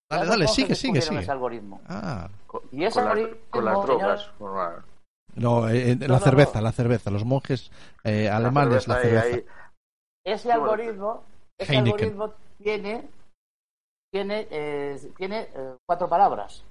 [0.10, 1.20] Dale, dale, sigue, sigue, sigue.
[1.22, 1.82] ese algoritmo.
[1.88, 2.30] Ah.
[2.72, 4.22] Y ese Con, las- algoritmo, con las drogas.
[4.22, 4.86] señor- con la-
[5.36, 6.62] No, eh, eh, la no, cerveza, no.
[6.66, 7.10] la cerveza.
[7.12, 7.72] Los monjes
[8.04, 9.38] eh, alemanes, la cerveza, cerveza.
[9.38, 9.46] ahí,
[10.26, 11.24] ese algoritmo,
[11.58, 11.94] ese Heineken.
[12.16, 13.10] algoritmo tiene,
[14.12, 16.64] tiene, eh, tiene eh, cuatro palabras.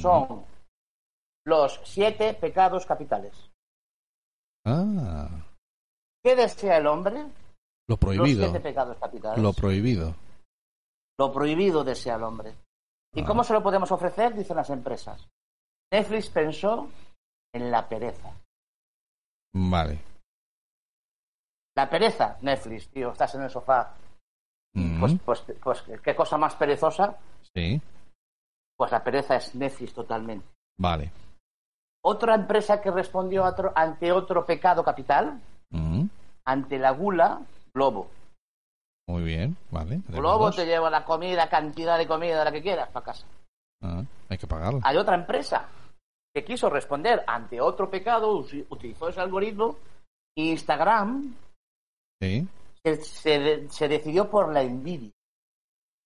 [0.00, 0.44] Son
[1.46, 3.50] los siete pecados capitales.
[4.66, 5.28] Ah,
[6.24, 7.20] ¿Qué desea el hombre?
[7.20, 7.30] lo
[7.88, 8.44] Los prohibido.
[8.44, 9.42] siete pecados capitales.
[9.42, 10.14] Lo prohibido.
[11.18, 12.54] Lo prohibido desea el hombre.
[13.14, 13.26] ¿Y Ah.
[13.26, 14.34] cómo se lo podemos ofrecer?
[14.34, 15.28] Dicen las empresas.
[15.92, 16.88] Netflix pensó
[17.54, 18.32] en la pereza.
[19.54, 20.00] Vale.
[21.76, 23.94] La pereza, Netflix, tío, estás en el sofá.
[24.74, 24.98] Mm.
[25.00, 27.16] Pues, pues, pues qué cosa más perezosa
[27.54, 27.80] Sí,
[28.76, 30.46] Pues la pereza es necis totalmente.
[30.78, 31.10] vale.
[32.06, 36.04] Otra empresa que respondió otro- ante otro pecado capital, Mm,
[36.44, 37.40] ante la gula,
[37.72, 38.10] Globo.
[39.08, 40.00] Muy bien, vale.
[40.08, 43.26] Globo te lleva la comida, cantidad de comida, la que quieras, para casa.
[43.82, 44.80] Ah, hay que pagarla.
[44.84, 45.66] Hay otra empresa
[46.34, 48.36] que quiso responder ante otro pecado,
[48.68, 49.76] utilizó ese algoritmo,
[50.36, 51.34] Instagram
[52.20, 52.46] Sí.
[52.84, 55.10] se, se decidió por la envidia.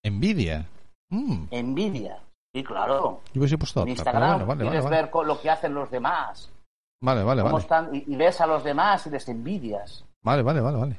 [0.03, 0.65] Envidia.
[1.09, 2.21] Mm, Envidia.
[2.53, 3.21] Sí, claro.
[3.33, 5.11] yo hubiese puesto En otra, pero Instagram bueno, vale, quieres vale, vale.
[5.13, 6.51] ver lo que hacen los demás.
[7.01, 7.63] Vale, vale, cómo vale.
[7.63, 10.03] están, y, y ves a los demás y les envidias.
[10.23, 10.97] Vale, vale, vale, vale.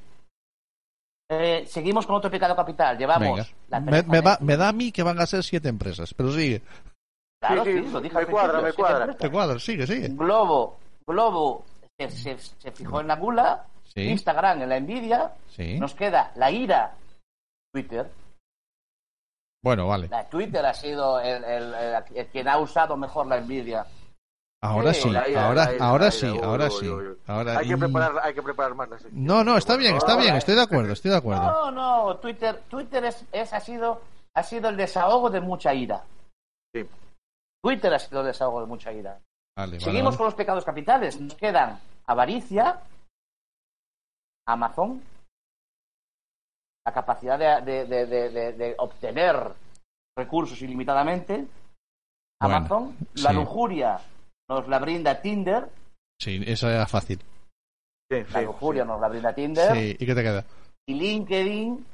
[1.29, 2.97] Eh, seguimos con otro pecado capital.
[2.99, 3.47] Llevamos Venga.
[3.69, 6.33] la Me, me va- me da a mí que van a ser siete empresas, pero
[6.33, 6.63] sigue.
[7.41, 8.99] Claro, Sí, sí, sí, lo dije me cuadra, me cuadra.
[9.05, 9.19] empresas.
[9.21, 10.09] Te cuadro, sigue, sigue.
[10.09, 11.65] Globo, Globo
[11.99, 14.03] se, se- se fijó en la gula, Sí.
[14.03, 15.79] Instagram en la envidia, Sí.
[15.79, 16.95] nos queda la ira,
[17.73, 18.11] Twitter.
[19.63, 20.09] Bueno, vale.
[20.09, 23.87] La Twitter ha sido el, el- el- el quien ha usado mejor la envidia.
[24.63, 26.89] Ahora Sí, sí, La ira, ahora, la ira, ahora la sí, uy, ahora sí.
[26.89, 27.19] uy, uy.
[27.27, 29.25] Ahora, Hay que preparar, hay que preparar más la sección.
[29.25, 31.43] No, no, está bien, está bien, estoy de acuerdo, estoy de acuerdo.
[31.43, 34.03] No, no, Twitter, Twitter es, es- ha sido
[34.35, 36.05] ha sido el desahogo de mucha ira.
[36.75, 36.87] Sí.
[37.63, 39.19] Twitter ha sido el desahogo de mucha ira.
[39.57, 40.17] Vale, vale, Seguimos vale.
[40.19, 41.21] con los pecados capitales.
[41.21, 42.81] Nos quedan avaricia,
[44.47, 45.03] Amazon,
[46.91, 49.37] la capacidad de, de- de- de- de- de obtener
[50.19, 51.47] recursos ilimitadamente,
[52.41, 53.37] Bueno, Amazon, la sí.
[53.37, 54.01] lujuria
[54.49, 55.71] nos la brinda Tinder,
[56.21, 57.19] Sí, esa era fácil.
[58.11, 58.89] Sí, la sí, lujuria sí.
[58.89, 60.45] nos la brinda Tinder, Sí, ¿y qué te queda?
[60.89, 61.87] y LinkedIn,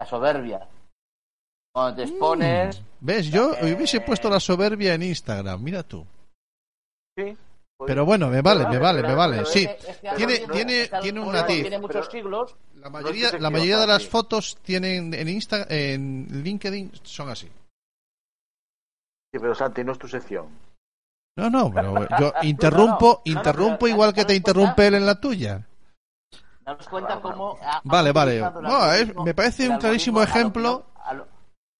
[0.00, 0.66] la soberbia.
[1.72, 3.30] Cuando te expones, ¿Ves?
[3.30, 6.04] Yo hubiese puesto la soberbia en Instagram, mira tú.
[7.16, 7.36] Sí.
[7.86, 9.44] Pero bueno, me vale, me vale, me vale.
[9.46, 11.60] Sí, este- tiene, tiene, este tiene un matiz.
[11.60, 12.56] Tiene muchos siglos.
[12.74, 17.46] La No mayoría, la mayoría de las fotos tienen en Insta, en LinkedIn son así.
[17.46, 20.48] Sí, pero Santi, no es tu sección.
[21.36, 25.64] No, no, pero yo interrumpo, interrumpo igual que te interrumpe él en la tuya.
[27.84, 28.40] Vale, vale.
[28.60, 30.84] No, es- me parece un clarísimo ejemplo.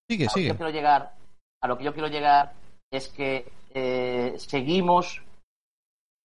[0.09, 0.57] Sigue, sigue.
[1.61, 2.53] a lo que yo quiero llegar
[2.91, 5.21] es que eh, seguimos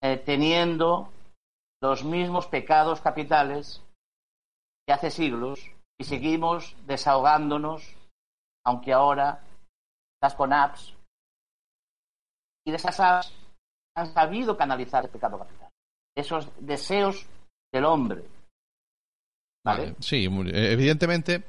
[0.03, 1.09] eh, teniendo
[1.81, 3.81] los mismos pecados capitales
[4.85, 7.95] que hace siglos y seguimos desahogándonos,
[8.65, 9.41] aunque ahora
[10.15, 10.93] estás con apps
[12.65, 13.33] y de esas apps
[13.95, 15.69] han sabido canalizar el pecado capital,
[16.17, 17.25] esos deseos
[17.71, 18.23] del hombre.
[19.99, 21.43] Sí, eh, evidentemente.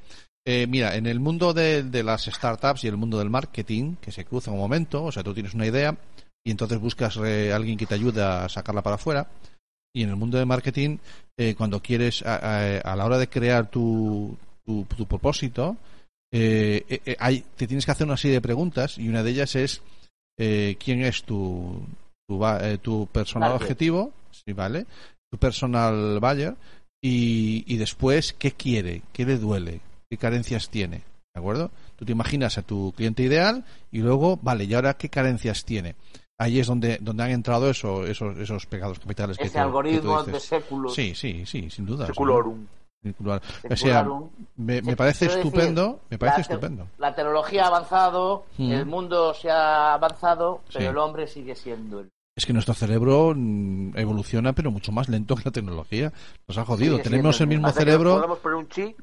[0.47, 4.13] eh, mira, en el mundo de, de las startups y el mundo del marketing, que
[4.13, 5.97] se cruza un momento, o sea, tú tienes una idea
[6.45, 9.27] y entonces buscas eh, alguien que te ayude a sacarla para afuera.
[9.95, 10.99] Y en el mundo del marketing,
[11.39, 15.77] eh, cuando quieres, a, a- a la hora de crear tu, tu, tu propósito,
[16.33, 19.31] eh, eh, eh, hay, te tienes que hacer una serie de preguntas y una de
[19.31, 19.83] ellas es
[20.39, 21.81] eh, quién es tu,
[22.29, 22.41] tu,
[22.83, 24.85] tu personal objetivo, sí, ¿vale?
[25.31, 26.57] Tu personal buyer
[27.01, 30.99] y, y después qué quiere, qué le duele, qué carencias tiene,
[31.35, 31.71] ¿de acuerdo?
[31.97, 35.95] Tú te imaginas a tu cliente ideal y luego, vale, ¿y ahora qué carencias tiene?
[36.39, 39.61] Ahí es donde, donde han entrado eso, esos, esos pecados capitales que Ese tú- que
[39.61, 40.33] tú algoritmo dices.
[40.33, 40.95] de séculos.
[40.95, 42.07] Sí, sí, sí, sin duda.
[42.07, 42.67] Seculorum.
[43.03, 43.41] Circular.
[43.71, 44.03] O sea,
[44.57, 46.87] me, me parece quiero decir, estupendo, me parece la estupendo.
[46.99, 48.73] La tecnología ha avanzado, Mm.
[48.73, 50.87] el mundo se ha avanzado, pero Sí.
[50.87, 52.09] el hombre sigue siendo el.
[52.37, 56.13] Es que nuestro cerebro mm, evoluciona, pero mucho más lento que la tecnología.
[56.49, 56.97] Nos ha jodido.
[56.97, 58.97] Sigue tenemos el siendo el mismo que cerebro, Podemos poner un chi.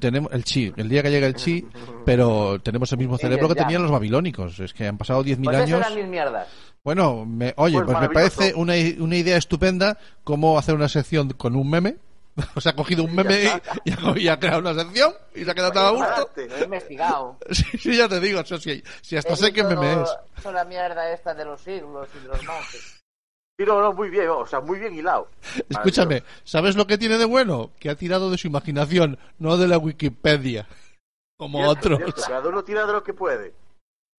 [0.00, 1.66] Tenemos el chi, el día que llega el chi,
[2.04, 4.58] pero tenemos el mismo cerebro que tenían los babilónicos.
[4.60, 5.80] Es que han pasado 10.000 Pues años.
[5.80, 6.48] eran mil mierdas.
[6.82, 11.30] Bueno, me- oye, Pues pues, me parece una, una idea estupenda cómo hacer una sección
[11.30, 11.96] con un meme.
[12.56, 13.44] O sea, ha cogido un meme
[13.84, 16.30] y, y ha, creado una sección y se ha quedado tan a gusto.
[16.48, 17.38] Lo he investigado.
[17.50, 20.08] Sí, sí, ya te digo, o sea, si, si hasta He sé qué meme es.
[20.42, 22.93] toda la mierda esta de los siglos y de los monjes.
[23.56, 25.28] Sí, no, no, muy bien, o sea, muy bien hilado.
[25.68, 27.70] Escúchame, ¿sabes lo que tiene de bueno?
[27.78, 30.66] Que ha tirado de su imaginación, no de la Wikipedia,
[31.36, 31.98] como Cierto, otros.
[31.98, 33.54] cierto, Cada uno tira de lo que puede.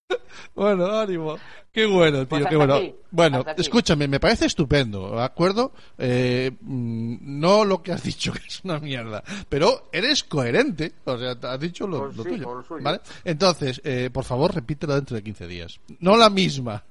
[0.53, 1.37] Bueno, ánimo.
[1.71, 2.75] Qué bueno, tío, Pues qué bueno.
[2.75, 3.61] aquí, Bueno, hasta aquí.
[3.61, 5.73] escúchame, me parece estupendo, ¿de acuerdo?
[5.97, 11.17] Eh, mm, no lo que has dicho, que es una mierda, pero eres coherente, o
[11.17, 12.83] sea, has dicho lo, Pues lo sí, tuyo, con lo suyo.
[12.83, 13.01] ¿vale?
[13.25, 15.79] Entonces, eh, por favor, repítela dentro de 15 días.
[15.99, 16.83] No la misma.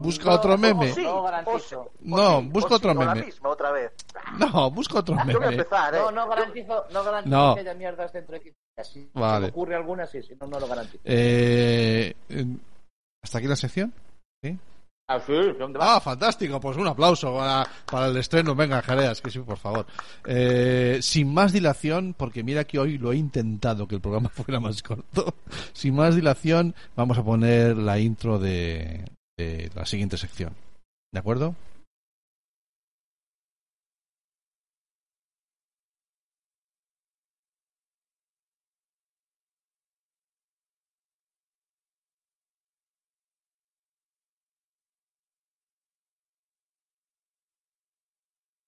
[0.00, 0.92] Busca No, otro meme.
[0.94, 1.90] sí, No garantizo.
[2.00, 3.22] No, o sí, busca otro meme.
[3.26, 3.92] misma otra vez.
[4.38, 5.52] No, busca otro Yo voy a meme.
[5.62, 5.98] empezar, ¿eh?
[5.98, 7.54] No, no garantizo, no garantizo No.
[7.54, 8.88] que haya mierdas dentro de 15 días.
[8.88, 9.48] Si Vale.
[9.48, 11.02] ocurre alguna, sí, si no, no lo garantizo.
[11.04, 12.46] Eh, eh,
[13.22, 13.92] ¿Hasta aquí la sección?
[14.42, 14.58] ¿Sí?
[15.08, 15.96] Ah, sí, ¿dónde va?
[15.96, 16.60] Ah, fantástico.
[16.60, 18.54] Pues un aplauso para, para el estreno.
[18.54, 19.84] Venga, Jareas, que sí, por favor.
[20.24, 24.60] Eh, sin más dilación, porque mira que hoy lo he intentado que el programa fuera
[24.60, 25.34] más corto.
[25.72, 29.04] Sin más dilación, vamos a poner la intro de,
[29.74, 30.54] la siguiente sección.
[31.12, 31.54] ¿De acuerdo?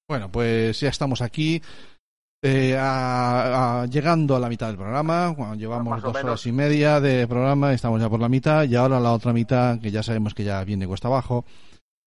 [0.08, 1.62] Bueno, pues ya estamos aquí.
[2.42, 6.24] Eh, a- a- llegando a la mitad del programa, cuando llevamos dos menos.
[6.30, 9.80] horas y media de programa, estamos ya por la mitad, y ahora la otra mitad,
[9.80, 11.44] que ya sabemos que ya viene cuesta abajo,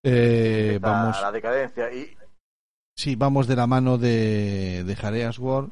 [0.05, 2.17] eh, vamos, la decadencia y
[2.97, 5.71] sí, vamos de la mano de, de Jareas World.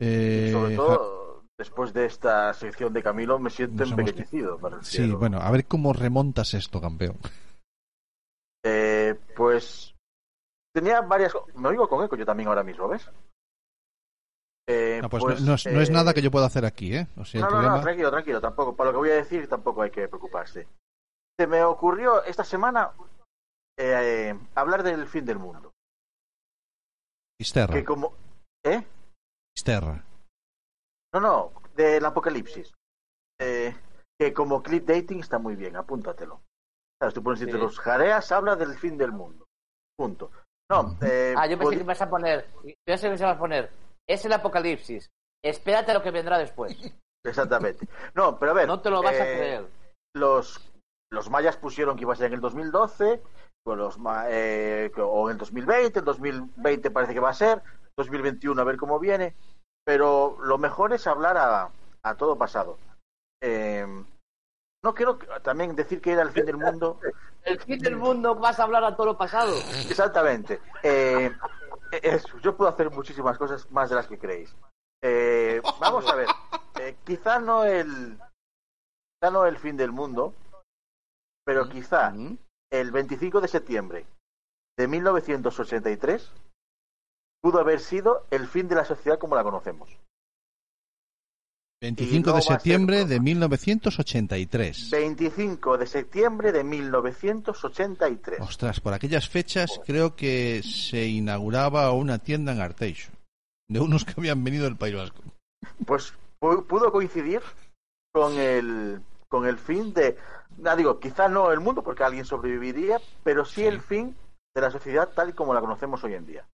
[0.00, 4.58] eh, sobre Ja- todo después de esta sección de Camilo me siento Nos hemos- empequeñecido.
[4.58, 5.18] para el sí, cielo.
[5.18, 7.16] bueno, a ver cómo remontas esto, campeón.
[8.62, 9.94] Eh, pues
[10.74, 11.32] tenía varias.
[11.54, 13.08] Me oigo con eco yo también ahora mismo, ¿ves?
[14.68, 16.94] Eh, No, pues no- no, es, no es eh, nada que yo pueda hacer aquí,
[16.96, 17.06] ¿eh?
[17.16, 17.76] O sea, el no, no, problema...
[17.76, 18.74] no, tranquilo, tranquilo, tampoco.
[18.76, 20.66] Para lo que voy a decir tampoco hay que preocuparse.
[21.38, 22.92] Se me ocurrió esta semana
[23.78, 25.72] eh, hablar del fin del mundo.
[27.38, 28.14] Isterra, Que como.
[28.64, 28.84] ¿Eh?
[29.56, 30.02] Isterra.
[31.14, 32.72] No, no, del apocalipsis.
[33.40, 33.74] Eh,
[34.18, 36.40] que como clip dating está muy bien, apúntatelo.
[37.00, 37.14] ¿Sabes?
[37.14, 37.62] Tú pones entre Sí.
[37.64, 39.44] los jareas, habla del fin del mundo.
[39.96, 40.30] Punto.
[40.70, 42.48] No, eh, Ah, yo pensé que ibas a poner.
[42.64, 43.70] Yo pensé que ibas a poner.
[44.08, 45.10] Es el apocalipsis.
[45.44, 46.76] Espérate a lo que vendrá después.
[47.24, 47.88] Exactamente.
[48.14, 48.68] No, pero a ver.
[48.68, 49.66] No te lo vas a eh, creer.
[50.14, 50.60] Los,
[51.12, 53.20] los mayas pusieron que iba a ser en el 2012,
[53.64, 57.62] pues los, eh, o en el 2020, el 2020 parece que va a ser,
[57.98, 59.34] 2021 a ver cómo viene,
[59.84, 61.70] pero lo mejor es hablar a,
[62.02, 62.78] a todo pasado.
[63.42, 63.86] Eh,
[64.84, 67.00] no quiero que- también decir que era el fin del mundo.
[67.46, 69.54] El fin del mundo vas a hablar a todo lo pasado.
[69.88, 70.60] Exactamente.
[70.82, 71.30] Eh,
[71.92, 74.54] es- yo puedo hacer muchísimas cosas más de las que creéis.
[75.02, 76.28] Eh, vamos a ver.
[76.80, 78.18] Eh, quizá no el
[79.18, 80.34] quizá no el fin del mundo,
[81.44, 82.12] pero quizá
[82.70, 84.06] el 25 de septiembre
[84.78, 86.32] de 1983
[87.42, 89.88] pudo haber sido el fin de la sociedad como la conocemos.
[91.82, 94.90] 25 no de septiembre de 1983.
[94.90, 98.40] 25 de septiembre de 1983.
[98.40, 103.12] Ostras, por aquellas fechas creo que se inauguraba una tienda en Arteixo.
[103.68, 105.22] De unos que habían venido del País Vasco.
[105.84, 107.42] pues pu- pudo coincidir
[108.12, 110.16] con el con el fin de
[110.62, 114.16] ya digo quizá no el mundo porque alguien sobreviviría pero sí, el fin
[114.54, 116.46] de la sociedad tal y como la conocemos hoy en día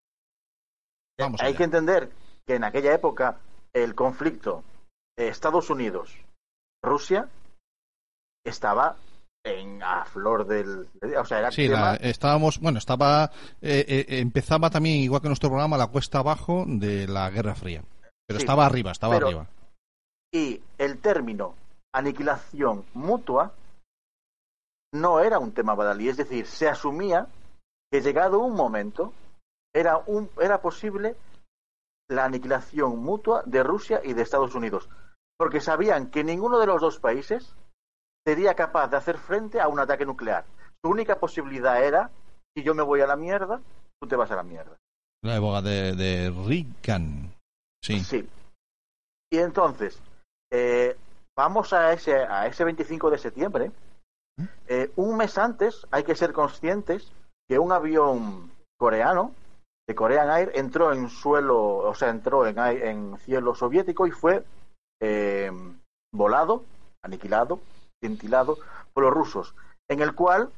[1.18, 1.57] Vamos hay allá.
[1.59, 2.10] que entender
[2.47, 3.39] que en aquella época
[3.75, 4.65] el conflicto
[5.28, 6.17] Estados Unidos
[6.83, 7.28] Rusia
[8.44, 8.97] estaba
[9.44, 14.07] en a flor del o sea era Sí, tema- la- estábamos, bueno, estaba, eh, eh,
[14.20, 17.83] empezaba también, igual que nuestro programa, la cuesta abajo de la Guerra Fría.
[18.26, 19.47] Pero Sí, estaba arriba, estaba pero- arriba.
[20.33, 21.55] y el término
[21.92, 23.52] aniquilación mutua
[24.94, 27.26] no era un tema badalí, es decir, se asumía
[27.91, 29.12] que llegado un momento
[29.75, 31.17] era, un, era posible
[32.09, 34.89] la aniquilación mutua de Rusia y de Estados Unidos,
[35.43, 37.57] porque sabían que ninguno de los dos países
[38.25, 40.45] sería capaz de hacer frente a un ataque nuclear.
[40.81, 42.12] Su única posibilidad era,
[42.55, 43.61] si yo me voy a la mierda,
[44.01, 44.77] tú te vas a la mierda.
[45.25, 47.35] La época de, de Reagan.
[47.83, 47.99] Sí.
[47.99, 48.29] Sí.
[49.33, 50.01] Y entonces,
[50.53, 50.97] eh,
[51.37, 53.73] vamos a ese, a ese 25 de septiembre.
[54.69, 57.11] Eh, un mes antes hay que ser conscientes
[57.49, 59.35] que un avión coreano
[59.89, 64.45] de Korean Air entró en suelo, o sea, entró en, en cielo soviético y fue
[65.02, 65.50] eh,
[66.14, 66.64] volado,
[67.02, 67.60] aniquilado,
[68.00, 68.56] cintilado
[68.94, 69.55] por los rusos,
[69.90, 70.52] en el cual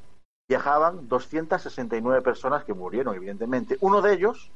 [0.48, 3.78] viajaban 269 personas que murieron, evidentemente.
[3.81, 4.52] Uno de ellos,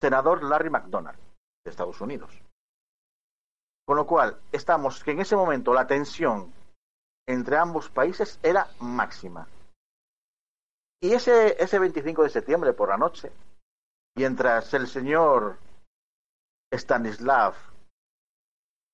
[0.00, 1.18] senador Larry McDonald,
[1.64, 2.30] de Estados Unidos.
[3.84, 6.52] Con lo cual, estamos que en ese momento la tensión
[7.28, 9.48] entre ambos países era máxima.
[11.02, 13.32] Y ese, ese 25 de septiembre por la noche,
[14.16, 15.58] mientras el señor
[16.72, 17.54] Stanislav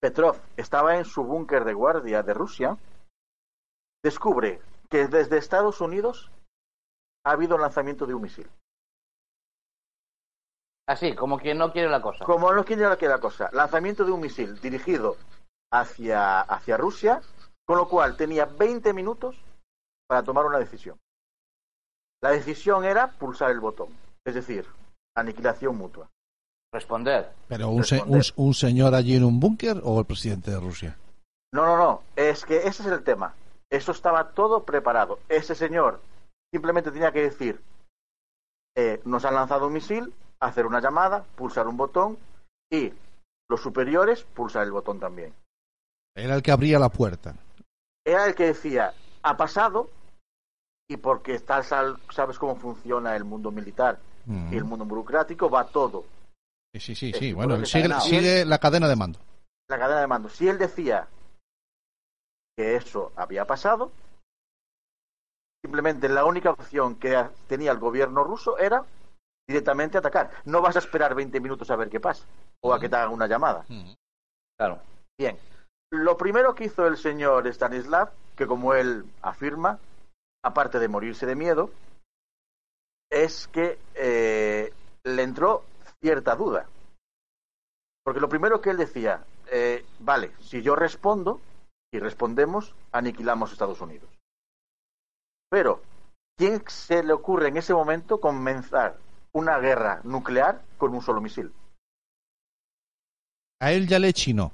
[0.03, 2.77] Petrov estaba en su búnker de guardia de Rusia,
[4.03, 6.33] descubre que desde Estados Unidos
[7.25, 8.51] ha habido un lanzamiento de un misil.
[10.89, 12.25] Así, como quien no quiere la cosa.
[12.25, 15.17] Como no quiere la cosa, lanzamiento de un misil dirigido
[15.73, 17.23] hacia, hacia Rusia,
[17.65, 19.41] con lo cual tenía 20 minutos
[20.09, 20.99] para tomar una decisión.
[22.21, 24.67] La decisión era pulsar el botón, es decir,
[25.17, 26.11] aniquilación mutua.
[26.73, 27.31] Responder.
[27.49, 30.97] Pero un, se- un, un señor allí en un búnker o el presidente de Rusia.
[31.55, 33.35] No, no, no, es que ese es el tema.
[33.71, 35.19] Eso estaba todo preparado.
[35.29, 36.01] Ese señor
[36.55, 37.63] Simplemente tenía que decir,
[38.77, 42.19] eh, nos han lanzado un misil, hacer una llamada, pulsar un botón
[42.71, 42.93] y
[43.49, 45.33] los superiores pulsar el botón también.
[46.15, 47.37] Era el que abría la puerta.
[48.05, 48.93] Era el que decía,
[49.23, 49.89] ha pasado
[50.91, 54.53] y porque tal, sal- sabes cómo funciona el mundo militar Mm.
[54.53, 56.05] y el mundo burocrático, va todo.
[56.75, 59.19] Sí, sí, sí, Bueno, sigue la cadena de mando.
[59.69, 60.29] La cadena de mando.
[60.29, 61.07] Si él decía
[62.57, 63.93] que eso había pasado,
[65.63, 68.85] simplemente la única opción que tenía el gobierno ruso era
[69.47, 70.31] directamente atacar.
[70.45, 72.27] No vas a esperar 20 minutos a ver qué pasa
[72.63, 73.65] o a que te hagan una llamada.
[74.57, 74.81] Claro.
[75.19, 75.39] Bien.
[75.91, 79.79] Lo primero que hizo el señor Stanislav, que como él afirma,
[80.43, 81.71] aparte de morirse de miedo,
[83.11, 84.73] es que eh,
[85.05, 85.65] le entró
[86.03, 86.69] cierta duda.
[88.05, 91.41] Porque lo primero que él decía, eh, vale, si yo respondo
[91.93, 94.11] y respondemos, aniquilamos a Estados Unidos.
[95.49, 95.81] Pero,
[96.37, 98.99] ¿quién se le ocurre en ese momento comenzar
[99.33, 101.53] una guerra nuclear con un solo misil?
[103.61, 104.51] A él ya le chinó.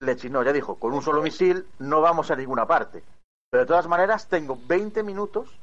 [0.00, 3.04] Le chinó, ya dijo, con un solo misil no vamos a ninguna parte.
[3.50, 5.58] Pero de todas maneras tengo 20 minutos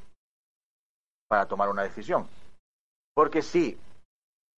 [1.28, 2.28] para tomar una decisión.
[3.14, 3.78] Porque si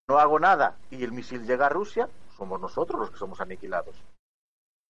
[0.09, 3.97] no hago nada y el misil llega a Rusia, somos nosotros los que somos aniquilados.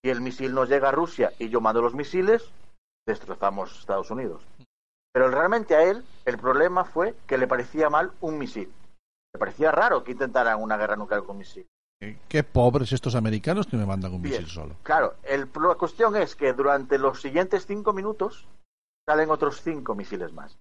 [0.02, 2.50] Si el misil no llega a Rusia y yo mando los misiles,
[3.06, 4.42] destrozamos Estados Unidos.
[5.12, 8.72] Pero realmente a él el problema fue que le parecía mal un misil.
[9.34, 11.66] Le parecía raro que intentaran una guerra nuclear con misil.
[12.28, 14.34] Qué pobres estos americanos que me mandan un Bien.
[14.34, 14.76] misil solo.
[14.84, 18.47] Claro, el, la cuestión es que durante los siguientes cinco minutos
[19.05, 20.56] salen otros cinco misiles más.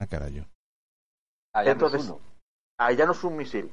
[0.00, 0.48] Ah, carajo.
[1.54, 2.12] Entonces,
[2.86, 3.70] ahí ya no es un misil.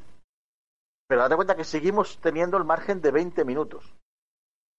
[1.07, 3.93] Pero date cuenta que seguimos teniendo el margen de 20 minutos.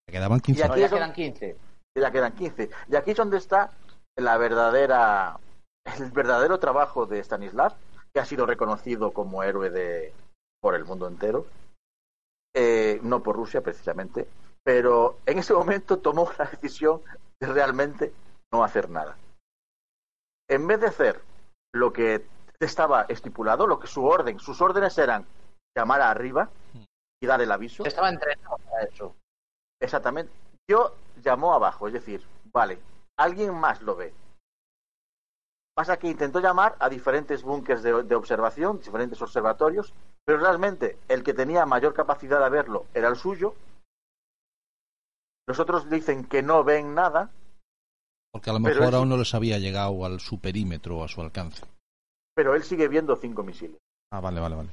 [0.08, 1.56] Me quedaban 15 Y aquí ya donde- quedan 15.
[1.98, 2.70] Ya quedan 15.
[2.88, 3.72] Y aquí es donde está
[4.16, 5.38] la verdadera,
[5.98, 7.74] el verdadero trabajo de Stanislav,
[8.12, 10.12] que ha sido reconocido como héroe de,
[10.60, 11.46] por el mundo entero.
[12.54, 14.28] Eh, no por Rusia, precisamente.
[14.62, 17.00] Pero en ese momento tomó la decisión
[17.40, 18.12] de realmente
[18.52, 19.16] no hacer nada.
[20.48, 21.20] En vez de hacer
[21.72, 22.26] lo que
[22.60, 25.26] estaba estipulado, lo que su orden, sus órdenes eran
[25.76, 26.50] llamar a arriba
[27.22, 27.84] y dar el aviso.
[27.84, 29.14] Estaba entrenado para eso.
[29.80, 30.32] Exactamente.
[30.68, 32.78] Yo llamó abajo, es decir, vale,
[33.18, 34.12] alguien más lo ve.
[35.74, 41.22] Pasa que intentó llamar a diferentes búnkers de, de observación, diferentes observatorios, pero realmente el
[41.22, 43.54] que tenía mayor capacidad de verlo era el suyo.
[45.48, 47.30] Los otros dicen que no ven nada,
[48.32, 51.20] Porque a lo mejor aún no les había llegado al su perímetro o a su
[51.20, 51.66] alcance.
[52.34, 53.78] Pero él sigue viendo cinco misiles.
[54.12, 54.70] Ah, vale, vale, vale.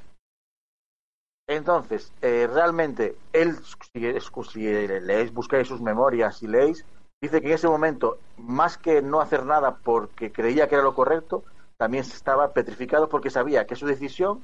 [1.48, 3.56] Entonces, eh, realmente, él,
[3.92, 4.20] si,
[4.50, 6.84] si leéis, buscáis sus memorias y leéis,
[7.22, 10.94] dice que en ese momento, más que no hacer nada porque creía que era lo
[10.94, 11.44] correcto,
[11.78, 14.42] también estaba petrificado porque sabía que su decisión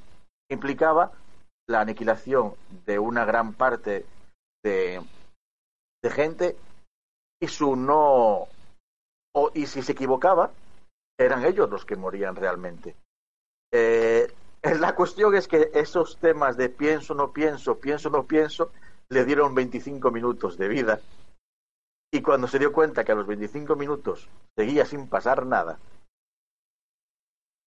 [0.49, 1.11] implicaba
[1.67, 4.05] la aniquilación de una gran parte
[4.63, 5.01] de,
[6.01, 6.57] de gente
[7.39, 8.47] y su no.
[9.37, 10.51] O, y si se equivocaba,
[11.19, 12.95] eran ellos los que morían realmente.
[13.71, 14.33] Eh,
[14.79, 18.71] la cuestión es que esos temas de pienso, no pienso, pienso, no pienso,
[19.09, 20.99] le dieron 25 minutos de vida.
[22.11, 25.77] Y cuando se dio cuenta que a los 25 minutos seguía sin pasar nada,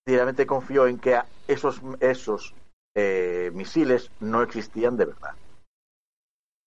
[0.06, 2.54] directamente confió en que esos, esos
[2.96, 5.34] eh, misiles no existían de verdad.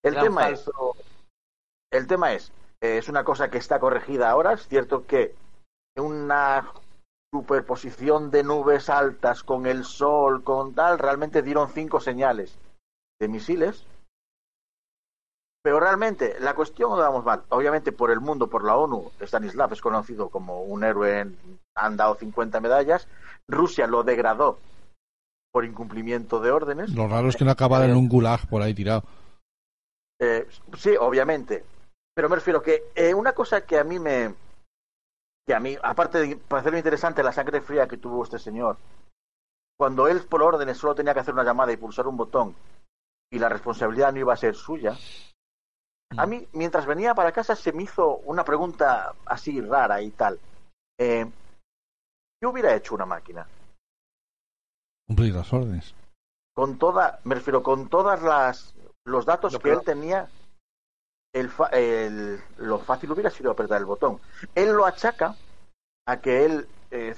[0.03, 0.69] El tema es,
[1.91, 2.51] el tema es,
[2.81, 4.53] eh, es una cosa que está corregida ahora.
[4.53, 5.35] Es cierto que
[5.95, 6.71] una
[7.31, 12.57] superposición de nubes altas con el sol, con tal, realmente dieron cinco señales
[13.19, 13.85] de misiles.
[15.63, 17.43] Pero realmente la cuestión no la damos mal.
[17.49, 21.37] Obviamente por el mundo, por la ONU, Stanislav es conocido como un héroe, en-
[21.75, 23.07] han dado 50 medallas.
[23.47, 24.57] Rusia lo degradó
[25.53, 26.89] por incumplimiento de órdenes.
[26.93, 29.03] Lo raro es que no acabara en un gulag por ahí tirado.
[30.19, 31.63] Eh, sí, obviamente.
[32.15, 34.33] Pero me refiero que eh, una cosa que a mí me.
[35.45, 38.77] Que a mí, aparte de parecerme interesante la sangre fría que tuvo este señor,
[39.77, 42.55] cuando él por órdenes solo tenía que hacer una llamada y pulsar un botón
[43.31, 44.95] y la responsabilidad no iba a ser suya,
[46.17, 50.39] a mí, mientras venía para casa, se me hizo una pregunta así rara y tal.
[50.99, 51.25] Eh,
[52.39, 53.47] ¿Qué hubiera hecho una máquina?
[55.07, 55.95] Cumplir las órdenes.
[56.53, 60.29] con toda, me refiero, con todas las los datos que él tenía,
[61.33, 64.19] el, el- lo fácil hubiera sido apretar el botón.
[64.55, 65.35] Él lo achaca
[66.07, 67.15] a que él, eh,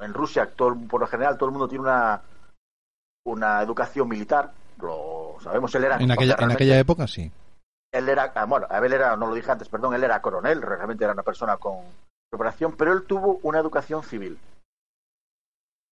[0.00, 2.22] en Rusia, todo, por lo general, todo el mundo tiene una,
[3.26, 5.96] una educación militar, lo sabemos, él era...
[5.96, 7.30] En aquella, en aquella época sí.
[7.92, 11.04] él era, ah, bueno, Abel era, no lo dije antes, perdón, él era coronel, realmente
[11.04, 11.78] era una persona con
[12.30, 14.38] preparación, pero él tuvo una educación civil.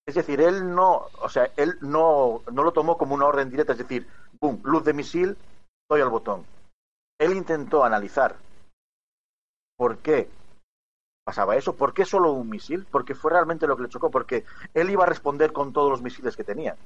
[0.06, 3.72] Es decir, él no, o sea, él no, no lo tomó como una orden directa,
[3.72, 4.06] es decir,
[4.40, 5.36] boom, luz de misil,
[5.90, 6.46] doy al botón.
[7.18, 8.36] Él intentó analizar
[9.76, 10.28] por qué
[11.24, 14.44] pasaba eso, por qué solo un misil, porque fue realmente lo que le chocó, porque
[14.74, 16.76] él iba a responder con todos los misiles que tenía.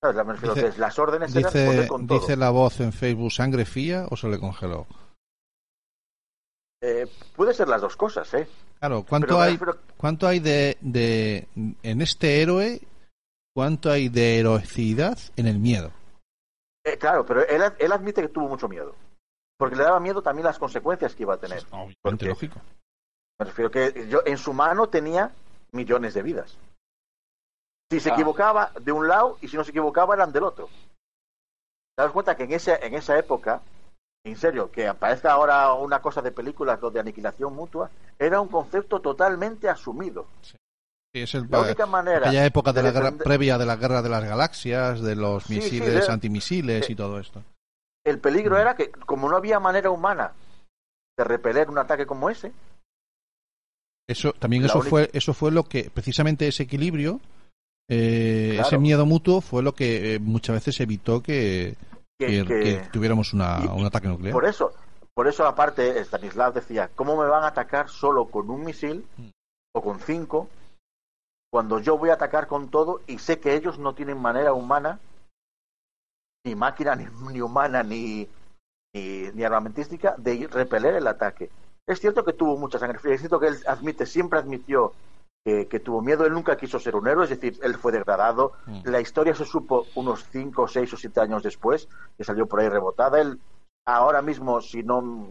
[0.00, 0.16] ¿Sabes?
[0.16, 2.20] La- me refiero Dice- que las órdenes eran Dice, responder con todo.
[2.20, 4.86] dice la voz en Facebook, ¿sangre fría o se le congeló?
[6.82, 8.46] Eh, puede ser las dos cosas, ¿eh?
[8.78, 9.58] Claro, ¿cuánto Pero hay,
[9.96, 11.48] cuánto hay de, de
[11.82, 12.80] en este héroe?
[13.52, 15.90] ¿Cuánto hay de heroicidad en el miedo?
[16.88, 18.94] Eh, claro, pero él, él admite que tuvo mucho miedo.
[19.58, 21.62] Porque le daba miedo también las consecuencias que iba a tener.
[21.70, 22.60] Obviamente lógico.
[23.40, 25.32] Me refiero que yo en su mano tenía
[25.72, 26.56] millones de vidas.
[27.90, 28.14] Si se Ah.
[28.14, 30.68] equivocaba de un lado y si no se equivocaba eran del otro.
[31.96, 33.60] ¿Te das cuenta que en, ese, en esa época,
[34.24, 38.48] en serio, que aparezca ahora una cosa de películas lo de aniquilación mutua, era un
[38.48, 40.26] concepto totalmente asumido.
[40.42, 40.56] Sí,
[41.12, 44.02] es el, La única manera aquella época de de la guerra, previa de la guerra
[44.02, 47.42] de las galaxias, de los Sí, sí, misiles, de- antimisiles eh, y todo esto.
[48.04, 50.32] El peligro era que, como no había manera humana
[51.16, 52.52] de repeler un ataque como ese,
[54.08, 57.20] Eso también eso única- fue eso fue lo que precisamente ese equilibrio,
[57.90, 58.68] eh, Claro.
[58.68, 61.76] ese miedo mutuo fue lo que eh, muchas veces evitó que,
[62.18, 64.32] Que- que- que- que tuviéramos una, un ataque nuclear.
[64.32, 64.72] Por eso,
[65.14, 69.04] por eso aparte Stanislav decía, ¿cómo me van a atacar solo con un misil
[69.74, 70.48] o con cinco
[71.50, 75.00] cuando yo voy a atacar con todo y sé que ellos no tienen manera humana,
[76.44, 78.28] ni máquina, ni, ni humana, ni,
[78.94, 81.50] ni, ni armamentística de repeler el ataque?
[81.86, 84.92] Es cierto que tuvo mucha sangre fría, es cierto que él admite, siempre admitió
[85.44, 88.52] que, que tuvo miedo, él nunca quiso ser un héroe, es decir, él fue degradado.
[88.84, 92.68] La historia se supo unos 5, 6 o 7 años después, que salió por ahí
[92.68, 93.18] rebotada.
[93.18, 93.40] Él
[93.86, 95.28] ahora mismo, si no,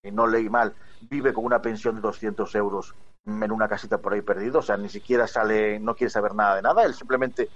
[0.00, 0.74] si no leí mal,
[1.10, 2.94] vive con una pensión de 200 euros
[3.28, 6.56] en una casita por ahí perdido, o sea, ni siquiera sale, no quiere saber nada
[6.56, 7.48] de nada, él simplemente,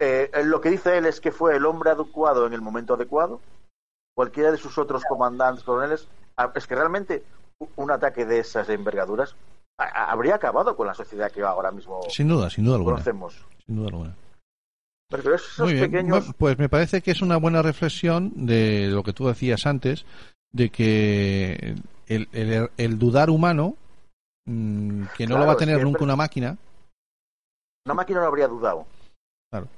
[0.00, 3.40] eh, lo que dice él es que fue el hombre adecuado en el momento adecuado,
[4.16, 6.08] cualquiera de sus otros comandantes, coroneles,
[6.54, 7.22] es que realmente
[7.76, 9.34] un ataque de esas envergaduras
[9.78, 12.94] habría acabado con la sociedad que ahora mismo Sin duda, sin duda alguna.
[12.96, 13.44] conocemos.
[13.66, 14.14] Sin duda alguna.
[15.10, 15.90] Pero esos Muy bien.
[15.90, 16.32] pequeños...
[16.36, 20.04] Pues me parece que es una buena reflexión de lo que tú decías antes,
[20.52, 21.74] de que
[22.08, 23.76] el, el- el dudar humano,
[24.48, 26.56] mm, que no lo va a tener nunca una máquina,
[27.86, 28.86] Una máquina no habría dudado.
[29.50, 29.68] Claro.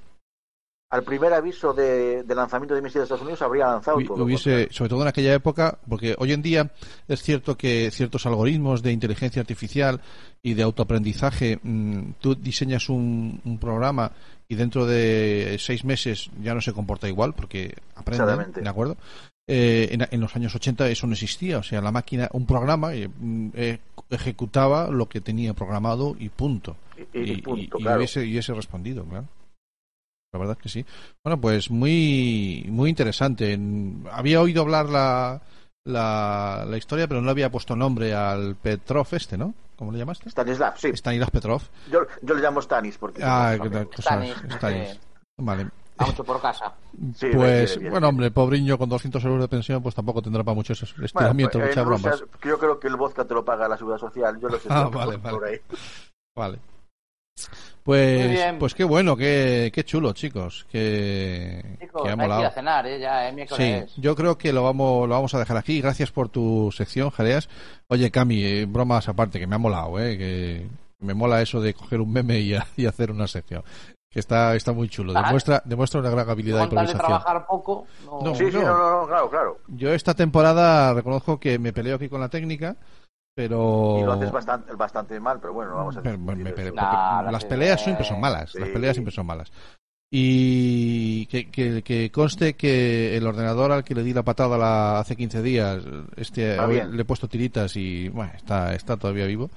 [0.93, 4.25] Al primer aviso de, de lanzamiento de misiles de Estados Unidos habría lanzado Hubi- todo.
[4.25, 6.73] hubiese, sobre todo en aquella época, porque hoy en día
[7.07, 10.01] es cierto que ciertos algoritmos de inteligencia artificial
[10.43, 14.11] y de autoaprendizaje, mm, tú diseñas un, un programa
[14.49, 18.61] y dentro de seis meses ya no se comporta igual porque aprende.
[18.61, 18.97] ¿de acuerdo?
[19.53, 22.95] Eh, en, en los años 80 eso no existía, o sea, la máquina, un programa
[22.95, 23.79] eh, mm, eh,
[24.11, 26.77] ejecutaba lo que tenía programado y punto.
[27.13, 27.99] Y- y punto, y claro.
[27.99, 29.27] hubiese, y hubiese respondido, claro.
[30.33, 30.85] La verdad es que sí.
[31.25, 33.53] Bueno, pues muy muy interesante.
[33.53, 35.41] En- Había oído hablar la,
[35.85, 39.53] la, la historia, pero no había puesto nombre al Petrov este, ¿no?
[39.77, 40.29] ¿Cómo le llamaste?
[40.31, 40.89] Stanislav, sí.
[40.95, 41.63] Stanislav Petrov.
[41.91, 43.23] Yo, yo le llamo Stanis porque...
[43.25, 43.87] Ah, amigos.
[43.97, 44.05] cosas.
[44.05, 44.89] Stanis, Stanis.
[44.91, 44.99] eh,
[45.39, 45.67] Vale.
[46.07, 46.73] Mucho por casa.
[47.15, 50.43] Sí, pues, bien, bien, bueno, hombre, pobreño con 200 euros de pensión, pues tampoco tendrá
[50.43, 51.33] para mucho ese Bueno,
[51.85, 54.39] Rusia, yo creo que el vodka te lo paga la seguridad social.
[54.41, 55.53] Yo lo sé Ah, por- vale, por vale.
[55.53, 55.61] ahí.
[56.37, 56.59] Vale.
[57.83, 60.67] Pues, pues qué bueno, qué, qué chulo, chicos.
[60.71, 62.47] Que, Chicos, que ha hay que ir molado.
[62.47, 63.01] a cenar, ¿eh?
[63.01, 65.81] Ya es Sí, yo creo que lo vamos, lo vamos a dejar aquí.
[65.81, 67.49] Gracias por tu sección, Jareas.
[67.89, 70.19] Oye, Cami, eh, bromas aparte, que me ha molado, ¿eh?
[70.19, 70.69] Que
[71.01, 73.65] me mola eso de coger un meme y, a- y hacer una sección.
[74.13, 75.13] Que está, está muy chulo.
[75.13, 76.99] Demuestra, demuestra una gran habilidad de improvisación.
[77.07, 78.21] trabajar poco, no...
[78.23, 78.63] No, Sí, sí, no.
[78.63, 79.59] no, no, no, claro, claro.
[79.69, 82.75] Yo esta temporada reconozco que me peleo aquí con la técnica,
[83.37, 83.99] pero...
[84.01, 86.35] Y lo haces bastante, bastante mal, pero bueno, no vamos a Pero, me
[86.73, 88.53] Nah, las las peleas siempre son malas.
[88.57, 89.53] Las peleas siempre son malas.
[90.13, 94.99] Y que, que, que conste que el ordenador al que le di la patada la-
[94.99, 95.85] hace 15 días,
[96.17, 99.51] este hoy le he puesto tiritas y bueno, está, está todavía vivo.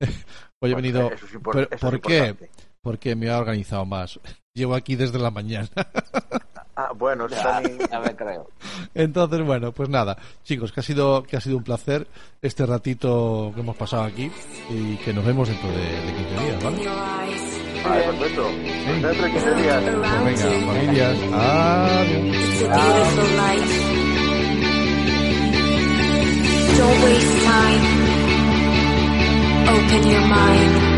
[0.60, 1.10] Hoy he venido.
[1.10, 2.28] eso es ¿Por, eso es por qué?
[2.28, 2.67] importante.
[2.88, 4.18] Porque me ha organizado más.
[4.54, 5.68] Llevo aquí desde la mañana.
[6.74, 7.60] Ah, bueno, Ya,
[7.90, 8.48] ya me creo.
[8.94, 12.06] Entonces, bueno, pues nada, chicos, que ha sido que ha sido un placer
[12.40, 14.30] este ratito que hemos pasado aquí
[14.70, 16.86] y que nos vemos dentro de, de 15 días, ¿vale?
[17.84, 18.42] Vale, perfecto.
[19.02, 19.82] Dentro de 15 días.
[19.84, 22.36] Pues venga, familias, adiós.
[22.36, 23.72] It's a beautiful life.
[26.78, 27.84] Don't waste time.
[29.68, 30.97] Open your mind.